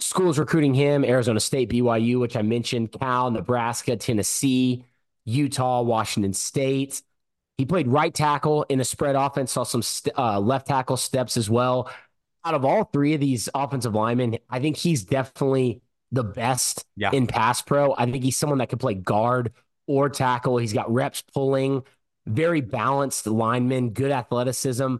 Schools 0.00 0.38
recruiting 0.38 0.74
him 0.74 1.04
Arizona 1.04 1.40
State, 1.40 1.70
BYU, 1.70 2.20
which 2.20 2.36
I 2.36 2.42
mentioned, 2.42 2.92
Cal, 2.92 3.30
Nebraska, 3.30 3.96
Tennessee, 3.96 4.84
Utah, 5.24 5.82
Washington 5.82 6.32
State. 6.32 7.02
He 7.56 7.66
played 7.66 7.88
right 7.88 8.14
tackle 8.14 8.64
in 8.68 8.80
a 8.80 8.84
spread 8.84 9.16
offense, 9.16 9.52
saw 9.52 9.64
some 9.64 9.82
st- 9.82 10.16
uh, 10.16 10.38
left 10.38 10.68
tackle 10.68 10.96
steps 10.96 11.36
as 11.36 11.50
well. 11.50 11.90
Out 12.44 12.54
of 12.54 12.64
all 12.64 12.84
three 12.84 13.14
of 13.14 13.20
these 13.20 13.48
offensive 13.52 13.94
linemen, 13.94 14.38
I 14.48 14.60
think 14.60 14.76
he's 14.76 15.04
definitely 15.04 15.82
the 16.12 16.22
best 16.22 16.84
yeah. 16.96 17.10
in 17.12 17.26
pass 17.26 17.60
pro. 17.60 17.94
I 17.98 18.10
think 18.10 18.22
he's 18.22 18.36
someone 18.36 18.58
that 18.58 18.68
could 18.68 18.80
play 18.80 18.94
guard 18.94 19.52
or 19.86 20.08
tackle. 20.08 20.58
He's 20.58 20.72
got 20.72 20.90
reps 20.92 21.22
pulling, 21.34 21.82
very 22.26 22.60
balanced 22.60 23.26
lineman, 23.26 23.90
good 23.90 24.12
athleticism. 24.12 24.96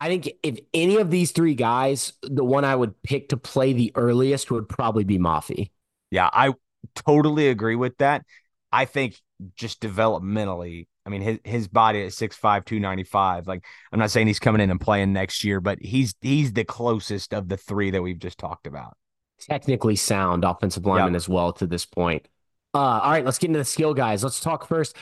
I 0.00 0.08
think 0.08 0.30
if 0.42 0.58
any 0.72 0.96
of 0.96 1.10
these 1.10 1.32
three 1.32 1.54
guys, 1.54 2.12
the 2.22 2.44
one 2.44 2.64
I 2.64 2.76
would 2.76 3.00
pick 3.02 3.30
to 3.30 3.36
play 3.36 3.72
the 3.72 3.92
earliest 3.94 4.50
would 4.50 4.68
probably 4.68 5.04
be 5.04 5.18
Mafi. 5.18 5.70
Yeah, 6.10 6.30
I 6.32 6.54
totally 6.94 7.48
agree 7.48 7.76
with 7.76 7.96
that. 7.98 8.24
I 8.70 8.84
think 8.84 9.16
just 9.56 9.80
developmentally, 9.80 10.86
I 11.04 11.10
mean, 11.10 11.22
his 11.22 11.38
his 11.44 11.68
body 11.68 12.02
at 12.02 12.12
6'5, 12.12 12.64
295. 12.64 13.46
Like, 13.46 13.64
I'm 13.92 13.98
not 13.98 14.10
saying 14.10 14.26
he's 14.26 14.38
coming 14.38 14.60
in 14.60 14.70
and 14.70 14.80
playing 14.80 15.12
next 15.12 15.42
year, 15.44 15.60
but 15.60 15.78
he's 15.80 16.14
he's 16.20 16.52
the 16.52 16.64
closest 16.64 17.34
of 17.34 17.48
the 17.48 17.56
three 17.56 17.90
that 17.90 18.02
we've 18.02 18.18
just 18.18 18.38
talked 18.38 18.66
about. 18.66 18.96
Technically 19.40 19.96
sound 19.96 20.44
offensive 20.44 20.84
lineman 20.84 21.12
yep. 21.12 21.16
as 21.16 21.28
well 21.28 21.52
to 21.54 21.66
this 21.66 21.86
point. 21.86 22.26
Uh, 22.74 23.00
all 23.02 23.10
right, 23.10 23.24
let's 23.24 23.38
get 23.38 23.48
into 23.48 23.58
the 23.58 23.64
skill 23.64 23.94
guys. 23.94 24.22
Let's 24.22 24.40
talk 24.40 24.66
first. 24.66 24.96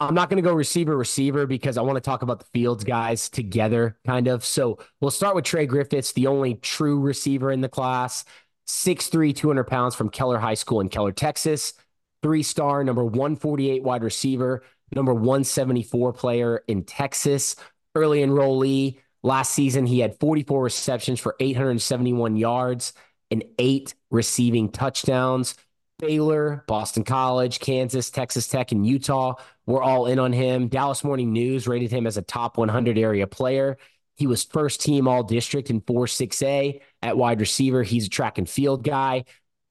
I'm 0.00 0.14
not 0.14 0.30
going 0.30 0.42
to 0.42 0.48
go 0.48 0.54
receiver 0.54 0.96
receiver 0.96 1.46
because 1.46 1.76
I 1.76 1.82
want 1.82 1.96
to 1.96 2.00
talk 2.00 2.22
about 2.22 2.38
the 2.38 2.44
Fields 2.46 2.84
guys 2.84 3.28
together, 3.28 3.98
kind 4.06 4.28
of. 4.28 4.44
So 4.44 4.78
we'll 5.00 5.10
start 5.10 5.34
with 5.34 5.44
Trey 5.44 5.66
Griffiths, 5.66 6.12
the 6.12 6.28
only 6.28 6.54
true 6.54 7.00
receiver 7.00 7.50
in 7.50 7.60
the 7.60 7.68
class, 7.68 8.24
6'3, 8.68 9.34
200 9.34 9.64
pounds 9.64 9.96
from 9.96 10.08
Keller 10.08 10.38
High 10.38 10.54
School 10.54 10.80
in 10.80 10.88
Keller, 10.88 11.12
Texas. 11.12 11.74
Three 12.22 12.42
star, 12.42 12.82
number 12.82 13.04
148 13.04 13.82
wide 13.82 14.02
receiver 14.02 14.62
number 14.94 15.14
174 15.14 16.12
player 16.12 16.62
in 16.68 16.84
Texas, 16.84 17.56
early 17.94 18.20
enrollee. 18.20 18.98
Last 19.22 19.52
season, 19.52 19.86
he 19.86 19.98
had 19.98 20.18
44 20.20 20.62
receptions 20.62 21.20
for 21.20 21.34
871 21.40 22.36
yards 22.36 22.92
and 23.30 23.44
eight 23.58 23.94
receiving 24.10 24.70
touchdowns. 24.70 25.56
Baylor, 25.98 26.64
Boston 26.66 27.04
College, 27.04 27.58
Kansas, 27.58 28.10
Texas 28.10 28.46
Tech, 28.46 28.72
and 28.72 28.86
Utah 28.86 29.34
were 29.66 29.82
all 29.82 30.06
in 30.06 30.18
on 30.18 30.32
him. 30.32 30.68
Dallas 30.68 31.02
Morning 31.02 31.32
News 31.32 31.66
rated 31.66 31.90
him 31.90 32.06
as 32.06 32.16
a 32.16 32.22
top 32.22 32.56
100 32.56 32.96
area 32.96 33.26
player. 33.26 33.78
He 34.14 34.26
was 34.26 34.44
first 34.44 34.80
team 34.80 35.08
all 35.08 35.22
district 35.22 35.70
in 35.70 35.80
4 35.80 36.06
6A 36.06 36.80
at 37.02 37.16
wide 37.16 37.40
receiver. 37.40 37.82
He's 37.82 38.06
a 38.06 38.10
track 38.10 38.38
and 38.38 38.48
field 38.48 38.84
guy. 38.84 39.24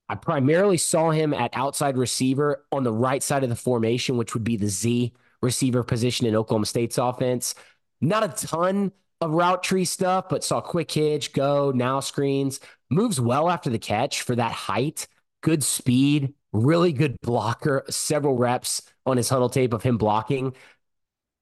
I 0.09 0.15
primarily 0.15 0.77
saw 0.77 1.11
him 1.11 1.33
at 1.33 1.51
outside 1.53 1.97
receiver 1.97 2.65
on 2.71 2.83
the 2.83 2.93
right 2.93 3.21
side 3.21 3.43
of 3.43 3.49
the 3.49 3.55
formation, 3.55 4.17
which 4.17 4.33
would 4.33 4.43
be 4.43 4.57
the 4.57 4.67
Z 4.67 5.13
receiver 5.41 5.83
position 5.83 6.27
in 6.27 6.35
Oklahoma 6.35 6.65
State's 6.65 6.97
offense. 6.97 7.55
Not 7.99 8.23
a 8.23 8.47
ton 8.47 8.91
of 9.21 9.31
route 9.31 9.63
tree 9.63 9.85
stuff, 9.85 10.29
but 10.29 10.43
saw 10.43 10.61
quick 10.61 10.91
hitch, 10.91 11.33
go, 11.33 11.71
now 11.73 11.99
screens, 11.99 12.59
moves 12.89 13.19
well 13.19 13.49
after 13.49 13.69
the 13.69 13.79
catch 13.79 14.21
for 14.21 14.35
that 14.35 14.51
height, 14.51 15.07
good 15.47 15.63
speed, 15.63 16.33
really 16.51 16.91
good 16.91 17.15
blocker, 17.21 17.81
several 17.89 18.35
reps 18.35 18.81
on 19.05 19.15
his 19.15 19.29
huddle 19.29 19.47
tape 19.47 19.71
of 19.71 19.81
him 19.81 19.97
blocking. 19.97 20.53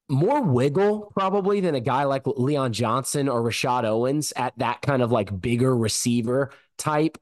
More 0.07 0.43
wiggle 0.43 1.11
probably 1.15 1.59
than 1.59 1.73
a 1.73 1.79
guy 1.79 2.03
like 2.03 2.27
Leon 2.27 2.73
Johnson 2.73 3.27
or 3.27 3.41
Rashad 3.41 3.83
Owens 3.83 4.31
at 4.35 4.55
that 4.59 4.83
kind 4.83 5.01
of 5.01 5.11
like 5.11 5.41
bigger 5.41 5.75
receiver 5.75 6.51
type 6.77 7.17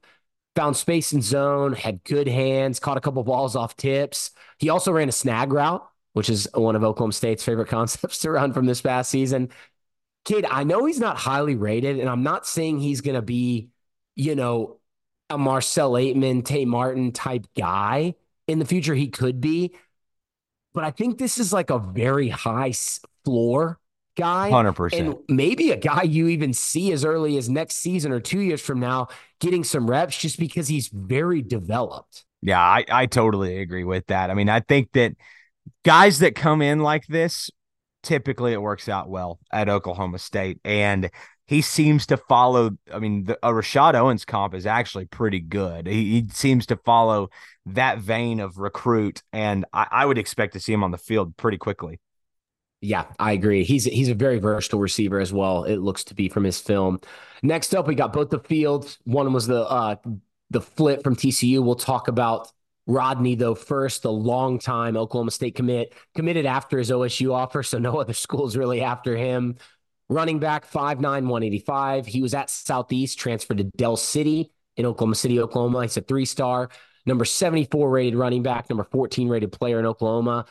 found 0.54 0.76
space 0.76 1.14
in 1.14 1.22
zone, 1.22 1.72
had 1.72 2.04
good 2.04 2.28
hands, 2.28 2.80
caught 2.80 2.98
a 2.98 3.00
couple 3.00 3.24
balls 3.24 3.56
off 3.56 3.78
tips. 3.78 4.32
He 4.58 4.68
also 4.68 4.92
ran 4.92 5.08
a 5.08 5.12
snag 5.12 5.54
route, 5.54 5.88
which 6.12 6.28
is 6.28 6.46
one 6.52 6.76
of 6.76 6.84
Oklahoma 6.84 7.14
State's 7.14 7.42
favorite 7.42 7.68
concepts 7.68 8.18
to 8.18 8.30
run 8.30 8.52
from 8.52 8.66
this 8.66 8.82
past 8.82 9.10
season. 9.10 9.48
Kid, 10.26 10.44
I 10.50 10.64
know 10.64 10.84
he's 10.84 11.00
not 11.00 11.16
highly 11.16 11.56
rated, 11.56 11.98
and 11.98 12.10
I'm 12.10 12.22
not 12.22 12.46
saying 12.46 12.80
he's 12.80 13.00
going 13.00 13.16
to 13.16 13.22
be, 13.22 13.70
you 14.16 14.34
know, 14.34 14.80
a 15.30 15.38
Marcel 15.38 15.92
Ateman, 15.92 16.44
Tay 16.44 16.64
Martin 16.64 17.12
type 17.12 17.46
guy 17.56 18.14
in 18.46 18.58
the 18.58 18.64
future. 18.64 18.94
He 18.94 19.08
could 19.08 19.40
be, 19.40 19.74
but 20.74 20.84
I 20.84 20.90
think 20.90 21.18
this 21.18 21.38
is 21.38 21.52
like 21.52 21.70
a 21.70 21.78
very 21.78 22.28
high 22.28 22.72
floor 23.24 23.78
guy. 24.16 24.50
100%. 24.50 24.98
And 24.98 25.16
maybe 25.28 25.70
a 25.70 25.76
guy 25.76 26.02
you 26.02 26.28
even 26.28 26.52
see 26.52 26.92
as 26.92 27.04
early 27.04 27.36
as 27.36 27.48
next 27.48 27.76
season 27.76 28.12
or 28.12 28.20
two 28.20 28.40
years 28.40 28.60
from 28.60 28.80
now 28.80 29.08
getting 29.40 29.64
some 29.64 29.88
reps 29.88 30.18
just 30.18 30.38
because 30.38 30.68
he's 30.68 30.88
very 30.88 31.42
developed. 31.42 32.24
Yeah, 32.42 32.60
I, 32.60 32.84
I 32.90 33.06
totally 33.06 33.58
agree 33.58 33.84
with 33.84 34.06
that. 34.08 34.30
I 34.30 34.34
mean, 34.34 34.48
I 34.48 34.60
think 34.60 34.92
that 34.92 35.12
guys 35.84 36.18
that 36.18 36.34
come 36.34 36.60
in 36.60 36.80
like 36.80 37.06
this, 37.06 37.50
typically 38.02 38.52
it 38.52 38.60
works 38.60 38.88
out 38.88 39.08
well 39.08 39.38
at 39.50 39.68
Oklahoma 39.68 40.18
State. 40.18 40.60
And 40.64 41.10
he 41.46 41.60
seems 41.60 42.06
to 42.06 42.16
follow. 42.16 42.76
I 42.92 42.98
mean, 42.98 43.24
the, 43.24 43.38
a 43.42 43.50
Rashad 43.50 43.94
Owens 43.94 44.24
comp 44.24 44.54
is 44.54 44.66
actually 44.66 45.06
pretty 45.06 45.40
good. 45.40 45.86
He, 45.86 46.20
he 46.20 46.28
seems 46.30 46.66
to 46.66 46.76
follow 46.76 47.28
that 47.66 47.98
vein 47.98 48.40
of 48.40 48.58
recruit, 48.58 49.22
and 49.32 49.64
I, 49.72 49.86
I 49.90 50.06
would 50.06 50.18
expect 50.18 50.54
to 50.54 50.60
see 50.60 50.72
him 50.72 50.82
on 50.82 50.90
the 50.90 50.98
field 50.98 51.36
pretty 51.36 51.58
quickly. 51.58 52.00
Yeah, 52.80 53.06
I 53.18 53.32
agree. 53.32 53.64
He's 53.64 53.84
he's 53.84 54.10
a 54.10 54.14
very 54.14 54.38
versatile 54.38 54.80
receiver 54.80 55.18
as 55.18 55.32
well. 55.32 55.64
It 55.64 55.76
looks 55.76 56.04
to 56.04 56.14
be 56.14 56.28
from 56.28 56.44
his 56.44 56.60
film. 56.60 57.00
Next 57.42 57.74
up, 57.74 57.86
we 57.86 57.94
got 57.94 58.12
both 58.12 58.28
the 58.28 58.40
fields. 58.40 58.98
One 59.04 59.32
was 59.32 59.46
the 59.46 59.62
uh, 59.62 59.96
the 60.50 60.60
flip 60.60 61.02
from 61.02 61.16
TCU. 61.16 61.62
We'll 61.62 61.76
talk 61.76 62.08
about 62.08 62.52
Rodney 62.86 63.36
though 63.36 63.54
first. 63.54 64.02
The 64.02 64.12
long 64.12 64.58
time 64.58 64.96
Oklahoma 64.98 65.30
State 65.30 65.54
commit 65.54 65.94
committed 66.14 66.44
after 66.44 66.76
his 66.76 66.90
OSU 66.90 67.32
offer, 67.32 67.62
so 67.62 67.78
no 67.78 67.96
other 68.00 68.12
schools 68.12 68.56
really 68.56 68.82
after 68.82 69.16
him. 69.16 69.56
Running 70.08 70.38
back 70.38 70.70
5'9, 70.70 71.00
185. 71.00 72.06
He 72.06 72.22
was 72.22 72.34
at 72.34 72.50
Southeast, 72.50 73.18
transferred 73.18 73.58
to 73.58 73.64
Del 73.64 73.96
City 73.96 74.50
in 74.76 74.86
Oklahoma 74.86 75.14
City, 75.14 75.40
Oklahoma. 75.40 75.82
He's 75.82 75.96
a 75.96 76.02
three 76.02 76.24
star, 76.24 76.68
number 77.06 77.24
74 77.24 77.88
rated 77.90 78.14
running 78.14 78.42
back, 78.42 78.68
number 78.68 78.84
14 78.84 79.28
rated 79.28 79.52
player 79.52 79.78
in 79.78 79.86
Oklahoma. 79.86 80.46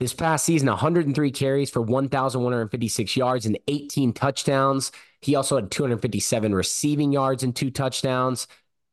This 0.00 0.14
past 0.14 0.46
season, 0.46 0.68
103 0.68 1.30
carries 1.30 1.68
for 1.68 1.82
1,156 1.82 3.16
yards 3.16 3.44
and 3.44 3.58
18 3.68 4.14
touchdowns. 4.14 4.92
He 5.20 5.34
also 5.34 5.56
had 5.56 5.70
257 5.70 6.54
receiving 6.54 7.12
yards 7.12 7.42
and 7.42 7.54
two 7.54 7.70
touchdowns 7.70 8.46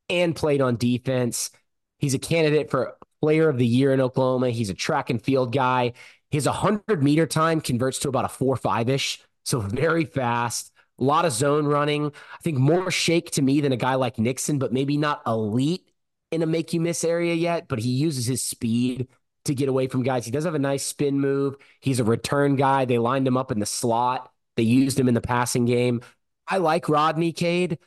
and 0.09 0.35
played 0.35 0.61
on 0.61 0.75
defense. 0.75 1.51
He's 1.99 2.13
a 2.13 2.19
candidate 2.19 2.69
for 2.69 2.97
player 3.21 3.47
of 3.47 3.57
the 3.57 3.65
year 3.65 3.93
in 3.93 4.01
Oklahoma. 4.01 4.49
He's 4.49 4.69
a 4.69 4.73
track 4.73 5.09
and 5.09 5.21
field 5.21 5.53
guy. 5.53 5.93
His 6.29 6.45
100 6.45 7.01
meter 7.01 7.25
time 7.25 7.61
converts 7.61 7.99
to 7.99 8.09
about 8.09 8.25
a 8.25 8.29
4 8.29 8.57
5 8.57 8.89
ish. 8.89 9.21
So 9.47 9.61
very 9.61 10.03
fast, 10.03 10.73
a 10.99 11.05
lot 11.05 11.23
of 11.23 11.31
zone 11.31 11.67
running. 11.67 12.07
I 12.07 12.41
think 12.43 12.57
more 12.57 12.91
shake 12.91 13.31
to 13.31 13.41
me 13.41 13.61
than 13.61 13.71
a 13.71 13.77
guy 13.77 13.95
like 13.95 14.19
Nixon, 14.19 14.59
but 14.59 14.73
maybe 14.73 14.97
not 14.97 15.21
elite 15.25 15.89
in 16.31 16.41
a 16.41 16.45
make 16.45 16.73
you 16.73 16.81
miss 16.81 17.05
area 17.05 17.33
yet. 17.33 17.69
But 17.69 17.79
he 17.79 17.91
uses 17.91 18.25
his 18.25 18.43
speed 18.43 19.07
to 19.45 19.55
get 19.55 19.69
away 19.69 19.87
from 19.87 20.03
guys. 20.03 20.25
He 20.25 20.31
does 20.31 20.43
have 20.43 20.55
a 20.55 20.59
nice 20.59 20.83
spin 20.83 21.21
move. 21.21 21.55
He's 21.79 22.01
a 22.01 22.03
return 22.03 22.57
guy. 22.57 22.83
They 22.83 22.97
lined 22.97 23.25
him 23.25 23.37
up 23.37 23.49
in 23.49 23.59
the 23.59 23.65
slot. 23.65 24.29
They 24.57 24.63
used 24.63 24.99
him 24.99 25.07
in 25.07 25.13
the 25.13 25.21
passing 25.21 25.63
game. 25.63 26.01
I 26.45 26.57
like 26.57 26.89
Rodney 26.89 27.31
Cade. 27.31 27.79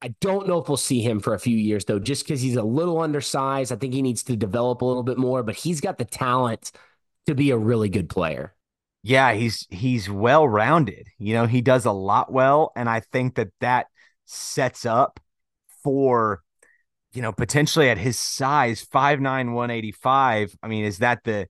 I 0.00 0.14
don't 0.22 0.48
know 0.48 0.62
if 0.62 0.68
we'll 0.68 0.78
see 0.78 1.02
him 1.02 1.20
for 1.20 1.34
a 1.34 1.38
few 1.38 1.58
years 1.58 1.84
though, 1.84 1.98
just 1.98 2.24
because 2.24 2.40
he's 2.40 2.56
a 2.56 2.62
little 2.62 3.02
undersized. 3.02 3.70
I 3.70 3.76
think 3.76 3.92
he 3.92 4.00
needs 4.00 4.22
to 4.22 4.36
develop 4.36 4.80
a 4.80 4.86
little 4.86 5.02
bit 5.02 5.18
more, 5.18 5.42
but 5.42 5.56
he's 5.56 5.82
got 5.82 5.98
the 5.98 6.06
talent 6.06 6.72
to 7.26 7.34
be 7.34 7.50
a 7.50 7.58
really 7.58 7.90
good 7.90 8.08
player. 8.08 8.54
Yeah, 9.04 9.34
he's 9.34 9.66
he's 9.70 10.08
well 10.08 10.48
rounded. 10.48 11.08
You 11.18 11.34
know, 11.34 11.46
he 11.46 11.60
does 11.60 11.84
a 11.84 11.92
lot 11.92 12.32
well, 12.32 12.72
and 12.74 12.88
I 12.88 13.00
think 13.00 13.34
that 13.36 13.50
that 13.60 13.86
sets 14.24 14.86
up 14.86 15.20
for 15.82 16.42
you 17.12 17.22
know, 17.22 17.32
potentially 17.32 17.88
at 17.88 17.96
his 17.96 18.18
size, 18.18 18.82
five 18.82 19.20
nine 19.20 19.52
one 19.52 19.70
eighty 19.70 19.92
five. 19.92 20.54
I 20.62 20.68
mean, 20.68 20.84
is 20.84 20.98
that 20.98 21.22
the 21.24 21.46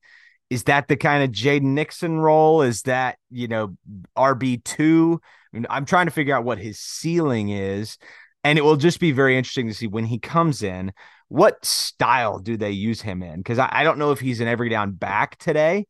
is 0.50 0.64
that 0.64 0.88
the 0.88 0.96
kind 0.96 1.24
of 1.24 1.30
Jaden 1.30 1.62
Nixon 1.62 2.18
role? 2.18 2.62
Is 2.62 2.82
that, 2.82 3.18
you 3.30 3.48
know, 3.48 3.76
RB2? 4.16 5.18
I 5.18 5.56
mean, 5.56 5.66
I'm 5.70 5.86
trying 5.86 6.06
to 6.06 6.12
figure 6.12 6.36
out 6.36 6.44
what 6.44 6.58
his 6.58 6.78
ceiling 6.78 7.48
is. 7.48 7.96
And 8.44 8.58
it 8.58 8.62
will 8.62 8.76
just 8.76 9.00
be 9.00 9.12
very 9.12 9.38
interesting 9.38 9.68
to 9.68 9.74
see 9.74 9.86
when 9.86 10.04
he 10.04 10.18
comes 10.18 10.62
in, 10.62 10.92
what 11.28 11.64
style 11.64 12.38
do 12.38 12.58
they 12.58 12.72
use 12.72 13.00
him 13.00 13.22
in? 13.22 13.38
Because 13.38 13.58
I, 13.58 13.70
I, 13.72 13.84
don't 13.84 13.98
know 13.98 14.12
if 14.12 14.20
he's 14.20 14.40
an 14.40 14.48
every 14.48 14.68
down 14.68 14.92
back 14.92 15.38
today, 15.38 15.86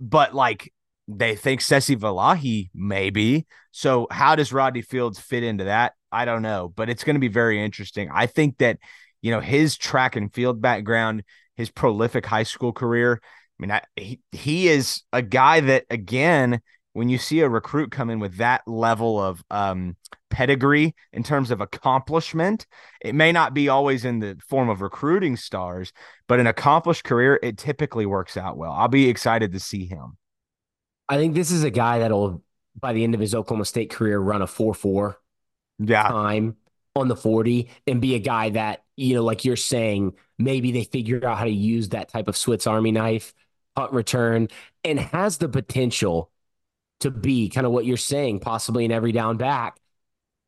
but 0.00 0.34
like 0.34 0.72
they 1.08 1.34
think 1.34 1.62
Sesi 1.62 1.96
Vailahi 1.96 2.68
maybe. 2.74 3.46
So 3.70 4.06
how 4.10 4.36
does 4.36 4.52
Rodney 4.52 4.82
Fields 4.82 5.18
fit 5.18 5.42
into 5.42 5.64
that? 5.64 5.94
I 6.12 6.26
don't 6.26 6.42
know, 6.42 6.72
but 6.74 6.90
it's 6.90 7.02
going 7.02 7.16
to 7.16 7.20
be 7.20 7.28
very 7.28 7.62
interesting. 7.62 8.10
I 8.12 8.26
think 8.26 8.58
that, 8.58 8.78
you 9.22 9.30
know, 9.30 9.40
his 9.40 9.76
track 9.76 10.16
and 10.16 10.32
field 10.32 10.60
background, 10.60 11.24
his 11.56 11.70
prolific 11.70 12.26
high 12.26 12.42
school 12.42 12.72
career, 12.72 13.20
I 13.22 13.62
mean, 13.62 13.70
I, 13.72 13.82
he, 13.96 14.20
he 14.32 14.68
is 14.68 15.02
a 15.12 15.22
guy 15.22 15.60
that, 15.60 15.84
again, 15.90 16.60
when 16.92 17.08
you 17.08 17.18
see 17.18 17.40
a 17.40 17.48
recruit 17.48 17.90
come 17.90 18.10
in 18.10 18.18
with 18.18 18.36
that 18.36 18.62
level 18.66 19.22
of 19.22 19.42
um, 19.50 19.96
pedigree 20.30 20.94
in 21.12 21.22
terms 21.22 21.50
of 21.50 21.60
accomplishment, 21.60 22.66
it 23.00 23.14
may 23.14 23.32
not 23.32 23.54
be 23.54 23.68
always 23.68 24.04
in 24.04 24.18
the 24.18 24.36
form 24.48 24.68
of 24.68 24.80
recruiting 24.80 25.36
stars, 25.36 25.92
but 26.26 26.40
an 26.40 26.46
accomplished 26.46 27.04
career, 27.04 27.38
it 27.42 27.56
typically 27.56 28.06
works 28.06 28.36
out 28.36 28.56
well. 28.56 28.72
I'll 28.72 28.88
be 28.88 29.08
excited 29.08 29.52
to 29.52 29.60
see 29.60 29.86
him. 29.86 30.16
I 31.08 31.16
think 31.16 31.34
this 31.34 31.50
is 31.50 31.64
a 31.64 31.70
guy 31.70 32.00
that'll, 32.00 32.42
by 32.78 32.92
the 32.92 33.04
end 33.04 33.14
of 33.14 33.20
his 33.20 33.34
Oklahoma 33.34 33.64
State 33.64 33.90
career, 33.90 34.18
run 34.18 34.42
a 34.42 34.46
4 34.46 34.74
4 34.74 35.18
yeah. 35.78 36.08
time 36.08 36.56
on 36.94 37.08
the 37.08 37.16
40 37.16 37.70
and 37.86 38.00
be 38.00 38.14
a 38.14 38.18
guy 38.18 38.50
that, 38.50 38.84
you 38.96 39.14
know, 39.14 39.24
like 39.24 39.44
you're 39.44 39.56
saying, 39.56 40.14
maybe 40.38 40.72
they 40.72 40.84
figure 40.84 41.24
out 41.26 41.38
how 41.38 41.44
to 41.44 41.50
use 41.50 41.90
that 41.90 42.08
type 42.08 42.28
of 42.28 42.36
Swiss 42.36 42.66
Army 42.66 42.92
knife, 42.92 43.34
punt 43.76 43.92
return, 43.92 44.48
and 44.84 44.98
has 44.98 45.38
the 45.38 45.48
potential 45.48 46.30
to 47.00 47.10
be 47.10 47.48
kind 47.48 47.66
of 47.66 47.72
what 47.72 47.86
you're 47.86 47.96
saying, 47.96 48.40
possibly 48.40 48.84
an 48.84 48.92
every 48.92 49.12
down 49.12 49.36
back. 49.36 49.78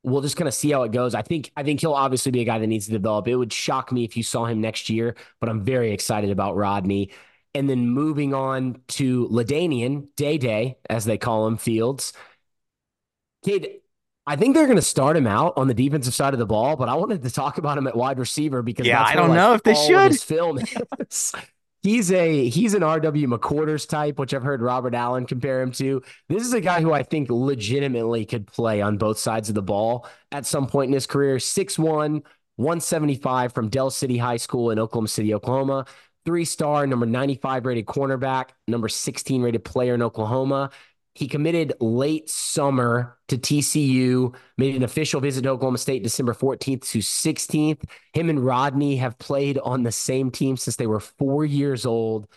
We'll 0.03 0.23
just 0.23 0.37
kind 0.37 0.49
of 0.49 0.55
see 0.55 0.71
how 0.71 0.83
it 0.85 0.93
goes. 0.93 1.15
I 1.15 1.23
think 1.23 1.53
I 1.57 1.63
think 1.63 1.81
he'll 1.81 1.93
obviously 1.93 2.33
be 2.33 2.41
a 2.41 2.45
guy 2.45 2.59
that 2.59 2.67
needs 2.67 2.87
to 2.87 2.93
develop. 2.93 3.29
It 3.29 3.37
would 3.37 3.53
shock 3.53 3.93
me 3.93 4.03
if 4.03 4.17
you 4.17 4.23
saw 4.23 4.47
him 4.47 4.61
next 4.61 4.89
year, 4.89 5.15
but 5.41 5.49
I'm 5.49 5.63
very 5.63 5.93
excited 5.93 6.31
about 6.31 6.57
Rodney. 6.57 7.11
And 7.55 7.69
then 7.69 7.89
moving 7.89 8.33
on 8.33 8.81
to 8.89 9.29
LaDainian, 9.29 10.09
Day 10.17 10.39
Day, 10.39 10.79
as 10.89 11.05
they 11.05 11.19
call 11.19 11.47
him, 11.49 11.57
Fields. 11.57 12.13
Kid, 13.45 13.81
I 14.27 14.37
think 14.37 14.55
they're 14.55 14.67
going 14.67 14.77
to 14.77 14.83
start 14.83 15.17
him 15.17 15.27
out 15.27 15.55
on 15.57 15.67
the 15.67 15.75
defensive 15.75 16.15
side 16.15 16.33
of 16.33 16.39
the 16.39 16.47
ball, 16.47 16.77
but 16.77 16.89
I 16.89 16.95
wanted 16.95 17.23
to 17.23 17.31
talk 17.31 17.59
about 17.59 17.77
him 17.77 17.89
at 17.89 17.97
wide 17.97 18.19
receiver 18.19 18.63
because 18.63 18.87
yeah, 18.87 19.03
I 19.03 19.17
don't 19.17 19.31
like 19.31 19.37
know 19.37 19.55
if 19.55 19.63
they 19.65 19.75
should. 19.75 20.21
film 20.21 20.61
he's 21.83 22.13
a 22.13 22.49
he's 22.49 22.75
an 22.75 22.83
RW 22.83 23.27
McQuarters 23.27 23.89
type, 23.89 24.19
which 24.19 24.35
I've 24.35 24.43
heard 24.43 24.63
Robert 24.63 24.95
Allen 24.95 25.27
compare 25.27 25.63
him 25.63 25.73
to. 25.73 26.03
This 26.29 26.45
is 26.45 26.53
a 26.53 26.61
guy 26.61 26.81
who 26.81 26.93
I 26.93 27.03
think 27.03 27.31
legitimately 27.31 28.27
could 28.27 28.47
play 28.47 28.81
on 28.81 28.99
both 28.99 29.19
sides 29.19 29.49
of 29.49 29.55
the 29.55 29.63
ball 29.63 30.07
at 30.33 30.47
some 30.47 30.67
point 30.67 30.89
in 30.89 30.95
his 30.95 31.07
career. 31.07 31.37
6'1, 31.37 32.23
175 32.57 33.53
from 33.53 33.69
Del 33.69 33.91
City 33.91 34.19
High 34.19 34.37
School 34.37 34.71
in 34.71 34.79
Oklahoma 34.79 35.09
City, 35.09 35.35
Oklahoma. 35.35 35.87
Three 36.27 36.45
star, 36.45 36.87
number 36.87 37.07
95 37.07 37.67
rated 37.67 37.87
cornerback, 37.87 38.51
number 38.69 38.89
16 38.89 39.43
rated 39.43 39.65
player 39.65 39.95
in 39.95 40.03
Oklahoma. 40.03 40.71
He 41.15 41.27
committed 41.27 41.73
late 41.81 42.31
summer 42.31 43.19
to 43.29 43.37
TCU, 43.37 44.35
made 44.57 44.77
an 44.77 44.85
official 44.85 45.21
visit 45.21 45.43
to 45.43 45.51
Oklahoma 45.51 45.79
State 45.79 46.03
December 46.03 46.35
14th 46.35 46.83
to 46.89 46.99
16th. 46.99 47.83
Him 48.13 48.31
and 48.31 48.45
Rodney 48.45 48.97
have 48.97 49.19
played 49.19 49.59
on 49.59 49.83
the 49.83 49.93
same 49.93 50.31
team 50.31 50.57
since 50.57 50.77
they 50.77 50.87
were 50.87 51.01
four 51.01 51.45
years 51.45 51.85
old. 51.85 52.29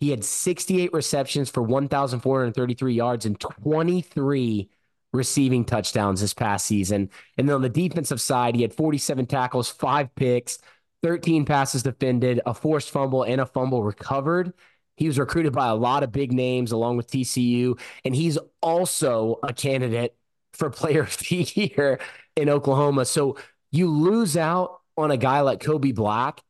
He 0.00 0.10
had 0.10 0.24
68 0.24 0.92
receptions 0.92 1.48
for 1.48 1.62
1,433 1.62 2.94
yards 2.94 3.24
and 3.24 3.40
23 3.40 4.68
receiving 5.12 5.64
touchdowns 5.64 6.20
this 6.20 6.34
past 6.34 6.66
season. 6.66 7.10
And 7.36 7.48
then 7.48 7.54
on 7.54 7.62
the 7.62 7.68
defensive 7.68 8.20
side, 8.20 8.54
he 8.54 8.62
had 8.62 8.74
47 8.74 9.26
tackles, 9.26 9.70
five 9.70 10.14
picks, 10.14 10.58
13 11.02 11.44
passes 11.44 11.82
defended, 11.82 12.40
a 12.46 12.54
forced 12.54 12.90
fumble, 12.90 13.22
and 13.22 13.40
a 13.40 13.46
fumble 13.46 13.82
recovered. 13.82 14.52
He 14.96 15.06
was 15.06 15.18
recruited 15.18 15.52
by 15.52 15.68
a 15.68 15.74
lot 15.74 16.02
of 16.02 16.10
big 16.10 16.32
names 16.32 16.72
along 16.72 16.96
with 16.96 17.08
TCU, 17.08 17.78
and 18.04 18.14
he's 18.14 18.36
also 18.60 19.38
a 19.42 19.52
candidate 19.52 20.16
for 20.52 20.70
player 20.70 21.02
of 21.02 21.16
the 21.18 21.48
year 21.54 22.00
in 22.36 22.48
Oklahoma. 22.48 23.04
So 23.04 23.36
you 23.70 23.88
lose 23.88 24.36
out 24.36 24.80
on 24.96 25.10
a 25.10 25.16
guy 25.16 25.40
like 25.40 25.60
Kobe 25.60 25.92
Black, 25.92 26.42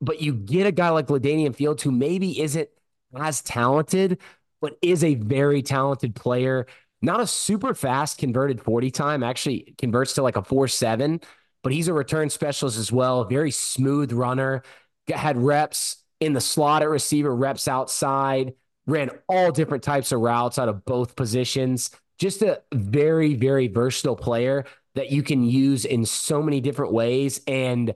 but 0.00 0.20
you 0.20 0.32
get 0.32 0.66
a 0.66 0.72
guy 0.72 0.90
like 0.90 1.08
LaDainian 1.08 1.54
Fields 1.54 1.82
who 1.82 1.90
maybe 1.90 2.40
isn't 2.40 2.68
as 3.16 3.42
talented, 3.42 4.18
but 4.60 4.78
is 4.80 5.02
a 5.02 5.16
very 5.16 5.62
talented 5.62 6.14
player. 6.14 6.66
Not 7.02 7.20
a 7.20 7.26
super 7.26 7.74
fast 7.74 8.18
converted 8.18 8.60
40 8.60 8.90
time, 8.90 9.22
actually 9.22 9.74
converts 9.78 10.14
to 10.14 10.22
like 10.22 10.36
a 10.36 10.42
4 10.42 10.68
7, 10.68 11.20
but 11.62 11.72
he's 11.72 11.88
a 11.88 11.92
return 11.92 12.30
specialist 12.30 12.78
as 12.78 12.92
well. 12.92 13.24
Very 13.24 13.50
smooth 13.50 14.12
runner. 14.12 14.62
Had 15.08 15.38
reps 15.38 15.96
in 16.20 16.32
the 16.32 16.40
slot 16.40 16.82
at 16.82 16.88
receiver, 16.88 17.34
reps 17.34 17.68
outside, 17.68 18.54
ran 18.86 19.10
all 19.28 19.52
different 19.52 19.82
types 19.82 20.12
of 20.12 20.20
routes 20.20 20.58
out 20.58 20.68
of 20.68 20.84
both 20.84 21.16
positions. 21.16 21.90
Just 22.18 22.42
a 22.42 22.62
very, 22.74 23.34
very 23.34 23.68
versatile 23.68 24.16
player 24.16 24.64
that 24.94 25.12
you 25.12 25.22
can 25.22 25.44
use 25.44 25.84
in 25.84 26.04
so 26.04 26.42
many 26.42 26.60
different 26.60 26.92
ways. 26.92 27.40
And 27.46 27.94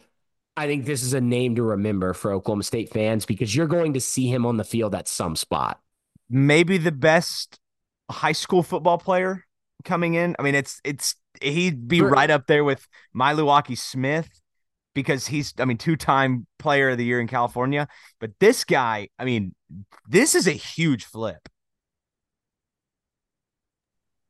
I 0.56 0.66
think 0.66 0.84
this 0.84 1.02
is 1.02 1.14
a 1.14 1.20
name 1.20 1.56
to 1.56 1.62
remember 1.62 2.12
for 2.12 2.32
Oklahoma 2.32 2.62
State 2.62 2.90
fans 2.90 3.26
because 3.26 3.54
you're 3.54 3.66
going 3.66 3.94
to 3.94 4.00
see 4.00 4.28
him 4.28 4.46
on 4.46 4.56
the 4.56 4.64
field 4.64 4.94
at 4.94 5.08
some 5.08 5.34
spot. 5.34 5.80
Maybe 6.30 6.78
the 6.78 6.92
best 6.92 7.58
high 8.10 8.32
school 8.32 8.62
football 8.62 8.98
player 8.98 9.44
coming 9.84 10.14
in. 10.14 10.36
I 10.38 10.42
mean, 10.42 10.54
it's 10.54 10.80
it's 10.84 11.16
he'd 11.40 11.88
be 11.88 12.00
right 12.00 12.30
up 12.30 12.46
there 12.46 12.64
with 12.64 12.86
Maealiuaki 13.14 13.76
Smith 13.78 14.28
because 14.94 15.26
he's 15.26 15.54
I 15.58 15.64
mean 15.64 15.78
two-time 15.78 16.46
player 16.58 16.90
of 16.90 16.98
the 16.98 17.04
year 17.04 17.20
in 17.20 17.28
California. 17.28 17.88
But 18.20 18.32
this 18.40 18.64
guy, 18.64 19.08
I 19.18 19.24
mean, 19.24 19.54
this 20.08 20.34
is 20.34 20.46
a 20.46 20.52
huge 20.52 21.04
flip. 21.04 21.48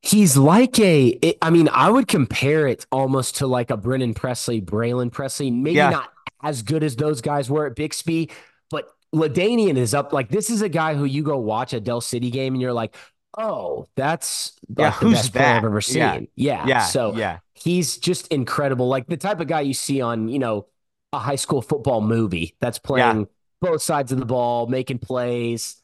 He's 0.04 0.36
like 0.36 0.80
a, 0.80 1.06
it, 1.06 1.38
I 1.40 1.50
mean, 1.50 1.68
I 1.68 1.88
would 1.88 2.08
compare 2.08 2.66
it 2.66 2.86
almost 2.90 3.36
to 3.36 3.46
like 3.46 3.70
a 3.70 3.76
Brennan 3.76 4.14
Presley, 4.14 4.60
Braylon 4.60 5.12
Presley. 5.12 5.50
Maybe 5.50 5.76
yeah. 5.76 5.90
not 5.90 6.10
as 6.42 6.62
good 6.62 6.82
as 6.82 6.96
those 6.96 7.20
guys 7.20 7.48
were 7.48 7.66
at 7.66 7.76
Bixby, 7.76 8.30
but 8.68 8.88
LaDainian 9.14 9.76
is 9.76 9.94
up. 9.94 10.12
Like 10.12 10.28
this 10.28 10.50
is 10.50 10.60
a 10.60 10.68
guy 10.68 10.94
who 10.94 11.04
you 11.04 11.22
go 11.22 11.38
watch 11.38 11.72
a 11.72 11.80
Del 11.80 12.00
City 12.00 12.30
game 12.30 12.54
and 12.54 12.60
you're 12.60 12.72
like, 12.72 12.96
oh, 13.36 13.86
that's 13.96 14.52
yeah, 14.76 14.86
like 14.86 14.94
who's 14.94 15.30
that? 15.30 15.58
I've 15.58 15.64
ever 15.64 15.80
seen. 15.80 15.96
Yeah. 15.96 16.20
yeah. 16.34 16.66
yeah. 16.66 16.84
So 16.84 17.14
yeah, 17.16 17.38
he's 17.54 17.96
just 17.96 18.28
incredible. 18.28 18.88
Like 18.88 19.06
the 19.06 19.16
type 19.16 19.40
of 19.40 19.48
guy 19.48 19.60
you 19.62 19.74
see 19.74 20.00
on, 20.00 20.28
you 20.28 20.38
know, 20.38 20.66
a 21.12 21.18
high 21.18 21.36
school 21.36 21.62
football 21.62 22.00
movie 22.00 22.56
that's 22.60 22.78
playing 22.78 23.20
yeah. 23.20 23.26
both 23.60 23.82
sides 23.82 24.12
of 24.12 24.18
the 24.18 24.26
ball, 24.26 24.66
making 24.66 24.98
plays 24.98 25.82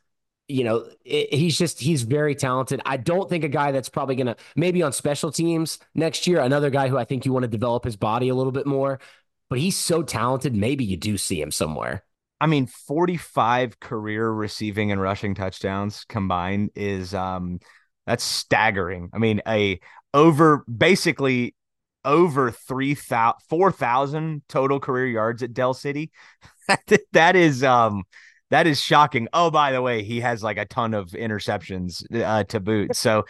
you 0.49 0.65
know, 0.65 0.87
it, 1.05 1.33
he's 1.33 1.57
just 1.57 1.79
he's 1.79 2.03
very 2.03 2.35
talented. 2.35 2.81
I 2.85 2.97
don't 2.97 3.29
think 3.29 3.45
a 3.45 3.49
guy 3.49 3.71
that's 3.71 3.91
probably 3.91 4.17
going 4.17 4.29
to 4.29 4.37
maybe 4.57 4.83
on 4.83 4.93
special 4.93 5.31
teams 5.31 5.79
next 5.95 6.27
year, 6.27 6.41
another 6.41 6.71
guy 6.71 6.89
who 6.89 6.97
I 6.97 7.05
think 7.05 7.27
you 7.27 7.33
want 7.33 7.45
to 7.45 7.49
develop 7.49 7.85
his 7.85 7.97
body 7.97 8.31
a 8.31 8.35
little 8.35 8.53
bit 8.53 8.67
more, 8.67 8.99
but 9.51 9.59
he's 9.59 9.77
so 9.77 10.03
talented, 10.03 10.57
maybe 10.57 10.85
you 10.85 10.97
do 10.97 11.19
see 11.19 11.41
him 11.41 11.51
somewhere. 11.51 12.03
I 12.41 12.47
mean, 12.47 12.67
45 12.67 13.81
career 13.81 14.29
receiving 14.31 14.93
and 14.93 15.01
rushing 15.01 15.35
touchdowns 15.35 16.05
combined 16.09 16.71
is 16.75 17.15
um 17.15 17.61
that's 18.07 18.25
staggering. 18.25 19.11
I 19.13 19.19
mean, 19.19 19.43
a 19.47 19.81
over 20.15 20.65
basically 20.65 21.55
over 22.05 22.51
3,000 22.51 23.35
4,000 23.49 24.43
total 24.49 24.81
career 24.81 25.07
yards 25.07 25.43
at 25.43 25.53
Del 25.53 25.75
City. 25.75 26.11
that 27.13 27.37
is 27.37 27.63
um 27.65 28.05
that 28.51 28.67
is 28.67 28.81
shocking. 28.81 29.29
Oh, 29.33 29.51
by 29.51 29.73
the 29.73 29.83
way, 29.83 30.03
he 30.03 30.21
has 30.21 30.43
like 30.43 30.57
a 30.57 30.65
ton 30.65 30.95
of 30.95 31.11
interceptions 31.11 32.03
uh, 32.23 32.45
to 32.45 32.61
boot. 32.61 32.97
So, 32.97 33.25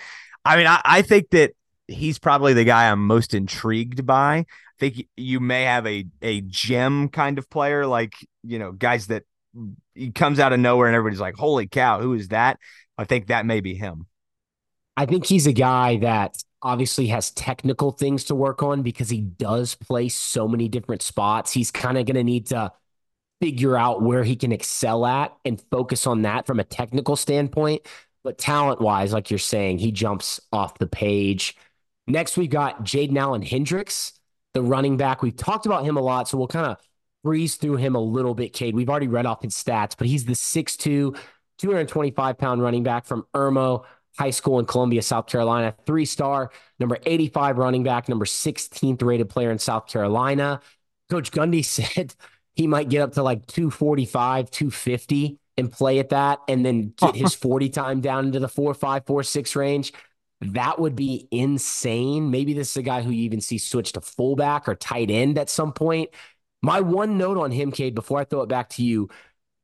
I 0.45 0.57
mean, 0.57 0.67
I, 0.67 0.81
I 0.85 1.03
think 1.03 1.31
that 1.31 1.53
he's 1.89 2.19
probably 2.19 2.53
the 2.53 2.65
guy 2.65 2.91
I'm 2.91 3.05
most 3.05 3.35
intrigued 3.35 4.07
by. 4.07 4.39
I 4.39 4.45
think 4.79 5.09
you 5.17 5.41
may 5.41 5.65
have 5.65 5.87
a 5.87 6.05
a 6.23 6.43
gem 6.43 7.09
kind 7.09 7.39
of 7.39 7.51
player, 7.51 7.85
like 7.87 8.13
you 8.43 8.59
know, 8.59 8.73
guys 8.73 9.09
that 9.09 9.25
he 9.95 10.11
comes 10.11 10.39
out 10.39 10.53
of 10.53 10.61
nowhere 10.61 10.87
and 10.87 10.97
everybody's 10.97 11.21
like, 11.21 11.37
"Holy 11.37 11.67
cow, 11.67 12.01
who 12.01 12.15
is 12.15 12.29
that?" 12.29 12.59
I 12.97 13.05
think 13.05 13.29
that 13.29 13.47
may 13.47 13.61
be 13.61 13.75
him. 13.75 14.07
I 14.97 15.07
think 15.07 15.27
he's 15.27 15.47
a 15.47 15.53
guy 15.53 15.99
that 15.99 16.37
obviously 16.61 17.07
has 17.09 17.31
technical 17.31 17.93
things 17.93 18.25
to 18.25 18.35
work 18.35 18.63
on 18.63 18.83
because 18.83 19.09
he 19.09 19.21
does 19.21 19.75
play 19.77 20.09
so 20.09 20.49
many 20.49 20.69
different 20.69 21.03
spots. 21.03 21.53
He's 21.53 21.71
kind 21.71 21.97
of 21.97 22.07
going 22.07 22.17
to 22.17 22.25
need 22.25 22.47
to 22.47 22.73
figure 23.41 23.77
out 23.77 24.03
where 24.03 24.25
he 24.25 24.35
can 24.35 24.51
excel 24.51 25.07
at 25.07 25.33
and 25.45 25.63
focus 25.71 26.07
on 26.07 26.23
that 26.23 26.47
from 26.47 26.59
a 26.59 26.65
technical 26.65 27.15
standpoint. 27.15 27.83
But 28.25 28.39
talent 28.39 28.81
wise, 28.81 29.13
like 29.13 29.31
you're 29.31 29.39
saying, 29.39 29.79
he 29.79 29.93
jumps 29.93 30.41
off 30.53 30.79
the 30.79 30.89
page. 30.89 31.57
Next, 32.09 32.37
we've 32.37 32.51
got 32.51 32.85
Jaden 32.85 33.17
Allen 33.17 33.43
Hendricks, 33.43 34.13
the 34.55 34.63
running 34.63 34.97
back. 34.97 35.23
We've 35.23 35.37
talked 35.37 35.67
about 35.67 35.85
him 35.85 35.97
a 35.97 36.01
lot, 36.01 36.29
so 36.29 36.39
we'll 36.39 36.49
kind 36.49 36.67
of 36.67 36.79
breeze 37.29 37.57
through 37.57 37.77
him 37.77 37.95
a 37.95 38.01
little 38.01 38.35
bit, 38.35 38.55
Cade. 38.55 38.75
We've 38.75 38.89
already 38.89 39.07
read 39.07 39.27
off 39.27 39.43
his 39.43 39.53
stats, 39.53 39.95
but 39.99 40.07
he's 40.07 40.25
the 40.25 40.33
6'2, 40.33 41.15
225 41.59 42.39
pound 42.39 42.63
running 42.63 42.83
back 42.83 43.05
from 43.05 43.27
Irmo 43.35 43.85
High 44.19 44.31
School 44.31 44.59
in 44.59 44.65
Columbia, 44.65 45.03
South 45.03 45.27
Carolina. 45.27 45.75
Three 45.85 46.07
star, 46.07 46.51
number 46.81 46.97
85 47.05 47.59
running 47.59 47.83
back, 47.83 48.09
number 48.09 48.25
16th 48.25 49.03
rated 49.03 49.29
player 49.29 49.51
in 49.51 49.59
South 49.59 49.89
Carolina. 49.89 50.63
Coach 51.11 51.31
Gundy 51.31 51.63
said 51.67 52.15
he 52.57 52.67
might 52.67 52.89
get 52.89 53.03
up 53.03 53.13
to 53.13 53.23
like 53.23 53.45
245, 53.45 54.51
250 54.51 55.39
and 55.59 55.71
play 55.71 55.99
at 55.99 56.09
that 56.09 56.39
and 56.49 56.65
then 56.65 56.95
get 56.97 57.15
his 57.15 57.35
40 57.35 57.69
time 57.69 58.01
down 58.01 58.25
into 58.25 58.41
the 58.41 58.49
four, 58.49 58.73
five, 58.73 59.05
four, 59.05 59.23
six 59.23 59.55
range. 59.55 59.93
That 60.41 60.79
would 60.79 60.97
be 60.97 61.29
insane. 61.31 62.31
Maybe 62.31 62.55
this 62.55 62.71
is 62.71 62.77
a 62.79 62.83
guy 62.83 63.03
who 63.03 63.11
you 63.11 63.25
even 63.25 63.43
see 63.43 63.59
switch 63.59 63.93
to 63.93 64.01
fullback 64.01 64.67
or 64.67 64.75
tight 64.75 65.11
end 65.11 65.37
at 65.37 65.51
some 65.51 65.75
point. 65.75 66.09
My 66.63 66.81
one 66.81 67.19
note 67.19 67.39
on 67.39 67.51
him, 67.51 67.71
Cade, 67.71 67.95
before 67.95 68.19
I 68.19 68.25
throw 68.25 68.43
it 68.43 68.49
back 68.49 68.69
to 68.71 68.83
you, 68.85 69.09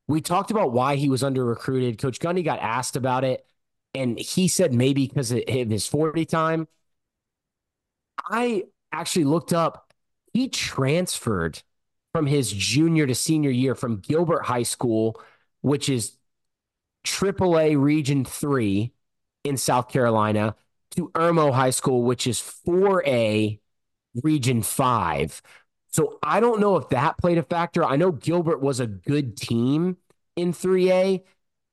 we 0.07 0.21
talked 0.21 0.51
about 0.51 0.71
why 0.71 0.95
he 0.95 1.09
was 1.09 1.23
under 1.23 1.43
recruited. 1.43 1.97
Coach 1.97 2.19
Gundy 2.19 2.43
got 2.43 2.59
asked 2.59 2.95
about 2.95 3.23
it, 3.23 3.45
and 3.93 4.17
he 4.19 4.47
said 4.47 4.73
maybe 4.73 5.07
because 5.07 5.31
of 5.31 5.43
his 5.47 5.87
40 5.87 6.25
time. 6.25 6.67
I 8.29 8.63
actually 8.91 9.25
looked 9.25 9.53
up, 9.53 9.93
he 10.33 10.47
transferred 10.47 11.61
from 12.13 12.27
his 12.27 12.51
junior 12.51 13.05
to 13.07 13.15
senior 13.15 13.49
year 13.49 13.75
from 13.75 13.99
Gilbert 13.99 14.45
High 14.45 14.63
School, 14.63 15.19
which 15.61 15.89
is 15.89 16.17
AAA 17.03 17.75
Region 17.75 18.23
3 18.25 18.93
in 19.43 19.57
South 19.57 19.89
Carolina, 19.89 20.55
to 20.91 21.09
Irmo 21.09 21.53
High 21.53 21.71
School, 21.71 22.03
which 22.03 22.25
is 22.25 22.39
4A 22.39 23.59
Region 24.23 24.61
5. 24.61 25.41
So 25.95 26.19
I 26.21 26.41
don't 26.41 26.59
know 26.59 26.75
if 26.75 26.89
that 26.89 27.17
played 27.17 27.37
a 27.37 27.43
factor. 27.43 27.81
I 27.81 27.95
know 27.95 28.11
Gilbert 28.11 28.59
was 28.59 28.81
a 28.81 28.85
good 28.85 29.37
team 29.37 29.95
in 30.35 30.51
3A, 30.51 31.23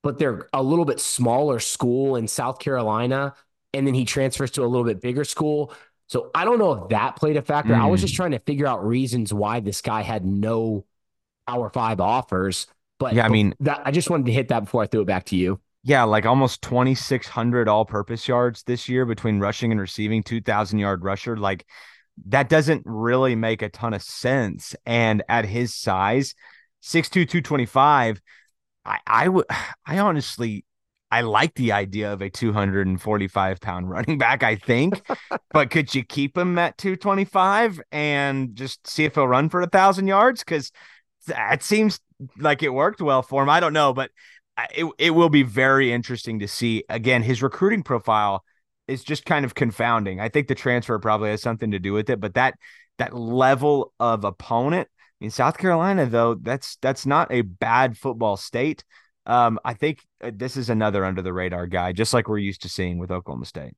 but 0.04 0.20
they're 0.20 0.48
a 0.52 0.62
little 0.62 0.84
bit 0.84 1.00
smaller 1.00 1.58
school 1.58 2.14
in 2.14 2.28
South 2.28 2.60
Carolina. 2.60 3.34
And 3.74 3.84
then 3.84 3.94
he 3.94 4.04
transfers 4.04 4.52
to 4.52 4.62
a 4.62 4.66
little 4.68 4.86
bit 4.86 5.00
bigger 5.00 5.24
school. 5.24 5.74
So 6.08 6.30
I 6.36 6.44
don't 6.44 6.60
know 6.60 6.72
if 6.72 6.90
that 6.90 7.16
played 7.16 7.36
a 7.36 7.42
factor. 7.42 7.72
Mm. 7.72 7.80
I 7.80 7.86
was 7.86 8.00
just 8.00 8.14
hmm. 8.14 8.18
trying 8.18 8.30
to 8.30 8.38
figure 8.38 8.68
out 8.68 8.86
reasons 8.86 9.34
why 9.34 9.58
this 9.58 9.82
guy 9.82 10.02
had 10.02 10.24
no 10.24 10.84
Power 11.48 11.68
Five 11.68 12.00
offers. 12.00 12.68
But 13.00 13.14
yeah, 13.14 13.24
I 13.24 13.28
mean, 13.28 13.54
that, 13.58 13.82
I 13.84 13.90
just 13.90 14.08
wanted 14.08 14.26
to 14.26 14.32
hit 14.32 14.46
that 14.48 14.60
before 14.60 14.84
I 14.84 14.86
threw 14.86 15.00
it 15.00 15.06
back 15.08 15.24
to 15.26 15.36
you. 15.36 15.58
Yeah, 15.82 16.04
like 16.04 16.26
almost 16.26 16.62
2,600 16.62 17.66
all 17.66 17.84
purpose 17.84 18.28
yards 18.28 18.62
this 18.62 18.88
year 18.88 19.04
between 19.04 19.40
rushing 19.40 19.72
and 19.72 19.80
receiving, 19.80 20.22
2,000 20.22 20.78
yard 20.78 21.02
rusher. 21.02 21.36
Like 21.36 21.66
that 22.26 22.48
doesn't 22.48 22.82
really 22.84 23.34
make 23.34 23.62
a 23.62 23.68
ton 23.68 23.94
of 23.94 24.02
sense. 24.02 24.74
And 24.86 25.22
at 25.28 25.44
his 25.44 25.74
size, 25.74 26.34
6'2, 26.82 27.28
225, 27.28 28.20
I, 28.84 28.98
I 29.06 29.28
would, 29.28 29.46
I 29.86 29.98
honestly, 29.98 30.64
I 31.10 31.20
like 31.20 31.54
the 31.54 31.72
idea 31.72 32.12
of 32.12 32.22
a 32.22 32.30
245 32.30 33.60
pound 33.60 33.90
running 33.90 34.18
back, 34.18 34.42
I 34.42 34.56
think, 34.56 35.02
but 35.50 35.70
could 35.70 35.94
you 35.94 36.04
keep 36.04 36.36
him 36.36 36.58
at 36.58 36.78
225 36.78 37.80
and 37.92 38.54
just 38.56 38.86
see 38.86 39.04
if 39.04 39.14
he'll 39.14 39.28
run 39.28 39.48
for 39.48 39.60
a 39.60 39.68
thousand 39.68 40.06
yards? 40.06 40.42
Because 40.42 40.72
that 41.26 41.62
seems 41.62 42.00
like 42.38 42.62
it 42.62 42.70
worked 42.70 43.00
well 43.00 43.22
for 43.22 43.42
him. 43.42 43.50
I 43.50 43.60
don't 43.60 43.72
know, 43.72 43.92
but 43.92 44.10
uh, 44.56 44.66
it, 44.74 44.86
it 44.98 45.10
will 45.10 45.28
be 45.28 45.42
very 45.42 45.92
interesting 45.92 46.38
to 46.40 46.48
see. 46.48 46.84
Again, 46.88 47.22
his 47.22 47.42
recruiting 47.42 47.82
profile 47.82 48.42
is 48.88 49.04
just 49.04 49.24
kind 49.24 49.44
of 49.44 49.54
confounding. 49.54 50.20
I 50.20 50.28
think 50.28 50.48
the 50.48 50.54
transfer 50.54 50.98
probably 50.98 51.30
has 51.30 51.42
something 51.42 51.70
to 51.70 51.78
do 51.78 51.92
with 51.92 52.10
it, 52.10 52.20
but 52.20 52.34
that 52.34 52.54
that 52.98 53.14
level 53.14 53.92
of 53.98 54.24
opponent 54.24 54.88
in 55.20 55.30
South 55.30 55.56
Carolina, 55.56 56.06
though, 56.06 56.34
that's 56.34 56.76
that's 56.82 57.06
not 57.06 57.30
a 57.30 57.42
bad 57.42 57.96
football 57.96 58.36
state. 58.36 58.84
Um, 59.24 59.58
I 59.64 59.74
think 59.74 60.04
uh, 60.22 60.32
this 60.34 60.56
is 60.56 60.68
another 60.68 61.04
under 61.04 61.22
the 61.22 61.32
radar 61.32 61.68
guy, 61.68 61.92
just 61.92 62.12
like 62.12 62.28
we're 62.28 62.38
used 62.38 62.62
to 62.62 62.68
seeing 62.68 62.98
with 62.98 63.12
Oklahoma 63.12 63.46
State. 63.46 63.74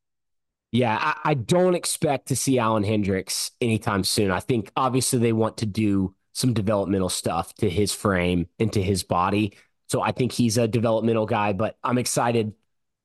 Yeah, 0.72 0.96
I, 0.98 1.30
I, 1.30 1.34
don't 1.34 1.74
expect 1.74 2.28
to 2.28 2.36
see 2.36 2.58
Allen 2.58 2.82
Hendricks 2.82 3.52
anytime 3.60 4.02
soon. 4.02 4.30
I 4.30 4.40
think 4.40 4.72
obviously 4.74 5.20
they 5.20 5.32
want 5.32 5.58
to 5.58 5.66
do 5.66 6.14
some 6.32 6.52
developmental 6.52 7.10
stuff 7.10 7.54
to 7.56 7.70
his 7.70 7.92
frame 7.92 8.48
and 8.58 8.72
to 8.72 8.82
his 8.82 9.04
body. 9.04 9.56
So 9.88 10.00
I 10.00 10.10
think 10.10 10.32
he's 10.32 10.58
a 10.58 10.66
developmental 10.66 11.26
guy, 11.26 11.52
but 11.52 11.76
I'm 11.84 11.98
excited. 11.98 12.54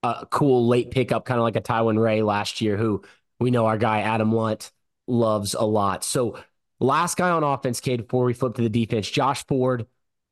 A 0.02 0.26
cool 0.30 0.68
late 0.68 0.92
pickup, 0.92 1.26
kind 1.26 1.40
of 1.40 1.44
like 1.44 1.58
a 1.58 1.62
Tywin 1.62 2.02
Ray 2.02 2.22
last 2.22 2.62
year, 2.62 2.78
who 2.78 3.04
we 3.40 3.52
know 3.52 3.66
our 3.66 3.78
guy 3.78 4.02
Adam 4.02 4.32
Lunt 4.32 4.72
loves 5.08 5.56
a 5.56 5.64
lot. 5.64 6.06
So 6.06 6.40
last 6.80 7.18
guy 7.18 7.30
on 7.30 7.44
offense, 7.44 7.82
Cade, 7.82 8.08
before 8.08 8.24
we 8.24 8.34
flip 8.34 8.56
to 8.56 8.62
the 8.62 8.70
defense, 8.70 9.10
Josh 9.10 9.46
Ford, 9.46 9.88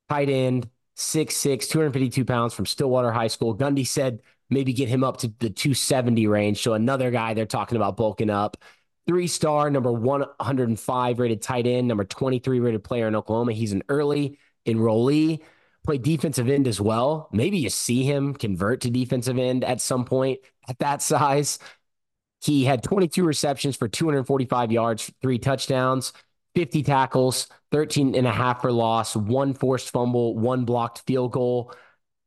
tight 0.09 0.29
end, 0.29 0.69
6'6, 0.95 1.67
252 1.67 2.23
pounds 2.25 2.53
from 2.53 2.65
Stillwater 2.65 3.11
High 3.11 3.27
School. 3.27 3.57
Gundy 3.57 3.85
said 3.85 4.21
maybe 4.49 4.73
get 4.73 4.87
him 4.89 5.03
up 5.03 5.17
to 5.17 5.27
the 5.39 5.49
270 5.49 6.27
range. 6.27 6.61
So 6.61 6.73
another 6.73 7.11
guy 7.11 7.33
they're 7.33 7.45
talking 7.45 7.75
about 7.75 7.97
bulking 7.97 8.29
up. 8.29 8.57
three 9.05 9.27
star, 9.27 9.69
number 9.69 9.91
105 9.91 11.19
rated 11.19 11.41
tight 11.41 11.67
end, 11.67 11.87
number 11.87 12.03
23 12.03 12.59
rated 12.59 12.83
player 12.83 13.07
in 13.07 13.15
Oklahoma. 13.15 13.53
He's 13.53 13.73
an 13.73 13.83
early 13.89 14.37
enrollee, 14.65 15.41
played 15.87 16.03
defensive 16.03 16.49
end 16.49 16.67
as 16.67 16.81
well. 16.81 17.29
Maybe 17.31 17.57
you 17.59 17.69
see 17.69 18.03
him 18.03 18.33
convert 18.33 18.81
to 18.81 18.89
defensive 18.89 19.37
end 19.37 19.63
at 19.63 19.79
some 19.79 20.03
point 20.03 20.41
at 20.67 20.77
that 20.79 21.01
size. 21.01 21.59
He 22.41 22.65
had 22.65 22.83
22 22.83 23.23
receptions 23.23 23.77
for 23.77 23.87
245 23.87 24.69
yards, 24.69 25.09
three 25.21 25.39
touchdowns, 25.39 26.11
50 26.55 26.83
tackles, 26.83 27.47
13 27.71 28.15
and 28.15 28.27
a 28.27 28.31
half 28.31 28.61
for 28.61 28.69
loss, 28.69 29.15
one 29.15 29.53
forced 29.53 29.91
fumble, 29.91 30.35
one 30.35 30.65
blocked 30.65 31.03
field 31.07 31.31
goal, 31.31 31.73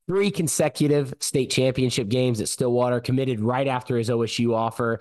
three 0.08 0.30
consecutive 0.30 1.12
state 1.20 1.50
championship 1.50 2.08
games 2.08 2.40
at 2.40 2.48
Stillwater, 2.48 2.98
committed 2.98 3.40
right 3.40 3.68
after 3.68 3.98
his 3.98 4.08
OSU 4.08 4.54
offer. 4.54 5.00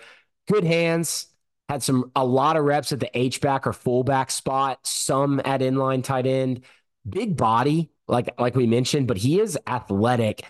Good 0.51 0.65
hands, 0.65 1.27
had 1.69 1.81
some 1.81 2.11
a 2.13 2.25
lot 2.25 2.57
of 2.57 2.65
reps 2.65 2.91
at 2.91 2.99
the 2.99 3.17
H 3.17 3.39
back 3.39 3.65
or 3.65 3.71
fullback 3.71 4.31
spot, 4.31 4.85
some 4.85 5.39
at 5.45 5.61
inline 5.61 6.03
tight 6.03 6.25
end. 6.25 6.65
Big 7.07 7.37
body, 7.37 7.89
like 8.09 8.29
like 8.39 8.55
we 8.55 8.67
mentioned, 8.67 9.07
but 9.07 9.17
he 9.17 9.39
is 9.39 9.57
athletic. 9.67 10.43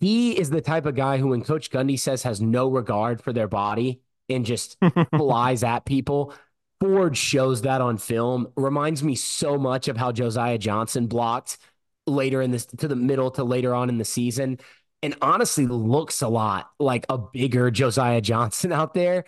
He 0.00 0.38
is 0.38 0.50
the 0.50 0.60
type 0.60 0.86
of 0.86 0.94
guy 0.94 1.18
who, 1.18 1.28
when 1.28 1.42
Coach 1.42 1.70
Gundy 1.70 1.98
says 1.98 2.22
has 2.24 2.40
no 2.40 2.68
regard 2.68 3.22
for 3.22 3.32
their 3.32 3.48
body 3.48 4.00
and 4.28 4.44
just 4.44 4.76
flies 5.16 5.62
at 5.62 5.84
people, 5.84 6.34
Ford 6.80 7.16
shows 7.16 7.62
that 7.62 7.80
on 7.80 7.98
film. 7.98 8.48
Reminds 8.56 9.02
me 9.02 9.14
so 9.14 9.58
much 9.58 9.88
of 9.88 9.96
how 9.96 10.12
Josiah 10.12 10.58
Johnson 10.58 11.06
blocked 11.06 11.58
later 12.06 12.42
in 12.42 12.50
this 12.50 12.66
to 12.66 12.88
the 12.88 12.96
middle 12.96 13.30
to 13.32 13.44
later 13.44 13.74
on 13.74 13.88
in 13.88 13.98
the 13.98 14.04
season. 14.04 14.58
And 15.02 15.16
honestly, 15.22 15.66
looks 15.66 16.20
a 16.20 16.28
lot 16.28 16.70
like 16.78 17.06
a 17.08 17.16
bigger 17.16 17.70
Josiah 17.70 18.20
Johnson 18.20 18.72
out 18.72 18.94
there. 18.94 19.24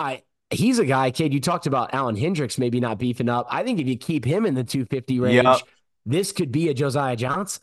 I 0.00 0.22
he's 0.50 0.78
a 0.78 0.84
guy, 0.84 1.10
kid. 1.10 1.32
You 1.32 1.40
talked 1.40 1.66
about 1.66 1.94
Allen 1.94 2.16
Hendricks 2.16 2.58
maybe 2.58 2.80
not 2.80 2.98
beefing 2.98 3.28
up. 3.28 3.46
I 3.50 3.62
think 3.62 3.80
if 3.80 3.86
you 3.86 3.96
keep 3.96 4.24
him 4.24 4.46
in 4.46 4.54
the 4.54 4.64
250 4.64 5.20
range, 5.20 5.44
yep. 5.44 5.60
This 6.06 6.32
could 6.32 6.52
be 6.52 6.68
a 6.68 6.74
Josiah 6.74 7.16
Johnson. 7.16 7.62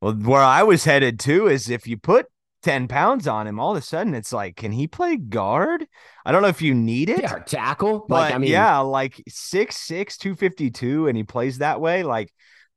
Well, 0.00 0.14
where 0.14 0.40
I 0.40 0.62
was 0.62 0.84
headed 0.84 1.20
to 1.20 1.48
is 1.48 1.68
if 1.68 1.86
you 1.86 1.96
put 1.98 2.26
10 2.62 2.88
pounds 2.88 3.26
on 3.26 3.46
him, 3.46 3.58
all 3.58 3.72
of 3.72 3.76
a 3.76 3.82
sudden 3.82 4.14
it's 4.14 4.32
like, 4.32 4.56
can 4.56 4.72
he 4.72 4.86
play 4.86 5.16
guard? 5.16 5.86
I 6.24 6.32
don't 6.32 6.42
know 6.42 6.48
if 6.48 6.62
you 6.62 6.74
need 6.74 7.10
it. 7.10 7.22
Yeah, 7.22 7.38
tackle. 7.38 8.06
But 8.08 8.14
like, 8.14 8.34
I 8.34 8.38
mean, 8.38 8.50
yeah, 8.50 8.78
like 8.78 9.22
six 9.28 9.76
six, 9.76 10.16
252, 10.16 11.08
and 11.08 11.16
he 11.16 11.24
plays 11.24 11.58
that 11.58 11.80
way. 11.80 12.02
Like, 12.02 12.32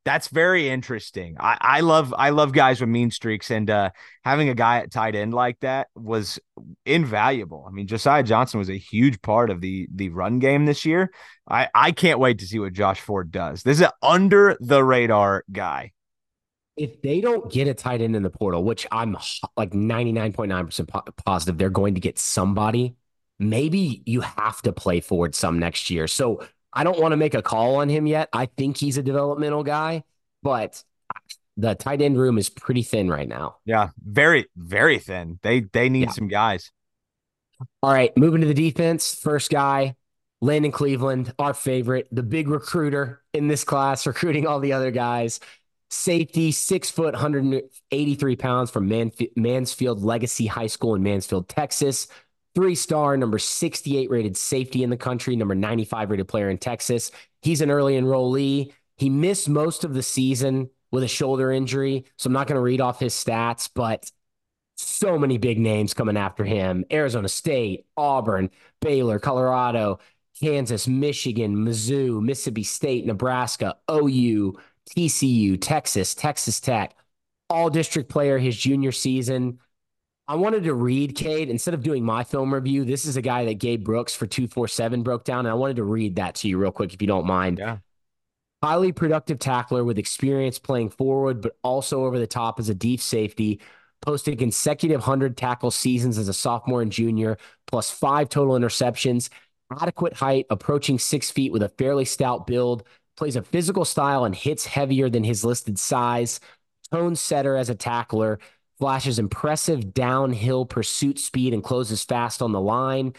that's 0.05 0.27
very 0.27 0.69
interesting. 0.69 1.37
I, 1.39 1.57
I 1.61 1.79
love 1.79 2.13
I 2.17 2.31
love 2.31 2.51
guys 2.51 2.79
with 2.81 2.89
mean 2.89 3.11
streaks, 3.11 3.51
and 3.51 3.69
uh, 3.69 3.91
having 4.23 4.49
a 4.49 4.55
guy 4.55 4.79
at 4.79 4.91
tight 4.91 5.15
end 5.15 5.33
like 5.33 5.59
that 5.61 5.87
was 5.95 6.39
invaluable. 6.85 7.65
I 7.67 7.71
mean, 7.71 7.87
Josiah 7.87 8.23
Johnson 8.23 8.59
was 8.59 8.69
a 8.69 8.77
huge 8.77 9.21
part 9.21 9.49
of 9.49 9.61
the 9.61 9.87
the 9.93 10.09
run 10.09 10.39
game 10.39 10.65
this 10.65 10.85
year. 10.85 11.11
I 11.49 11.69
I 11.73 11.91
can't 11.91 12.19
wait 12.19 12.39
to 12.39 12.47
see 12.47 12.59
what 12.59 12.73
Josh 12.73 12.99
Ford 12.99 13.31
does. 13.31 13.63
This 13.63 13.77
is 13.77 13.85
an 13.85 13.91
under 14.01 14.57
the 14.59 14.83
radar 14.83 15.43
guy. 15.51 15.91
If 16.75 17.01
they 17.01 17.21
don't 17.21 17.51
get 17.51 17.67
a 17.67 17.73
tight 17.73 18.01
end 18.01 18.15
in 18.15 18.23
the 18.23 18.31
portal, 18.31 18.63
which 18.63 18.87
I'm 18.91 19.15
like 19.55 19.71
99.9% 19.71 21.15
positive 21.23 21.57
they're 21.59 21.69
going 21.69 21.93
to 21.93 22.01
get 22.01 22.17
somebody, 22.17 22.95
maybe 23.37 24.01
you 24.07 24.21
have 24.21 24.59
to 24.63 24.73
play 24.73 24.99
Ford 24.99 25.35
some 25.35 25.59
next 25.59 25.91
year. 25.91 26.07
So 26.07 26.43
I 26.73 26.83
don't 26.83 26.99
want 26.99 27.11
to 27.11 27.17
make 27.17 27.33
a 27.33 27.41
call 27.41 27.75
on 27.75 27.89
him 27.89 28.07
yet. 28.07 28.29
I 28.33 28.47
think 28.47 28.77
he's 28.77 28.97
a 28.97 29.03
developmental 29.03 29.63
guy, 29.63 30.03
but 30.41 30.83
the 31.57 31.75
tight 31.75 32.01
end 32.01 32.17
room 32.17 32.37
is 32.37 32.49
pretty 32.49 32.83
thin 32.83 33.09
right 33.09 33.27
now. 33.27 33.57
Yeah, 33.65 33.89
very 34.03 34.47
very 34.55 34.99
thin. 34.99 35.39
They 35.43 35.61
they 35.61 35.89
need 35.89 36.07
yeah. 36.07 36.11
some 36.11 36.27
guys. 36.27 36.71
All 37.81 37.93
right, 37.93 38.15
moving 38.17 38.41
to 38.41 38.47
the 38.47 38.53
defense. 38.53 39.15
First 39.15 39.51
guy, 39.51 39.95
Landon 40.41 40.71
Cleveland, 40.71 41.33
our 41.39 41.53
favorite, 41.53 42.07
the 42.11 42.23
big 42.23 42.47
recruiter 42.47 43.21
in 43.33 43.47
this 43.47 43.63
class, 43.63 44.07
recruiting 44.07 44.47
all 44.47 44.59
the 44.59 44.73
other 44.73 44.91
guys. 44.91 45.39
Safety, 45.89 46.51
six 46.51 46.89
foot, 46.89 47.13
183 47.13 48.35
pounds 48.35 48.71
from 48.71 48.91
Mansfield 49.35 50.01
Legacy 50.01 50.47
High 50.47 50.65
School 50.65 50.95
in 50.95 51.03
Mansfield, 51.03 51.47
Texas 51.47 52.07
three 52.55 52.75
star, 52.75 53.17
number 53.17 53.39
68 53.39 54.09
rated 54.09 54.37
safety 54.37 54.83
in 54.83 54.89
the 54.89 54.97
country, 54.97 55.35
number 55.35 55.55
95 55.55 56.11
rated 56.11 56.27
player 56.27 56.49
in 56.49 56.57
Texas. 56.57 57.11
He's 57.41 57.61
an 57.61 57.71
early 57.71 57.95
enrollee. 57.95 58.71
He 58.97 59.09
missed 59.09 59.49
most 59.49 59.83
of 59.83 59.93
the 59.93 60.03
season 60.03 60.69
with 60.91 61.03
a 61.03 61.07
shoulder 61.07 61.51
injury. 61.51 62.05
So 62.17 62.27
I'm 62.27 62.33
not 62.33 62.47
going 62.47 62.57
to 62.57 62.61
read 62.61 62.81
off 62.81 62.99
his 62.99 63.13
stats, 63.13 63.69
but 63.73 64.11
so 64.77 65.17
many 65.17 65.37
big 65.37 65.59
names 65.59 65.93
coming 65.93 66.17
after 66.17 66.43
him 66.43 66.85
Arizona 66.91 67.29
State, 67.29 67.85
Auburn, 67.97 68.49
Baylor, 68.81 69.19
Colorado, 69.19 69.99
Kansas, 70.39 70.87
Michigan, 70.87 71.55
Mizzou, 71.55 72.21
Mississippi 72.21 72.63
State, 72.63 73.05
Nebraska, 73.05 73.77
OU, 73.89 74.57
TCU, 74.89 75.59
Texas, 75.59 76.15
Texas 76.15 76.59
Tech, 76.59 76.95
all 77.49 77.69
district 77.69 78.09
player 78.09 78.37
his 78.37 78.57
junior 78.57 78.91
season. 78.91 79.59
I 80.27 80.35
wanted 80.35 80.63
to 80.63 80.73
read 80.73 81.15
Cade 81.15 81.49
instead 81.49 81.73
of 81.73 81.83
doing 81.83 82.05
my 82.05 82.23
film 82.23 82.53
review. 82.53 82.85
This 82.85 83.05
is 83.05 83.17
a 83.17 83.21
guy 83.21 83.43
that 83.45 83.55
Gabe 83.55 83.83
Brooks 83.83 84.15
for 84.15 84.25
247 84.25 85.03
broke 85.03 85.25
down. 85.25 85.39
And 85.39 85.49
I 85.49 85.53
wanted 85.55 85.75
to 85.77 85.83
read 85.83 86.15
that 86.15 86.35
to 86.35 86.47
you 86.47 86.57
real 86.57 86.71
quick, 86.71 86.93
if 86.93 87.01
you 87.01 87.07
don't 87.07 87.25
mind. 87.25 87.59
Yeah. 87.59 87.77
Highly 88.63 88.93
productive 88.93 89.39
tackler 89.39 89.83
with 89.83 89.99
experience 89.99 90.59
playing 90.59 90.91
forward, 90.91 91.41
but 91.41 91.57
also 91.61 92.05
over 92.05 92.17
the 92.17 92.27
top 92.27 92.57
as 92.59 92.69
a 92.69 92.73
deep 92.73 93.01
safety. 93.01 93.59
Posted 94.01 94.39
consecutive 94.39 95.01
100 95.01 95.35
tackle 95.35 95.71
seasons 95.71 96.17
as 96.17 96.29
a 96.29 96.33
sophomore 96.33 96.81
and 96.81 96.91
junior, 96.91 97.37
plus 97.67 97.91
five 97.91 98.29
total 98.29 98.57
interceptions. 98.57 99.29
Adequate 99.81 100.13
height, 100.13 100.45
approaching 100.49 100.99
six 100.99 101.31
feet 101.31 101.51
with 101.51 101.63
a 101.63 101.69
fairly 101.69 102.05
stout 102.05 102.47
build. 102.47 102.83
Plays 103.17 103.35
a 103.35 103.43
physical 103.43 103.83
style 103.83 104.23
and 104.23 104.33
hits 104.33 104.65
heavier 104.65 105.09
than 105.09 105.23
his 105.25 105.43
listed 105.43 105.77
size. 105.77 106.39
Tone 106.91 107.15
setter 107.17 107.57
as 107.57 107.69
a 107.69 107.75
tackler 107.75 108.39
flashes 108.83 109.17
impressive 109.17 109.93
downhill 109.93 110.65
pursuit 110.65 111.17
speed 111.17 111.53
and 111.53 111.63
closes 111.63 112.03
fast 112.03 112.41
on 112.41 112.51
the 112.51 112.59
line. 112.59 113.13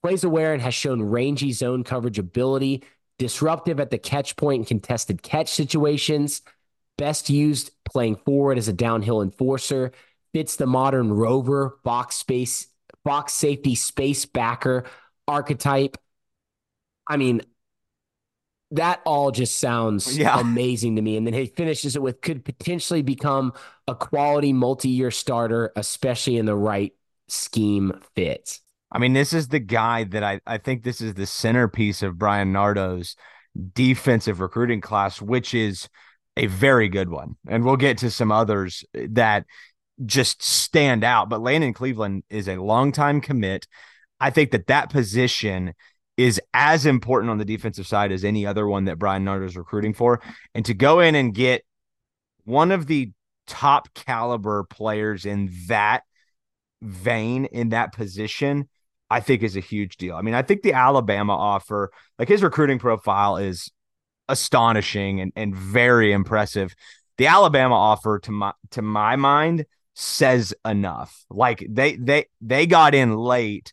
Plays 0.00 0.22
aware 0.22 0.52
and 0.52 0.62
has 0.62 0.74
shown 0.74 1.02
rangy 1.02 1.50
zone 1.50 1.82
coverage 1.82 2.20
ability, 2.20 2.84
disruptive 3.18 3.80
at 3.80 3.90
the 3.90 3.98
catch 3.98 4.36
point 4.36 4.60
and 4.60 4.66
contested 4.68 5.20
catch 5.20 5.48
situations. 5.48 6.42
Best 6.98 7.30
used 7.30 7.72
playing 7.84 8.14
forward 8.14 8.58
as 8.58 8.68
a 8.68 8.72
downhill 8.72 9.20
enforcer. 9.20 9.90
Fits 10.32 10.54
the 10.54 10.66
modern 10.66 11.12
rover 11.12 11.80
box 11.82 12.14
space, 12.14 12.68
box 13.04 13.32
safety 13.32 13.74
space 13.74 14.24
backer 14.24 14.84
archetype. 15.26 15.96
I 17.08 17.16
mean, 17.16 17.42
that 18.72 19.00
all 19.04 19.30
just 19.30 19.58
sounds 19.58 20.16
yeah. 20.16 20.38
amazing 20.40 20.96
to 20.96 21.02
me. 21.02 21.16
And 21.16 21.26
then 21.26 21.34
he 21.34 21.46
finishes 21.46 21.96
it 21.96 22.02
with 22.02 22.20
could 22.20 22.44
potentially 22.44 23.02
become 23.02 23.52
a 23.86 23.94
quality 23.94 24.52
multi-year 24.52 25.10
starter, 25.10 25.72
especially 25.76 26.36
in 26.36 26.46
the 26.46 26.56
right 26.56 26.92
scheme 27.28 28.00
fit. 28.14 28.58
I 28.90 28.98
mean, 28.98 29.12
this 29.12 29.32
is 29.32 29.48
the 29.48 29.58
guy 29.58 30.04
that 30.04 30.22
I, 30.22 30.40
I 30.46 30.58
think 30.58 30.82
this 30.82 31.00
is 31.00 31.14
the 31.14 31.26
centerpiece 31.26 32.02
of 32.02 32.18
Bryan 32.18 32.52
Nardo's 32.52 33.16
defensive 33.72 34.40
recruiting 34.40 34.80
class, 34.80 35.20
which 35.20 35.52
is 35.52 35.88
a 36.36 36.46
very 36.46 36.88
good 36.88 37.10
one. 37.10 37.36
And 37.46 37.64
we'll 37.64 37.76
get 37.76 37.98
to 37.98 38.10
some 38.10 38.32
others 38.32 38.84
that 38.94 39.44
just 40.06 40.42
stand 40.42 41.04
out. 41.04 41.28
But 41.28 41.42
Landon 41.42 41.74
Cleveland 41.74 42.22
is 42.30 42.48
a 42.48 42.56
longtime 42.56 43.20
commit. 43.20 43.66
I 44.20 44.30
think 44.30 44.52
that 44.52 44.68
that 44.68 44.90
position 44.90 45.74
is 46.18 46.40
as 46.52 46.84
important 46.84 47.30
on 47.30 47.38
the 47.38 47.44
defensive 47.44 47.86
side 47.86 48.10
as 48.10 48.24
any 48.24 48.44
other 48.44 48.66
one 48.66 48.84
that 48.86 48.98
Bryan 48.98 49.24
Nardo 49.24 49.46
is 49.46 49.56
recruiting 49.56 49.94
for. 49.94 50.20
And 50.52 50.64
to 50.66 50.74
go 50.74 50.98
in 50.98 51.14
and 51.14 51.32
get 51.32 51.64
one 52.44 52.72
of 52.72 52.88
the 52.88 53.12
top 53.46 53.94
caliber 53.94 54.64
players 54.64 55.24
in 55.24 55.50
that 55.68 56.02
vein, 56.82 57.44
in 57.46 57.68
that 57.68 57.92
position, 57.92 58.68
I 59.08 59.20
think 59.20 59.44
is 59.44 59.56
a 59.56 59.60
huge 59.60 59.96
deal. 59.96 60.16
I 60.16 60.22
mean, 60.22 60.34
I 60.34 60.42
think 60.42 60.62
the 60.62 60.72
Alabama 60.72 61.34
offer, 61.34 61.92
like 62.18 62.28
his 62.28 62.42
recruiting 62.42 62.80
profile 62.80 63.36
is 63.36 63.70
astonishing 64.28 65.20
and, 65.20 65.32
and 65.36 65.54
very 65.54 66.12
impressive. 66.12 66.74
The 67.16 67.28
Alabama 67.28 67.76
offer 67.76 68.18
to 68.20 68.32
my 68.32 68.52
to 68.72 68.82
my 68.82 69.14
mind 69.16 69.66
says 69.94 70.52
enough. 70.64 71.24
Like 71.30 71.64
they 71.68 71.94
they 71.96 72.26
they 72.40 72.66
got 72.66 72.94
in 72.94 73.14
late. 73.14 73.72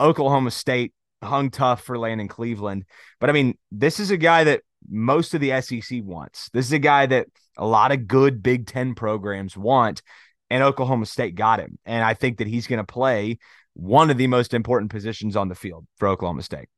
Oklahoma 0.00 0.50
State 0.50 0.92
hung 1.22 1.50
tough 1.50 1.82
for 1.82 1.98
Landon 1.98 2.28
Cleveland. 2.28 2.84
But 3.20 3.30
I 3.30 3.32
mean, 3.32 3.56
this 3.70 4.00
is 4.00 4.10
a 4.10 4.16
guy 4.16 4.44
that 4.44 4.62
most 4.88 5.34
of 5.34 5.40
the 5.40 5.60
SEC 5.60 6.00
wants. 6.02 6.50
This 6.52 6.66
is 6.66 6.72
a 6.72 6.78
guy 6.78 7.06
that 7.06 7.28
a 7.56 7.66
lot 7.66 7.92
of 7.92 8.06
good 8.06 8.42
Big 8.42 8.66
Ten 8.66 8.94
programs 8.94 9.56
want, 9.56 10.02
and 10.50 10.62
Oklahoma 10.62 11.06
State 11.06 11.34
got 11.34 11.60
him. 11.60 11.78
And 11.84 12.04
I 12.04 12.14
think 12.14 12.38
that 12.38 12.46
he's 12.46 12.66
going 12.66 12.78
to 12.78 12.84
play 12.84 13.38
one 13.74 14.10
of 14.10 14.18
the 14.18 14.26
most 14.26 14.54
important 14.54 14.90
positions 14.90 15.36
on 15.36 15.48
the 15.48 15.54
field 15.54 15.86
for 15.96 16.08
Oklahoma 16.08 16.42
State. 16.42 16.68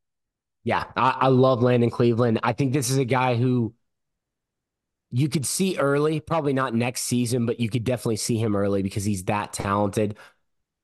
Yeah, 0.63 0.85
I, 0.97 1.17
I 1.23 1.29
love 1.29 1.63
Landon 1.63 1.91
Cleveland. 1.91 2.41
I 2.43 2.53
think 2.53 2.73
this 2.73 2.91
is 2.91 2.97
a 2.97 3.05
guy 3.05 3.37
who 3.37 3.75
you 5.11 5.29
could 5.29 5.47
see 5.47 5.79
early, 5.79 6.21
probably 6.21 6.53
not 6.53 6.75
next 6.75 7.03
season, 7.03 7.47
but 7.47 7.61
you 7.61 7.69
could 7.69 7.85
definitely 7.85 8.17
see 8.17 8.37
him 8.37 8.57
early 8.57 8.83
because 8.83 9.05
he's 9.05 9.25
that 9.25 9.53
talented 9.53 10.17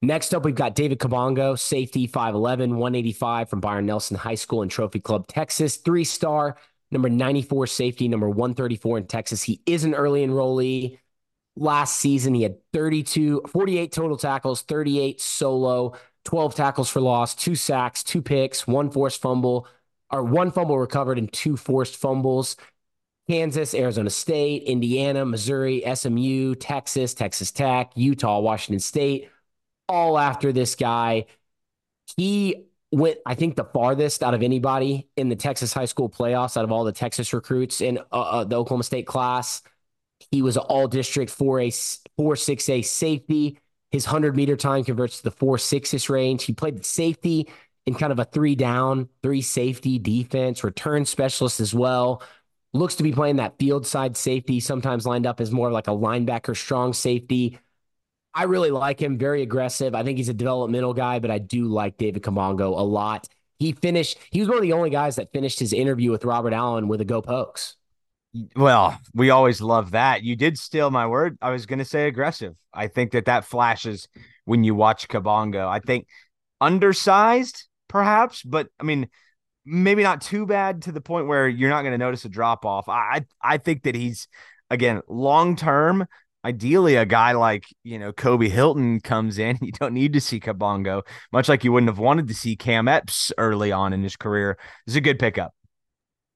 Next 0.02 0.32
up, 0.34 0.46
we've 0.46 0.54
got 0.54 0.74
David 0.74 0.98
Kabongo, 0.98 1.58
safety, 1.58 2.08
5'11, 2.08 2.70
185 2.70 3.50
from 3.50 3.60
Byron 3.60 3.84
Nelson 3.84 4.16
High 4.16 4.34
School 4.34 4.62
and 4.62 4.70
Trophy 4.70 4.98
Club, 4.98 5.26
Texas. 5.26 5.76
Three 5.76 6.04
star, 6.04 6.56
number 6.90 7.10
94 7.10 7.66
safety, 7.66 8.08
number 8.08 8.28
134 8.28 8.98
in 8.98 9.06
Texas. 9.06 9.42
He 9.42 9.60
is 9.66 9.84
an 9.84 9.94
early 9.94 10.26
enrollee. 10.26 10.98
Last 11.54 11.96
season, 11.98 12.32
he 12.32 12.42
had 12.42 12.56
32, 12.72 13.42
48 13.52 13.92
total 13.92 14.16
tackles, 14.16 14.62
38 14.62 15.20
solo, 15.20 15.92
12 16.24 16.54
tackles 16.54 16.88
for 16.88 17.00
loss, 17.02 17.34
two 17.34 17.54
sacks, 17.54 18.02
two 18.02 18.22
picks, 18.22 18.66
one 18.66 18.90
forced 18.90 19.20
fumble, 19.20 19.66
or 20.10 20.22
one 20.22 20.50
fumble 20.50 20.78
recovered, 20.78 21.18
and 21.18 21.30
two 21.30 21.58
forced 21.58 21.96
fumbles. 21.96 22.56
Kansas, 23.28 23.74
Arizona 23.74 24.08
State, 24.08 24.62
Indiana, 24.62 25.26
Missouri, 25.26 25.82
SMU, 25.94 26.54
Texas, 26.54 27.12
Texas 27.12 27.50
Tech, 27.50 27.92
Utah, 27.94 28.40
Washington 28.40 28.80
State, 28.80 29.28
all 29.90 30.18
after 30.18 30.52
this 30.52 30.76
guy. 30.76 31.26
He 32.16 32.66
went, 32.92 33.18
I 33.26 33.34
think, 33.34 33.56
the 33.56 33.64
farthest 33.64 34.22
out 34.22 34.34
of 34.34 34.42
anybody 34.42 35.08
in 35.16 35.28
the 35.28 35.36
Texas 35.36 35.72
high 35.72 35.84
school 35.84 36.08
playoffs 36.08 36.56
out 36.56 36.64
of 36.64 36.72
all 36.72 36.84
the 36.84 36.92
Texas 36.92 37.32
recruits 37.32 37.80
in 37.80 37.98
uh, 38.12 38.20
uh, 38.20 38.44
the 38.44 38.56
Oklahoma 38.56 38.84
State 38.84 39.06
class. 39.06 39.62
He 40.30 40.42
was 40.42 40.56
all 40.56 40.86
district 40.86 41.36
4A, 41.36 41.70
4 42.16 42.34
6A 42.34 42.84
safety. 42.84 43.58
His 43.90 44.06
100 44.06 44.36
meter 44.36 44.56
time 44.56 44.84
converts 44.84 45.18
to 45.18 45.24
the 45.24 45.30
4 45.32 45.58
6 45.58 46.08
range. 46.08 46.44
He 46.44 46.52
played 46.52 46.78
the 46.78 46.84
safety 46.84 47.48
in 47.86 47.94
kind 47.94 48.12
of 48.12 48.20
a 48.20 48.24
three 48.24 48.54
down, 48.54 49.08
three 49.22 49.42
safety 49.42 49.98
defense, 49.98 50.62
return 50.62 51.04
specialist 51.04 51.58
as 51.58 51.74
well. 51.74 52.22
Looks 52.72 52.94
to 52.96 53.02
be 53.02 53.12
playing 53.12 53.36
that 53.36 53.58
field 53.58 53.84
side 53.86 54.16
safety, 54.16 54.60
sometimes 54.60 55.06
lined 55.06 55.26
up 55.26 55.40
as 55.40 55.50
more 55.50 55.72
like 55.72 55.88
a 55.88 55.92
linebacker, 55.92 56.56
strong 56.56 56.92
safety. 56.92 57.58
I 58.34 58.44
really 58.44 58.70
like 58.70 59.00
him, 59.00 59.18
very 59.18 59.42
aggressive. 59.42 59.94
I 59.94 60.02
think 60.02 60.18
he's 60.18 60.28
a 60.28 60.34
developmental 60.34 60.94
guy, 60.94 61.18
but 61.18 61.30
I 61.30 61.38
do 61.38 61.64
like 61.66 61.96
David 61.96 62.22
Kabongo 62.22 62.78
a 62.78 62.82
lot. 62.82 63.26
He 63.58 63.72
finished, 63.72 64.18
he 64.30 64.40
was 64.40 64.48
one 64.48 64.58
of 64.58 64.62
the 64.62 64.72
only 64.72 64.90
guys 64.90 65.16
that 65.16 65.32
finished 65.32 65.58
his 65.58 65.72
interview 65.72 66.10
with 66.10 66.24
Robert 66.24 66.52
Allen 66.52 66.88
with 66.88 67.00
a 67.00 67.04
go 67.04 67.20
pokes. 67.20 67.76
Well, 68.54 68.98
we 69.12 69.30
always 69.30 69.60
love 69.60 69.90
that. 69.90 70.22
You 70.22 70.36
did 70.36 70.56
steal 70.56 70.90
my 70.90 71.06
word. 71.06 71.36
I 71.42 71.50
was 71.50 71.66
going 71.66 71.80
to 71.80 71.84
say 71.84 72.06
aggressive. 72.06 72.54
I 72.72 72.86
think 72.86 73.10
that 73.12 73.24
that 73.24 73.44
flashes 73.44 74.08
when 74.44 74.62
you 74.62 74.74
watch 74.74 75.08
Kabongo. 75.08 75.66
I 75.66 75.80
think 75.80 76.06
undersized, 76.60 77.66
perhaps, 77.88 78.42
but 78.42 78.68
I 78.78 78.84
mean, 78.84 79.08
maybe 79.64 80.02
not 80.02 80.20
too 80.20 80.46
bad 80.46 80.82
to 80.82 80.92
the 80.92 81.00
point 81.00 81.26
where 81.26 81.48
you're 81.48 81.70
not 81.70 81.82
going 81.82 81.92
to 81.92 81.98
notice 81.98 82.24
a 82.24 82.28
drop 82.28 82.64
off. 82.64 82.88
I 82.88 83.26
I 83.42 83.58
think 83.58 83.82
that 83.82 83.94
he's 83.94 84.28
again 84.70 85.02
long 85.08 85.56
term. 85.56 86.06
Ideally, 86.44 86.96
a 86.96 87.04
guy 87.04 87.32
like 87.32 87.64
you 87.84 87.98
know 87.98 88.12
Kobe 88.12 88.48
Hylton 88.48 89.00
comes 89.00 89.38
in. 89.38 89.58
You 89.62 89.72
don't 89.72 89.94
need 89.94 90.14
to 90.14 90.20
see 90.20 90.40
Kabongo, 90.40 91.02
much 91.32 91.48
like 91.48 91.64
you 91.64 91.72
wouldn't 91.72 91.90
have 91.90 91.98
wanted 91.98 92.28
to 92.28 92.34
see 92.34 92.56
Cam 92.56 92.88
Epps 92.88 93.32
early 93.38 93.72
on 93.72 93.92
in 93.92 94.02
his 94.02 94.16
career. 94.16 94.58
It's 94.86 94.96
a 94.96 95.00
good 95.00 95.18
pickup. 95.18 95.52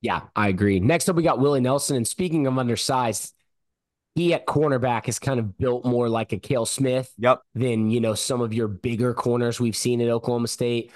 Yeah, 0.04 0.20
I 0.36 0.48
agree. 0.48 0.80
Next 0.80 1.08
up, 1.08 1.16
we 1.16 1.22
got 1.22 1.38
Willie 1.38 1.62
Nelson. 1.62 1.96
And 1.96 2.06
speaking 2.06 2.46
of 2.46 2.58
undersized, 2.58 3.32
he 4.14 4.34
at 4.34 4.46
cornerback 4.46 5.08
is 5.08 5.18
kind 5.18 5.40
of 5.40 5.56
built 5.56 5.86
more 5.86 6.10
like 6.10 6.34
a 6.34 6.38
Kale 6.38 6.66
Smith 6.66 7.10
yep. 7.16 7.40
than, 7.54 7.90
you 7.90 8.00
know, 8.00 8.14
some 8.14 8.42
of 8.42 8.52
your 8.52 8.68
bigger 8.68 9.14
corners 9.14 9.58
we've 9.58 9.74
seen 9.74 10.02
at 10.02 10.10
Oklahoma 10.10 10.48
State. 10.48 10.92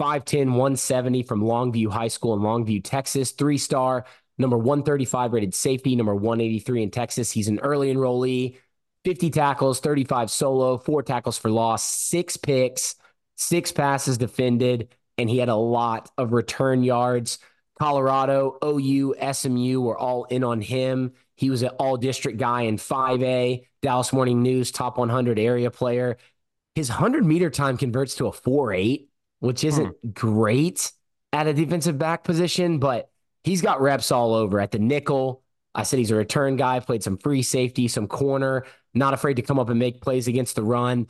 5'10, 0.00 0.46
170 0.46 1.24
from 1.24 1.42
Longview 1.42 1.90
High 1.90 2.08
School 2.08 2.34
in 2.34 2.40
Longview, 2.40 2.82
Texas. 2.84 3.32
Three 3.32 3.58
star, 3.58 4.06
number 4.38 4.56
135 4.56 5.32
rated 5.32 5.54
safety, 5.54 5.96
number 5.96 6.14
183 6.14 6.82
in 6.82 6.90
Texas. 6.90 7.30
He's 7.30 7.48
an 7.48 7.60
early 7.60 7.92
enrollee, 7.92 8.56
50 9.04 9.30
tackles, 9.30 9.80
35 9.80 10.30
solo, 10.30 10.78
four 10.78 11.02
tackles 11.02 11.38
for 11.38 11.50
loss, 11.50 11.84
six 11.84 12.36
picks, 12.36 12.96
six 13.36 13.72
passes 13.72 14.18
defended, 14.18 14.94
and 15.18 15.28
he 15.28 15.38
had 15.38 15.48
a 15.48 15.56
lot 15.56 16.10
of 16.16 16.32
return 16.32 16.82
yards. 16.82 17.38
Colorado, 17.78 18.58
OU, 18.64 19.14
SMU 19.32 19.80
were 19.80 19.98
all 19.98 20.24
in 20.24 20.44
on 20.44 20.60
him. 20.60 21.12
He 21.34 21.50
was 21.50 21.62
an 21.62 21.70
all 21.70 21.96
district 21.96 22.38
guy 22.38 22.62
in 22.62 22.76
5A, 22.76 23.66
Dallas 23.80 24.12
Morning 24.12 24.42
News, 24.42 24.70
top 24.70 24.98
100 24.98 25.38
area 25.38 25.70
player. 25.70 26.16
His 26.74 26.88
100 26.88 27.26
meter 27.26 27.50
time 27.50 27.76
converts 27.76 28.14
to 28.16 28.26
a 28.26 28.32
4 28.32 28.72
8, 28.72 29.08
which 29.40 29.64
isn't 29.64 29.96
hmm. 30.02 30.10
great 30.10 30.92
at 31.32 31.46
a 31.46 31.54
defensive 31.54 31.98
back 31.98 32.24
position, 32.24 32.78
but 32.78 33.10
he's 33.44 33.62
got 33.62 33.80
reps 33.80 34.10
all 34.10 34.34
over 34.34 34.60
at 34.60 34.70
the 34.70 34.78
nickel. 34.78 35.42
I 35.74 35.84
said 35.84 35.98
he's 35.98 36.10
a 36.10 36.16
return 36.16 36.56
guy, 36.56 36.80
played 36.80 37.02
some 37.02 37.16
free 37.16 37.42
safety, 37.42 37.88
some 37.88 38.06
corner, 38.06 38.64
not 38.92 39.14
afraid 39.14 39.34
to 39.34 39.42
come 39.42 39.58
up 39.58 39.70
and 39.70 39.78
make 39.78 40.00
plays 40.02 40.28
against 40.28 40.56
the 40.56 40.62
run. 40.62 41.06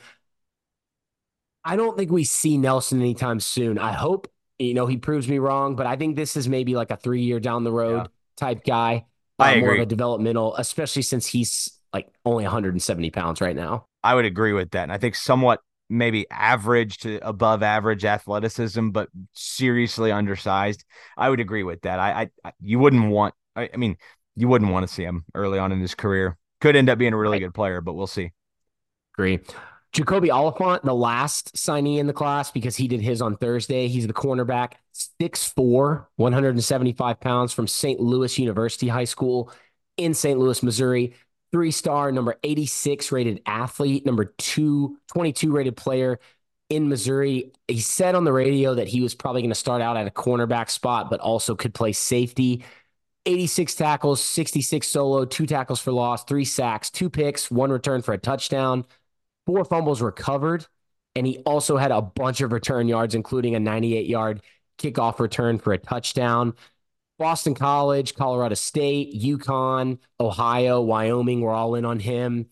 I 1.65 1.75
don't 1.75 1.97
think 1.97 2.11
we 2.11 2.23
see 2.23 2.57
Nelson 2.57 3.01
anytime 3.01 3.39
soon. 3.39 3.77
I 3.77 3.93
hope 3.93 4.27
you 4.59 4.73
know, 4.73 4.85
he 4.85 4.97
proves 4.97 5.27
me 5.27 5.39
wrong, 5.39 5.75
but 5.75 5.85
I 5.85 5.95
think 5.95 6.15
this 6.15 6.37
is 6.37 6.47
maybe 6.47 6.75
like 6.75 6.91
a 6.91 6.97
three 6.97 7.21
year 7.21 7.39
down 7.39 7.63
the 7.63 7.71
road 7.71 8.03
yeah. 8.03 8.07
type 8.37 8.63
guy. 8.63 9.05
Uh, 9.39 9.43
I 9.43 9.51
agree. 9.51 9.61
More 9.61 9.75
of 9.75 9.81
a 9.81 9.85
developmental, 9.85 10.55
especially 10.55 11.01
since 11.01 11.25
he's 11.27 11.79
like 11.91 12.07
only 12.25 12.43
170 12.43 13.09
pounds 13.11 13.41
right 13.41 13.55
now. 13.55 13.85
I 14.03 14.15
would 14.15 14.25
agree 14.25 14.53
with 14.53 14.71
that. 14.71 14.83
And 14.83 14.91
I 14.91 14.97
think 14.97 15.15
somewhat 15.15 15.61
maybe 15.89 16.29
average 16.29 16.97
to 16.99 17.19
above 17.27 17.63
average 17.63 18.05
athleticism, 18.05 18.89
but 18.89 19.09
seriously 19.33 20.11
undersized. 20.11 20.85
I 21.17 21.29
would 21.29 21.39
agree 21.39 21.63
with 21.63 21.81
that. 21.81 21.99
I, 21.99 22.29
I, 22.43 22.51
you 22.61 22.79
wouldn't 22.79 23.09
want, 23.09 23.35
I, 23.55 23.69
I 23.73 23.77
mean, 23.77 23.97
you 24.35 24.47
wouldn't 24.47 24.71
want 24.71 24.87
to 24.87 24.93
see 24.93 25.03
him 25.03 25.25
early 25.35 25.59
on 25.59 25.71
in 25.71 25.79
his 25.79 25.95
career. 25.95 26.37
Could 26.61 26.75
end 26.75 26.89
up 26.89 26.97
being 26.97 27.13
a 27.13 27.17
really 27.17 27.39
good 27.39 27.53
player, 27.53 27.81
but 27.81 27.93
we'll 27.93 28.07
see. 28.07 28.31
Agree. 29.15 29.39
Jacoby 29.91 30.31
Oliphant, 30.31 30.83
the 30.83 30.95
last 30.95 31.55
signee 31.55 31.99
in 31.99 32.07
the 32.07 32.13
class, 32.13 32.49
because 32.49 32.75
he 32.75 32.87
did 32.87 32.99
his 32.99 33.21
on 33.21 33.37
Thursday. 33.37 33.87
He's 33.87 34.07
the 34.07 34.13
cornerback, 34.13 34.73
6'4, 35.21 36.07
175 36.15 37.19
pounds 37.19 37.53
from 37.53 37.67
St. 37.67 37.99
Louis 37.99 38.39
University 38.39 38.87
High 38.87 39.03
School 39.03 39.51
in 39.97 40.15
St. 40.15 40.39
Louis, 40.39 40.63
Missouri. 40.63 41.13
Three 41.53 41.71
star, 41.71 42.11
number 42.11 42.35
86 42.43 43.11
rated 43.11 43.41
athlete, 43.45 44.05
number 44.05 44.25
two, 44.37 44.97
22 45.13 45.51
rated 45.51 45.77
player 45.77 46.19
in 46.69 46.89
Missouri. 46.89 47.53
He 47.67 47.79
said 47.79 48.15
on 48.15 48.25
the 48.25 48.33
radio 48.33 48.75
that 48.75 48.89
he 48.89 49.01
was 49.01 49.15
probably 49.15 49.43
going 49.43 49.51
to 49.51 49.55
start 49.55 49.81
out 49.81 49.95
at 49.95 50.07
a 50.07 50.11
cornerback 50.11 50.69
spot, 50.69 51.09
but 51.09 51.21
also 51.21 51.55
could 51.55 51.73
play 51.73 51.93
safety. 51.93 52.65
86 53.25 53.75
tackles, 53.75 54.21
66 54.21 54.85
solo, 54.85 55.23
two 55.23 55.45
tackles 55.45 55.79
for 55.79 55.93
loss, 55.93 56.25
three 56.25 56.43
sacks, 56.43 56.89
two 56.89 57.09
picks, 57.09 57.49
one 57.49 57.71
return 57.71 58.01
for 58.01 58.13
a 58.13 58.17
touchdown 58.17 58.85
four 59.45 59.65
fumbles 59.65 60.01
recovered, 60.01 60.65
and 61.15 61.27
he 61.27 61.39
also 61.39 61.77
had 61.77 61.91
a 61.91 62.01
bunch 62.01 62.41
of 62.41 62.51
return 62.51 62.87
yards, 62.87 63.15
including 63.15 63.55
a 63.55 63.59
98 63.59 64.07
yard 64.07 64.41
kickoff 64.77 65.19
return 65.19 65.59
for 65.59 65.73
a 65.73 65.77
touchdown. 65.77 66.53
Boston 67.17 67.53
College, 67.53 68.15
Colorado 68.15 68.55
State, 68.55 69.21
UConn, 69.21 69.99
Ohio, 70.19 70.81
Wyoming, 70.81 71.41
we're 71.41 71.51
all 71.53 71.75
in 71.75 71.85
on 71.85 71.99
him. 71.99 72.47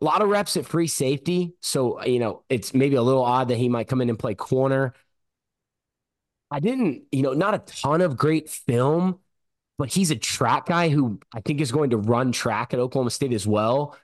A 0.00 0.04
lot 0.04 0.22
of 0.22 0.28
reps 0.28 0.56
at 0.56 0.66
free 0.66 0.86
safety. 0.86 1.54
So, 1.60 2.02
you 2.04 2.18
know, 2.18 2.42
it's 2.48 2.74
maybe 2.74 2.96
a 2.96 3.02
little 3.02 3.22
odd 3.22 3.48
that 3.48 3.58
he 3.58 3.68
might 3.68 3.88
come 3.88 4.00
in 4.00 4.08
and 4.08 4.18
play 4.18 4.34
corner. 4.34 4.94
I 6.50 6.60
didn't, 6.60 7.04
you 7.12 7.22
know, 7.22 7.32
not 7.32 7.54
a 7.54 7.58
ton 7.58 8.00
of 8.00 8.16
great 8.16 8.50
film, 8.50 9.20
but 9.78 9.88
he's 9.88 10.10
a 10.10 10.16
track 10.16 10.66
guy 10.66 10.88
who 10.88 11.20
I 11.32 11.40
think 11.40 11.60
is 11.60 11.70
going 11.70 11.90
to 11.90 11.96
run 11.96 12.32
track 12.32 12.74
at 12.74 12.80
Oklahoma 12.80 13.10
State 13.10 13.32
as 13.32 13.46
well 13.46 13.96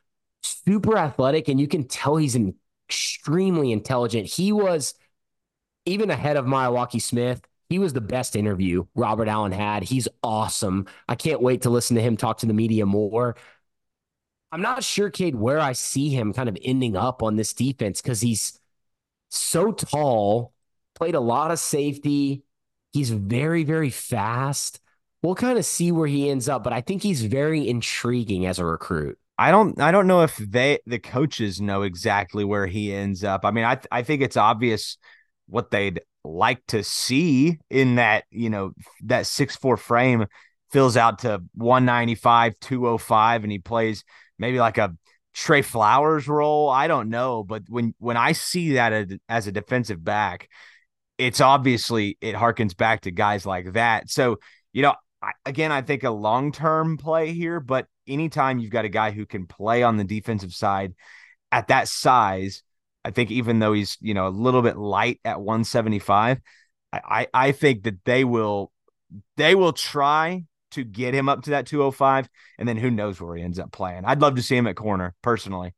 super 0.46 0.96
athletic, 0.96 1.48
and 1.48 1.60
you 1.60 1.68
can 1.68 1.84
tell 1.84 2.16
he's 2.16 2.36
extremely 2.88 3.72
intelligent. 3.72 4.26
He 4.26 4.52
was 4.52 4.94
even 5.84 6.10
ahead 6.10 6.36
of 6.36 6.44
Maealiuaki 6.44 7.00
Smith. 7.00 7.40
He 7.68 7.78
was 7.78 7.92
the 7.92 8.00
best 8.00 8.36
interview 8.36 8.86
Robert 8.94 9.28
Allen 9.28 9.52
had. 9.52 9.82
He's 9.82 10.08
awesome. 10.22 10.86
I 11.08 11.14
can't 11.14 11.42
wait 11.42 11.62
to 11.62 11.70
listen 11.70 11.96
to 11.96 12.02
him 12.02 12.16
talk 12.16 12.38
to 12.38 12.46
the 12.46 12.54
media 12.54 12.86
more. 12.86 13.36
I'm 14.52 14.62
not 14.62 14.84
sure, 14.84 15.10
Cade, 15.10 15.34
where 15.34 15.58
I 15.58 15.72
see 15.72 16.08
him 16.08 16.32
kind 16.32 16.48
of 16.48 16.56
ending 16.62 16.96
up 16.96 17.22
on 17.22 17.36
this 17.36 17.52
defense 17.52 18.00
because 18.00 18.20
he's 18.20 18.58
so 19.28 19.72
tall, 19.72 20.54
played 20.94 21.16
a 21.16 21.20
lot 21.20 21.50
of 21.50 21.58
safety. 21.58 22.44
He's 22.92 23.10
very, 23.10 23.64
very 23.64 23.90
fast. 23.90 24.80
We'll 25.22 25.34
kind 25.34 25.58
of 25.58 25.64
see 25.64 25.90
where 25.90 26.06
he 26.06 26.30
ends 26.30 26.48
up, 26.48 26.62
but 26.62 26.72
I 26.72 26.80
think 26.80 27.02
he's 27.02 27.22
very 27.22 27.68
intriguing 27.68 28.46
as 28.46 28.58
a 28.60 28.64
recruit. 28.64 29.18
I 29.38 29.50
don't 29.50 29.78
I 29.80 29.90
don't 29.90 30.06
know 30.06 30.22
if 30.22 30.36
they 30.36 30.78
the 30.86 30.98
coaches 30.98 31.60
know 31.60 31.82
exactly 31.82 32.44
where 32.44 32.66
he 32.66 32.94
ends 32.94 33.24
up. 33.24 33.44
I 33.44 33.50
mean, 33.50 33.64
I 33.64 33.78
I 33.90 34.02
think 34.02 34.22
it's 34.22 34.36
obvious 34.36 34.96
what 35.46 35.70
they'd 35.70 36.00
like 36.26 36.64
to 36.68 36.82
see 36.82 37.58
in 37.70 37.96
that, 37.96 38.24
you 38.30 38.50
know, 38.50 38.72
that 39.04 39.26
six 39.26 39.56
four 39.56 39.76
frame 39.76 40.26
fills 40.70 40.96
out 40.96 41.20
to 41.20 41.42
195, 41.54 42.58
205, 42.60 43.42
and 43.44 43.52
he 43.52 43.58
plays 43.58 44.04
maybe 44.38 44.58
like 44.58 44.78
a 44.78 44.94
Tre 45.34 45.62
Flowers 45.62 46.28
role. 46.28 46.70
I 46.70 46.88
don't 46.88 47.10
know, 47.10 47.44
but 47.44 47.62
when 47.68 47.94
when 47.98 48.16
I 48.16 48.32
see 48.32 48.74
that 48.74 49.08
as 49.28 49.46
a 49.46 49.52
defensive 49.52 50.02
back, 50.02 50.48
it's 51.18 51.40
obviously 51.40 52.16
it 52.20 52.34
harkens 52.34 52.76
back 52.76 53.02
to 53.02 53.10
guys 53.10 53.44
like 53.44 53.74
that. 53.74 54.10
So, 54.10 54.38
you 54.72 54.82
know, 54.82 54.94
I, 55.22 55.32
again, 55.44 55.72
I 55.72 55.82
think 55.82 56.04
a 56.04 56.10
long 56.10 56.52
term 56.52 56.96
play 56.96 57.32
here, 57.32 57.60
but 57.60 57.86
anytime 58.06 58.58
you've 58.58 58.70
got 58.70 58.84
a 58.84 58.90
guy 58.90 59.10
who 59.10 59.26
can 59.26 59.46
play 59.46 59.82
on 59.82 59.96
the 59.96 60.04
defensive 60.04 60.52
side 60.52 60.94
at 61.52 61.68
that 61.68 61.88
size, 61.88 62.62
I 63.06 63.12
think 63.12 63.30
even 63.30 63.60
though 63.60 63.72
he's, 63.72 63.96
you 64.00 64.14
know, 64.14 64.26
a 64.26 64.30
little 64.30 64.62
bit 64.62 64.76
light 64.76 65.20
at 65.24 65.40
175, 65.40 66.40
I, 66.92 67.00
I, 67.04 67.26
I 67.32 67.52
think 67.52 67.84
that 67.84 68.04
they 68.04 68.24
will 68.24 68.72
they 69.36 69.54
will 69.54 69.72
try 69.72 70.42
to 70.72 70.82
get 70.82 71.14
him 71.14 71.28
up 71.28 71.42
to 71.42 71.50
that 71.50 71.66
205 71.66 72.28
and 72.58 72.68
then 72.68 72.76
who 72.76 72.90
knows 72.90 73.20
where 73.20 73.36
he 73.36 73.44
ends 73.44 73.60
up 73.60 73.70
playing. 73.70 74.04
I'd 74.04 74.20
love 74.20 74.34
to 74.34 74.42
see 74.42 74.56
him 74.56 74.66
at 74.66 74.74
corner 74.74 75.14
personally. 75.22 75.72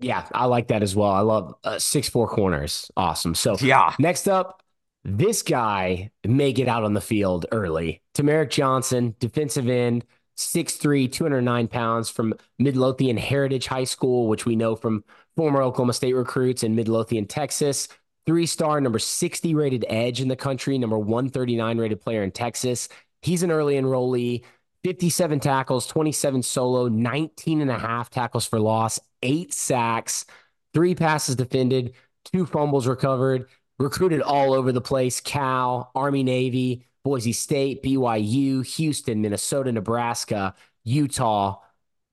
Yeah, 0.00 0.26
I 0.32 0.44
like 0.44 0.68
that 0.68 0.82
as 0.82 0.94
well. 0.94 1.10
I 1.10 1.20
love 1.20 1.54
uh, 1.64 1.78
six 1.78 2.10
four 2.10 2.28
corners. 2.28 2.90
Awesome. 2.94 3.34
So 3.34 3.56
yeah, 3.58 3.94
next 3.98 4.28
up, 4.28 4.62
this 5.02 5.42
guy 5.42 6.10
may 6.26 6.52
get 6.52 6.68
out 6.68 6.84
on 6.84 6.92
the 6.92 7.00
field 7.00 7.46
early. 7.52 8.02
Tamarick 8.12 8.50
Johnson, 8.50 9.14
defensive 9.18 9.70
end, 9.70 10.04
6'3, 10.36 11.10
209 11.10 11.68
pounds 11.68 12.10
from 12.10 12.34
Midlothian 12.58 13.16
Heritage 13.16 13.66
High 13.66 13.84
School, 13.84 14.28
which 14.28 14.46
we 14.46 14.56
know 14.56 14.76
from 14.76 15.04
former 15.36 15.62
Oklahoma 15.62 15.92
State 15.92 16.14
recruits 16.14 16.62
in 16.62 16.74
Midlothian, 16.74 17.26
Texas. 17.26 17.88
Three 18.26 18.46
star, 18.46 18.80
number 18.80 18.98
60 18.98 19.54
rated 19.54 19.84
edge 19.88 20.20
in 20.20 20.28
the 20.28 20.36
country, 20.36 20.78
number 20.78 20.98
139 20.98 21.78
rated 21.78 22.00
player 22.00 22.22
in 22.22 22.32
Texas. 22.32 22.88
He's 23.22 23.42
an 23.42 23.50
early 23.50 23.74
enrollee. 23.74 24.42
57 24.84 25.40
tackles, 25.40 25.86
27 25.88 26.42
solo, 26.42 26.86
19 26.86 27.60
and 27.60 27.70
a 27.72 27.78
half 27.78 28.08
tackles 28.08 28.46
for 28.46 28.60
loss, 28.60 29.00
eight 29.22 29.52
sacks, 29.52 30.26
three 30.72 30.94
passes 30.94 31.34
defended, 31.34 31.94
two 32.24 32.46
fumbles 32.46 32.86
recovered, 32.86 33.48
recruited 33.80 34.22
all 34.22 34.52
over 34.52 34.70
the 34.70 34.80
place 34.80 35.20
Cal, 35.20 35.90
Army, 35.96 36.22
Navy, 36.22 36.86
Boise 37.06 37.32
State, 37.32 37.84
BYU, 37.84 38.66
Houston, 38.66 39.22
Minnesota, 39.22 39.70
Nebraska, 39.70 40.56
Utah, 40.82 41.60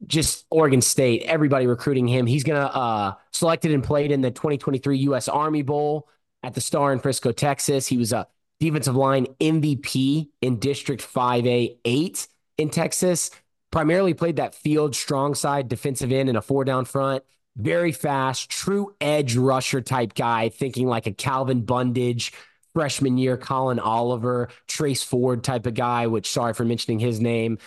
just 0.05 0.45
Oregon 0.51 0.81
State, 0.81 1.23
everybody 1.23 1.65
recruiting 1.65 2.07
him. 2.07 2.27
He's 2.27 2.43
going 2.43 2.61
to 2.61 2.71
uh, 2.71 3.13
selected 3.31 3.71
and 3.71 3.83
played 3.83 4.11
in 4.11 4.21
the 4.21 4.29
2023 4.29 4.99
U.S. 4.99 5.27
Army 5.27 5.63
Bowl 5.63 6.07
at 6.43 6.53
the 6.53 6.61
Star 6.61 6.93
in 6.93 6.99
Frisco, 6.99 7.31
Texas. 7.31 7.87
He 7.87 7.97
was 7.97 8.13
a 8.13 8.27
defensive 8.59 8.95
line 8.95 9.25
MVP 9.41 10.29
in 10.43 10.59
District 10.59 11.01
5A 11.01 11.75
8 11.83 12.27
in 12.59 12.69
Texas. 12.69 13.31
Primarily 13.71 14.13
played 14.13 14.35
that 14.35 14.53
field 14.53 14.95
strong 14.95 15.33
side 15.33 15.69
defensive 15.69 16.11
end 16.11 16.29
in 16.29 16.35
a 16.35 16.41
four 16.43 16.65
down 16.65 16.85
front. 16.85 17.23
Very 17.57 17.93
fast, 17.93 18.51
true 18.51 18.93
edge 19.01 19.37
rusher 19.37 19.81
type 19.81 20.13
guy, 20.13 20.49
thinking 20.49 20.85
like 20.85 21.07
a 21.07 21.11
Calvin 21.13 21.65
Bundage, 21.65 22.31
freshman 22.73 23.17
year, 23.17 23.37
Collin 23.37 23.79
Oliver, 23.79 24.49
Trace 24.67 25.03
Ford 25.03 25.43
type 25.43 25.65
of 25.65 25.73
guy, 25.75 26.07
which 26.07 26.31
sorry 26.31 26.53
for 26.53 26.65
mentioning 26.65 26.99
his 26.99 27.19
name. 27.19 27.57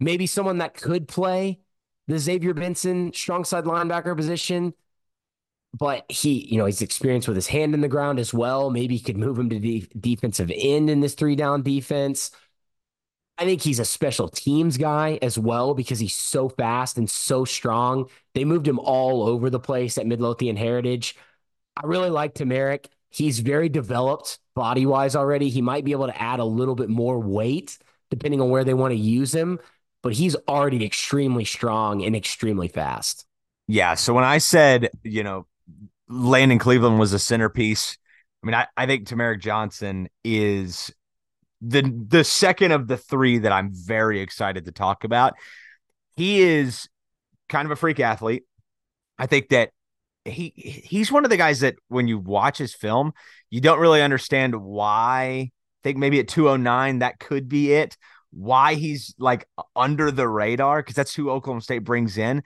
Maybe 0.00 0.26
someone 0.26 0.58
that 0.58 0.74
could 0.74 1.08
play 1.08 1.60
the 2.08 2.18
Xavier 2.18 2.54
Benson 2.54 3.12
strong 3.12 3.44
side 3.44 3.64
linebacker 3.64 4.16
position. 4.16 4.74
But 5.78 6.04
he, 6.10 6.46
you 6.50 6.58
know, 6.58 6.66
he's 6.66 6.82
experienced 6.82 7.28
with 7.28 7.36
his 7.36 7.46
hand 7.46 7.74
in 7.74 7.80
the 7.80 7.88
ground 7.88 8.18
as 8.18 8.34
well. 8.34 8.70
Maybe 8.70 8.96
he 8.96 9.02
could 9.02 9.16
move 9.16 9.38
him 9.38 9.48
to 9.50 9.60
the 9.60 9.86
defensive 9.98 10.50
end 10.54 10.90
in 10.90 11.00
this 11.00 11.14
three 11.14 11.36
down 11.36 11.62
defense. 11.62 12.32
I 13.38 13.44
think 13.44 13.62
he's 13.62 13.78
a 13.78 13.84
special 13.84 14.28
teams 14.28 14.76
guy 14.76 15.18
as 15.22 15.38
well 15.38 15.72
because 15.74 15.98
he's 15.98 16.14
so 16.14 16.48
fast 16.50 16.98
and 16.98 17.08
so 17.08 17.44
strong. 17.44 18.10
They 18.34 18.44
moved 18.44 18.68
him 18.68 18.78
all 18.78 19.22
over 19.22 19.48
the 19.48 19.60
place 19.60 19.96
at 19.96 20.06
Midlothian 20.06 20.56
Heritage. 20.56 21.16
I 21.76 21.86
really 21.86 22.10
like 22.10 22.34
Tamarick. 22.34 22.86
He's 23.10 23.40
very 23.40 23.68
developed 23.68 24.38
body 24.54 24.86
wise 24.86 25.16
already. 25.16 25.50
He 25.50 25.62
might 25.62 25.84
be 25.84 25.92
able 25.92 26.06
to 26.06 26.22
add 26.22 26.38
a 26.40 26.44
little 26.44 26.74
bit 26.74 26.88
more 26.88 27.18
weight 27.18 27.78
depending 28.10 28.40
on 28.40 28.50
where 28.50 28.64
they 28.64 28.74
want 28.74 28.92
to 28.92 28.98
use 28.98 29.32
him, 29.32 29.58
but 30.02 30.12
he's 30.12 30.34
already 30.48 30.84
extremely 30.84 31.44
strong 31.44 32.02
and 32.02 32.16
extremely 32.16 32.68
fast. 32.68 33.24
Yeah. 33.68 33.94
So 33.94 34.12
when 34.12 34.24
I 34.24 34.38
said, 34.38 34.90
you 35.04 35.22
know, 35.22 35.46
Landon 36.08 36.58
Cleveland 36.58 36.98
was 36.98 37.12
a 37.12 37.20
centerpiece, 37.20 37.96
I 38.42 38.46
mean, 38.46 38.54
I, 38.54 38.66
I 38.76 38.86
think 38.86 39.06
Tamarick 39.06 39.40
Johnson 39.40 40.08
is 40.24 40.92
the 41.60 41.82
the 42.08 42.24
second 42.24 42.72
of 42.72 42.88
the 42.88 42.96
three 42.96 43.38
that 43.38 43.52
I'm 43.52 43.70
very 43.72 44.20
excited 44.20 44.64
to 44.64 44.72
talk 44.72 45.04
about. 45.04 45.34
He 46.16 46.40
is 46.40 46.88
kind 47.48 47.66
of 47.66 47.70
a 47.70 47.76
freak 47.76 48.00
athlete. 48.00 48.44
I 49.18 49.26
think 49.26 49.50
that 49.50 49.70
he 50.24 50.52
he's 50.56 51.10
one 51.10 51.24
of 51.24 51.30
the 51.30 51.36
guys 51.36 51.60
that 51.60 51.76
when 51.88 52.08
you 52.08 52.18
watch 52.18 52.58
his 52.58 52.74
film, 52.74 53.12
you 53.48 53.60
don't 53.60 53.80
really 53.80 54.02
understand 54.02 54.54
why. 54.54 55.50
I 55.50 55.82
think 55.82 55.96
maybe 55.96 56.20
at 56.20 56.28
209 56.28 56.98
that 56.98 57.18
could 57.18 57.48
be 57.48 57.72
it. 57.72 57.96
Why 58.32 58.74
he's 58.74 59.14
like 59.18 59.48
under 59.74 60.10
the 60.10 60.28
radar 60.28 60.82
because 60.82 60.94
that's 60.94 61.14
who 61.14 61.30
Oklahoma 61.30 61.62
State 61.62 61.84
brings 61.84 62.18
in. 62.18 62.42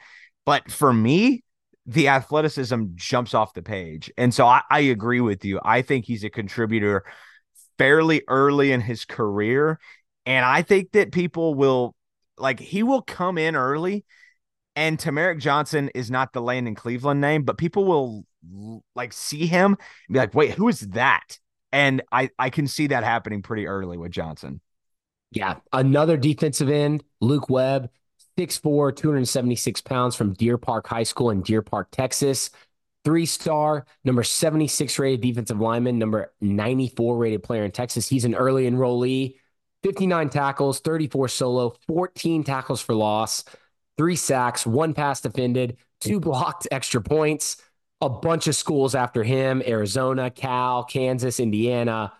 But 0.46 0.70
for 0.70 0.92
me, 0.92 1.42
the 1.86 2.08
athleticism 2.08 2.84
jumps 2.94 3.34
off 3.34 3.54
the 3.54 3.62
page. 3.62 4.10
And 4.16 4.32
so 4.32 4.46
I, 4.46 4.62
I 4.70 4.80
agree 4.80 5.20
with 5.20 5.44
you. 5.44 5.60
I 5.62 5.82
think 5.82 6.04
he's 6.06 6.24
a 6.24 6.30
contributor 6.30 7.04
fairly 7.76 8.22
early 8.28 8.72
in 8.72 8.80
his 8.80 9.04
career. 9.04 9.78
And 10.26 10.44
I 10.44 10.62
think 10.62 10.92
that 10.92 11.12
people 11.12 11.54
will 11.54 11.94
like 12.38 12.60
he 12.60 12.82
will 12.82 13.02
come 13.02 13.38
in 13.38 13.56
early. 13.56 14.04
And 14.76 14.98
Tamarick 14.98 15.38
Johnson 15.38 15.90
is 15.94 16.10
not 16.10 16.32
the 16.32 16.42
Landon 16.42 16.74
Cleveland 16.74 17.20
name, 17.20 17.44
but 17.44 17.58
people 17.58 17.84
will 17.84 18.24
like 18.94 19.12
see 19.12 19.46
him 19.46 19.76
and 20.08 20.12
be 20.12 20.18
like, 20.18 20.34
wait, 20.34 20.52
who 20.52 20.68
is 20.68 20.80
that? 20.80 21.38
And 21.72 22.02
I, 22.12 22.30
I 22.38 22.50
can 22.50 22.66
see 22.66 22.88
that 22.88 23.04
happening 23.04 23.42
pretty 23.42 23.66
early 23.66 23.96
with 23.96 24.12
Johnson. 24.12 24.60
Yeah. 25.30 25.56
Another 25.72 26.16
defensive 26.16 26.68
end, 26.68 27.04
Luke 27.20 27.48
Webb, 27.48 27.90
6'4, 28.36 28.92
276 28.92 29.80
pounds 29.80 30.16
from 30.16 30.32
Deer 30.34 30.58
Park 30.58 30.86
High 30.86 31.02
School 31.04 31.30
in 31.30 31.42
Deer 31.42 31.62
Park, 31.62 31.88
Texas 31.90 32.50
three 33.04 33.26
star, 33.26 33.86
number 34.02 34.22
76 34.22 34.98
rated 34.98 35.20
defensive 35.20 35.60
lineman, 35.60 35.98
number 35.98 36.32
94 36.40 37.16
rated 37.18 37.42
player 37.42 37.64
in 37.64 37.70
Texas. 37.70 38.08
He's 38.08 38.24
an 38.24 38.34
early 38.34 38.68
enrollee, 38.68 39.36
59 39.82 40.30
tackles, 40.30 40.80
34 40.80 41.28
solo, 41.28 41.74
14 41.86 42.44
tackles 42.44 42.80
for 42.80 42.94
loss, 42.94 43.44
three 43.96 44.16
sacks, 44.16 44.66
one 44.66 44.94
pass 44.94 45.20
defended, 45.20 45.76
two 46.00 46.20
blocked 46.20 46.68
extra 46.70 47.00
points. 47.00 47.56
A 48.00 48.08
bunch 48.08 48.48
of 48.48 48.56
schools 48.56 48.94
after 48.94 49.22
him 49.22 49.62
Arizona, 49.66 50.30
Cal, 50.30 50.84
Kansas, 50.84 51.40
Indiana, 51.40 52.12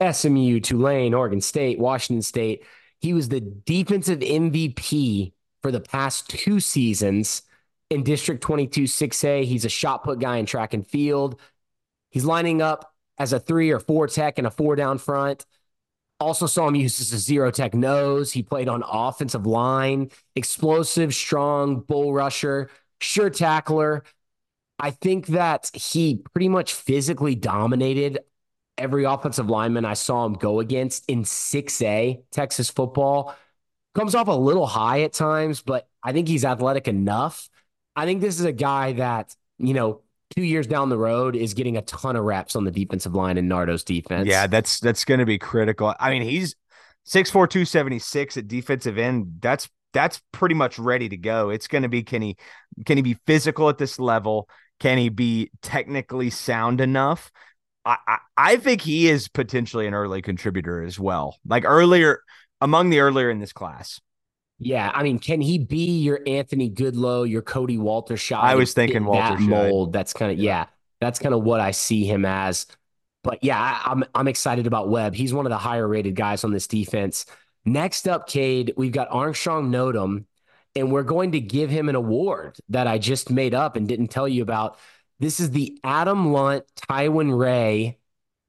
SMU, 0.00 0.60
Tulane, 0.60 1.14
Oregon 1.14 1.40
State, 1.40 1.78
Washington 1.78 2.22
State. 2.22 2.64
He 2.98 3.14
was 3.14 3.28
the 3.28 3.40
defensive 3.40 4.18
MVP 4.20 5.32
for 5.62 5.70
the 5.70 5.80
past 5.80 6.28
two 6.28 6.60
seasons 6.60 7.42
in 7.90 8.02
District 8.02 8.42
22 8.42 8.82
6A. 8.84 9.44
He's 9.44 9.64
a 9.64 9.70
shot 9.70 10.04
put 10.04 10.18
guy 10.18 10.36
in 10.36 10.46
track 10.46 10.74
and 10.74 10.86
field. 10.86 11.40
He's 12.10 12.24
lining 12.24 12.60
up 12.60 12.92
as 13.18 13.32
a 13.32 13.40
three 13.40 13.70
or 13.70 13.80
four 13.80 14.06
tech 14.06 14.38
and 14.38 14.46
a 14.46 14.50
four 14.50 14.76
down 14.76 14.98
front. 14.98 15.44
Also 16.20 16.46
saw 16.46 16.68
him 16.68 16.74
use 16.74 17.00
as 17.00 17.12
a 17.12 17.18
zero 17.18 17.50
tech 17.50 17.74
nose. 17.74 18.32
He 18.32 18.42
played 18.42 18.68
on 18.68 18.82
offensive 18.86 19.46
line, 19.46 20.10
explosive, 20.36 21.14
strong 21.14 21.80
bull 21.80 22.12
rusher, 22.12 22.70
sure 23.00 23.30
tackler. 23.30 24.04
I 24.78 24.90
think 24.90 25.28
that 25.28 25.70
he 25.74 26.22
pretty 26.32 26.48
much 26.48 26.74
physically 26.74 27.34
dominated 27.34 28.20
every 28.78 29.04
offensive 29.04 29.48
lineman 29.50 29.84
I 29.84 29.94
saw 29.94 30.24
him 30.24 30.34
go 30.34 30.60
against 30.60 31.04
in 31.08 31.24
6A 31.24 32.22
Texas 32.30 32.70
football. 32.70 33.34
Comes 33.94 34.14
off 34.14 34.28
a 34.28 34.32
little 34.32 34.66
high 34.66 35.02
at 35.02 35.12
times, 35.12 35.62
but 35.62 35.88
I 36.02 36.12
think 36.12 36.28
he's 36.28 36.44
athletic 36.44 36.86
enough 36.86 37.50
I 37.96 38.06
think 38.06 38.20
this 38.20 38.38
is 38.38 38.44
a 38.46 38.52
guy 38.52 38.92
that, 38.94 39.34
you 39.58 39.74
know, 39.74 40.02
two 40.30 40.42
years 40.42 40.66
down 40.66 40.88
the 40.88 40.98
road 40.98 41.36
is 41.36 41.54
getting 41.54 41.76
a 41.76 41.82
ton 41.82 42.16
of 42.16 42.24
reps 42.24 42.56
on 42.56 42.64
the 42.64 42.70
defensive 42.70 43.14
line 43.14 43.38
in 43.38 43.48
Nardo's 43.48 43.84
defense. 43.84 44.28
Yeah, 44.28 44.46
that's 44.46 44.80
that's 44.80 45.04
going 45.04 45.20
to 45.20 45.26
be 45.26 45.38
critical. 45.38 45.94
I 45.98 46.10
mean, 46.10 46.22
he's 46.22 46.54
6'4", 47.08 47.32
276 47.32 48.36
at 48.36 48.48
defensive 48.48 48.98
end. 48.98 49.38
That's 49.40 49.68
that's 49.92 50.22
pretty 50.32 50.54
much 50.54 50.78
ready 50.78 51.08
to 51.08 51.16
go. 51.16 51.50
It's 51.50 51.66
going 51.66 51.82
to 51.82 51.88
be 51.88 52.02
can 52.02 52.22
he 52.22 52.36
can 52.86 52.96
he 52.96 53.02
be 53.02 53.16
physical 53.26 53.68
at 53.68 53.78
this 53.78 53.98
level? 53.98 54.48
Can 54.78 54.98
he 54.98 55.08
be 55.08 55.50
technically 55.62 56.30
sound 56.30 56.80
enough? 56.80 57.30
I, 57.84 57.96
I, 58.06 58.18
I 58.36 58.56
think 58.56 58.80
he 58.82 59.08
is 59.08 59.28
potentially 59.28 59.86
an 59.86 59.94
early 59.94 60.22
contributor 60.22 60.82
as 60.82 60.98
well. 60.98 61.36
Like 61.46 61.64
earlier 61.64 62.20
among 62.60 62.90
the 62.90 63.00
earlier 63.00 63.30
in 63.30 63.40
this 63.40 63.52
class. 63.52 64.00
Yeah, 64.62 64.92
I 64.94 65.02
mean, 65.02 65.18
can 65.18 65.40
he 65.40 65.58
be 65.58 66.00
your 66.00 66.20
Anthony 66.26 66.68
Goodlow, 66.68 67.28
your 67.28 67.40
Cody 67.40 67.78
Walter 67.78 68.18
shot? 68.18 68.44
I 68.44 68.54
was 68.56 68.74
thinking 68.74 69.06
Walter 69.06 69.36
that 69.36 69.40
mold. 69.40 69.94
That's 69.94 70.12
kind 70.12 70.30
of 70.30 70.38
yeah. 70.38 70.44
yeah. 70.44 70.66
That's 71.00 71.18
kind 71.18 71.34
of 71.34 71.42
what 71.42 71.60
I 71.60 71.70
see 71.70 72.04
him 72.04 72.26
as. 72.26 72.66
But 73.24 73.42
yeah, 73.42 73.58
I, 73.58 73.90
I'm 73.90 74.04
I'm 74.14 74.28
excited 74.28 74.66
about 74.66 74.90
Webb. 74.90 75.14
He's 75.14 75.32
one 75.32 75.46
of 75.46 75.50
the 75.50 75.58
higher 75.58 75.88
rated 75.88 76.14
guys 76.14 76.44
on 76.44 76.52
this 76.52 76.66
defense. 76.66 77.24
Next 77.64 78.06
up, 78.06 78.28
Cade, 78.28 78.74
we've 78.76 78.92
got 78.92 79.08
Armstrong 79.10 79.70
Nodum, 79.70 80.26
and 80.76 80.92
we're 80.92 81.04
going 81.04 81.32
to 81.32 81.40
give 81.40 81.70
him 81.70 81.88
an 81.88 81.94
award 81.94 82.58
that 82.68 82.86
I 82.86 82.98
just 82.98 83.30
made 83.30 83.54
up 83.54 83.76
and 83.76 83.88
didn't 83.88 84.08
tell 84.08 84.28
you 84.28 84.42
about. 84.42 84.78
This 85.20 85.40
is 85.40 85.50
the 85.50 85.78
Adam 85.84 86.32
Lunt 86.32 86.64
Tywin 86.88 87.38
Ray 87.38 87.98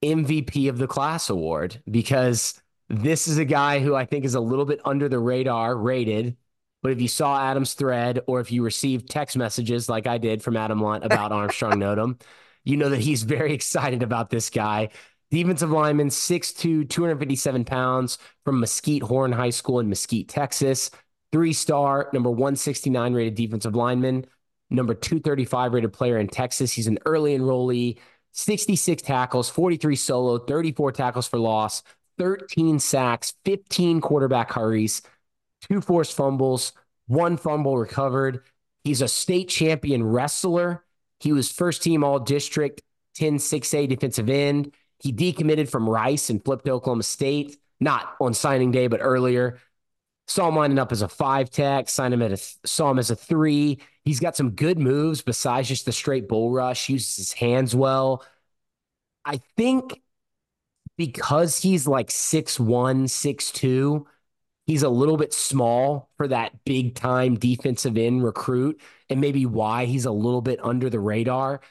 MVP 0.04 0.70
of 0.70 0.78
the 0.78 0.88
class 0.88 1.30
award 1.30 1.82
because 1.90 2.62
this 2.92 3.28
is 3.28 3.38
a 3.38 3.46
guy 3.46 3.80
who 3.80 3.96
I 3.96 4.06
think 4.06 4.26
is 4.26 4.36
a 4.36 4.40
little 4.40 4.66
bit 4.66 4.82
under 4.84 5.08
the 5.08 5.20
radar 5.20 5.76
rated. 5.78 6.36
But 6.84 6.92
if 6.92 7.02
you 7.02 7.08
saw 7.08 7.40
Adam's 7.40 7.74
thread 7.74 8.20
or 8.28 8.42
if 8.42 8.52
you 8.52 8.64
received 8.64 9.10
text 9.10 9.38
messages 9.38 9.88
like 9.88 10.08
I 10.08 10.18
did 10.18 10.44
from 10.44 10.58
Adam 10.58 10.82
Lunt 10.82 11.06
about 11.06 11.32
Armstrong 11.32 11.80
Nodum, 11.80 12.18
you 12.64 12.76
know 12.76 12.90
that 12.90 13.00
he's 13.00 13.24
very 13.24 13.54
excited 13.54 14.04
about 14.04 14.30
this 14.30 14.50
guy. 14.50 14.90
Defensive 15.30 15.72
lineman, 15.72 16.10
6'2, 16.10 16.90
257 16.90 17.64
pounds 17.64 18.18
from 18.44 18.60
Mesquite 18.60 19.04
Horn 19.04 19.32
High 19.32 19.52
School 19.52 19.80
in 19.80 19.88
Mesquite, 19.88 20.28
Texas. 20.28 20.92
Three 21.32 21.54
star, 21.54 22.10
number 22.12 22.30
169 22.30 23.14
rated 23.14 23.36
defensive 23.36 23.74
lineman, 23.74 24.26
number 24.70 24.94
235 24.94 25.72
rated 25.72 25.94
player 25.94 26.18
in 26.18 26.28
Texas. 26.28 26.74
He's 26.74 26.88
an 26.88 27.00
early 27.06 27.38
enrollee, 27.38 28.00
66 28.34 29.02
tackles, 29.02 29.50
43 29.50 29.96
solo, 29.96 30.40
34 30.40 30.92
tackles 30.92 31.30
for 31.30 31.40
loss, 31.40 31.84
13 32.22 32.78
sacks, 32.78 33.34
15 33.46 34.00
quarterback 34.00 34.52
hurries, 34.52 35.02
two 35.68 35.82
forced 35.82 36.16
fumbles, 36.16 36.72
one 37.08 37.36
fumble 37.36 37.80
recovered. 37.80 38.44
He's 38.84 39.02
a 39.02 39.08
state 39.08 39.50
champion 39.50 40.04
wrestler. 40.04 40.86
He 41.20 41.34
was 41.34 41.52
first 41.52 41.82
team 41.82 42.04
all 42.04 42.20
district 42.20 42.84
10 43.16 43.38
6A 43.38 43.90
defensive 43.90 44.30
end. 44.30 44.72
He 45.00 45.12
decommitted 45.12 45.68
from 45.68 45.90
Rice 45.90 46.30
and 46.30 46.46
flipped 46.46 46.66
to 46.66 46.72
Oklahoma 46.72 47.02
State, 47.02 47.58
not 47.80 48.16
on 48.22 48.36
signing 48.36 48.70
day, 48.70 48.86
but 48.86 49.00
earlier. 49.02 49.58
Saw 50.28 50.48
him 50.48 50.56
lining 50.58 50.78
up 50.78 50.92
as 50.92 51.02
a 51.02 51.08
five 51.08 51.50
tech, 51.50 51.90
signed 51.90 52.14
him 52.14 52.22
at 52.22 52.32
a 52.32 52.38
saw 52.68 52.92
him 52.92 53.00
as 53.00 53.10
a 53.10 53.16
three. 53.16 53.80
He's 54.04 54.20
got 54.20 54.38
some 54.38 54.52
good 54.52 54.78
moves 54.78 55.24
besides 55.24 55.68
just 55.68 55.86
the 55.86 55.92
straight 55.92 56.28
bull 56.28 56.52
rush, 56.52 56.88
uses 56.88 57.16
his 57.16 57.34
hands 57.34 57.76
well. 57.76 58.24
I 59.26 59.42
think 59.58 60.00
because 61.06 61.58
he's 61.58 61.88
like 61.88 62.12
six 62.12 62.60
one, 62.60 63.08
six 63.08 63.52
two, 63.52 64.06
he's 64.68 64.84
a 64.84 64.90
little 64.90 65.18
bit 65.18 65.34
small 65.34 66.10
for 66.18 66.28
that 66.28 66.64
big 66.64 66.94
time 66.94 67.36
defensive 67.40 67.98
end 67.98 68.24
recruit, 68.24 68.80
and 69.10 69.20
maybe 69.20 69.48
why 69.48 69.86
he's 69.86 70.06
a 70.06 70.12
little 70.12 70.42
bit 70.42 70.60
under 70.64 70.92
the 70.92 71.00
radar. 71.00 71.62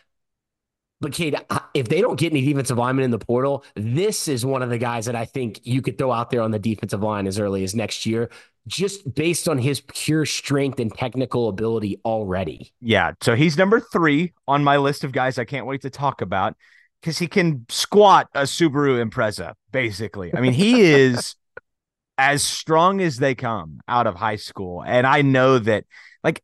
But 1.01 1.13
Cade, 1.13 1.37
if 1.73 1.89
they 1.89 2.01
don't 2.01 2.19
get 2.19 2.33
any 2.33 2.45
defensive 2.45 2.77
linemen 2.77 3.05
in 3.05 3.11
the 3.11 3.19
portal, 3.19 3.65
this 3.75 4.29
is 4.29 4.45
one 4.45 4.63
of 4.63 4.69
the 4.69 4.79
guys 4.79 5.07
that 5.07 5.17
I 5.17 5.25
think 5.25 5.61
you 5.63 5.81
could 5.81 5.97
throw 5.97 6.13
out 6.13 6.31
there 6.31 6.43
on 6.43 6.51
the 6.51 6.59
defensive 6.59 7.03
line 7.03 7.27
as 7.27 7.39
early 7.39 7.65
as 7.65 7.75
next 7.75 8.05
year, 8.05 8.31
just 8.67 9.15
based 9.15 9.49
on 9.49 9.59
his 9.59 9.81
pure 9.81 10.27
strength 10.27 10.79
and 10.81 10.93
technical 10.93 11.49
ability 11.49 12.01
already. 12.05 12.75
Yeah. 12.83 13.13
So 13.23 13.35
he's 13.35 13.57
number 13.57 13.81
three 13.81 14.35
on 14.47 14.63
my 14.63 14.77
list 14.77 15.05
of 15.05 15.13
guys 15.13 15.39
I 15.39 15.45
can't 15.45 15.65
wait 15.65 15.83
to 15.83 15.91
talk 15.91 16.21
about 16.21 16.55
because 17.01 17.19
he 17.19 17.27
can 17.27 17.67
squat 17.69 18.29
a 18.35 18.43
Subaru 18.43 19.05
Impreza, 19.05 19.55
basically. 19.73 20.35
I 20.35 20.41
mean, 20.41 20.53
he 20.53 20.83
is 20.83 21.35
as 22.19 22.43
strong 22.43 23.01
as 23.01 23.17
they 23.17 23.35
come 23.35 23.81
out 23.89 24.07
of 24.07 24.15
high 24.15 24.37
school. 24.37 24.83
And 24.83 25.07
I 25.07 25.23
know 25.23 25.59
that 25.59 25.85
like 26.23 26.43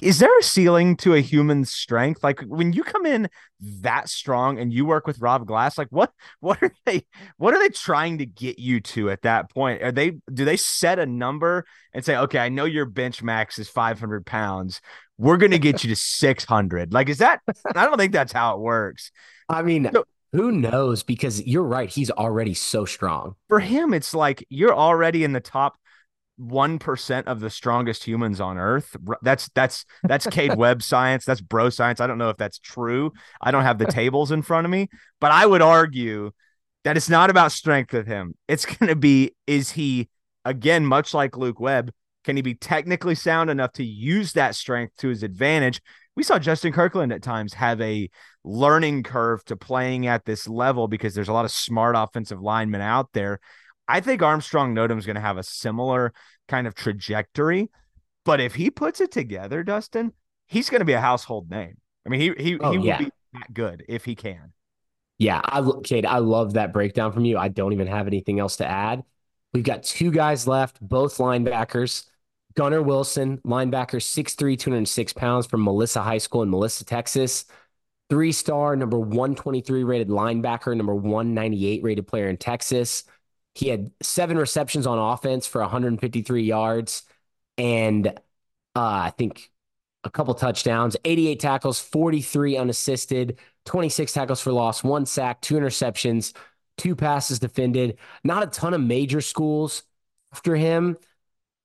is 0.00 0.20
there 0.20 0.38
a 0.38 0.42
ceiling 0.42 0.96
to 0.96 1.14
a 1.14 1.20
human's 1.20 1.72
strength 1.72 2.22
like 2.22 2.40
when 2.42 2.72
you 2.72 2.84
come 2.84 3.04
in 3.04 3.28
that 3.60 4.08
strong 4.08 4.58
and 4.58 4.72
you 4.72 4.84
work 4.84 5.06
with 5.06 5.20
rob 5.20 5.46
glass 5.46 5.76
like 5.76 5.88
what 5.90 6.12
what 6.40 6.62
are 6.62 6.72
they 6.86 7.04
what 7.36 7.54
are 7.54 7.58
they 7.58 7.68
trying 7.68 8.18
to 8.18 8.26
get 8.26 8.58
you 8.58 8.80
to 8.80 9.10
at 9.10 9.22
that 9.22 9.50
point 9.50 9.82
are 9.82 9.90
they 9.90 10.12
do 10.32 10.44
they 10.44 10.56
set 10.56 10.98
a 10.98 11.06
number 11.06 11.64
and 11.92 12.04
say 12.04 12.16
okay 12.16 12.38
i 12.38 12.48
know 12.48 12.64
your 12.64 12.84
bench 12.84 13.22
max 13.22 13.58
is 13.58 13.68
500 13.68 14.24
pounds 14.24 14.80
we're 15.18 15.36
going 15.36 15.50
to 15.50 15.58
get 15.58 15.84
you 15.84 15.90
to 15.90 15.96
600 15.96 16.92
like 16.92 17.08
is 17.08 17.18
that 17.18 17.40
i 17.74 17.84
don't 17.84 17.98
think 17.98 18.12
that's 18.12 18.32
how 18.32 18.54
it 18.54 18.60
works 18.60 19.10
i 19.48 19.62
mean 19.62 19.90
so, 19.92 20.04
who 20.32 20.52
knows 20.52 21.02
because 21.02 21.44
you're 21.46 21.62
right 21.62 21.88
he's 21.90 22.10
already 22.10 22.54
so 22.54 22.84
strong 22.84 23.34
for 23.48 23.60
him 23.60 23.92
it's 23.92 24.14
like 24.14 24.46
you're 24.48 24.74
already 24.74 25.24
in 25.24 25.32
the 25.32 25.40
top 25.40 25.76
one 26.38 26.78
percent 26.78 27.26
of 27.26 27.40
the 27.40 27.50
strongest 27.50 28.04
humans 28.04 28.40
on 28.40 28.58
Earth. 28.58 28.96
That's 29.22 29.50
that's 29.54 29.84
that's 30.04 30.26
Cade 30.26 30.54
Webb 30.56 30.82
science. 30.82 31.24
That's 31.24 31.40
bro 31.40 31.68
science. 31.68 32.00
I 32.00 32.06
don't 32.06 32.18
know 32.18 32.30
if 32.30 32.36
that's 32.36 32.58
true. 32.58 33.12
I 33.40 33.50
don't 33.50 33.64
have 33.64 33.78
the 33.78 33.86
tables 33.86 34.30
in 34.30 34.42
front 34.42 34.64
of 34.64 34.70
me, 34.70 34.88
but 35.20 35.32
I 35.32 35.44
would 35.44 35.62
argue 35.62 36.30
that 36.84 36.96
it's 36.96 37.08
not 37.08 37.28
about 37.28 37.52
strength 37.52 37.92
with 37.92 38.06
him. 38.06 38.34
It's 38.46 38.64
going 38.64 38.88
to 38.88 38.96
be 38.96 39.34
is 39.46 39.72
he 39.72 40.08
again 40.44 40.86
much 40.86 41.12
like 41.12 41.36
Luke 41.36 41.60
Webb? 41.60 41.92
Can 42.28 42.36
he 42.36 42.42
be 42.42 42.54
technically 42.54 43.14
sound 43.14 43.48
enough 43.48 43.72
to 43.72 43.84
use 43.84 44.34
that 44.34 44.54
strength 44.54 44.96
to 44.98 45.08
his 45.08 45.22
advantage? 45.22 45.80
We 46.14 46.22
saw 46.22 46.38
Justin 46.38 46.72
Kirkland 46.72 47.12
at 47.12 47.22
times 47.22 47.54
have 47.54 47.80
a 47.80 48.10
learning 48.44 49.04
curve 49.04 49.44
to 49.46 49.56
playing 49.56 50.06
at 50.06 50.24
this 50.26 50.46
level 50.46 50.88
because 50.88 51.14
there's 51.14 51.28
a 51.28 51.32
lot 51.32 51.44
of 51.44 51.50
smart 51.50 51.94
offensive 51.96 52.40
linemen 52.40 52.80
out 52.80 53.08
there 53.14 53.40
I 53.88 54.00
think 54.00 54.22
Armstrong 54.22 54.74
Nodum's 54.74 55.06
going 55.06 55.16
to 55.16 55.22
have 55.22 55.38
a 55.38 55.42
similar 55.42 56.12
kind 56.46 56.66
of 56.66 56.74
trajectory. 56.74 57.70
But 58.24 58.40
if 58.40 58.54
he 58.54 58.70
puts 58.70 59.00
it 59.00 59.10
together, 59.10 59.64
Dustin, 59.64 60.12
he's 60.46 60.68
going 60.68 60.80
to 60.80 60.84
be 60.84 60.92
a 60.92 61.00
household 61.00 61.50
name. 61.50 61.78
I 62.06 62.10
mean, 62.10 62.20
he 62.20 62.32
he, 62.42 62.58
oh, 62.58 62.72
he 62.72 62.86
yeah. 62.86 62.98
will 62.98 63.06
be 63.06 63.12
that 63.32 63.54
good 63.54 63.84
if 63.88 64.04
he 64.04 64.14
can. 64.14 64.52
Yeah, 65.16 65.40
I 65.42 65.66
Cade, 65.82 66.06
I 66.06 66.18
love 66.18 66.52
that 66.52 66.72
breakdown 66.72 67.12
from 67.12 67.24
you. 67.24 67.38
I 67.38 67.48
don't 67.48 67.72
even 67.72 67.86
have 67.86 68.06
anything 68.06 68.38
else 68.38 68.56
to 68.56 68.66
add. 68.66 69.02
We've 69.52 69.64
got 69.64 69.82
two 69.82 70.10
guys 70.10 70.46
left, 70.46 70.78
both 70.80 71.16
linebackers. 71.16 72.04
Gunnar 72.58 72.82
Wilson, 72.82 73.38
linebacker, 73.46 74.02
6'3, 74.02 74.58
206 74.58 75.12
pounds 75.12 75.46
from 75.46 75.62
Melissa 75.62 76.02
High 76.02 76.18
School 76.18 76.42
in 76.42 76.50
Melissa, 76.50 76.84
Texas. 76.84 77.44
Three 78.10 78.32
star, 78.32 78.74
number 78.74 78.98
123 78.98 79.84
rated 79.84 80.08
linebacker, 80.08 80.76
number 80.76 80.92
198 80.92 81.84
rated 81.84 82.08
player 82.08 82.28
in 82.28 82.36
Texas. 82.36 83.04
He 83.54 83.68
had 83.68 83.92
seven 84.02 84.36
receptions 84.36 84.88
on 84.88 84.98
offense 84.98 85.46
for 85.46 85.60
153 85.60 86.42
yards 86.42 87.04
and 87.58 88.08
uh, 88.08 88.12
I 88.74 89.12
think 89.16 89.52
a 90.02 90.10
couple 90.10 90.34
touchdowns, 90.34 90.96
88 91.04 91.38
tackles, 91.38 91.78
43 91.78 92.56
unassisted, 92.56 93.38
26 93.66 94.12
tackles 94.12 94.40
for 94.40 94.50
loss, 94.50 94.82
one 94.82 95.06
sack, 95.06 95.40
two 95.42 95.54
interceptions, 95.54 96.34
two 96.76 96.96
passes 96.96 97.38
defended. 97.38 97.98
Not 98.24 98.42
a 98.42 98.46
ton 98.46 98.74
of 98.74 98.80
major 98.80 99.20
schools 99.20 99.84
after 100.32 100.56
him, 100.56 100.96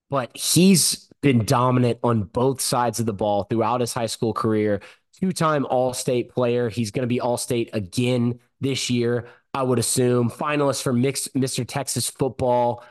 but 0.10 0.36
he's 0.36 1.10
been 1.22 1.46
dominant 1.46 2.00
on 2.04 2.24
both 2.24 2.62
sides 2.62 3.00
of 3.00 3.06
the 3.06 3.14
ball 3.14 3.44
throughout 3.46 3.82
his 3.82 3.94
high 3.94 4.06
school 4.06 4.34
career. 4.34 4.82
Two 5.20 5.32
time 5.32 5.66
All 5.66 5.94
State 5.94 6.30
player. 6.30 6.70
He's 6.70 6.92
going 6.92 7.04
to 7.04 7.08
be 7.08 7.22
All 7.22 7.38
State 7.38 7.70
again 7.74 8.40
this 8.62 8.90
year. 8.90 9.28
I 9.54 9.64
would 9.64 9.80
assume, 9.80 10.30
finalist 10.30 10.82
for 10.82 10.94
mixed 10.94 11.34
Mr. 11.36 11.66
Texas 11.68 12.10
football. 12.10 12.84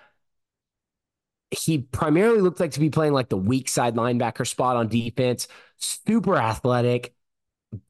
He 1.50 1.78
primarily 1.78 2.40
looked 2.40 2.60
like 2.60 2.72
to 2.72 2.80
be 2.80 2.88
playing 2.88 3.12
like 3.12 3.28
the 3.28 3.36
weak 3.36 3.68
side 3.68 3.94
linebacker 3.94 4.46
spot 4.46 4.76
on 4.76 4.88
defense. 4.88 5.48
Super 5.76 6.36
athletic, 6.36 7.14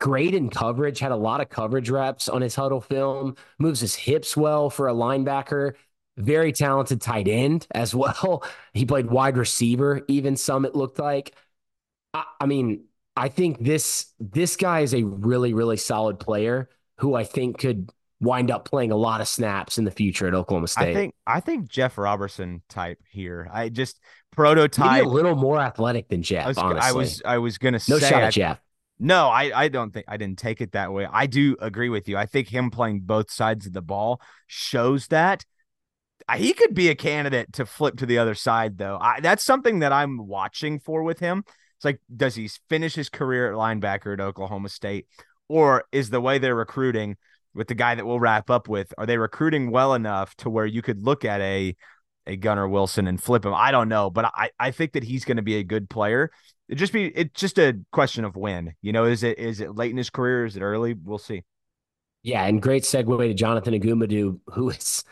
great 0.00 0.34
in 0.34 0.50
coverage, 0.50 0.98
had 0.98 1.12
a 1.12 1.16
lot 1.16 1.40
of 1.40 1.48
coverage 1.48 1.90
reps 1.90 2.28
on 2.28 2.42
his 2.42 2.56
Hudl 2.56 2.82
film, 2.82 3.36
moves 3.58 3.80
his 3.80 3.94
hips 3.94 4.36
well 4.36 4.70
for 4.70 4.88
a 4.88 4.94
linebacker. 4.94 5.74
Very 6.16 6.52
talented 6.52 7.00
tight 7.00 7.28
end 7.28 7.66
as 7.72 7.94
well. 7.94 8.44
He 8.72 8.84
played 8.84 9.10
wide 9.10 9.36
receiver, 9.36 10.02
even 10.08 10.36
some 10.36 10.64
it 10.64 10.74
looked 10.74 10.98
like. 10.98 11.34
I, 12.14 12.24
I 12.40 12.46
mean, 12.46 12.84
I 13.16 13.28
think 13.28 13.62
this 13.62 14.12
this 14.18 14.56
guy 14.56 14.80
is 14.80 14.94
a 14.94 15.02
really, 15.02 15.54
really 15.54 15.76
solid 15.76 16.18
player 16.18 16.68
who 16.98 17.14
I 17.14 17.24
think 17.24 17.58
could 17.58 17.90
wind 18.20 18.50
up 18.50 18.64
playing 18.64 18.92
a 18.92 18.96
lot 18.96 19.20
of 19.20 19.28
snaps 19.28 19.76
in 19.78 19.84
the 19.84 19.90
future 19.90 20.28
at 20.28 20.34
Oklahoma 20.34 20.68
State. 20.68 20.90
I 20.90 20.94
think 20.94 21.14
I 21.26 21.40
think 21.40 21.68
Jeff 21.68 21.98
Robertson 21.98 22.62
type 22.68 22.98
here. 23.10 23.48
I 23.52 23.68
just 23.68 24.00
prototype 24.30 24.92
Maybe 24.92 25.06
a 25.06 25.08
little 25.08 25.34
more 25.34 25.60
athletic 25.60 26.08
than 26.08 26.22
Jeff. 26.22 26.44
I 26.44 26.48
was, 26.48 26.58
honestly, 26.58 26.88
I 26.88 26.92
was 26.92 27.22
I 27.24 27.38
was 27.38 27.58
gonna 27.58 27.80
no 27.88 27.98
say 27.98 28.08
shot 28.08 28.22
I, 28.24 28.30
Jeff. 28.30 28.60
No, 28.98 29.28
I 29.28 29.64
I 29.64 29.68
don't 29.68 29.92
think 29.92 30.06
I 30.08 30.16
didn't 30.16 30.38
take 30.38 30.60
it 30.60 30.72
that 30.72 30.92
way. 30.92 31.06
I 31.10 31.26
do 31.26 31.56
agree 31.60 31.88
with 31.88 32.08
you. 32.08 32.16
I 32.16 32.26
think 32.26 32.48
him 32.48 32.70
playing 32.70 33.00
both 33.00 33.30
sides 33.30 33.66
of 33.66 33.72
the 33.72 33.82
ball 33.82 34.20
shows 34.46 35.08
that 35.08 35.44
he 36.36 36.52
could 36.52 36.74
be 36.74 36.88
a 36.88 36.94
candidate 36.94 37.52
to 37.54 37.66
flip 37.66 37.96
to 37.98 38.06
the 38.06 38.18
other 38.18 38.34
side 38.34 38.78
though. 38.78 38.98
I, 39.00 39.20
that's 39.20 39.44
something 39.44 39.80
that 39.80 39.92
I'm 39.92 40.26
watching 40.26 40.78
for 40.78 41.02
with 41.02 41.18
him. 41.18 41.44
It's 41.76 41.84
like 41.84 42.00
does 42.14 42.34
he 42.34 42.48
finish 42.68 42.94
his 42.94 43.08
career 43.08 43.52
at 43.52 43.58
linebacker 43.58 44.12
at 44.12 44.20
Oklahoma 44.20 44.68
State 44.68 45.06
or 45.48 45.84
is 45.92 46.10
the 46.10 46.20
way 46.20 46.38
they're 46.38 46.54
recruiting 46.54 47.16
with 47.54 47.68
the 47.68 47.74
guy 47.74 47.94
that 47.94 48.06
we'll 48.06 48.20
wrap 48.20 48.50
up 48.50 48.68
with, 48.68 48.92
are 48.96 49.06
they 49.06 49.18
recruiting 49.18 49.70
well 49.70 49.94
enough 49.94 50.34
to 50.36 50.50
where 50.50 50.66
you 50.66 50.82
could 50.82 51.02
look 51.02 51.24
at 51.24 51.40
a 51.40 51.76
a 52.26 52.36
Gunnar 52.36 52.68
Wilson 52.68 53.08
and 53.08 53.22
flip 53.22 53.44
him? 53.44 53.54
I 53.54 53.70
don't 53.70 53.88
know, 53.88 54.10
but 54.10 54.26
I 54.34 54.50
I 54.58 54.70
think 54.70 54.92
that 54.92 55.04
he's 55.04 55.24
going 55.24 55.36
to 55.36 55.42
be 55.42 55.56
a 55.56 55.64
good 55.64 55.90
player. 55.90 56.30
It 56.68 56.76
just 56.76 56.92
be 56.92 57.06
it's 57.06 57.38
just 57.38 57.58
a 57.58 57.78
question 57.92 58.24
of 58.24 58.36
when. 58.36 58.74
You 58.80 58.92
know, 58.92 59.04
is 59.04 59.22
it 59.22 59.38
is 59.38 59.60
it 59.60 59.74
late 59.74 59.90
in 59.90 59.96
his 59.96 60.10
career? 60.10 60.44
Is 60.44 60.56
it 60.56 60.62
early? 60.62 60.94
We'll 60.94 61.18
see. 61.18 61.42
Yeah, 62.22 62.44
and 62.44 62.62
great 62.62 62.84
segue 62.84 63.18
to 63.18 63.34
Jonathan 63.34 63.74
Agumadu, 63.74 64.38
who 64.54 64.70
is 64.70 65.02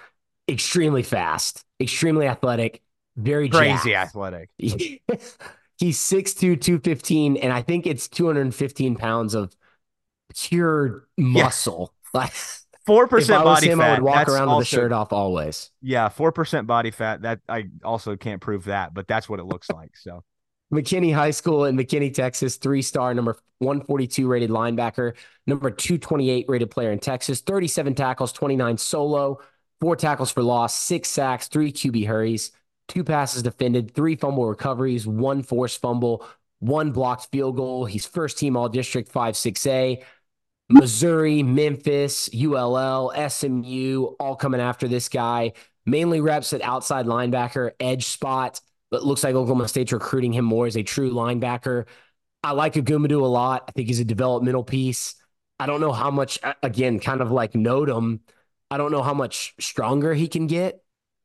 extremely 0.51 1.03
fast, 1.03 1.65
extremely 1.81 2.27
athletic, 2.27 2.83
very 3.17 3.49
crazy 3.49 3.91
jacked. 3.91 4.09
athletic. 4.09 4.51
He's 4.59 5.99
6'2, 5.99 6.61
215, 6.61 7.39
and 7.39 7.53
I 7.53 7.63
think 7.63 7.87
it's 7.87 8.07
215 8.09 8.97
pounds 8.97 9.35
of 9.35 9.57
pure 10.37 11.09
muscle. 11.17 11.95
Like 12.13 12.33
four 12.87 13.07
percent 13.07 13.45
body 13.45 13.69
him, 13.71 13.79
fat. 13.79 13.89
I 13.89 13.95
would 13.95 14.03
walk 14.03 14.17
that's 14.17 14.31
around 14.31 14.49
also, 14.49 14.59
with 14.59 14.71
the 14.71 14.77
shirt 14.77 14.93
off 14.93 15.13
always. 15.13 15.71
Yeah, 15.81 16.09
four 16.09 16.33
percent 16.33 16.67
body 16.67 16.91
fat. 16.91 17.23
That 17.23 17.41
I 17.49 17.67
also 17.85 18.17
can't 18.17 18.41
prove 18.41 18.65
that, 18.65 18.95
but 18.95 19.07
that's 19.07 19.29
what 19.29 19.39
it 19.39 19.45
looks 19.45 19.71
like. 19.71 19.97
So 19.97 20.25
McKinney 20.73 21.15
High 21.15 21.31
School 21.31 21.65
in 21.65 21.77
McKinney, 21.77 22.13
Texas, 22.13 22.57
three 22.57 22.83
star, 22.83 23.15
number 23.15 23.39
142 23.59 24.27
rated 24.27 24.51
linebacker, 24.51 25.15
number 25.47 25.71
228 25.71 26.47
rated 26.49 26.71
player 26.71 26.91
in 26.91 26.99
Texas, 26.99 27.41
37 27.41 27.95
tackles, 27.95 28.33
29 28.33 28.79
solo, 28.79 29.39
four 29.81 29.97
tackles 29.97 30.31
for 30.31 30.43
loss, 30.43 30.75
six 30.75 31.09
sacks, 31.09 31.49
three 31.49 31.73
QB 31.73 32.07
hurries, 32.07 32.53
two 32.89 33.05
passes 33.05 33.43
defended, 33.43 33.95
three 33.95 34.17
fumble 34.17 34.47
recoveries, 34.47 35.07
one 35.07 35.43
forced 35.43 35.81
fumble, 35.81 36.27
one 36.59 36.93
blocked 36.93 37.29
field 37.33 37.57
goal. 37.57 37.85
He's 37.87 38.07
first 38.07 38.39
team 38.39 38.57
all 38.57 38.69
district 38.69 39.11
5 39.11 39.35
6A. 39.35 40.03
Missouri, 40.69 41.43
Memphis, 41.43 42.31
ULL, 42.33 43.13
SMU, 43.29 44.05
all 44.21 44.37
coming 44.37 44.61
after 44.61 44.87
this 44.87 45.09
guy. 45.09 45.53
Mainly 45.85 46.21
reps 46.21 46.53
at 46.53 46.63
outside 46.63 47.07
linebacker, 47.07 47.73
edge 47.81 48.07
spot. 48.07 48.61
But 48.91 49.05
looks 49.05 49.25
like 49.25 49.35
Oklahoma 49.35 49.69
State's 49.69 49.93
recruiting 49.93 50.33
him 50.33 50.45
more 50.45 50.67
as 50.67 50.77
a 50.77 50.83
true 50.83 51.13
linebacker. 51.13 51.87
I 52.43 52.53
like 52.53 52.75
Agumadu 52.75 53.21
a 53.21 53.27
lot. 53.27 53.65
I 53.69 53.73
think 53.73 53.89
he's 53.89 54.01
a 54.01 54.05
developmental 54.05 54.65
piece. 54.65 55.17
I 55.59 55.67
don't 55.67 55.81
know 55.81 55.93
how 55.93 56.11
much, 56.11 56.39
again, 56.63 57.01
kind 57.01 57.21
of 57.21 57.31
like 57.31 57.55
Nodum. 57.55 58.21
I 58.71 58.77
don't 58.77 58.93
know 58.93 59.03
how 59.03 59.15
much 59.15 59.55
stronger 59.59 60.15
he 60.15 60.29
can 60.29 60.47
get, 60.47 60.81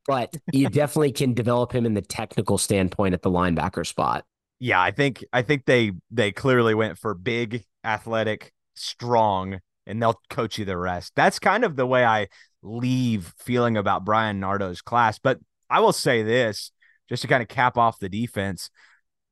but 0.07 0.34
you 0.51 0.69
definitely 0.69 1.11
can 1.11 1.34
develop 1.34 1.73
him 1.73 1.85
in 1.85 1.93
the 1.93 2.01
technical 2.01 2.57
standpoint 2.57 3.13
at 3.13 3.22
the 3.22 3.31
linebacker 3.31 3.85
spot. 3.85 4.26
Yeah, 4.59 4.81
I 4.81 4.91
think 4.91 5.23
I 5.34 5.41
think 5.41 5.65
they 5.65 5.91
they 6.11 6.31
clearly 6.31 6.73
went 6.73 6.97
for 6.97 7.13
big, 7.13 7.63
athletic, 7.84 8.53
strong, 8.76 9.59
and 9.85 10.01
they'll 10.01 10.19
coach 10.30 10.57
you 10.57 10.65
the 10.65 10.77
rest. 10.77 11.13
That's 11.15 11.39
kind 11.39 11.63
of 11.63 11.76
the 11.76 11.85
way 11.85 12.05
I 12.05 12.27
leave 12.61 13.34
feeling 13.38 13.77
about 13.77 14.05
Bryan 14.05 14.39
Nardo's 14.39 14.81
class. 14.81 15.19
But 15.19 15.39
I 15.69 15.81
will 15.81 15.93
say 15.93 16.23
this, 16.23 16.72
just 17.09 17.22
to 17.22 17.27
kind 17.27 17.43
of 17.43 17.49
cap 17.49 17.77
off 17.77 17.99
the 17.99 18.09
defense, 18.09 18.69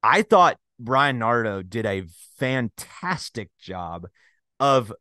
I 0.04 0.22
thought 0.22 0.58
Brian 0.80 1.20
Nardo 1.20 1.62
did 1.62 1.86
a 1.86 2.04
fantastic 2.38 3.50
job 3.60 4.08
of 4.60 4.94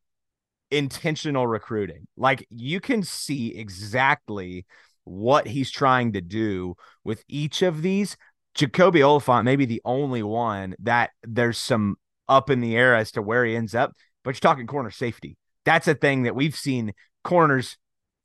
intentional 0.72 1.46
recruiting. 1.46 2.06
Like 2.16 2.46
you 2.50 2.80
can 2.80 3.02
see 3.02 3.54
exactly 3.56 4.66
what 5.04 5.46
he's 5.46 5.70
trying 5.70 6.12
to 6.12 6.20
do 6.20 6.74
with 7.04 7.24
each 7.28 7.62
of 7.62 7.82
these. 7.82 8.16
Jacoby 8.54 9.02
Oliphant 9.02 9.44
may 9.44 9.56
be 9.56 9.66
the 9.66 9.82
only 9.84 10.22
one 10.22 10.74
that 10.80 11.10
there's 11.22 11.58
some 11.58 11.96
up 12.28 12.50
in 12.50 12.60
the 12.60 12.76
air 12.76 12.94
as 12.94 13.12
to 13.12 13.22
where 13.22 13.44
he 13.44 13.56
ends 13.56 13.74
up 13.74 13.92
but 14.24 14.34
you're 14.34 14.40
talking 14.40 14.66
corner 14.66 14.90
safety. 14.90 15.36
That's 15.64 15.88
a 15.88 15.94
thing 15.94 16.24
that 16.24 16.34
we've 16.34 16.56
seen 16.56 16.92
corners 17.24 17.76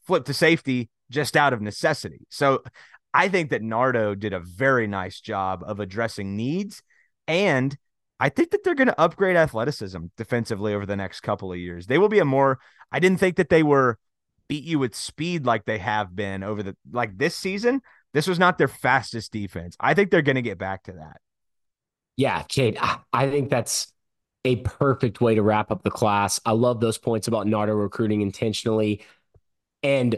flip 0.05 0.25
to 0.25 0.33
safety 0.33 0.89
just 1.09 1.37
out 1.37 1.53
of 1.53 1.61
necessity. 1.61 2.25
So 2.29 2.63
I 3.13 3.29
think 3.29 3.49
that 3.49 3.61
Nardo 3.61 4.15
did 4.15 4.33
a 4.33 4.39
very 4.39 4.87
nice 4.87 5.19
job 5.19 5.63
of 5.65 5.79
addressing 5.79 6.35
needs. 6.35 6.81
And 7.27 7.75
I 8.19 8.29
think 8.29 8.51
that 8.51 8.63
they're 8.63 8.75
going 8.75 8.87
to 8.87 8.99
upgrade 8.99 9.35
athleticism 9.35 10.05
defensively 10.17 10.73
over 10.73 10.85
the 10.85 10.95
next 10.95 11.21
couple 11.21 11.51
of 11.51 11.59
years. 11.59 11.87
They 11.87 11.97
will 11.97 12.09
be 12.09 12.19
a 12.19 12.25
more, 12.25 12.59
I 12.91 12.99
didn't 12.99 13.19
think 13.19 13.35
that 13.35 13.49
they 13.49 13.63
were 13.63 13.99
beat 14.47 14.63
you 14.63 14.79
with 14.79 14.95
speed 14.95 15.45
like 15.45 15.65
they 15.65 15.77
have 15.77 16.15
been 16.15 16.41
over 16.43 16.63
the, 16.63 16.75
like 16.91 17.17
this 17.17 17.35
season. 17.35 17.81
This 18.13 18.27
was 18.27 18.39
not 18.39 18.57
their 18.57 18.67
fastest 18.67 19.31
defense. 19.31 19.75
I 19.79 19.93
think 19.93 20.09
they're 20.09 20.21
going 20.21 20.37
to 20.37 20.41
get 20.41 20.57
back 20.57 20.83
to 20.83 20.93
that. 20.93 21.17
Yeah, 22.15 22.41
Cade, 22.43 22.79
I 23.13 23.29
think 23.29 23.49
that's 23.49 23.93
a 24.43 24.55
perfect 24.55 25.21
way 25.21 25.35
to 25.35 25.43
wrap 25.43 25.69
up 25.69 25.83
the 25.83 25.91
class. 25.91 26.39
I 26.45 26.53
love 26.53 26.79
those 26.79 26.97
points 26.97 27.27
about 27.27 27.45
Nardo 27.45 27.73
recruiting 27.73 28.21
intentionally. 28.21 29.05
And 29.83 30.17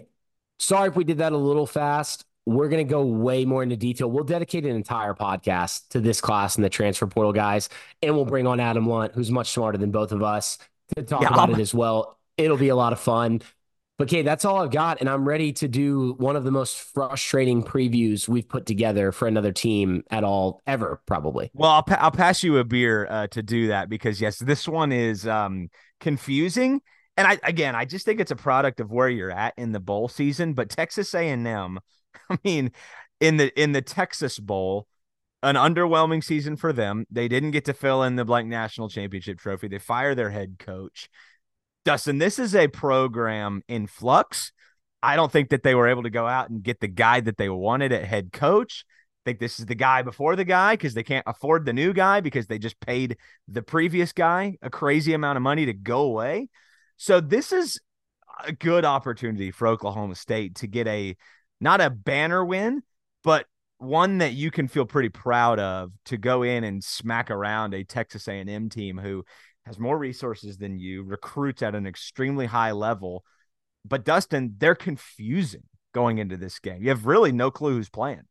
sorry 0.60 0.90
if 0.90 0.96
we 0.96 1.04
did 1.04 1.18
that 1.18 1.34
a 1.34 1.38
little 1.38 1.66
fast. 1.66 2.24
We're 2.50 2.68
going 2.68 2.86
to 2.86 2.90
go 2.90 3.06
way 3.06 3.46
more 3.46 3.62
into 3.62 3.78
detail. 3.78 4.10
We'll 4.10 4.24
dedicate 4.24 4.66
an 4.66 4.76
entire 4.76 5.14
podcast 5.14 5.90
to 5.90 6.00
this 6.00 6.20
class 6.20 6.56
and 6.56 6.66
the 6.66 6.70
transfer 6.70 7.06
portal 7.06 7.32
guys. 7.32 7.70
And 8.02 8.16
we'll 8.16 8.26
bring 8.26 8.48
on 8.48 8.60
Adam 8.60 8.88
Lunt, 8.88 9.14
who's 9.14 9.30
much 9.30 9.52
smarter 9.52 9.78
than 9.78 9.92
both 9.92 10.12
of 10.12 10.24
us, 10.24 10.58
to 10.96 11.04
talk 11.04 11.22
yeah, 11.22 11.30
about 11.30 11.52
it 11.52 11.60
as 11.60 11.74
well. 11.74 12.18
It'll 12.38 12.58
be 12.58 12.70
a 12.70 12.76
lot 12.76 12.92
of 12.92 13.00
fun. 13.00 13.42
But 14.00 14.08
okay, 14.08 14.22
that's 14.22 14.46
all 14.46 14.64
I've 14.64 14.72
got, 14.72 15.02
and 15.02 15.10
I'm 15.10 15.28
ready 15.28 15.52
to 15.54 15.68
do 15.68 16.14
one 16.20 16.38
of 16.38 16.46
the 16.46 16.52
most 16.52 16.80
frustrating 16.80 17.62
previews 17.62 18.30
we've 18.30 18.48
put 18.48 18.66
together 18.66 19.12
for 19.12 19.28
another 19.28 19.52
team 19.52 20.04
at 20.10 20.24
all 20.24 20.62
ever, 20.66 21.02
probably. 21.06 21.52
Well, 21.54 21.70
I'll, 21.70 21.84
pa- 21.84 22.00
I'll 22.00 22.10
pass 22.10 22.42
you 22.42 22.60
a 22.60 22.64
beer 22.64 23.08
uh, 23.10 23.28
to 23.28 23.44
do 23.44 23.68
that 23.68 23.90
because 23.90 24.22
yes, 24.22 24.40
this 24.40 24.70
one 24.70 24.94
is 24.94 25.28
um, 25.28 25.70
confusing, 26.00 26.82
and 27.18 27.28
I 27.28 27.40
again, 27.44 27.76
I 27.76 27.84
just 27.84 28.06
think 28.06 28.22
it's 28.22 28.32
a 28.32 28.38
product 28.38 28.80
of 28.80 28.90
where 28.90 29.10
you're 29.10 29.32
at 29.32 29.54
in 29.58 29.74
the 29.74 29.82
bowl 29.82 30.08
season. 30.08 30.54
But 30.54 30.70
Texas 30.70 31.14
A&M, 31.14 31.80
I 32.30 32.38
mean, 32.44 32.72
in 33.20 33.38
the 33.38 33.62
in 33.62 33.72
the 33.72 33.82
Texas 33.82 34.40
Bowl, 34.40 34.88
an 35.44 35.56
underwhelming 35.56 36.24
season 36.24 36.56
for 36.56 36.74
them. 36.74 37.06
They 37.10 37.28
didn't 37.28 37.52
get 37.52 37.66
to 37.66 37.74
fill 37.74 38.04
in 38.04 38.16
the 38.16 38.26
blank 38.26 38.48
national 38.48 38.90
championship 38.90 39.40
trophy. 39.40 39.68
They 39.68 39.80
fire 39.80 40.16
their 40.16 40.30
head 40.30 40.58
coach. 40.60 41.10
Dustin, 41.86 42.18
this 42.18 42.40
is 42.40 42.56
a 42.56 42.68
program 42.68 43.62
in 43.68 43.88
flux. 43.88 44.52
I 45.02 45.16
don't 45.16 45.32
think 45.32 45.50
that 45.50 45.64
they 45.64 45.76
were 45.76 45.88
able 45.88 46.04
to 46.04 46.10
go 46.10 46.28
out 46.28 46.50
and 46.50 46.62
get 46.62 46.82
the 46.82 46.90
guy 46.90 47.22
that 47.22 47.38
they 47.38 47.48
wanted 47.48 47.94
at 47.94 48.04
head 48.04 48.34
coach. 48.34 48.84
I 49.24 49.32
think 49.32 49.40
this 49.40 49.60
is 49.60 49.66
the 49.66 49.76
guy 49.76 50.02
before 50.02 50.36
the 50.36 50.44
guy 50.44 50.74
because 50.74 50.94
they 50.94 51.04
can't 51.04 51.24
afford 51.26 51.66
the 51.66 51.74
new 51.74 51.94
guy 51.94 52.20
because 52.20 52.48
they 52.48 52.60
just 52.60 52.80
paid 52.82 53.18
the 53.48 53.62
previous 53.62 54.12
guy 54.12 54.58
a 54.62 54.70
crazy 54.70 55.14
amount 55.14 55.38
of 55.38 55.44
money 55.44 55.66
to 55.68 55.74
go 55.74 56.02
away. 56.02 56.50
So 56.98 57.22
this 57.22 57.54
is 57.54 57.80
a 58.46 58.52
good 58.52 58.84
opportunity 58.84 59.52
for 59.52 59.68
Oklahoma 59.68 60.16
State 60.16 60.56
to 60.56 60.68
get 60.68 60.88
a 60.88 61.16
not 61.62 61.82
a 61.82 61.90
banner 61.90 62.44
win, 62.44 62.84
but 63.24 63.46
one 63.80 64.20
that 64.20 64.34
you 64.34 64.52
can 64.52 64.68
feel 64.68 64.86
pretty 64.86 65.10
proud 65.10 65.60
of 65.60 65.92
to 66.06 66.18
go 66.18 66.44
in 66.44 66.64
and 66.64 66.84
smack 66.84 67.32
around 67.32 67.74
a 67.74 67.84
Texas 67.84 68.28
A&M 68.28 68.70
team 68.70 68.98
who 68.98 69.24
has 69.66 69.80
more 69.80 69.98
resources 69.98 70.58
than 70.58 70.80
you, 70.80 71.04
recruits 71.04 71.62
at 71.62 71.76
an 71.76 71.88
extremely 71.88 72.46
high 72.46 72.72
level. 72.72 73.24
But 73.86 74.04
Dustin, 74.04 74.56
they're 74.58 74.76
confusing 74.76 75.64
going 75.94 76.18
into 76.18 76.38
this 76.38 76.60
game. 76.60 76.82
You 76.82 76.90
have 76.90 77.06
really 77.06 77.32
no 77.32 77.52
clue 77.52 77.76
who's 77.76 77.90
playing. 77.90 78.24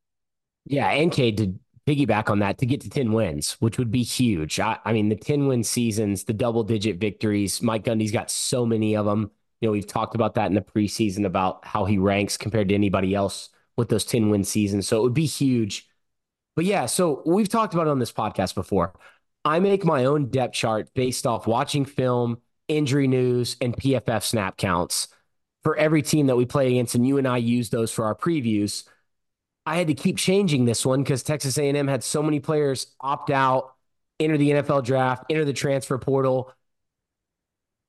Yeah, 0.67 0.91
and 0.91 1.11
Cade 1.11 1.39
to 1.39 1.55
piggyback 1.87 2.29
on 2.29 2.41
that 2.41 2.59
to 2.59 2.67
get 2.67 2.83
to 2.83 2.91
10 2.91 3.13
wins, 3.13 3.53
which 3.61 3.79
would 3.79 3.91
be 3.91 4.03
huge. 4.03 4.61
I, 4.61 4.79
I 4.85 4.93
mean, 4.93 5.09
the 5.09 5.17
10 5.17 5.47
win 5.47 5.65
seasons, 5.65 6.25
the 6.25 6.35
double 6.35 6.63
digit 6.63 6.99
victories, 6.99 7.63
Mike 7.63 7.85
Gundy's 7.85 8.13
got 8.13 8.31
so 8.31 8.67
many 8.67 8.95
of 8.97 9.07
them. 9.07 9.31
You 9.61 9.69
know, 9.69 9.73
we've 9.73 9.87
talked 9.87 10.15
about 10.15 10.35
that 10.35 10.47
in 10.47 10.55
the 10.55 10.61
preseason 10.61 11.25
about 11.25 11.65
how 11.65 11.85
he 11.85 11.99
ranks 11.99 12.37
compared 12.37 12.69
to 12.69 12.75
anybody 12.75 13.15
else 13.15 13.51
with 13.77 13.89
those 13.89 14.05
10 14.05 14.31
win 14.31 14.45
seasons. 14.45 14.87
So 14.87 14.99
it 14.99 15.03
would 15.03 15.15
be 15.15 15.27
huge. 15.27 15.89
But 16.57 16.65
yeah, 16.65 16.87
so 16.87 17.23
we've 17.25 17.49
talked 17.49 17.75
about 17.75 17.87
it 17.87 17.91
on 17.91 17.99
this 17.99 18.13
podcast 18.13 18.55
before. 18.55 18.95
I 19.45 19.61
make 19.61 19.85
my 19.85 20.05
own 20.05 20.31
depth 20.31 20.55
chart 20.55 20.93
based 20.95 21.27
off 21.27 21.47
watching 21.47 21.85
film, 21.85 22.39
injury 22.67 23.07
news, 23.07 23.57
and 23.61 23.77
PFF 23.77 24.23
snap 24.25 24.57
counts 24.57 25.09
for 25.63 25.77
every 25.77 26.03
team 26.03 26.27
that 26.27 26.37
we 26.37 26.45
play 26.45 26.69
against. 26.69 26.95
And 26.95 27.07
you 27.07 27.19
and 27.19 27.27
I 27.27 27.39
use 27.39 27.71
those 27.71 27.93
for 27.93 28.05
our 28.05 28.15
previews. 28.15 28.85
I 29.67 29.77
had 29.77 29.89
to 29.89 29.95
keep 29.95 30.17
changing 30.17 30.65
this 30.65 30.85
one 30.85 31.03
because 31.03 31.23
Texas 31.23 31.59
A&M 31.59 31.89
had 31.89 32.03
so 32.03 32.23
many 32.23 32.41
players 32.41 32.95
opt 33.01 33.31
out, 33.31 33.75
enter 34.19 34.37
the 34.37 34.51
NFL 34.51 34.85
draft, 34.85 35.25
enter 35.31 35.45
the 35.45 35.53
transfer 35.53 35.99
portal. 35.99 36.53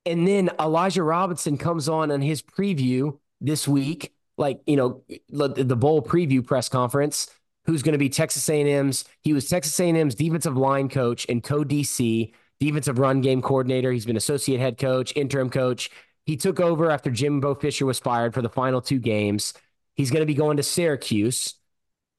And 0.06 0.26
then 0.26 0.50
Elijah 0.58 1.02
Robinson 1.02 1.58
comes 1.58 1.88
on 1.88 2.10
on 2.10 2.22
his 2.22 2.42
preview 2.42 3.18
this 3.40 3.68
week, 3.68 4.14
like, 4.38 4.60
you 4.66 4.76
know, 4.76 5.02
the 5.28 5.76
bowl 5.76 6.02
preview 6.02 6.44
press 6.44 6.68
conference 6.68 7.28
who's 7.66 7.82
going 7.82 7.92
to 7.92 7.98
be 7.98 8.08
Texas 8.08 8.48
A&M's. 8.48 9.04
He 9.22 9.32
was 9.32 9.48
Texas 9.48 9.78
A&M's 9.78 10.14
defensive 10.14 10.56
line 10.56 10.88
coach 10.88 11.26
and 11.28 11.42
co-DC, 11.42 12.32
defensive 12.58 12.98
run 12.98 13.20
game 13.20 13.42
coordinator. 13.42 13.92
He's 13.92 14.06
been 14.06 14.16
associate 14.16 14.60
head 14.60 14.78
coach, 14.78 15.12
interim 15.14 15.50
coach. 15.50 15.90
He 16.24 16.36
took 16.36 16.60
over 16.60 16.90
after 16.90 17.10
Jimbo 17.10 17.54
Fisher 17.54 17.86
was 17.86 17.98
fired 17.98 18.34
for 18.34 18.42
the 18.42 18.48
final 18.48 18.80
two 18.80 18.98
games. 18.98 19.52
He's 19.94 20.10
going 20.10 20.20
to 20.20 20.26
be 20.26 20.34
going 20.34 20.56
to 20.56 20.62
Syracuse 20.62 21.54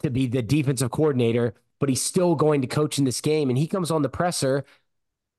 to 0.03 0.09
be 0.09 0.27
the 0.27 0.41
defensive 0.41 0.91
coordinator, 0.91 1.55
but 1.79 1.89
he's 1.89 2.01
still 2.01 2.35
going 2.35 2.61
to 2.61 2.67
coach 2.67 2.99
in 2.99 3.05
this 3.05 3.21
game. 3.21 3.49
And 3.49 3.57
he 3.57 3.67
comes 3.67 3.89
on 3.89 4.01
the 4.01 4.09
presser 4.09 4.65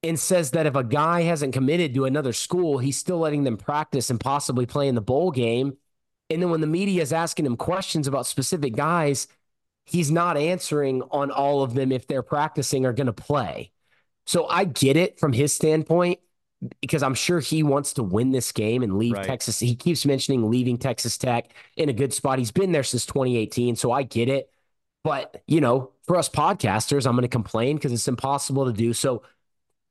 and 0.02 0.18
says 0.18 0.50
that 0.52 0.66
if 0.66 0.74
a 0.74 0.84
guy 0.84 1.22
hasn't 1.22 1.52
committed 1.52 1.94
to 1.94 2.04
another 2.04 2.32
school, 2.32 2.78
he's 2.78 2.96
still 2.96 3.18
letting 3.18 3.44
them 3.44 3.56
practice 3.56 4.10
and 4.10 4.18
possibly 4.18 4.66
play 4.66 4.88
in 4.88 4.94
the 4.94 5.00
bowl 5.00 5.30
game. 5.30 5.76
And 6.28 6.42
then 6.42 6.50
when 6.50 6.60
the 6.60 6.66
media 6.66 7.02
is 7.02 7.12
asking 7.12 7.46
him 7.46 7.56
questions 7.56 8.08
about 8.08 8.26
specific 8.26 8.74
guys, 8.74 9.28
he's 9.84 10.10
not 10.10 10.36
answering 10.36 11.02
on 11.10 11.30
all 11.30 11.62
of 11.62 11.74
them 11.74 11.92
if 11.92 12.06
they're 12.06 12.22
practicing 12.22 12.84
or 12.84 12.92
going 12.92 13.06
to 13.06 13.12
play. 13.12 13.70
So 14.26 14.46
I 14.46 14.64
get 14.64 14.96
it 14.96 15.20
from 15.20 15.32
his 15.32 15.54
standpoint 15.54 16.20
because 16.80 17.02
I'm 17.02 17.14
sure 17.14 17.40
he 17.40 17.62
wants 17.62 17.92
to 17.94 18.02
win 18.02 18.30
this 18.30 18.52
game 18.52 18.82
and 18.82 18.98
leave 18.98 19.14
right. 19.14 19.24
Texas. 19.24 19.58
He 19.58 19.74
keeps 19.74 20.06
mentioning 20.06 20.48
leaving 20.48 20.78
Texas 20.78 21.18
Tech 21.18 21.52
in 21.76 21.88
a 21.88 21.92
good 21.92 22.14
spot. 22.14 22.38
He's 22.38 22.52
been 22.52 22.72
there 22.72 22.84
since 22.84 23.04
2018, 23.06 23.76
so 23.76 23.90
I 23.90 24.04
get 24.04 24.28
it. 24.28 24.50
But, 25.04 25.42
you 25.48 25.60
know, 25.60 25.90
for 26.06 26.16
us 26.16 26.28
podcasters, 26.28 27.06
I'm 27.06 27.14
going 27.14 27.22
to 27.22 27.28
complain 27.28 27.76
because 27.76 27.92
it's 27.92 28.06
impossible 28.06 28.66
to 28.66 28.72
do. 28.72 28.92
So, 28.92 29.22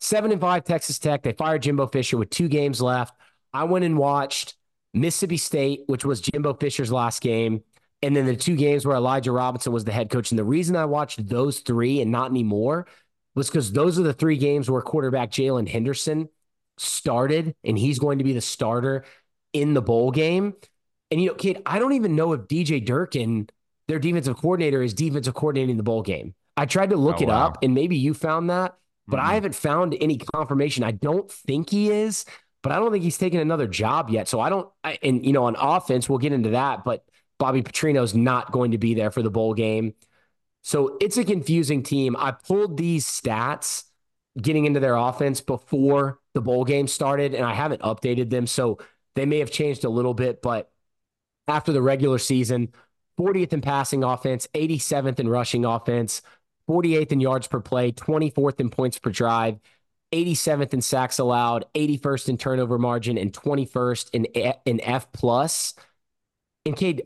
seven 0.02 0.32
and 0.32 0.42
five 0.42 0.64
Texas 0.66 1.00
Tech. 1.00 1.24
They 1.24 1.34
fired 1.34 1.64
Jimbo 1.64 1.88
Fisher 1.88 2.18
with 2.18 2.30
two 2.30 2.50
games 2.50 2.82
left. 2.82 3.16
I 3.54 3.64
went 3.66 3.86
and 3.86 3.98
watched 3.98 4.56
Mississippi 4.94 5.38
State, 5.38 5.82
which 5.88 6.04
was 6.06 6.22
Jimbo 6.22 6.56
Fisher's 6.56 6.92
last 6.92 7.22
game 7.22 7.64
and 8.04 8.16
then 8.16 8.26
the 8.26 8.36
two 8.36 8.56
games 8.56 8.86
where 8.86 8.96
Elijah 8.98 9.32
Robinson 9.32 9.72
was 9.72 9.84
the 9.86 9.92
head 9.92 10.10
coach. 10.10 10.32
And 10.32 10.40
the 10.40 10.44
reason 10.44 10.76
I 10.76 10.86
watched 10.86 11.28
those 11.28 11.60
three 11.60 12.02
and 12.02 12.12
not 12.12 12.32
anymore 12.32 12.88
was 13.36 13.48
because 13.48 13.72
those 13.72 14.00
are 14.00 14.04
the 14.04 14.14
three 14.14 14.38
games 14.38 14.70
where 14.70 14.82
quarterback 14.82 15.32
Jaylen 15.32 15.68
Henderson 15.68 16.28
started, 16.78 17.56
and 17.64 17.78
he's 17.78 18.00
going 18.00 18.18
to 18.18 18.24
be 18.24 18.34
the 18.34 18.42
starter 18.42 19.06
in 19.54 19.74
the 19.74 19.82
bowl 19.82 20.12
game. 20.12 20.56
And 21.12 21.22
you 21.22 21.30
know, 21.30 21.36
kid, 21.36 21.62
I 21.66 21.80
don't 21.80 21.94
even 21.94 22.16
know 22.16 22.34
if 22.34 22.48
DJ 22.48 22.80
Durkin, 22.80 23.50
their 23.88 24.00
defensive 24.00 24.38
coordinator, 24.38 24.82
is 24.82 24.94
defensive 24.94 25.34
coordinating 25.34 25.78
the 25.78 25.84
bowl 25.84 26.02
game. 26.02 26.34
I 26.58 26.66
tried 26.66 26.90
to 26.90 26.98
look 26.98 27.20
Oh, 27.20 27.24
it 27.24 27.28
wow. 27.28 27.46
up, 27.48 27.60
and 27.62 27.74
maybe 27.74 27.98
you 27.98 28.14
found 28.14 28.50
that, 28.50 28.76
but 29.08 29.20
I 29.20 29.32
Mhm. 29.32 29.34
haven't 29.36 29.56
found 29.56 29.96
any 30.00 30.18
confirmation. 30.18 30.84
I 30.84 30.92
don't 30.92 31.30
think 31.32 31.70
he 31.70 31.92
is, 31.92 32.26
but 32.64 32.72
I 32.72 32.76
don't 32.80 32.92
think 32.92 33.04
he's 33.04 33.18
taken 33.18 33.40
another 33.40 33.68
job 33.68 34.10
yet. 34.10 34.28
So 34.28 34.40
I 34.40 34.50
don't. 34.50 34.70
I, 34.84 34.98
and 35.04 35.26
you 35.26 35.34
know, 35.34 35.46
on 35.46 35.56
offense, 35.60 36.10
we'll 36.10 36.20
get 36.20 36.34
into 36.34 36.52
that, 36.52 36.84
but 36.84 37.04
Bobby 37.40 37.64
Petrino's 37.64 38.14
not 38.16 38.52
going 38.52 38.72
to 38.72 38.78
be 38.78 38.94
there 38.94 39.12
for 39.12 39.22
the 39.24 39.32
bowl 39.32 39.54
game. 39.54 39.94
So 40.64 40.98
it's 41.02 41.18
a 41.18 41.24
confusing 41.26 41.84
team. 41.84 42.16
I 42.18 42.32
pulled 42.32 42.78
these 42.78 43.06
stats 43.06 43.84
getting 44.42 44.66
into 44.66 44.80
their 44.80 44.96
offense 44.96 45.42
before 45.42 46.20
the 46.34 46.42
bowl 46.42 46.64
game 46.66 46.88
started, 46.88 47.34
and 47.34 47.46
I 47.46 47.54
haven't 47.54 47.82
updated 47.82 48.30
them. 48.30 48.48
So 48.48 48.78
they 49.16 49.26
may 49.26 49.40
have 49.40 49.52
changed 49.52 49.84
a 49.84 49.90
little 49.90 50.14
bit, 50.14 50.42
but 50.42 50.72
after 51.48 51.74
the 51.74 51.82
regular 51.82 52.18
season, 52.18 52.70
40th 53.18 53.54
in 53.54 53.62
passing 53.62 54.04
offense, 54.04 54.48
87th 54.54 55.20
in 55.20 55.28
rushing 55.28 55.66
offense, 55.66 56.22
48th 56.72 57.12
in 57.12 57.20
yards 57.20 57.48
per 57.48 57.60
play, 57.60 57.92
24th 57.92 58.60
in 58.60 58.70
points 58.70 58.98
per 58.98 59.10
drive, 59.10 59.60
87th 60.14 60.74
in 60.74 60.82
sacks 60.82 61.20
allowed, 61.20 61.66
81st 61.76 62.30
in 62.30 62.38
turnover 62.38 62.78
margin, 62.78 63.18
and 63.18 63.34
21st 63.34 64.10
in 64.14 64.26
in 64.66 64.82
F 64.82 65.12
plus. 65.12 65.74
And 66.66 66.76
Cade, 66.76 67.04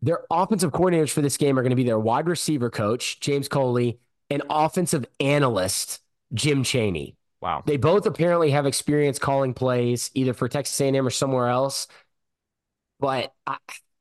their 0.00 0.20
offensive 0.30 0.72
coordinators 0.72 1.10
for 1.10 1.20
this 1.20 1.36
game 1.36 1.58
are 1.58 1.62
going 1.62 1.70
to 1.70 1.76
be 1.76 1.84
their 1.84 1.98
wide 1.98 2.28
receiver 2.28 2.70
coach 2.70 3.20
James 3.20 3.48
Coley 3.48 3.98
and 4.30 4.42
offensive 4.48 5.04
analyst 5.20 6.00
Jim 6.32 6.64
Chaney. 6.64 7.16
Wow. 7.40 7.62
They 7.66 7.76
both 7.76 8.06
apparently 8.06 8.50
have 8.52 8.66
experience 8.66 9.18
calling 9.18 9.52
plays 9.52 10.10
either 10.14 10.32
for 10.32 10.48
Texas 10.48 10.80
A&M 10.80 11.06
or 11.06 11.10
somewhere 11.10 11.48
else. 11.48 11.88
But 13.00 13.34
I, 13.46 13.56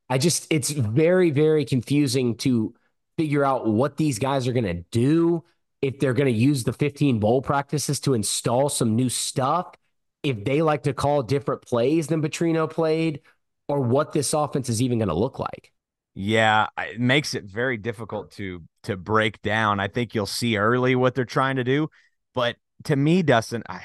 I 0.09 0.17
just 0.19 0.47
it's 0.51 0.69
very 0.69 1.31
very 1.31 1.65
confusing 1.65 2.37
to 2.37 2.75
figure 3.21 3.45
out 3.45 3.67
what 3.67 3.97
these 3.97 4.17
guys 4.17 4.47
are 4.47 4.51
going 4.51 4.63
to 4.63 4.83
do 4.89 5.43
if 5.79 5.99
they're 5.99 6.15
going 6.15 6.33
to 6.33 6.39
use 6.39 6.63
the 6.63 6.73
15 6.73 7.19
bowl 7.19 7.39
practices 7.39 7.99
to 7.99 8.15
install 8.15 8.67
some 8.67 8.95
new 8.95 9.09
stuff, 9.09 9.75
if 10.23 10.43
they 10.43 10.63
like 10.63 10.81
to 10.83 10.93
call 10.93 11.21
different 11.21 11.61
plays 11.61 12.07
than 12.07 12.19
Petrino 12.19 12.67
played 12.67 13.21
or 13.67 13.79
what 13.79 14.11
this 14.11 14.33
offense 14.33 14.69
is 14.69 14.81
even 14.81 14.97
going 14.97 15.09
to 15.09 15.13
look 15.13 15.37
like. 15.37 15.71
Yeah, 16.15 16.65
it 16.79 16.99
makes 16.99 17.35
it 17.35 17.43
very 17.43 17.77
difficult 17.77 18.31
to 18.31 18.63
to 18.83 18.97
break 18.97 19.39
down. 19.43 19.79
I 19.79 19.87
think 19.87 20.15
you'll 20.15 20.25
see 20.25 20.57
early 20.57 20.95
what 20.95 21.13
they're 21.13 21.23
trying 21.23 21.57
to 21.57 21.63
do, 21.63 21.89
but 22.33 22.55
to 22.85 22.95
me, 22.95 23.21
Dustin, 23.21 23.61
I, 23.69 23.81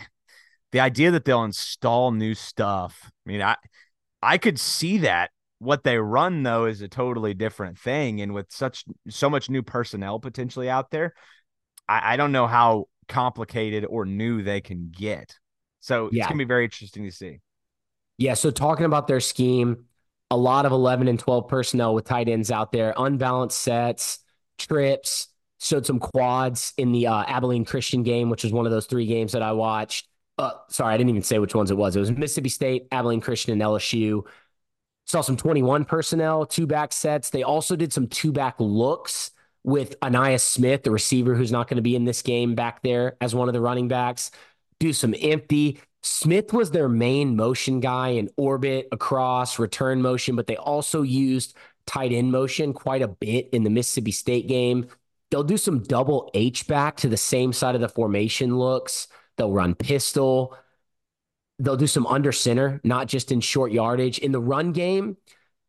the 0.72 0.80
idea 0.80 1.10
that 1.10 1.26
they'll 1.26 1.44
install 1.44 2.10
new 2.10 2.34
stuff. 2.34 2.98
I 3.04 3.28
mean, 3.28 3.42
I 3.42 3.56
I 4.22 4.38
could 4.38 4.58
see 4.58 4.98
that. 4.98 5.30
What 5.58 5.84
they 5.84 5.98
run 5.98 6.42
though 6.42 6.66
is 6.66 6.82
a 6.82 6.88
totally 6.88 7.34
different 7.34 7.78
thing, 7.78 8.20
and 8.20 8.34
with 8.34 8.46
such 8.50 8.84
so 9.08 9.30
much 9.30 9.48
new 9.48 9.62
personnel 9.62 10.20
potentially 10.20 10.68
out 10.68 10.90
there, 10.90 11.14
I, 11.88 12.14
I 12.14 12.16
don't 12.16 12.32
know 12.32 12.46
how 12.46 12.88
complicated 13.08 13.86
or 13.88 14.04
new 14.04 14.42
they 14.42 14.60
can 14.60 14.92
get. 14.96 15.38
So 15.80 16.08
it's 16.12 16.26
gonna 16.26 16.36
be 16.36 16.44
very 16.44 16.64
interesting 16.64 17.04
to 17.04 17.10
see. 17.10 17.40
Yeah. 18.18 18.34
So 18.34 18.50
talking 18.50 18.86
about 18.86 19.06
their 19.06 19.20
scheme, 19.20 19.84
a 20.30 20.36
lot 20.36 20.66
of 20.66 20.72
11 20.72 21.08
and 21.08 21.18
12 21.18 21.48
personnel 21.48 21.94
with 21.94 22.04
tight 22.04 22.28
ends 22.28 22.50
out 22.50 22.72
there, 22.72 22.94
unbalanced 22.96 23.60
sets, 23.60 24.18
trips, 24.58 25.28
showed 25.58 25.86
some 25.86 25.98
quads 25.98 26.72
in 26.76 26.92
the 26.92 27.06
uh, 27.06 27.24
Abilene 27.26 27.64
Christian 27.64 28.02
game, 28.02 28.30
which 28.30 28.44
was 28.44 28.52
one 28.52 28.66
of 28.66 28.72
those 28.72 28.86
three 28.86 29.06
games 29.06 29.32
that 29.32 29.42
I 29.42 29.52
watched. 29.52 30.08
Uh, 30.38 30.52
sorry, 30.68 30.92
I 30.94 30.96
didn't 30.96 31.10
even 31.10 31.22
say 31.22 31.38
which 31.38 31.54
ones 31.54 31.70
it 31.70 31.76
was. 31.76 31.96
It 31.96 32.00
was 32.00 32.10
Mississippi 32.10 32.50
State, 32.50 32.88
Abilene 32.92 33.20
Christian, 33.20 33.52
and 33.52 33.62
LSU. 33.62 34.22
Saw 35.06 35.20
some 35.20 35.36
21 35.36 35.84
personnel, 35.84 36.44
two 36.44 36.66
back 36.66 36.92
sets. 36.92 37.30
They 37.30 37.44
also 37.44 37.76
did 37.76 37.92
some 37.92 38.08
two 38.08 38.32
back 38.32 38.56
looks 38.58 39.30
with 39.62 39.98
Ainias 40.00 40.40
Smith, 40.40 40.82
the 40.82 40.90
receiver 40.90 41.34
who's 41.34 41.52
not 41.52 41.68
going 41.68 41.76
to 41.76 41.82
be 41.82 41.96
in 41.96 42.04
this 42.04 42.22
game 42.22 42.54
back 42.54 42.82
there 42.82 43.16
as 43.20 43.34
one 43.34 43.48
of 43.48 43.54
the 43.54 43.60
running 43.60 43.88
backs. 43.88 44.30
Do 44.80 44.92
some 44.92 45.14
empty. 45.20 45.80
Smith 46.02 46.52
was 46.52 46.70
their 46.70 46.88
main 46.88 47.36
motion 47.36 47.80
guy 47.80 48.10
in 48.10 48.30
orbit, 48.36 48.88
across, 48.92 49.58
return 49.58 50.02
motion, 50.02 50.36
but 50.36 50.46
they 50.46 50.56
also 50.56 51.02
used 51.02 51.56
tight 51.86 52.12
end 52.12 52.30
motion 52.30 52.72
quite 52.72 53.02
a 53.02 53.08
bit 53.08 53.48
in 53.52 53.64
the 53.64 53.70
Mississippi 53.70 54.12
State 54.12 54.48
game. 54.48 54.86
They'll 55.30 55.44
do 55.44 55.56
some 55.56 55.82
double 55.82 56.30
H 56.34 56.66
back 56.66 56.96
to 56.98 57.08
the 57.08 57.16
same 57.16 57.52
side 57.52 57.74
of 57.74 57.80
the 57.80 57.88
formation 57.88 58.56
looks. 58.56 59.08
They'll 59.36 59.52
run 59.52 59.74
pistol. 59.74 60.56
They'll 61.58 61.76
do 61.76 61.86
some 61.86 62.06
under 62.06 62.32
center, 62.32 62.80
not 62.84 63.06
just 63.06 63.32
in 63.32 63.40
short 63.40 63.72
yardage. 63.72 64.18
In 64.18 64.32
the 64.32 64.40
run 64.40 64.72
game, 64.72 65.16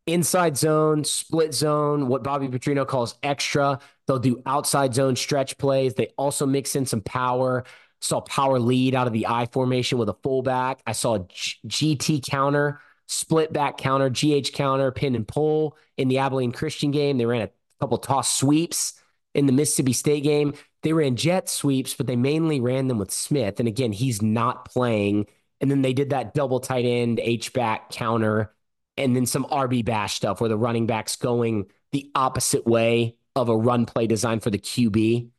inside 0.06 0.58
zone, 0.58 1.04
split 1.04 1.54
zone, 1.54 2.08
what 2.08 2.24
Bobby 2.24 2.48
Petrino 2.48 2.88
calls 2.88 3.16
extra. 3.24 3.80
They'll 4.08 4.20
do 4.20 4.42
outside 4.46 4.94
zone 4.94 5.16
stretch 5.16 5.58
plays. 5.58 5.94
They 5.94 6.08
also 6.18 6.46
mix 6.46 6.76
in 6.76 6.86
some 6.86 7.02
power. 7.02 7.66
Saw 8.00 8.22
power 8.22 8.60
lead 8.60 8.96
out 8.96 9.08
of 9.08 9.14
the 9.14 9.28
I 9.28 9.48
formation 9.48 9.98
with 9.98 10.10
a 10.10 10.18
fullback. 10.24 10.82
I 10.86 10.92
saw 10.92 11.16
a 11.16 11.20
GT 11.22 12.28
counter, 12.28 12.80
split 13.08 13.52
back 13.52 13.78
counter, 13.78 14.10
GH 14.10 14.54
counter, 14.54 14.92
pin 14.92 15.16
and 15.16 15.28
pull 15.28 15.78
in 15.98 16.08
the 16.08 16.20
Abilene 16.20 16.52
Christian 16.52 16.92
game. 16.92 17.18
They 17.18 17.26
ran 17.26 17.42
a 17.42 17.50
couple 17.80 17.98
toss 17.98 18.38
sweeps 18.38 18.94
in 19.34 19.46
the 19.46 19.52
Mississippi 19.54 19.94
State 19.94 20.24
game. 20.24 20.54
They 20.84 20.94
ran 20.94 21.16
jet 21.16 21.50
sweeps, 21.50 21.96
but 21.96 22.08
they 22.08 22.16
mainly 22.16 22.60
ran 22.60 22.88
them 22.88 23.00
with 23.00 23.12
Smith. 23.12 23.60
And 23.60 23.68
again, 23.68 23.92
he's 23.92 24.22
not 24.22 24.66
playing. 24.66 25.26
And 25.60 25.72
then 25.72 25.82
they 25.82 25.94
did 25.94 26.12
that 26.12 26.34
double 26.34 26.60
tight 26.60 26.86
end 26.86 27.20
H 27.22 27.54
back 27.54 27.90
counter, 27.90 28.54
and 28.96 29.16
then 29.16 29.26
some 29.26 29.46
RB 29.46 29.84
bash 29.84 30.16
stuff 30.16 30.40
where 30.40 30.50
the 30.50 30.58
running 30.58 30.86
back's 30.86 31.16
going 31.16 31.68
the 31.92 32.12
opposite 32.14 32.66
way 32.66 33.16
of 33.36 33.50
a 33.50 33.58
run 33.58 33.86
play 33.86 34.08
designed 34.08 34.44
for 34.44 34.50
the 34.50 34.60
QB. 34.60 35.30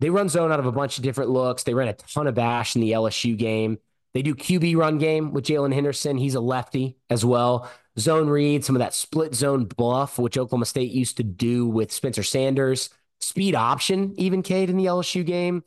They 0.00 0.10
run 0.10 0.28
zone 0.28 0.50
out 0.50 0.60
of 0.60 0.66
a 0.66 0.72
bunch 0.72 0.96
of 0.96 1.04
different 1.04 1.30
looks. 1.30 1.62
They 1.62 1.74
ran 1.74 1.88
a 1.88 1.92
ton 1.92 2.26
of 2.26 2.34
bash 2.34 2.74
in 2.74 2.80
the 2.80 2.92
LSU 2.92 3.36
game. 3.36 3.78
They 4.14 4.22
do 4.22 4.34
QB 4.34 4.76
run 4.76 4.98
game 4.98 5.32
with 5.32 5.44
Jaylen 5.44 5.74
Henderson. 5.74 6.16
He's 6.16 6.34
a 6.34 6.40
lefty 6.40 6.96
as 7.10 7.24
well. 7.24 7.70
Zone 7.98 8.28
read, 8.28 8.64
some 8.64 8.74
of 8.74 8.80
that 8.80 8.94
split 8.94 9.34
zone 9.34 9.66
bluff, 9.66 10.18
which 10.18 10.38
Oklahoma 10.38 10.64
State 10.64 10.90
used 10.90 11.18
to 11.18 11.22
do 11.22 11.66
with 11.66 11.92
Spencer 11.92 12.22
Sanders. 12.22 12.90
Speed 13.20 13.54
option, 13.54 14.14
even 14.16 14.42
Cade 14.42 14.70
in 14.70 14.76
the 14.78 14.86
LSU 14.86 15.24
game. 15.24 15.62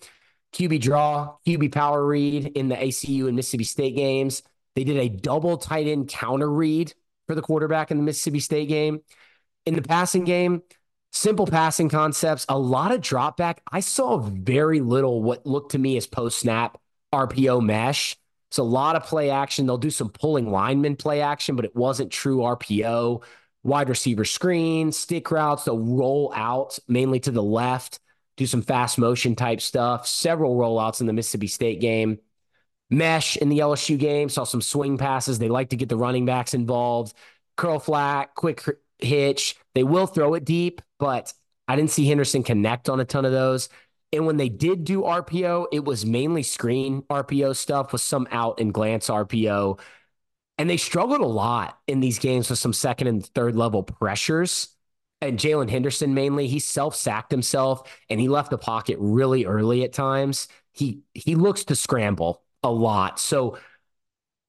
QB 0.53 0.81
draw, 0.81 1.35
QB 1.47 1.71
power 1.71 2.05
read 2.05 2.47
in 2.47 2.69
the 2.69 2.75
ACU 2.75 3.27
and 3.27 3.35
Mississippi 3.35 3.63
State 3.63 3.95
games. 3.95 4.43
They 4.75 4.83
did 4.83 4.97
a 4.97 5.09
double 5.09 5.57
tight 5.57 5.87
end 5.87 6.07
counter 6.07 6.49
read 6.49 6.93
for 7.27 7.35
the 7.35 7.41
quarterback 7.41 7.91
in 7.91 7.97
the 7.97 8.03
Mississippi 8.03 8.39
State 8.39 8.69
game. 8.69 9.01
In 9.65 9.75
the 9.75 9.81
passing 9.81 10.25
game, 10.25 10.61
simple 11.11 11.47
passing 11.47 11.89
concepts, 11.89 12.45
a 12.49 12.57
lot 12.57 12.91
of 12.91 13.01
drop 13.01 13.37
back. 13.37 13.61
I 13.71 13.79
saw 13.79 14.17
very 14.17 14.81
little 14.81 15.21
what 15.23 15.45
looked 15.45 15.71
to 15.71 15.79
me 15.79 15.97
as 15.97 16.07
post 16.07 16.39
snap 16.39 16.77
RPO 17.13 17.63
mesh. 17.63 18.17
It's 18.49 18.57
a 18.57 18.63
lot 18.63 18.95
of 18.95 19.03
play 19.03 19.29
action. 19.29 19.65
They'll 19.65 19.77
do 19.77 19.89
some 19.89 20.09
pulling 20.09 20.51
lineman 20.51 20.95
play 20.95 21.21
action, 21.21 21.55
but 21.55 21.65
it 21.65 21.75
wasn't 21.75 22.11
true 22.11 22.37
RPO. 22.39 23.23
Wide 23.63 23.89
receiver 23.89 24.25
screen, 24.25 24.91
stick 24.91 25.31
routes. 25.31 25.63
They'll 25.63 25.79
roll 25.79 26.31
out 26.35 26.77
mainly 26.87 27.19
to 27.21 27.31
the 27.31 27.41
left, 27.41 27.99
do 28.37 28.45
some 28.45 28.61
fast 28.61 28.97
motion 28.97 29.35
type 29.35 29.61
stuff. 29.61 30.07
Several 30.07 30.55
rollouts 30.55 31.01
in 31.01 31.07
the 31.07 31.13
Mississippi 31.13 31.47
State 31.47 31.79
game. 31.79 32.19
Mesh 32.89 33.37
in 33.37 33.49
the 33.49 33.59
LSU 33.59 33.97
game, 33.97 34.29
saw 34.29 34.43
some 34.43 34.61
swing 34.61 34.97
passes. 34.97 35.39
They 35.39 35.49
like 35.49 35.69
to 35.69 35.75
get 35.75 35.89
the 35.89 35.97
running 35.97 36.25
backs 36.25 36.53
involved. 36.53 37.15
Curl 37.57 37.79
flat, 37.79 38.35
quick 38.35 38.63
hitch. 38.99 39.55
They 39.73 39.83
will 39.83 40.07
throw 40.07 40.33
it 40.33 40.45
deep, 40.45 40.81
but 40.99 41.33
I 41.67 41.75
didn't 41.75 41.91
see 41.91 42.07
Henderson 42.07 42.43
connect 42.43 42.89
on 42.89 42.99
a 42.99 43.05
ton 43.05 43.25
of 43.25 43.31
those. 43.31 43.69
And 44.11 44.27
when 44.27 44.37
they 44.37 44.49
did 44.49 44.83
do 44.83 45.01
RPO, 45.01 45.67
it 45.71 45.83
was 45.83 46.05
mainly 46.05 46.43
screen 46.43 47.01
RPO 47.03 47.55
stuff 47.55 47.91
with 47.91 48.01
some 48.01 48.27
out 48.31 48.59
and 48.59 48.73
glance 48.73 49.09
RPO. 49.09 49.79
And 50.59 50.69
they 50.69 50.77
struggled 50.77 51.21
a 51.21 51.25
lot 51.25 51.79
in 51.87 51.99
these 51.99 52.19
games 52.19 52.49
with 52.49 52.59
some 52.59 52.73
second 52.73 53.07
and 53.07 53.25
third 53.25 53.55
level 53.55 53.81
pressures. 53.81 54.72
And 55.27 55.39
Jaylen 55.39 55.69
Henderson 55.69 56.13
mainly, 56.13 56.47
he 56.47 56.59
self 56.59 56.95
sacked 56.95 57.31
himself 57.31 57.89
and 58.09 58.19
he 58.19 58.27
left 58.27 58.49
the 58.49 58.57
pocket 58.57 58.97
really 58.99 59.45
early 59.45 59.83
at 59.83 59.93
times. 59.93 60.47
He 60.71 61.01
he 61.13 61.35
looks 61.35 61.63
to 61.65 61.75
scramble 61.75 62.43
a 62.63 62.71
lot. 62.71 63.19
So 63.19 63.57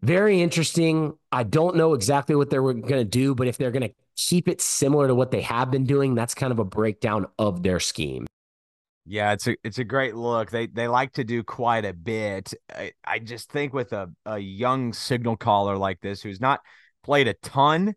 very 0.03 0.43
interesting. 0.43 1.17
I 1.33 1.45
don't 1.45 1.77
know 1.77 1.95
exactly 1.95 2.35
what 2.35 2.51
they're 2.51 2.63
going 2.63 2.89
to 2.89 3.05
do, 3.05 3.35
but 3.35 3.47
if 3.47 3.57
they're 3.57 3.71
going 3.71 3.89
to 3.89 3.95
keep 4.17 4.49
it 4.49 4.61
similar 4.61 5.09
to 5.09 5.15
what 5.15 5.31
they 5.31 5.41
have 5.41 5.71
been 5.71 5.85
doing, 5.85 6.15
that's 6.15 6.35
kind 6.35 6.53
of 6.53 6.59
a 6.59 6.65
breakdown 6.65 7.27
of 7.39 7.63
their 7.63 7.81
scheme. 7.81 8.27
Yeah, 9.07 9.33
it's 9.33 9.47
a 9.47 9.57
it's 9.63 9.79
a 9.79 9.85
great 9.85 10.15
look. 10.15 10.51
They 10.51 10.67
they 10.67 10.89
like 10.89 11.13
to 11.15 11.25
do 11.25 11.43
quite 11.43 11.85
a 11.85 11.93
bit. 11.93 12.55
I, 12.75 12.93
I 13.05 13.19
just 13.19 13.51
think 13.51 13.75
with 13.75 13.93
a, 13.93 14.11
a 14.25 14.39
young 14.39 14.93
signal 14.93 15.37
caller 15.37 15.77
like 15.77 16.01
this 16.01 16.23
who's 16.23 16.41
not 16.41 16.61
played 17.03 17.29
a 17.29 17.35
ton, 17.35 17.95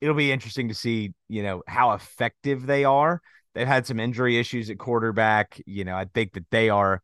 it'll 0.00 0.14
be 0.14 0.32
interesting 0.32 0.68
to 0.68 0.74
see, 0.74 1.12
you 1.28 1.42
know, 1.42 1.62
how 1.66 1.92
effective 1.92 2.66
they 2.66 2.84
are. 2.84 3.20
They've 3.54 3.66
had 3.66 3.86
some 3.86 3.98
injury 3.98 4.38
issues 4.38 4.70
at 4.70 4.78
quarterback. 4.78 5.60
You 5.66 5.84
know, 5.84 5.96
I 5.96 6.06
think 6.06 6.34
that 6.34 6.46
they 6.50 6.70
are 6.70 7.02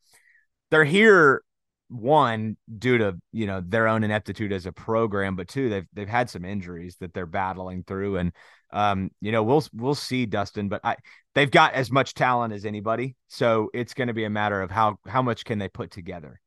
they're 0.70 0.84
here 0.84 1.42
one 1.88 2.56
due 2.78 2.98
to 2.98 3.16
you 3.32 3.46
know 3.46 3.62
their 3.64 3.88
own 3.88 4.04
ineptitude 4.04 4.52
as 4.52 4.66
a 4.66 4.72
program, 4.72 5.36
but 5.36 5.48
two 5.48 5.68
they've 5.68 5.86
they've 5.92 6.08
had 6.08 6.30
some 6.30 6.44
injuries 6.44 6.96
that 7.00 7.14
they're 7.14 7.26
battling 7.26 7.84
through, 7.84 8.18
and 8.18 8.32
um, 8.72 9.10
you 9.20 9.32
know 9.32 9.42
we'll 9.42 9.64
we'll 9.72 9.94
see 9.94 10.26
Dustin, 10.26 10.68
but 10.68 10.80
I 10.84 10.96
they've 11.34 11.50
got 11.50 11.74
as 11.74 11.90
much 11.90 12.14
talent 12.14 12.52
as 12.52 12.64
anybody, 12.64 13.16
so 13.28 13.70
it's 13.74 13.94
going 13.94 14.08
to 14.08 14.14
be 14.14 14.24
a 14.24 14.30
matter 14.30 14.60
of 14.62 14.70
how 14.70 14.98
how 15.06 15.22
much 15.22 15.44
can 15.44 15.58
they 15.58 15.68
put 15.68 15.90
together. 15.90 16.40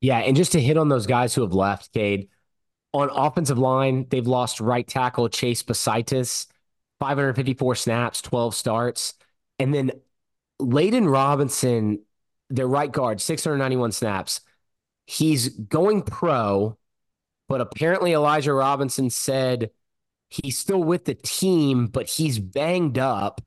Yeah, 0.00 0.18
and 0.18 0.36
just 0.36 0.52
to 0.52 0.60
hit 0.60 0.76
on 0.76 0.88
those 0.88 1.06
guys 1.06 1.34
who 1.34 1.42
have 1.42 1.52
left, 1.52 1.92
Cade, 1.92 2.28
on 2.92 3.10
offensive 3.10 3.58
line, 3.58 4.06
they've 4.08 4.26
lost 4.26 4.60
right 4.60 4.86
tackle 4.86 5.28
Chase 5.28 5.62
Bisontis, 5.62 6.46
554 7.00 7.74
snaps, 7.74 8.22
12 8.22 8.54
starts. 8.54 9.14
And 9.58 9.74
then 9.74 9.92
Layden 10.60 11.10
Robinson, 11.10 12.00
their 12.50 12.66
right 12.66 12.90
guard, 12.90 13.20
691 13.20 13.92
snaps. 13.92 14.40
He's 15.06 15.48
going 15.48 16.02
pro, 16.02 16.76
but 17.48 17.60
apparently 17.60 18.12
Elijah 18.12 18.52
Robinson 18.52 19.10
said 19.10 19.70
he's 20.28 20.58
still 20.58 20.82
with 20.82 21.04
the 21.04 21.14
team, 21.14 21.86
but 21.86 22.08
he's 22.08 22.38
banged 22.38 22.98
up. 22.98 23.40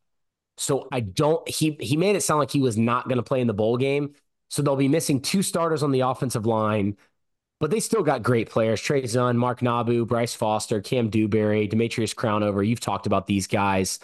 So 0.58 0.88
I 0.92 1.00
don't 1.00 1.48
he 1.48 1.78
he 1.80 1.98
made 1.98 2.16
it 2.16 2.22
sound 2.22 2.40
like 2.40 2.52
he 2.52 2.62
was 2.62 2.78
not 2.78 3.08
going 3.08 3.18
to 3.18 3.24
play 3.24 3.42
in 3.42 3.48
the 3.48 3.54
bowl 3.54 3.78
game. 3.78 4.14
So 4.50 4.62
they'll 4.62 4.76
be 4.76 4.88
missing 4.88 5.22
two 5.22 5.42
starters 5.42 5.82
on 5.82 5.92
the 5.92 6.02
offensive 6.02 6.46
line 6.46 6.98
but 7.62 7.70
they 7.70 7.80
still 7.80 8.02
got 8.02 8.24
great 8.24 8.50
players. 8.50 8.82
Trey 8.82 9.04
Zuhn, 9.04 9.36
Mark 9.36 9.60
Nabou, 9.60 10.08
Bryce 10.08 10.34
Foster, 10.34 10.82
Kam 10.82 11.12
Dewberry, 11.12 11.68
Dametrious 11.68 12.16
Crownover. 12.16 12.68
You've 12.68 12.80
talked 12.80 13.06
about 13.06 13.28
these 13.28 13.46
guys. 13.46 14.00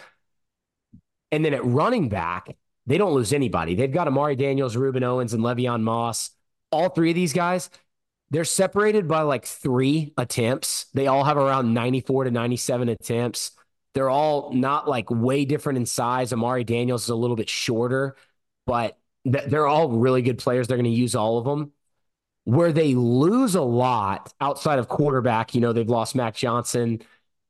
And 1.31 1.43
then 1.43 1.55
at 1.55 1.65
running 1.65 2.07
back, 2.07 2.55
they 2.85 2.99
don't 2.99 3.13
lose 3.13 3.33
anybody. 3.33 3.73
They've 3.73 3.91
got 3.91 4.07
Amari 4.07 4.35
Daniels, 4.35 4.75
Rueben 4.75 5.01
Owens, 5.01 5.33
and 5.33 5.43
Le'Veon 5.43 5.81
Moss. 5.81 6.29
All 6.71 6.89
three 6.89 7.09
of 7.09 7.15
these 7.15 7.33
guys, 7.33 7.71
they're 8.29 8.45
separated 8.45 9.07
by 9.07 9.21
like 9.21 9.45
three 9.45 10.13
attempts. 10.17 10.85
They 10.93 11.07
all 11.07 11.23
have 11.23 11.37
around 11.37 11.73
94 11.73 12.25
to 12.25 12.31
97 12.31 12.89
attempts. 12.89 13.51
They're 13.95 14.09
all 14.09 14.53
not 14.53 14.87
like 14.87 15.09
way 15.09 15.45
different 15.45 15.77
in 15.77 15.87
size. 15.87 16.31
Amari 16.31 16.63
Daniels 16.63 17.05
is 17.05 17.09
a 17.09 17.15
little 17.15 17.35
bit 17.35 17.49
shorter, 17.49 18.17
but 18.67 18.99
they're 19.25 19.65
all 19.65 19.89
really 19.89 20.21
good 20.21 20.37
players. 20.37 20.67
They're 20.67 20.77
going 20.77 20.85
to 20.85 20.91
use 20.91 21.15
all 21.15 21.39
of 21.39 21.45
them 21.45 21.71
where 22.47 22.71
they 22.71 22.95
lose 22.95 23.55
a 23.55 23.61
lot 23.61 24.33
outside 24.39 24.79
of 24.79 24.87
quarterback. 24.87 25.53
You 25.53 25.59
know, 25.59 25.73
they've 25.73 25.89
lost 25.89 26.15
Max 26.15 26.39
Johnson. 26.39 27.01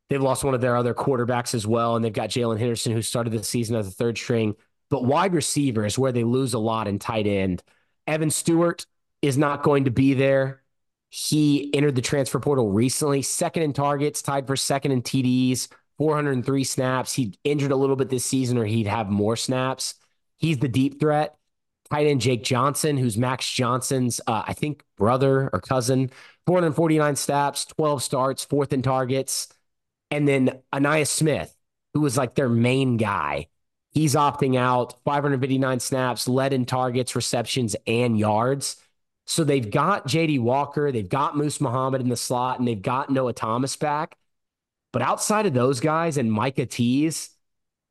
They've 0.10 0.24
lost 0.24 0.44
one 0.44 0.56
of 0.56 0.62
their 0.62 0.76
other 0.76 0.96
quarterbacks 0.96 1.54
as 1.54 1.68
well. 1.68 1.96
And 1.96 2.04
they've 2.04 2.12
got 2.12 2.32
Jaylen 2.32 2.58
Henderson, 2.58 2.94
who 2.94 3.04
started 3.04 3.32
the 3.32 3.44
season 3.44 3.76
as 3.76 3.88
a 3.88 3.92
third 3.92 4.18
string. 4.18 4.56
But 4.90 5.06
wide 5.06 5.36
receiver 5.36 5.86
is 5.86 6.00
where 6.00 6.12
they 6.12 6.24
lose 6.24 6.56
a 6.56 6.60
lot 6.60 6.88
in 6.88 6.98
tight 6.98 7.28
end. 7.28 7.62
Evan 8.08 8.32
Stewart 8.32 8.88
is 9.22 9.38
not 9.38 9.62
going 9.62 9.84
to 9.86 9.92
be 9.92 10.16
there. 10.16 10.64
He 11.10 11.72
entered 11.76 11.94
the 11.94 12.02
transfer 12.02 12.40
portal 12.40 12.72
recently, 12.72 13.22
second 13.22 13.62
in 13.62 13.74
targets, 13.74 14.24
tied 14.24 14.48
for 14.48 14.56
second 14.56 14.94
in 14.94 15.04
TDs, 15.04 15.68
403 16.00 16.64
snaps. 16.64 17.14
He 17.14 17.38
injured 17.44 17.72
a 17.72 17.76
little 17.76 17.98
bit 17.98 18.10
this 18.10 18.26
season, 18.26 18.58
or 18.58 18.66
he'd 18.66 18.88
have 18.88 19.12
more 19.12 19.36
snaps. 19.36 19.94
He's 20.38 20.58
the 20.58 20.68
deep 20.68 21.00
threat 21.00 21.38
tight 21.90 22.08
end 22.08 22.22
Jake 22.22 22.44
Johnson, 22.44 22.98
who's 22.98 23.18
Max 23.18 23.50
Johnson's, 23.52 24.22
uh, 24.28 24.44
I 24.48 24.54
think, 24.54 24.84
brother 24.98 25.50
or 25.52 25.60
cousin, 25.60 26.12
449 26.46 27.16
snaps, 27.16 27.66
12 27.66 28.04
starts, 28.04 28.46
fourth 28.46 28.74
in 28.74 28.82
targets. 28.82 29.48
And 30.12 30.28
then 30.28 30.60
Ainias 30.74 31.08
Smith, 31.08 31.56
who 31.94 32.02
was 32.02 32.18
like 32.18 32.36
their 32.36 32.50
main 32.50 32.98
guy. 32.98 33.48
He's 33.92 34.16
opting 34.16 34.58
out, 34.58 35.02
559 35.04 35.80
snaps, 35.80 36.28
led 36.28 36.54
in 36.54 36.66
targets, 36.66 37.16
receptions, 37.16 37.76
and 37.88 38.18
yards. 38.18 38.78
So 39.26 39.44
they've 39.44 39.70
got 39.70 40.08
Jahdae 40.08 40.40
Walker, 40.40 40.92
they've 40.92 41.08
got 41.08 41.36
Moose 41.36 41.60
Muhammad 41.60 42.02
in 42.02 42.10
the 42.10 42.16
slot, 42.16 42.60
and 42.60 42.68
they've 42.68 42.82
got 42.82 43.10
Noah 43.10 43.34
Thomas 43.34 43.76
back. 43.76 44.18
But 44.94 45.02
outside 45.02 45.46
of 45.46 45.54
those 45.54 45.80
guys 45.80 46.18
and 46.18 46.32
Micah 46.32 46.66
Tease, 46.66 47.32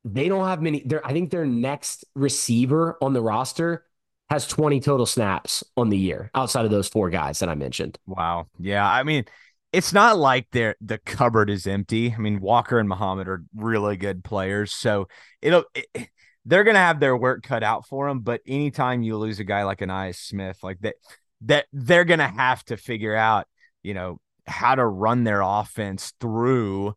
they 0.03 0.29
don't 0.29 0.47
have 0.47 0.61
many. 0.61 0.85
I 1.03 1.13
think 1.13 1.29
their 1.29 1.45
next 1.45 2.05
receiver 2.15 2.97
on 3.01 3.13
the 3.13 3.21
roster 3.21 3.85
has 4.29 4.47
20 4.47 4.79
total 4.81 5.05
snaps 5.05 5.63
on 5.75 5.89
the 5.89 5.97
year 5.97 6.29
outside 6.35 6.65
of 6.65 6.71
those 6.71 6.87
four 6.87 7.09
guys 7.09 7.39
that 7.39 7.49
I 7.49 7.55
mentioned. 7.55 7.97
Wow. 8.05 8.47
Yeah. 8.59 8.87
I 8.87 9.03
mean, 9.03 9.25
it's 9.73 9.93
not 9.93 10.17
like 10.17 10.47
they 10.51 10.73
the 10.81 10.97
cupboard 10.97 11.49
is 11.49 11.67
empty. 11.67 12.13
I 12.13 12.17
mean, 12.17 12.39
Walker 12.39 12.79
and 12.79 12.89
Muhammad 12.89 13.27
are 13.27 13.43
really 13.55 13.97
good 13.97 14.23
players. 14.23 14.73
So 14.73 15.07
it'll, 15.41 15.65
it, 15.73 16.09
they're 16.45 16.63
going 16.63 16.75
to 16.75 16.79
have 16.79 16.99
their 16.99 17.15
work 17.15 17.43
cut 17.43 17.63
out 17.63 17.87
for 17.87 18.07
them. 18.07 18.19
But 18.19 18.41
anytime 18.47 19.03
you 19.03 19.17
lose 19.17 19.39
a 19.39 19.43
guy 19.43 19.63
like 19.63 19.81
an 19.81 19.89
Ainias 19.89 20.15
Smith, 20.15 20.59
like 20.63 20.79
that, 20.79 20.95
that 21.41 21.65
they're 21.73 22.05
going 22.05 22.19
to 22.19 22.27
have 22.27 22.63
to 22.65 22.77
figure 22.77 23.15
out, 23.15 23.47
you 23.83 23.93
know, 23.93 24.19
how 24.45 24.75
to 24.75 24.85
run 24.85 25.25
their 25.25 25.41
offense 25.41 26.13
through 26.21 26.95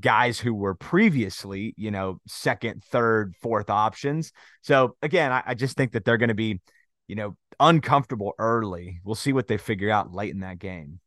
guys 0.00 0.38
who 0.38 0.54
were 0.54 0.74
previously, 0.74 1.74
you 1.76 1.90
know, 1.90 2.20
second, 2.26 2.82
third, 2.84 3.34
fourth 3.40 3.70
options. 3.70 4.32
So 4.62 4.96
again, 5.02 5.32
I, 5.32 5.42
I 5.46 5.54
just 5.54 5.76
think 5.76 5.92
that 5.92 6.04
they're 6.04 6.18
going 6.18 6.28
to 6.28 6.34
be, 6.34 6.60
you 7.06 7.16
know, 7.16 7.36
uncomfortable 7.60 8.34
early. 8.38 9.00
We'll 9.04 9.14
see 9.14 9.32
what 9.32 9.48
they 9.48 9.58
figure 9.58 9.90
out 9.90 10.12
late 10.12 10.32
in 10.32 10.40
that 10.40 10.58
game. 10.58 11.00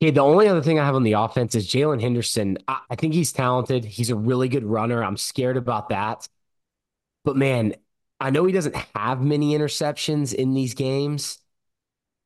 Yeah, 0.00 0.12
the 0.12 0.20
only 0.20 0.48
other 0.48 0.62
thing 0.62 0.78
I 0.78 0.86
have 0.86 0.94
on 0.94 1.02
the 1.02 1.12
offense 1.12 1.54
is 1.54 1.68
Jaylen 1.68 2.00
Henderson. 2.00 2.58
I, 2.66 2.80
I 2.90 2.94
think 2.94 3.12
he's 3.12 3.32
talented. 3.32 3.84
He's 3.84 4.10
a 4.10 4.16
really 4.16 4.48
good 4.48 4.64
runner. 4.64 5.04
I'm 5.04 5.18
scared 5.18 5.58
about 5.58 5.90
that. 5.90 6.26
But 7.24 7.36
man, 7.36 7.74
I 8.18 8.30
know 8.30 8.44
he 8.44 8.52
doesn't 8.52 8.76
have 8.94 9.20
many 9.20 9.56
interceptions 9.56 10.32
in 10.32 10.54
these 10.54 10.74
games, 10.74 11.38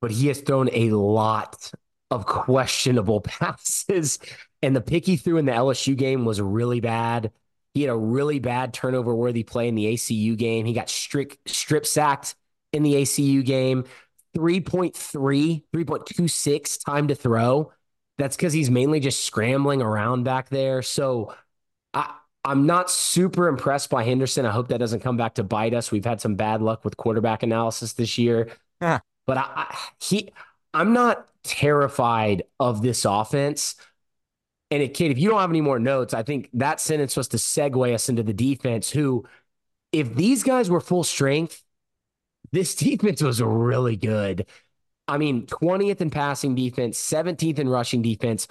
but 0.01 0.12
he 0.12 0.28
has 0.28 0.40
thrown 0.40 0.68
a 0.72 0.90
lot 0.90 1.72
of 2.10 2.26
questionable 2.26 3.20
passes. 3.24 4.18
And 4.65 4.74
the 4.74 4.81
pick 4.81 5.05
he 5.05 5.16
threw 5.16 5.36
in 5.36 5.45
the 5.45 5.53
LSU 5.53 5.95
game 5.95 6.24
was 6.24 6.41
really 6.41 6.81
bad. 6.81 7.32
He 7.74 7.82
had 7.82 7.91
a 7.91 7.97
really 7.97 8.39
bad 8.39 8.73
turnover 8.73 9.15
worthy 9.15 9.43
play 9.43 9.69
in 9.69 9.74
the 9.74 9.93
ACU 9.93 10.39
game. 10.39 10.65
He 10.65 10.73
got 10.73 10.89
strict, 10.89 11.51
strip 11.51 11.85
sacked 11.85 12.35
in 12.73 12.82
the 12.82 12.95
ACU 12.95 13.45
game. 13.45 13.85
3.3, 14.35 15.62
3.26 15.70 16.85
time 16.85 17.09
to 17.09 17.15
throw. 17.15 17.73
That's 18.16 18.36
because 18.36 18.55
he's 18.55 18.70
mainly 18.70 19.01
just 19.01 19.24
scrambling 19.24 19.82
around 19.82 20.24
back 20.24 20.49
there. 20.49 20.81
So 20.81 21.35
I, 21.93 22.15
I'm 22.43 22.65
not 22.65 22.91
super 22.91 23.49
impressed 23.49 23.91
by 23.91 24.03
Henderson. 24.03 24.47
I 24.47 24.51
hope 24.51 24.69
that 24.69 24.78
doesn't 24.78 25.01
come 25.01 25.19
back 25.19 25.35
to 25.35 25.45
bite 25.45 25.74
us. 25.74 25.93
We've 25.93 26.05
had 26.07 26.23
some 26.23 26.36
bad 26.36 26.62
luck 26.62 26.86
with 26.86 26.97
quarterback 26.97 27.43
analysis 27.43 27.93
this 27.93 28.16
year. 28.16 28.49
But 29.27 29.36
I, 29.36 29.43
I, 29.57 29.78
he 30.01 30.31
I'm 30.73 30.95
not 30.95 31.28
terrified 31.43 32.45
of 32.59 32.81
this 32.81 33.05
offense. 33.05 33.77
And 34.70 34.82
it, 34.82 35.01
if 35.01 35.19
you 35.19 35.28
don't 35.31 35.41
have 35.41 35.51
any 35.51 35.61
more 35.61 35.78
notes, 35.78 36.15
I 36.15 36.23
think 36.23 36.49
that 36.55 36.81
sentence 36.81 37.16
was 37.16 37.28
to 37.28 37.36
segue 37.36 37.95
us 37.95 38.09
into 38.09 38.23
the 38.23 38.32
defense. 38.32 38.91
Who, 38.91 39.24
if 39.93 40.15
these 40.15 40.43
guys 40.43 40.70
were 40.70 40.81
full 40.81 41.05
strength, 41.05 41.62
this 42.53 42.74
defense 42.77 43.23
was 43.23 43.43
really 43.43 43.97
good. 43.97 44.47
I 45.07 45.19
mean, 45.19 45.47
20th 45.47 46.01
in 46.01 46.11
passing 46.11 46.55
defense, 46.55 46.99
17th 46.99 47.59
in 47.59 47.69
rushing 47.69 48.01
defense, 48.03 48.49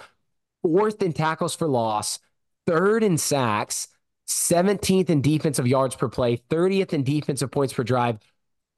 fourth 0.62 1.02
in 1.02 1.12
tackles 1.12 1.54
for 1.54 1.66
loss, 1.66 2.20
third 2.66 3.02
in 3.02 3.18
sacks, 3.18 3.88
17th 4.26 5.10
in 5.10 5.20
defensive 5.20 5.66
yards 5.66 5.96
per 5.96 6.08
play, 6.08 6.36
30th 6.48 6.92
in 6.92 7.02
defensive 7.02 7.50
points 7.50 7.74
per 7.74 7.82
drive, 7.82 8.18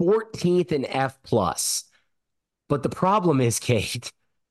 14th 0.00 0.72
in 0.72 0.84
F 0.86 1.22
plus. 1.22 1.84
But 2.68 2.82
the 2.82 2.88
problem 2.88 3.40
is, 3.40 3.58
Cade, 3.60 4.08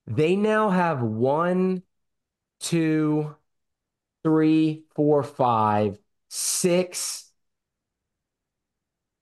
they 0.08 0.36
now 0.36 0.70
have 0.70 1.02
one, 1.02 1.84
two, 2.60 3.36
three, 4.24 4.84
four, 4.96 5.24
five, 5.24 6.00
six, 6.30 7.32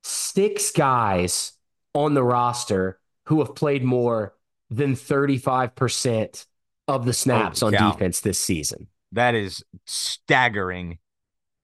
six 0.03 0.71
guys 0.71 1.53
on 1.93 2.13
the 2.13 2.23
roster 2.23 2.99
who 3.27 3.39
have 3.39 3.55
played 3.55 3.83
more 3.83 4.33
than 4.69 4.95
35% 4.95 6.45
of 6.87 7.05
the 7.05 7.13
snaps 7.13 7.61
on 7.61 7.71
defense 7.71 8.21
this 8.21 8.39
season. 8.39 8.87
That 9.11 9.35
is 9.35 9.63
staggering. 9.85 10.99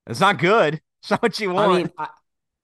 It's 0.07 0.19
not 0.19 0.39
good. 0.39 0.81
It's 1.01 1.11
not 1.11 1.21
what 1.21 1.39
you 1.39 1.51
want. 1.51 1.71
I 1.71 1.77
mean, 1.77 1.91
I, 1.97 2.07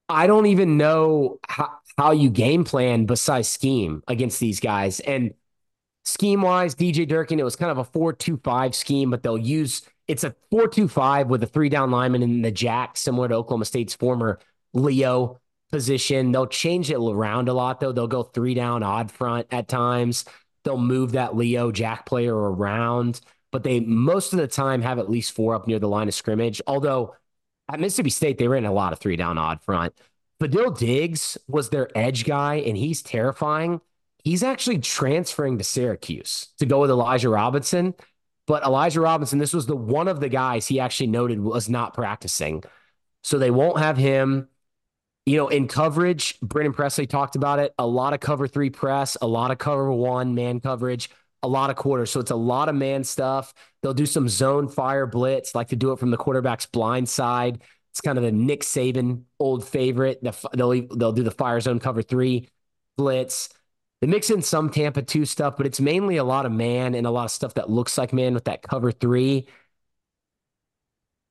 I 0.09 0.27
don't 0.27 0.47
even 0.47 0.75
know 0.75 1.39
how, 1.47 1.69
how 1.97 2.11
you 2.11 2.29
game 2.29 2.65
plan 2.65 3.05
besides 3.05 3.47
scheme 3.47 4.03
against 4.09 4.41
these 4.41 4.59
guys. 4.59 4.99
And 4.99 5.33
scheme 6.05 6.41
wise, 6.41 6.75
DJ 6.75 7.07
Durkin, 7.07 7.39
it 7.39 7.43
was 7.43 7.55
kind 7.55 7.71
of 7.71 7.77
a 7.77 7.83
4 7.83 8.13
2 8.13 8.37
5 8.37 8.75
scheme, 8.75 9.09
but 9.09 9.23
they'll 9.23 9.37
use 9.37 9.81
it's 10.07 10.23
a 10.23 10.35
4 10.51 10.67
2 10.67 10.87
5 10.87 11.27
with 11.29 11.43
a 11.43 11.47
three 11.47 11.69
down 11.69 11.91
lineman 11.91 12.21
in 12.23 12.41
the 12.41 12.51
jack, 12.51 12.97
similar 12.97 13.27
to 13.27 13.35
Oklahoma 13.35 13.65
State's 13.65 13.95
former 13.95 14.39
Leo 14.73 15.39
position. 15.71 16.31
They'll 16.31 16.47
change 16.47 16.91
it 16.91 16.97
around 16.97 17.49
a 17.49 17.53
lot, 17.53 17.79
though. 17.79 17.91
They'll 17.91 18.07
go 18.07 18.23
three 18.23 18.53
down 18.53 18.83
odd 18.83 19.11
front 19.11 19.47
at 19.51 19.67
times. 19.67 20.25
They'll 20.63 20.77
move 20.77 21.13
that 21.13 21.35
Leo 21.35 21.71
jack 21.71 22.05
player 22.05 22.35
around. 22.35 23.21
but 23.51 23.63
they 23.63 23.79
most 23.79 24.33
of 24.33 24.39
the 24.39 24.47
time 24.47 24.81
have 24.81 24.99
at 24.99 25.09
least 25.09 25.31
four 25.33 25.55
up 25.55 25.67
near 25.67 25.79
the 25.79 25.87
line 25.87 26.07
of 26.07 26.13
scrimmage. 26.13 26.61
Although 26.67 27.15
at 27.71 27.79
Mississippi 27.79 28.09
State, 28.09 28.37
they 28.37 28.47
ran 28.47 28.65
a 28.65 28.73
lot 28.73 28.93
of 28.93 28.99
three 28.99 29.15
down 29.15 29.37
odd 29.37 29.61
front. 29.61 29.93
Fadil 30.41 30.77
Diggs 30.77 31.37
was 31.47 31.69
their 31.69 31.89
edge 31.97 32.25
guy, 32.25 32.55
and 32.55 32.75
he's 32.77 33.01
terrifying. 33.01 33.81
He's 34.25 34.41
actually 34.41 34.79
transferring 34.79 35.59
to 35.59 35.63
Syracuse 35.63 36.47
to 36.57 36.65
go 36.65 36.81
with 36.81 36.89
Elijah 36.89 37.29
Robinson. 37.29 37.93
But 38.47 38.63
Elijah 38.63 38.99
Robinson, 38.99 39.37
this 39.37 39.53
was 39.53 39.67
the 39.67 39.75
one 39.75 40.07
of 40.07 40.19
the 40.19 40.29
guys 40.29 40.65
he 40.65 40.79
actually 40.79 41.07
noted 41.07 41.39
was 41.39 41.69
not 41.69 41.93
practicing. 41.93 42.63
So 43.23 43.37
they 43.37 43.51
won't 43.51 43.77
have 43.77 43.97
him. 43.97 44.49
You 45.27 45.37
know, 45.37 45.47
in 45.47 45.67
coverage, 45.67 46.39
Brennan 46.41 46.73
Presley 46.73 47.05
talked 47.05 47.35
about 47.35 47.59
it. 47.59 47.73
A 47.77 47.85
lot 47.85 48.13
of 48.13 48.19
cover 48.19 48.47
three 48.47 48.71
press, 48.71 49.15
a 49.21 49.27
lot 49.27 49.51
of 49.51 49.59
cover 49.59 49.91
one 49.91 50.33
man 50.33 50.59
coverage, 50.59 51.11
a 51.43 51.47
lot 51.47 51.69
of 51.69 51.75
quarters. 51.75 52.09
So 52.09 52.19
it's 52.19 52.31
a 52.31 52.35
lot 52.35 52.67
of 52.67 52.73
man 52.73 53.03
stuff. 53.03 53.53
They'll 53.83 53.93
do 53.93 54.07
some 54.07 54.27
zone 54.27 54.67
fire 54.67 55.05
blitz, 55.05 55.53
like 55.53 55.67
to 55.67 55.75
do 55.75 55.91
it 55.91 55.99
from 55.99 56.09
the 56.09 56.17
quarterback's 56.17 56.65
blind 56.65 57.09
side. 57.09 57.61
It's 57.91 58.01
kind 58.01 58.17
of 58.17 58.23
the 58.23 58.31
Nick 58.31 58.61
Saban 58.61 59.23
old 59.39 59.67
favorite. 59.67 60.19
They'll 60.23 60.87
they'll 60.95 61.13
do 61.13 61.23
the 61.23 61.31
fire 61.31 61.59
zone 61.59 61.79
cover 61.79 62.01
three 62.01 62.49
blitz. 62.97 63.49
They 64.05 64.11
mix 64.11 64.29
in 64.29 64.43
some 64.43 64.69
Tampa 64.69 65.01
2 65.01 65.25
stuff, 65.25 65.57
but 65.57 65.65
it's 65.65 65.81
mainly 65.81 66.17
a 66.17 66.23
lot 66.23 66.45
of 66.45 66.51
man 66.51 66.93
and 66.93 67.07
a 67.07 67.09
lot 67.09 67.23
of 67.23 67.31
stuff 67.31 67.55
that 67.55 67.71
looks 67.71 67.97
like 67.97 68.13
man 68.13 68.35
with 68.35 68.43
that 68.43 68.61
cover 68.61 68.91
three. 68.91 69.47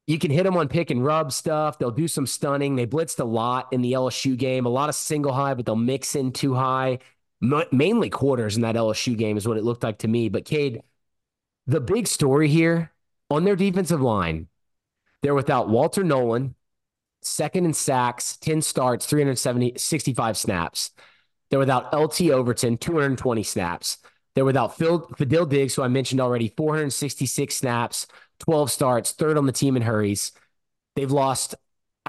You 0.08 0.18
can 0.18 0.32
hit 0.32 0.42
them 0.42 0.56
on 0.56 0.66
pick 0.66 0.90
and 0.90 1.04
rub 1.04 1.30
stuff. 1.30 1.78
They'll 1.78 1.92
do 1.92 2.08
some 2.08 2.26
stunning. 2.26 2.74
They 2.74 2.84
blitzed 2.84 3.20
a 3.20 3.24
lot 3.24 3.72
in 3.72 3.80
the 3.80 3.92
LSU 3.92 4.36
game, 4.36 4.66
a 4.66 4.70
lot 4.70 4.88
of 4.88 4.96
single 4.96 5.32
high, 5.32 5.54
but 5.54 5.66
they'll 5.66 5.76
mix 5.76 6.16
in 6.16 6.32
two 6.32 6.54
high, 6.54 6.98
M- 7.40 7.62
mainly 7.70 8.10
quarters 8.10 8.56
in 8.56 8.62
that 8.62 8.74
LSU 8.74 9.16
game 9.16 9.36
is 9.36 9.46
what 9.46 9.56
it 9.56 9.62
looked 9.62 9.84
like 9.84 9.98
to 9.98 10.08
me. 10.08 10.28
But 10.28 10.44
Cade, 10.44 10.82
the 11.68 11.80
big 11.80 12.08
story 12.08 12.48
here 12.48 12.90
on 13.30 13.44
their 13.44 13.54
defensive 13.54 14.00
line, 14.00 14.48
they're 15.22 15.32
without 15.32 15.68
Walter 15.68 16.02
Nolen, 16.02 16.56
second 17.22 17.66
in 17.66 17.72
sacks, 17.72 18.36
10 18.38 18.62
starts, 18.62 19.06
370, 19.06 19.74
65 19.76 20.36
snaps. 20.36 20.90
They're 21.54 21.60
without 21.60 21.94
LT 21.94 22.30
Overton, 22.30 22.78
220 22.78 23.44
snaps. 23.44 23.98
They're 24.34 24.44
without 24.44 24.76
Phil 24.76 25.06
Fadil 25.10 25.48
Diggs, 25.48 25.76
who 25.76 25.84
I 25.84 25.86
mentioned 25.86 26.20
already, 26.20 26.52
466 26.56 27.54
snaps, 27.54 28.08
12 28.40 28.72
starts, 28.72 29.12
third 29.12 29.38
on 29.38 29.46
the 29.46 29.52
team 29.52 29.76
in 29.76 29.82
hurries. 29.82 30.32
They've 30.96 31.12
lost 31.12 31.54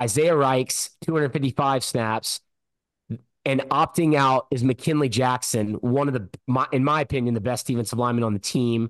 Isaiah 0.01 0.33
Raikes, 0.33 0.89
255 1.01 1.83
snaps. 1.83 2.39
And 3.45 3.61
opting 3.69 4.15
out 4.15 4.47
is 4.49 4.63
McKinley 4.63 5.09
Jackson, 5.09 5.75
one 5.75 6.07
of 6.07 6.15
the, 6.15 6.27
my, 6.47 6.65
in 6.71 6.83
my 6.83 7.01
opinion, 7.01 7.35
the 7.35 7.39
best 7.39 7.67
defensive 7.67 7.99
lineman 7.99 8.23
on 8.23 8.33
the 8.33 8.39
team 8.39 8.89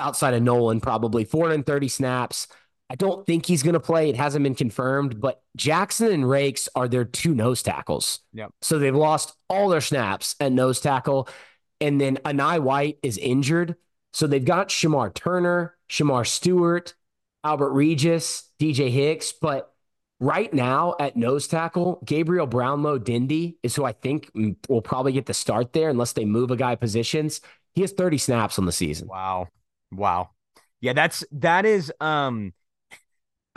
outside 0.00 0.34
of 0.34 0.42
Nolen, 0.42 0.80
probably 0.80 1.24
430 1.24 1.86
snaps. 1.86 2.48
I 2.90 2.96
don't 2.96 3.24
think 3.24 3.46
he's 3.46 3.62
going 3.62 3.74
to 3.74 3.80
play. 3.80 4.10
It 4.10 4.16
hasn't 4.16 4.42
been 4.42 4.56
confirmed, 4.56 5.20
but 5.20 5.40
Jackson 5.56 6.10
and 6.10 6.24
Raikes 6.24 6.68
are 6.74 6.88
their 6.88 7.04
two 7.04 7.36
nose 7.36 7.62
tackles. 7.62 8.18
Yep. 8.32 8.50
So 8.62 8.80
they've 8.80 8.94
lost 8.94 9.32
all 9.48 9.68
their 9.68 9.80
snaps 9.80 10.34
at 10.40 10.50
nose 10.50 10.80
tackle. 10.80 11.28
And 11.80 12.00
then 12.00 12.16
Enai 12.24 12.60
White 12.60 12.98
is 13.04 13.16
injured. 13.16 13.76
So 14.12 14.26
they've 14.26 14.44
got 14.44 14.70
Shemar 14.70 15.14
Turner, 15.14 15.76
Shemar 15.88 16.26
Stewart, 16.26 16.94
Albert 17.44 17.70
Regis, 17.70 18.48
DJ 18.60 18.90
Hicks. 18.90 19.32
But 19.32 19.72
right 20.18 20.52
now 20.52 20.96
at 20.98 21.16
nose 21.16 21.46
tackle, 21.46 22.02
Gabriel 22.04 22.48
Brownlow 22.48 22.98
Dindy 22.98 23.56
is 23.62 23.76
who 23.76 23.84
I 23.84 23.92
think 23.92 24.32
will 24.68 24.82
probably 24.82 25.12
get 25.12 25.26
the 25.26 25.34
start 25.34 25.72
there 25.72 25.90
unless 25.90 26.14
they 26.14 26.24
move 26.24 26.50
a 26.50 26.56
guy 26.56 26.74
positions. 26.74 27.40
He 27.72 27.82
has 27.82 27.92
30 27.92 28.18
snaps 28.18 28.58
on 28.58 28.66
the 28.66 28.72
season. 28.72 29.06
Wow. 29.06 29.46
Wow. 29.92 30.30
Yeah, 30.80 30.94
that's 30.94 31.24
that 31.30 31.66
is 31.66 31.92
um 32.00 32.52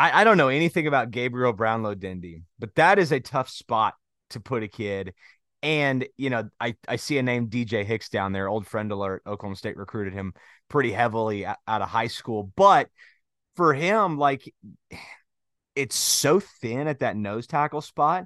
I, 0.03 0.21
I 0.21 0.23
don't 0.25 0.35
know 0.35 0.49
anything 0.49 0.85
about 0.85 1.11
Gabriel 1.11 1.53
Brownlow 1.53 1.95
Dindy, 1.95 2.43
but 2.59 2.75
that 2.75 2.99
is 2.99 3.13
a 3.13 3.21
tough 3.21 3.47
spot 3.47 3.93
to 4.31 4.41
put 4.41 4.61
a 4.61 4.67
kid. 4.67 5.13
And, 5.61 6.05
you 6.17 6.29
know, 6.29 6.49
I, 6.59 6.75
I 6.89 6.97
see 6.97 7.17
a 7.19 7.23
name 7.23 7.47
DJ 7.47 7.85
Hicks 7.85 8.09
down 8.09 8.33
there, 8.33 8.49
old 8.49 8.67
friend 8.67 8.91
alert. 8.91 9.23
Oklahoma 9.25 9.55
State 9.55 9.77
recruited 9.77 10.11
him 10.11 10.33
pretty 10.67 10.91
heavily 10.91 11.45
out 11.45 11.57
of 11.67 11.87
high 11.87 12.07
school. 12.07 12.51
But 12.57 12.89
for 13.55 13.73
him, 13.73 14.17
like, 14.17 14.53
it's 15.73 15.95
so 15.95 16.41
thin 16.41 16.89
at 16.89 16.99
that 16.99 17.15
nose 17.15 17.47
tackle 17.47 17.79
spot 17.79 18.25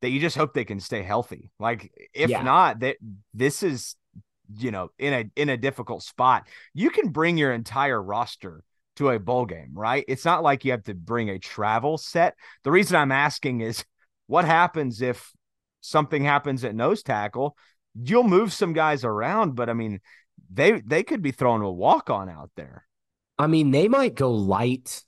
that 0.00 0.08
you 0.08 0.20
just 0.20 0.38
hope 0.38 0.54
they 0.54 0.64
can 0.64 0.80
stay 0.80 1.02
healthy. 1.02 1.50
Like, 1.58 1.92
if 2.14 2.30
yeah. 2.30 2.40
not, 2.40 2.80
that 2.80 2.96
this 3.34 3.62
is, 3.62 3.94
you 4.56 4.70
know, 4.70 4.88
in 4.98 5.12
a 5.12 5.30
in 5.36 5.50
a 5.50 5.58
difficult 5.58 6.02
spot. 6.02 6.48
You 6.72 6.88
can 6.88 7.10
bring 7.10 7.36
your 7.36 7.52
entire 7.52 8.02
roster 8.02 8.64
to 9.00 9.10
a 9.10 9.18
bowl 9.18 9.46
game, 9.46 9.70
right? 9.72 10.04
It's 10.08 10.26
not 10.26 10.42
like 10.42 10.64
you 10.64 10.72
have 10.72 10.84
to 10.84 10.94
bring 10.94 11.30
a 11.30 11.38
travel 11.38 11.96
set. 11.96 12.36
The 12.64 12.70
reason 12.70 12.96
I'm 12.96 13.12
asking 13.12 13.62
is 13.62 13.82
what 14.26 14.44
happens 14.44 15.00
if 15.00 15.32
something 15.80 16.22
happens 16.22 16.64
at 16.64 16.74
nose 16.74 17.02
tackle? 17.02 17.56
You'll 17.94 18.28
move 18.28 18.52
some 18.52 18.74
guys 18.74 19.02
around, 19.02 19.56
but 19.56 19.70
I 19.70 19.72
mean, 19.72 20.00
they 20.52 20.80
they 20.80 21.02
could 21.02 21.22
be 21.22 21.32
throwing 21.32 21.62
a 21.62 21.70
walk 21.70 22.10
on 22.10 22.28
out 22.28 22.50
there. 22.56 22.84
I 23.38 23.46
mean, 23.46 23.70
they 23.70 23.88
might 23.88 24.14
go 24.14 24.32
light 24.32 25.02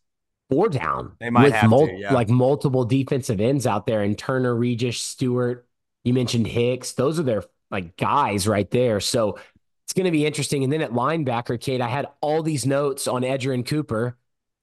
or 0.51 0.71
down. 0.71 1.17
They 1.21 1.29
might 1.31 1.53
have 1.53 1.69
mul- 1.69 1.87
to, 1.87 1.95
yeah. 1.95 2.15
like 2.15 2.31
multiple 2.31 2.87
defensive 2.87 3.41
ends 3.41 3.67
out 3.67 3.87
there, 3.87 4.03
and 4.03 4.17
Turner, 4.17 4.55
Regis, 4.55 4.99
Stewart. 4.99 5.69
You 6.03 6.15
mentioned 6.15 6.47
Hicks; 6.47 6.93
those 6.93 7.21
are 7.21 7.25
their 7.25 7.45
like 7.71 7.97
guys 7.99 8.49
right 8.49 8.71
there. 8.71 9.01
So 9.01 9.39
it's 9.85 9.93
going 9.93 10.07
to 10.07 10.11
be 10.11 10.27
interesting. 10.27 10.65
And 10.65 10.73
then 10.73 10.83
at 10.83 10.93
linebacker, 10.93 11.61
Cade, 11.61 11.81
I 11.81 11.89
had 11.89 12.07
all 12.21 12.43
these 12.43 12.67
notes 12.67 13.07
on 13.07 13.23
Edgerrin 13.23 13.67
Cooper, 13.67 14.17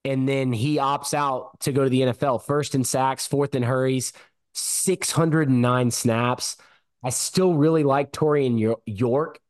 and 0.04 0.28
then 0.28 0.52
he 0.52 0.76
opts 0.76 1.14
out 1.14 1.60
to 1.60 1.72
go 1.72 1.84
to 1.84 1.90
the 1.90 2.00
NFL. 2.00 2.42
First 2.42 2.74
in 2.74 2.84
sacks, 2.84 3.26
fourth 3.26 3.54
in 3.54 3.62
hurries, 3.62 4.12
609 4.54 5.90
snaps. 5.90 6.56
I 7.02 7.10
still 7.10 7.54
really 7.54 7.84
like 7.84 8.12
Taurean 8.12 8.76
York, 8.86 9.40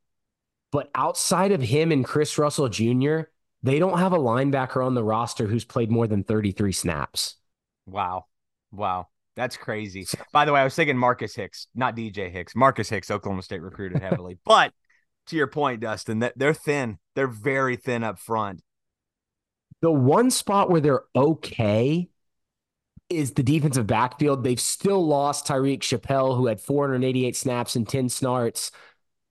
but 0.70 0.90
outside 0.94 1.52
of 1.52 1.60
him 1.60 1.90
and 1.90 2.04
Chris 2.04 2.38
Russell 2.38 2.68
Jr., 2.68 3.22
they 3.62 3.78
don't 3.78 3.98
have 3.98 4.12
a 4.12 4.18
linebacker 4.18 4.84
on 4.84 4.94
the 4.94 5.04
roster 5.04 5.46
who's 5.46 5.64
played 5.64 5.90
more 5.90 6.06
than 6.06 6.24
33 6.24 6.72
snaps. 6.72 7.36
Wow. 7.86 8.26
Wow. 8.72 9.08
That's 9.36 9.56
crazy. 9.56 10.06
By 10.32 10.44
the 10.44 10.52
way, 10.52 10.60
I 10.60 10.64
was 10.64 10.74
thinking 10.74 10.96
Marcus 10.96 11.34
Hicks, 11.34 11.66
not 11.74 11.96
DJ 11.96 12.30
Hicks. 12.30 12.54
Marcus 12.54 12.88
Hicks, 12.88 13.10
Oklahoma 13.10 13.42
State 13.42 13.62
recruited 13.62 14.00
heavily. 14.02 14.38
but 14.44 14.72
to 15.26 15.36
your 15.36 15.46
point, 15.46 15.80
Dustin, 15.80 16.20
that 16.20 16.34
they're 16.36 16.54
thin. 16.54 16.98
They're 17.14 17.26
very 17.26 17.76
thin 17.76 18.04
up 18.04 18.18
front. 18.18 18.62
The 19.82 19.90
one 19.90 20.30
spot 20.30 20.70
where 20.70 20.80
they're 20.80 21.04
okay 21.14 22.10
is 23.08 23.32
the 23.32 23.42
defensive 23.42 23.86
backfield. 23.86 24.44
They've 24.44 24.60
still 24.60 25.04
lost 25.04 25.46
Tyreek 25.46 25.80
Chappell, 25.80 26.36
who 26.36 26.46
had 26.46 26.60
488 26.60 27.36
snaps 27.36 27.76
and 27.76 27.88
10 27.88 28.08
snarts. 28.08 28.70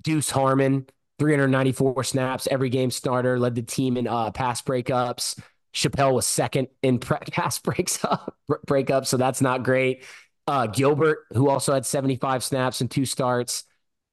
Deuce 0.04 0.30
Harmon, 0.30 0.88
394 1.18 2.04
snaps, 2.04 2.48
every 2.50 2.70
game 2.70 2.92
starter, 2.92 3.40
led 3.40 3.56
the 3.56 3.62
team 3.62 3.98
in 3.98 4.08
uh, 4.08 4.32
pass 4.32 4.62
breakups. 4.62 5.40
Chappell 5.72 6.16
was 6.16 6.28
second 6.28 6.68
in 6.82 7.00
pre- 7.00 7.18
pass 7.32 7.60
breaks 7.60 8.04
up, 8.04 8.36
breakups, 8.68 9.08
so 9.08 9.18
that's 9.18 9.42
not 9.42 9.64
great. 9.64 10.04
Uh, 10.48 10.68
Gilbert, 10.68 11.20
who 11.34 11.48
also 11.50 11.74
had 11.74 11.86
75 11.86 12.44
snaps 12.44 12.82
and 12.82 12.90
two 12.90 13.06
starts. 13.06 13.66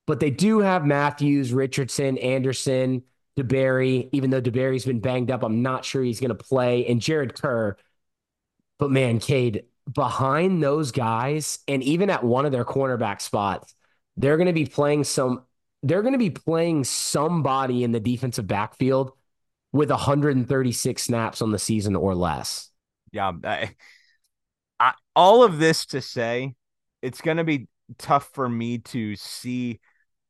But 0.07 0.21
they 0.21 0.31
do 0.31 0.61
have 0.61 0.87
Matthews, 0.87 1.53
Richardson, 1.53 2.19
Anderson, 2.19 3.03
DeBerry. 3.37 4.09
Even 4.13 4.31
though 4.31 4.41
DeBerry's 4.41 4.85
been 4.85 5.01
banged 5.01 5.31
up, 5.31 5.43
I'm 5.43 5.63
not 5.63 5.85
sure 5.85 6.03
he's 6.03 6.21
going 6.21 6.29
to 6.29 6.35
play. 6.35 6.87
And 6.87 7.01
Jared 7.01 7.35
Kerr. 7.35 7.77
But 8.79 8.91
man, 8.91 9.19
Cade, 9.19 9.65
behind 9.93 10.63
those 10.63 10.93
guys, 10.93 11.59
and 11.67 11.83
even 11.83 12.11
at 12.11 12.23
one 12.23 12.47
of 12.47 12.53
their 12.53 12.65
cornerback 12.65 13.21
spots, 13.21 13.75
they're 14.17 14.37
going 14.37 14.47
to 14.47 14.53
be 14.53 14.67
playing 14.67 15.05
some. 15.05 15.43
They're 15.83 16.03
going 16.03 16.13
to 16.13 16.19
be 16.19 16.31
playing 16.31 16.85
somebody 16.85 17.85
in 17.85 17.93
the 17.93 18.01
defensive 18.01 18.47
backfield 18.47 19.13
with 19.73 19.91
136 19.91 21.03
snaps 21.03 21.43
on 21.43 21.53
the 21.53 21.59
season 21.59 21.97
or 21.97 22.15
less. 22.15 22.71
Yeah, 23.13 23.33
I, 23.45 23.75
I, 24.81 24.95
all 25.15 25.43
of 25.43 25.59
this 25.59 25.87
to 25.87 26.01
say, 26.01 26.55
it's 27.03 27.21
going 27.21 27.37
to 27.37 27.45
be 27.45 27.69
tough 27.99 28.31
for 28.33 28.49
me 28.49 28.79
to 28.79 29.17
see 29.17 29.81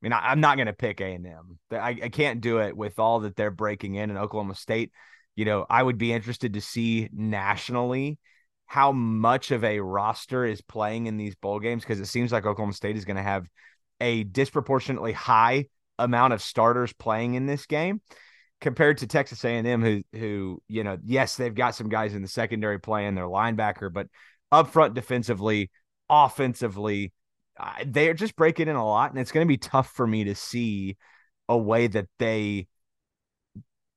mean, 0.03 0.13
I, 0.13 0.33
am 0.33 0.41
not 0.41 0.57
going 0.57 0.67
to 0.67 0.73
pick 0.73 1.01
A 1.01 1.15
and 1.15 1.27
M. 1.27 1.59
I, 1.71 1.99
I 2.05 2.09
can't 2.09 2.41
do 2.41 2.59
it 2.59 2.77
with 2.77 2.99
all 2.99 3.21
that 3.21 3.37
they're 3.37 3.51
breaking 3.51 3.95
in 3.95 4.11
in 4.11 4.17
Oklahoma 4.17 4.55
State. 4.55 4.93
You 5.35 5.45
know, 5.45 5.67
I 5.69 5.83
would 5.83 5.99
be 5.99 6.13
interested 6.13 6.55
to 6.55 6.61
see 6.61 7.09
nationally 7.13 8.19
how 8.67 8.93
much 8.93 9.53
of 9.53 9.65
a 9.65 9.81
roster 9.81 10.45
is 10.45 10.61
playing 10.61 11.07
in 11.07 11.17
these 11.17 11.35
bowl 11.37 11.61
games 11.61 11.83
because 11.83 12.01
it 12.01 12.07
seems 12.07 12.33
like 12.33 12.47
Oklahoma 12.47 12.73
State 12.73 12.97
is 12.97 13.05
going 13.05 13.17
to 13.17 13.23
have 13.23 13.47
a 14.01 14.25
disproportionately 14.25 15.13
high 15.13 15.67
amount 15.99 16.33
of 16.33 16.43
starters 16.43 16.93
playing 16.93 17.35
in 17.35 17.47
this 17.47 17.67
game 17.67 18.01
compared 18.61 18.99
to 18.99 19.07
Texas 19.07 19.45
A&M 19.45 19.83
who 19.83 20.03
who 20.13 20.63
you 20.69 20.85
know 20.85 20.99
yes 21.05 21.37
they've 21.37 21.55
got 21.55 21.75
some 21.75 21.89
guys 21.89 22.15
in 22.15 22.23
the 22.23 22.29
secondary 22.29 22.79
playing 22.79 23.15
their 23.15 23.25
linebacker 23.25 23.93
but 23.93 24.09
up 24.53 24.69
front 24.69 24.95
defensively 24.95 25.71
offensively 26.09 27.13
they're 27.87 28.15
just 28.15 28.37
breaking 28.37 28.69
in 28.69 28.77
a 28.77 28.87
lot, 28.87 29.11
and 29.11 29.19
it's 29.19 29.33
going 29.33 29.47
to 29.47 29.49
be 29.49 29.59
tough 29.59 29.91
for 29.91 30.07
me 30.07 30.25
to 30.25 30.35
see 30.35 30.97
a 31.49 31.57
way 31.57 31.87
that 31.87 32.07
they 32.19 32.67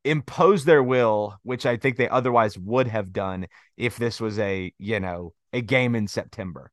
impose 0.06 0.65
their 0.65 0.84
will, 0.84 1.36
which 1.44 1.65
I 1.65 1.77
think 1.77 1.98
they 1.98 2.10
otherwise 2.10 2.57
would 2.57 2.88
have 2.88 3.11
done 3.11 3.48
if 3.77 3.98
this 3.98 4.22
was 4.22 4.40
a, 4.40 4.73
you 4.77 4.99
know, 4.99 5.34
a 5.52 5.61
game 5.61 5.95
in 5.95 6.07
September. 6.07 6.72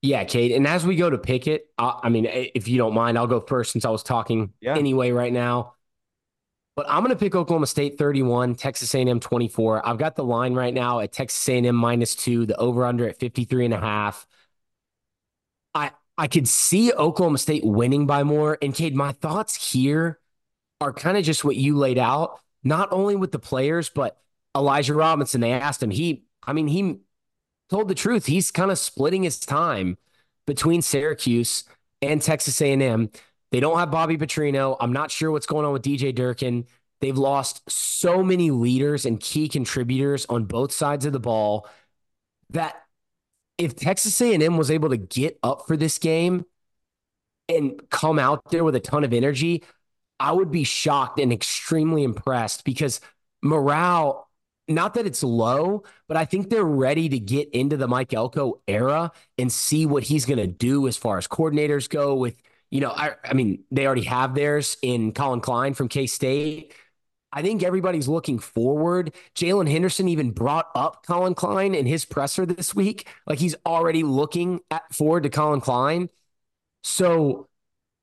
Yeah, 0.00 0.24
Cade. 0.24 0.52
And 0.52 0.66
as 0.66 0.86
we 0.86 0.96
go 0.96 1.10
to 1.10 1.18
pick 1.18 1.46
it, 1.46 1.66
I, 1.76 2.00
I 2.04 2.08
mean, 2.08 2.26
if 2.28 2.68
you 2.68 2.78
don't 2.78 2.94
mind, 2.94 3.18
I'll 3.18 3.26
go 3.26 3.40
first 3.40 3.72
since 3.72 3.84
I 3.84 3.90
was 3.90 4.02
talking 4.02 4.52
yeah. 4.60 4.76
anyway 4.76 5.10
right 5.10 5.32
now. 5.32 5.74
But 6.76 6.86
I'm 6.88 7.02
going 7.02 7.10
to 7.10 7.18
pick 7.18 7.34
Oklahoma 7.34 7.66
State 7.66 7.98
31, 7.98 8.54
Texas 8.54 8.94
A&M 8.94 9.18
24. 9.18 9.86
I've 9.86 9.98
got 9.98 10.14
the 10.14 10.22
line 10.22 10.54
right 10.54 10.72
now 10.72 11.00
at 11.00 11.10
Texas 11.10 11.48
A&M 11.48 11.74
minus 11.74 12.14
two, 12.14 12.46
the 12.46 12.56
over 12.56 12.86
under 12.86 13.08
at 13.08 13.18
53 13.18 13.64
and 13.64 13.74
a 13.74 13.80
half. 13.80 14.28
I 16.18 16.26
could 16.26 16.48
see 16.48 16.92
Oklahoma 16.92 17.38
State 17.38 17.64
winning 17.64 18.06
by 18.06 18.24
more. 18.24 18.58
And 18.60 18.74
Cade, 18.74 18.94
my 18.94 19.12
thoughts 19.12 19.72
here 19.72 20.18
are 20.80 20.92
kind 20.92 21.16
of 21.16 21.24
just 21.24 21.44
what 21.44 21.56
you 21.56 21.76
laid 21.76 21.96
out, 21.96 22.40
not 22.64 22.92
only 22.92 23.14
with 23.14 23.30
the 23.30 23.38
players, 23.38 23.88
but 23.88 24.20
Elijah 24.56 24.94
Robinson. 24.94 25.40
They 25.40 25.52
asked 25.52 25.82
him, 25.82 25.90
he, 25.90 26.24
I 26.44 26.52
mean, 26.52 26.66
he 26.66 26.98
told 27.70 27.88
the 27.88 27.94
truth. 27.94 28.26
He's 28.26 28.50
kind 28.50 28.72
of 28.72 28.78
splitting 28.78 29.22
his 29.22 29.38
time 29.38 29.96
between 30.44 30.82
Syracuse 30.82 31.64
and 32.02 32.20
Texas 32.20 32.60
A&M. 32.60 33.10
They 33.52 33.60
don't 33.60 33.78
have 33.78 33.90
Bobby 33.90 34.18
Petrino. 34.18 34.76
I'm 34.80 34.92
not 34.92 35.10
sure 35.10 35.30
what's 35.30 35.46
going 35.46 35.64
on 35.64 35.72
with 35.72 35.82
DJ 35.82 36.14
Durkin. 36.14 36.66
They've 37.00 37.16
lost 37.16 37.62
so 37.70 38.24
many 38.24 38.50
leaders 38.50 39.06
and 39.06 39.20
key 39.20 39.48
contributors 39.48 40.26
on 40.28 40.44
both 40.44 40.72
sides 40.72 41.06
of 41.06 41.12
the 41.12 41.20
ball 41.20 41.68
that 42.50 42.82
if 43.58 43.76
Texas 43.76 44.20
A&M 44.20 44.56
was 44.56 44.70
able 44.70 44.90
to 44.90 44.96
get 44.96 45.38
up 45.42 45.66
for 45.66 45.76
this 45.76 45.98
game 45.98 46.44
and 47.48 47.80
come 47.90 48.18
out 48.18 48.50
there 48.50 48.64
with 48.64 48.76
a 48.76 48.80
ton 48.80 49.04
of 49.04 49.12
energy, 49.12 49.64
I 50.20 50.32
would 50.32 50.50
be 50.50 50.64
shocked 50.64 51.18
and 51.18 51.32
extremely 51.32 52.04
impressed 52.04 52.64
because 52.64 53.00
morale, 53.42 54.28
not 54.66 54.94
that 54.94 55.06
it's 55.06 55.22
low, 55.22 55.84
but 56.08 56.16
I 56.16 56.24
think 56.24 56.50
they're 56.50 56.64
ready 56.64 57.08
to 57.08 57.18
get 57.18 57.48
into 57.50 57.76
the 57.76 57.88
Mike 57.88 58.12
Elko 58.12 58.60
era 58.68 59.12
and 59.38 59.50
see 59.50 59.86
what 59.86 60.02
he's 60.02 60.26
going 60.26 60.38
to 60.38 60.46
do 60.46 60.86
as 60.88 60.96
far 60.96 61.18
as 61.18 61.26
coordinators 61.28 61.88
go 61.88 62.14
with, 62.14 62.36
you 62.70 62.80
know, 62.80 62.90
I, 62.90 63.12
I 63.24 63.32
mean, 63.34 63.64
they 63.70 63.86
already 63.86 64.02
have 64.04 64.34
theirs 64.34 64.76
in 64.82 65.12
Collin 65.12 65.40
Klein 65.40 65.74
from 65.74 65.88
K 65.88 66.06
State. 66.06 66.74
I 67.32 67.42
think 67.42 67.62
everybody's 67.62 68.08
looking 68.08 68.38
forward. 68.38 69.14
Jaylen 69.34 69.70
Henderson 69.70 70.08
even 70.08 70.30
brought 70.30 70.68
up 70.74 71.04
Collin 71.06 71.34
Klein 71.34 71.74
in 71.74 71.86
his 71.86 72.04
presser 72.04 72.46
this 72.46 72.74
week. 72.74 73.08
Like 73.26 73.38
he's 73.38 73.54
already 73.66 74.02
looking 74.02 74.60
at 74.70 74.94
forward 74.94 75.24
to 75.24 75.28
Collin 75.28 75.60
Klein. 75.60 76.08
So 76.82 77.48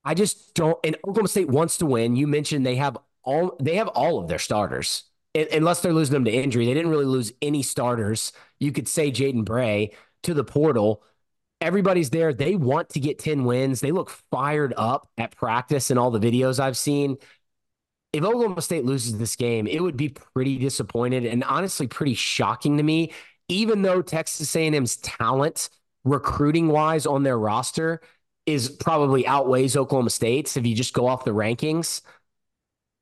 I 0.04 0.14
just 0.14 0.54
don't. 0.54 0.78
And 0.84 0.96
Oklahoma 0.98 1.28
State 1.28 1.50
wants 1.50 1.78
to 1.78 1.86
win. 1.86 2.16
You 2.16 2.28
mentioned 2.28 2.66
they 2.66 2.76
have 2.76 2.98
all 3.24 3.58
they 3.60 3.76
have 3.76 3.88
all 3.90 4.20
of 4.20 4.28
their 4.28 4.40
starters, 4.40 5.06
unless 5.34 5.82
they're 5.82 5.94
losing 5.94 6.14
them 6.14 6.26
to 6.26 6.32
injury. 6.32 6.68
They 6.68 6.76
didn't 6.76 6.92
really 6.92 7.06
lose 7.06 7.34
any 7.42 7.64
starters. 7.64 8.32
You 8.60 8.72
could 8.72 8.88
say 8.88 9.12
Jaden 9.12 9.44
Bray 9.44 9.92
to 10.24 10.34
the 10.34 10.44
portal. 10.44 11.04
Everybody's 11.62 12.10
there. 12.10 12.34
They 12.34 12.56
want 12.56 12.90
to 12.90 13.00
get 13.00 13.18
10 13.18 13.46
wins. 13.46 13.80
They 13.80 13.92
look 13.92 14.10
fired 14.30 14.74
up 14.78 15.10
at 15.18 15.36
practice 15.36 15.90
and 15.90 15.98
all 15.98 16.12
the 16.12 16.20
videos 16.20 16.60
I've 16.60 16.78
seen. 16.78 17.18
If 18.16 18.24
Oklahoma 18.24 18.62
State 18.62 18.86
loses 18.86 19.18
this 19.18 19.36
game, 19.36 19.68
it 19.68 19.82
would 19.82 19.98
be 19.98 20.08
pretty 20.08 20.58
disappointed 20.58 21.26
and 21.26 21.44
honestly 21.44 21.86
pretty 21.86 22.14
shocking 22.14 22.78
to 22.78 22.84
me, 22.84 23.12
even 23.50 23.82
though 23.82 24.02
Texas 24.02 24.56
A&M's 24.56 24.96
talent 24.98 25.70
recruiting 26.06 26.70
wise 26.70 27.06
on 27.06 27.24
their 27.24 27.38
roster 27.38 28.00
is 28.46 28.70
probably 28.70 29.28
outweighs 29.28 29.76
Oklahoma 29.76 30.12
State's 30.12 30.56
if 30.56 30.66
you 30.66 30.74
just 30.74 30.94
go 30.94 31.08
off 31.08 31.26
the 31.26 31.32
rankings. 31.32 32.04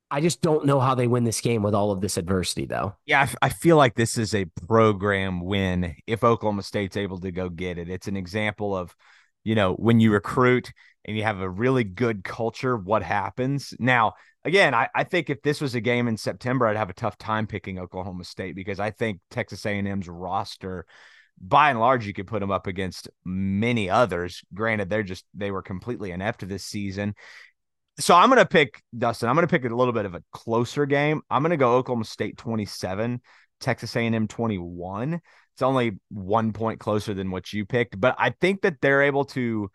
I 0.10 0.20
just 0.20 0.42
don't 0.42 0.66
know 0.66 0.80
how 0.80 0.96
they 0.96 1.06
win 1.06 1.26
this 1.26 1.42
game 1.42 1.62
with 1.62 1.76
all 1.76 1.92
of 1.92 2.02
this 2.02 2.18
adversity, 2.18 2.66
though. 2.66 2.96
Yeah, 3.06 3.28
I 3.40 3.50
feel 3.50 3.78
like 3.78 3.94
this 3.94 4.18
is 4.18 4.34
a 4.34 4.46
program 4.68 5.42
win 5.42 5.96
if 6.08 6.24
Oklahoma 6.24 6.64
State's 6.64 6.98
able 6.98 7.20
to 7.20 7.32
go 7.32 7.50
get 7.50 7.78
it. 7.78 7.88
It's 7.88 8.08
an 8.08 8.18
example 8.18 8.76
of, 8.76 8.96
you 9.44 9.54
know, 9.54 9.74
when 9.74 10.00
you 10.00 10.12
recruit 10.12 10.72
and 11.06 11.18
you 11.18 11.24
have 11.24 11.40
a 11.40 11.50
really 11.50 11.84
good 11.84 12.24
culture, 12.24 12.78
what 12.78 13.04
happens. 13.04 13.74
Now, 13.80 14.14
again, 14.46 14.74
I, 14.74 14.90
I 14.96 15.04
think 15.04 15.30
if 15.30 15.42
this 15.42 15.62
was 15.62 15.76
a 15.76 15.82
game 15.82 16.08
in 16.08 16.18
September, 16.18 16.68
I'd 16.68 16.78
have 16.78 16.90
a 16.90 16.94
tough 16.94 17.18
time 17.18 17.48
picking 17.48 17.80
Oklahoma 17.80 18.24
State 18.24 18.56
because 18.56 18.80
I 18.80 18.92
think 18.92 19.20
Texas 19.30 19.66
A&M's 19.66 20.08
roster– 20.08 20.86
by 21.40 21.70
and 21.70 21.80
large, 21.80 22.06
you 22.06 22.14
could 22.14 22.28
put 22.28 22.40
them 22.40 22.52
up 22.52 22.68
against 22.68 23.10
many 23.26 23.90
others. 23.90 24.44
Granted, 24.54 24.90
they're 24.90 25.04
just 25.04 25.26
they 25.34 25.52
were 25.52 25.62
completely 25.62 26.12
inept 26.12 26.48
this 26.48 26.64
season. 26.64 27.16
So 28.00 28.16
I'm 28.16 28.30
gonna 28.30 28.46
pick 28.46 28.82
Dustin. 28.98 29.30
I'm 29.30 29.36
gonna 29.36 29.48
pick 29.48 29.66
a 29.66 29.76
little 29.76 29.94
bit 29.94 30.06
of 30.06 30.16
a 30.16 30.24
closer 30.32 30.86
game. 30.86 31.22
I'm 31.30 31.42
gonna 31.42 31.58
go 31.58 31.76
Oklahoma 31.76 32.06
State 32.06 32.38
27, 32.38 33.22
Texas 33.60 33.96
A&M 33.96 34.28
21. 34.28 35.22
It's 35.54 35.62
only 35.62 36.00
one 36.10 36.54
point 36.54 36.80
closer 36.80 37.14
than 37.14 37.30
what 37.30 37.54
you 37.54 37.66
picked, 37.66 38.00
but 38.00 38.16
I 38.18 38.32
think 38.42 38.62
that 38.62 38.82
they're 38.82 39.04
able 39.04 39.26
to 39.26 39.70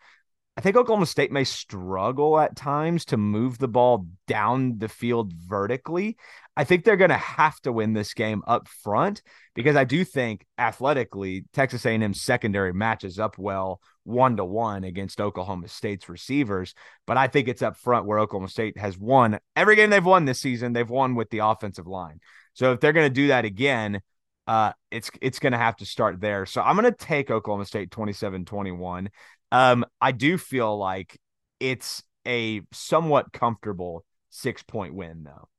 I 0.59 0.61
think 0.61 0.75
Oklahoma 0.75 1.05
State 1.05 1.31
may 1.31 1.45
struggle 1.45 2.37
at 2.37 2.57
times 2.57 3.05
to 3.05 3.15
move 3.15 3.59
the 3.59 3.69
ball 3.69 4.07
down 4.27 4.77
the 4.77 4.89
field 4.89 5.31
vertically. 5.31 6.17
I 6.57 6.65
think 6.65 6.83
they're 6.83 6.97
going 6.97 7.11
to 7.11 7.15
have 7.15 7.61
to 7.61 7.71
win 7.71 7.93
this 7.93 8.13
game 8.13 8.43
up 8.45 8.67
front 8.67 9.21
because 9.55 9.77
I 9.77 9.85
do 9.85 10.03
think 10.03 10.45
athletically 10.57 11.45
Texas 11.53 11.85
A&M 11.85 12.13
secondary 12.13 12.73
matches 12.73 13.19
up 13.19 13.37
well 13.37 13.79
one 14.03 14.35
to 14.35 14.43
one 14.43 14.83
against 14.83 15.21
Oklahoma 15.21 15.69
State's 15.69 16.09
receivers, 16.09 16.73
but 17.07 17.15
I 17.15 17.27
think 17.27 17.47
it's 17.47 17.61
up 17.61 17.77
front 17.77 18.05
where 18.05 18.19
Oklahoma 18.19 18.49
State 18.49 18.77
has 18.77 18.97
won 18.97 19.39
every 19.55 19.77
game 19.77 19.91
they've 19.91 20.03
won 20.03 20.25
this 20.25 20.41
season. 20.41 20.73
They've 20.73 20.89
won 20.89 21.15
with 21.15 21.29
the 21.29 21.37
offensive 21.37 21.87
line. 21.87 22.19
So 22.51 22.73
if 22.73 22.81
they're 22.81 22.91
going 22.91 23.09
to 23.09 23.15
do 23.15 23.27
that 23.27 23.45
again, 23.45 24.01
uh, 24.45 24.73
it's 24.89 25.11
it's 25.21 25.39
going 25.39 25.53
to 25.53 25.59
have 25.59 25.77
to 25.77 25.85
start 25.85 26.19
there. 26.19 26.45
So 26.47 26.59
I'm 26.59 26.75
going 26.75 26.91
to 26.91 26.97
take 26.97 27.29
Oklahoma 27.29 27.65
State 27.65 27.91
27-21. 27.91 29.07
Um, 29.51 29.85
I 30.01 30.11
do 30.11 30.37
feel 30.37 30.77
like 30.77 31.19
it's 31.59 32.03
a 32.27 32.61
somewhat 32.71 33.31
comfortable 33.33 34.05
six 34.29 34.63
point 34.63 34.93
win, 34.93 35.23
though. 35.23 35.49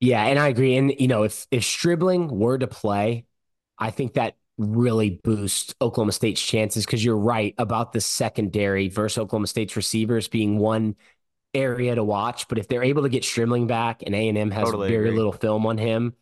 Yeah, 0.00 0.24
and 0.24 0.38
I 0.38 0.48
agree. 0.48 0.76
And 0.76 0.92
you 0.98 1.08
know, 1.08 1.22
if 1.22 1.46
if 1.50 1.64
Stribling 1.64 2.28
were 2.28 2.58
to 2.58 2.66
play, 2.66 3.24
I 3.78 3.90
think 3.90 4.14
that 4.14 4.36
really 4.58 5.10
boosts 5.24 5.74
Oklahoma 5.80 6.12
State's 6.12 6.42
chances 6.42 6.84
because 6.84 7.04
you're 7.04 7.16
right 7.16 7.54
about 7.58 7.92
the 7.92 8.00
secondary 8.00 8.88
versus 8.88 9.18
Oklahoma 9.18 9.46
State's 9.46 9.76
receivers 9.76 10.28
being 10.28 10.58
one 10.58 10.96
area 11.54 11.94
to 11.96 12.04
watch. 12.04 12.48
But 12.48 12.58
if 12.58 12.68
they're 12.68 12.84
able 12.84 13.02
to 13.04 13.10
get 13.10 13.24
Stribling 13.24 13.68
back 13.68 14.02
and 14.04 14.14
A 14.14 14.28
and 14.28 14.38
M 14.38 14.52
has 14.52 14.72
totally 14.72 14.88
very 14.88 15.10
agree. 15.10 15.12
little 15.12 15.32
film 15.32 15.66
on 15.66 15.78
him, 15.78 16.14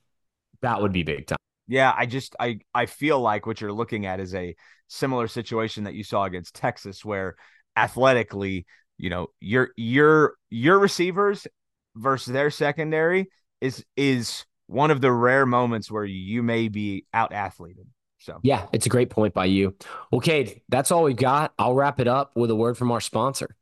that 0.63 0.83
would 0.83 0.93
be 0.93 1.05
big 1.05 1.29
time. 1.29 1.39
Yeah, 1.71 1.95
I 1.97 2.07
just 2.07 2.35
I 2.41 2.59
I 2.75 2.87
feel 2.87 3.21
like 3.21 3.47
what 3.47 3.61
you're 3.61 3.73
looking 3.73 4.05
at 4.05 4.19
is 4.19 4.35
a 4.35 4.57
similar 4.89 5.29
situation 5.29 5.85
that 5.85 5.95
you 5.95 6.03
saw 6.03 6.25
against 6.25 6.57
Texas, 6.57 7.05
where 7.05 7.37
athletically, 7.77 8.67
you 8.99 9.09
know, 9.09 9.29
your 9.41 9.71
your 9.77 10.35
your 10.51 10.81
receivers 10.81 11.47
versus 11.95 12.33
their 12.33 12.51
secondary 12.51 13.31
is 13.61 13.85
is 13.97 14.45
one 14.67 14.91
of 14.91 15.01
the 15.01 15.13
rare 15.13 15.47
moments 15.47 15.93
where 15.93 16.05
you 16.05 16.43
may 16.43 16.67
be 16.67 17.07
out 17.15 17.33
athleted. 17.33 17.87
So 18.19 18.41
yeah, 18.43 18.67
it's 18.73 18.87
a 18.87 18.91
great 18.91 19.11
point 19.11 19.33
by 19.33 19.45
you. 19.45 19.77
Okay, 20.13 20.63
that's 20.69 20.91
all 20.91 21.05
we've 21.05 21.15
got. 21.15 21.53
I'll 21.57 21.75
wrap 21.75 22.01
it 22.01 22.09
up 22.09 22.33
with 22.35 22.51
a 22.51 22.57
word 22.57 22.77
from 22.77 22.91
our 22.91 23.01
sponsor. 23.01 23.55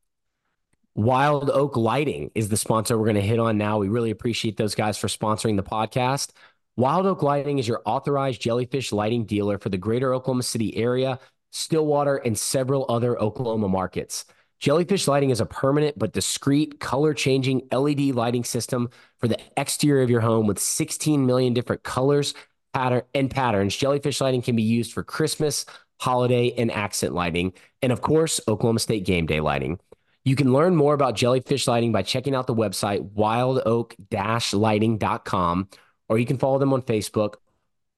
Wild 0.95 1.49
Oak 1.51 1.77
Lighting 1.77 2.33
is 2.35 2.49
the 2.49 2.57
sponsor 2.57 2.99
we're 2.99 3.05
going 3.05 3.15
to 3.17 3.21
hit 3.21 3.39
on 3.39 3.57
now. 3.57 3.79
We 3.79 3.89
really 3.89 4.11
appreciate 4.11 4.57
those 4.57 4.75
guys 4.75 4.99
for 4.99 5.07
sponsoring 5.07 5.57
the 5.57 5.63
podcast. 5.63 6.31
Wild 6.79 7.05
Oak 7.07 7.23
Lighting 7.25 7.59
is 7.59 7.67
your 7.67 7.83
authorized 7.85 8.41
jellyfish 8.41 8.93
lighting 8.93 9.25
dealer 9.25 9.59
for 9.59 9.69
the 9.69 9.77
greater 9.77 10.15
Oklahoma 10.15 10.45
City 10.45 10.77
area, 10.77 11.19
Stillwater, 11.51 12.19
and 12.19 12.39
several 12.39 12.87
other 12.89 13.21
Oklahoma 13.21 13.69
markets. 13.69 14.25
Jellyfish 14.61 15.09
lighting 15.09 15.31
is 15.31 15.41
a 15.41 15.47
permanent 15.47 15.99
but 15.99 16.13
discreet 16.13 16.79
color 16.79 17.15
changing 17.15 17.67
LED 17.73 18.15
lighting 18.15 18.45
system 18.45 18.91
for 19.19 19.27
the 19.27 19.41
exterior 19.57 20.05
of 20.05 20.11
your 20.11 20.21
home 20.21 20.47
with 20.47 20.61
16 20.61 21.27
million 21.27 21.53
different 21.53 21.83
colors 21.83 22.33
pattern, 22.73 23.03
and 23.13 23.29
patterns. 23.29 23.75
Jellyfish 23.75 24.21
lighting 24.21 24.43
can 24.43 24.55
be 24.55 24.63
used 24.63 24.93
for 24.93 25.03
Christmas, 25.03 25.67
holiday, 25.99 26.55
and 26.57 26.71
accent 26.71 27.13
lighting. 27.13 27.55
And 27.83 27.91
of 27.91 28.03
course, 28.03 28.41
Oklahoma 28.47 28.79
State 28.79 29.05
game 29.05 29.27
day 29.27 29.41
lighting. 29.41 29.81
You 30.25 30.37
can 30.37 30.53
learn 30.53 30.77
more 30.77 30.95
about 30.95 31.17
jellyfish 31.17 31.67
lighting 31.67 31.91
by 31.91 32.03
checking 32.03 32.37
out 32.37 32.47
the 32.47 32.55
website 32.55 33.15
wildoak-lighting.com 33.15 35.69
or 36.09 36.19
you 36.19 36.27
can 36.27 36.39
follow 36.39 36.59
them 36.59 36.73
on 36.73 36.83
Facebook 36.83 37.35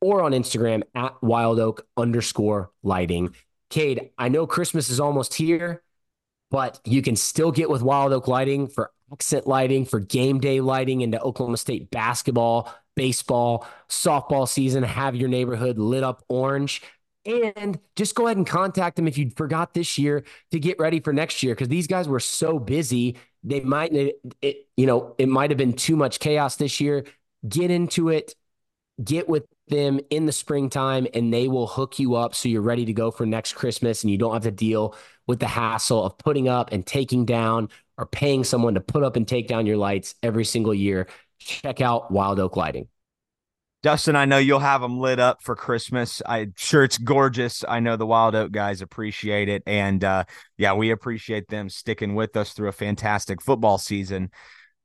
or 0.00 0.22
on 0.22 0.32
Instagram 0.32 0.82
at 0.94 1.20
wild 1.22 1.60
oak 1.60 1.86
underscore 1.96 2.70
lighting. 2.82 3.34
Cade, 3.68 4.10
I 4.18 4.28
know 4.28 4.46
Christmas 4.46 4.90
is 4.90 4.98
almost 5.00 5.34
here, 5.34 5.82
but 6.50 6.80
you 6.84 7.02
can 7.02 7.16
still 7.16 7.52
get 7.52 7.70
with 7.70 7.82
Wild 7.82 8.12
Oak 8.12 8.26
Lighting 8.26 8.66
for 8.66 8.90
accent 9.12 9.46
lighting, 9.46 9.84
for 9.84 10.00
game 10.00 10.40
day 10.40 10.60
lighting 10.60 11.00
into 11.02 11.20
Oklahoma 11.20 11.56
State 11.56 11.90
basketball, 11.90 12.72
baseball, 12.96 13.66
softball 13.88 14.48
season. 14.48 14.82
Have 14.82 15.14
your 15.14 15.28
neighborhood 15.28 15.78
lit 15.78 16.02
up 16.02 16.24
orange. 16.28 16.82
And 17.24 17.78
just 17.96 18.14
go 18.14 18.26
ahead 18.26 18.38
and 18.38 18.46
contact 18.46 18.96
them 18.96 19.06
if 19.06 19.18
you 19.18 19.30
forgot 19.30 19.74
this 19.74 19.98
year 19.98 20.24
to 20.52 20.58
get 20.58 20.78
ready 20.78 21.00
for 21.00 21.12
next 21.12 21.42
year 21.42 21.54
because 21.54 21.68
these 21.68 21.86
guys 21.86 22.08
were 22.08 22.18
so 22.18 22.58
busy. 22.58 23.16
They 23.44 23.60
might, 23.60 23.92
it, 23.92 24.68
you 24.76 24.86
know, 24.86 25.14
it 25.18 25.28
might 25.28 25.50
have 25.50 25.58
been 25.58 25.74
too 25.74 25.96
much 25.96 26.18
chaos 26.18 26.56
this 26.56 26.80
year 26.80 27.04
get 27.48 27.70
into 27.70 28.08
it, 28.08 28.34
get 29.02 29.28
with 29.28 29.44
them 29.68 30.00
in 30.10 30.26
the 30.26 30.32
springtime, 30.32 31.06
and 31.14 31.32
they 31.32 31.48
will 31.48 31.66
hook 31.66 31.98
you 31.98 32.16
up 32.16 32.34
so 32.34 32.48
you're 32.48 32.62
ready 32.62 32.84
to 32.84 32.92
go 32.92 33.10
for 33.10 33.24
next 33.24 33.54
Christmas 33.54 34.02
and 34.02 34.10
you 34.10 34.18
don't 34.18 34.32
have 34.32 34.42
to 34.42 34.50
deal 34.50 34.94
with 35.26 35.40
the 35.40 35.46
hassle 35.46 36.04
of 36.04 36.18
putting 36.18 36.48
up 36.48 36.72
and 36.72 36.86
taking 36.86 37.24
down 37.24 37.68
or 37.96 38.06
paying 38.06 38.44
someone 38.44 38.74
to 38.74 38.80
put 38.80 39.02
up 39.02 39.16
and 39.16 39.28
take 39.28 39.46
down 39.46 39.66
your 39.66 39.76
lights 39.76 40.14
every 40.22 40.44
single 40.44 40.74
year. 40.74 41.06
Check 41.38 41.80
out 41.80 42.10
Wild 42.10 42.40
Oak 42.40 42.56
Lighting. 42.56 42.88
Dustin, 43.82 44.14
I 44.14 44.26
know 44.26 44.36
you'll 44.36 44.58
have 44.58 44.82
them 44.82 44.98
lit 44.98 45.18
up 45.18 45.42
for 45.42 45.56
Christmas. 45.56 46.20
I'm 46.26 46.52
sure 46.54 46.84
it's 46.84 46.98
gorgeous. 46.98 47.64
I 47.66 47.80
know 47.80 47.96
the 47.96 48.06
Wild 48.06 48.34
Oak 48.34 48.52
guys 48.52 48.82
appreciate 48.82 49.48
it. 49.48 49.62
And 49.66 50.04
uh, 50.04 50.24
yeah, 50.58 50.74
we 50.74 50.90
appreciate 50.90 51.48
them 51.48 51.70
sticking 51.70 52.14
with 52.14 52.36
us 52.36 52.52
through 52.52 52.68
a 52.68 52.72
fantastic 52.72 53.40
football 53.40 53.78
season. 53.78 54.30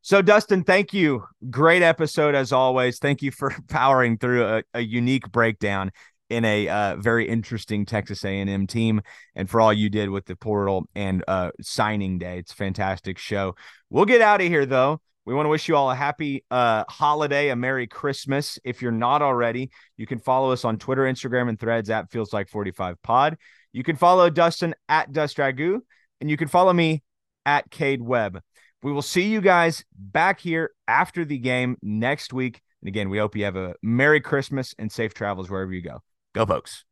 So, 0.06 0.22
Dustin, 0.22 0.64
thank 0.64 0.94
you. 0.94 1.24
Great 1.50 1.82
episode 1.82 2.36
as 2.36 2.52
always. 2.52 3.00
Thank 3.00 3.24
you 3.24 3.32
for 3.32 3.52
powering 3.70 4.20
through 4.20 4.46
a, 4.46 4.64
a 4.76 4.82
unique 4.82 5.32
breakdown 5.32 5.92
in 6.30 6.46
a 6.46 6.70
uh, 6.70 6.98
very 6.98 7.28
interesting 7.28 7.88
Texas 7.88 8.24
A&M 8.24 8.68
team, 8.68 9.02
and 9.34 9.50
for 9.50 9.60
all 9.60 9.74
you 9.74 9.90
did 9.90 10.12
with 10.12 10.26
the 10.26 10.36
portal 10.36 10.86
and 10.94 11.24
uh, 11.28 11.50
signing 11.60 12.20
day. 12.20 12.38
It's 12.38 12.52
a 12.52 12.56
fantastic 12.56 13.18
show. 13.18 13.56
We'll 13.90 14.06
get 14.06 14.22
out 14.22 14.42
of 14.42 14.48
here 14.48 14.68
though. 14.68 15.02
We 15.26 15.34
want 15.34 15.48
to 15.48 15.50
wish 15.50 15.68
you 15.68 15.76
all 15.76 15.90
a 15.90 15.96
happy 15.96 16.46
uh, 16.52 16.84
holiday, 16.88 17.50
a 17.50 17.56
Merry 17.56 17.88
Christmas. 17.88 18.60
If 18.64 18.84
you're 18.84 18.92
not 18.92 19.24
already, 19.24 19.72
you 19.98 20.06
can 20.06 20.20
follow 20.20 20.52
us 20.52 20.66
on 20.66 20.78
Twitter, 20.78 21.02
Instagram, 21.06 21.50
and 21.50 21.60
threads 21.60 21.90
at 21.90 22.12
Feels 22.12 22.32
Like 22.32 22.48
45 22.48 23.02
Pod. 23.02 23.38
You 23.74 23.82
can 23.82 23.96
follow 23.96 24.30
Dustin 24.30 24.76
at 24.88 25.12
Dust 25.12 25.38
Ragu, 25.38 25.80
and 26.22 26.30
you 26.30 26.38
can 26.38 26.48
follow 26.48 26.74
me 26.74 27.02
at 27.44 27.72
Cade 27.72 28.04
Webb. 28.04 28.40
We 28.84 28.92
will 28.92 29.02
see 29.02 29.24
you 29.24 29.42
guys 29.42 29.84
back 29.98 30.40
here 30.40 30.72
after 30.88 31.26
the 31.26 31.38
game 31.38 31.78
next 31.82 32.34
week. 32.34 32.62
And 32.82 32.88
again, 32.88 33.10
we 33.10 33.18
hope 33.18 33.36
you 33.36 33.46
have 33.46 33.56
a 33.56 33.76
Merry 33.82 34.22
Christmas 34.22 34.76
and 34.78 34.92
safe 34.92 35.14
travels 35.14 35.50
wherever 35.50 35.74
you 35.74 35.82
go. 35.82 36.04
Go, 36.34 36.46
folks. 36.46 36.86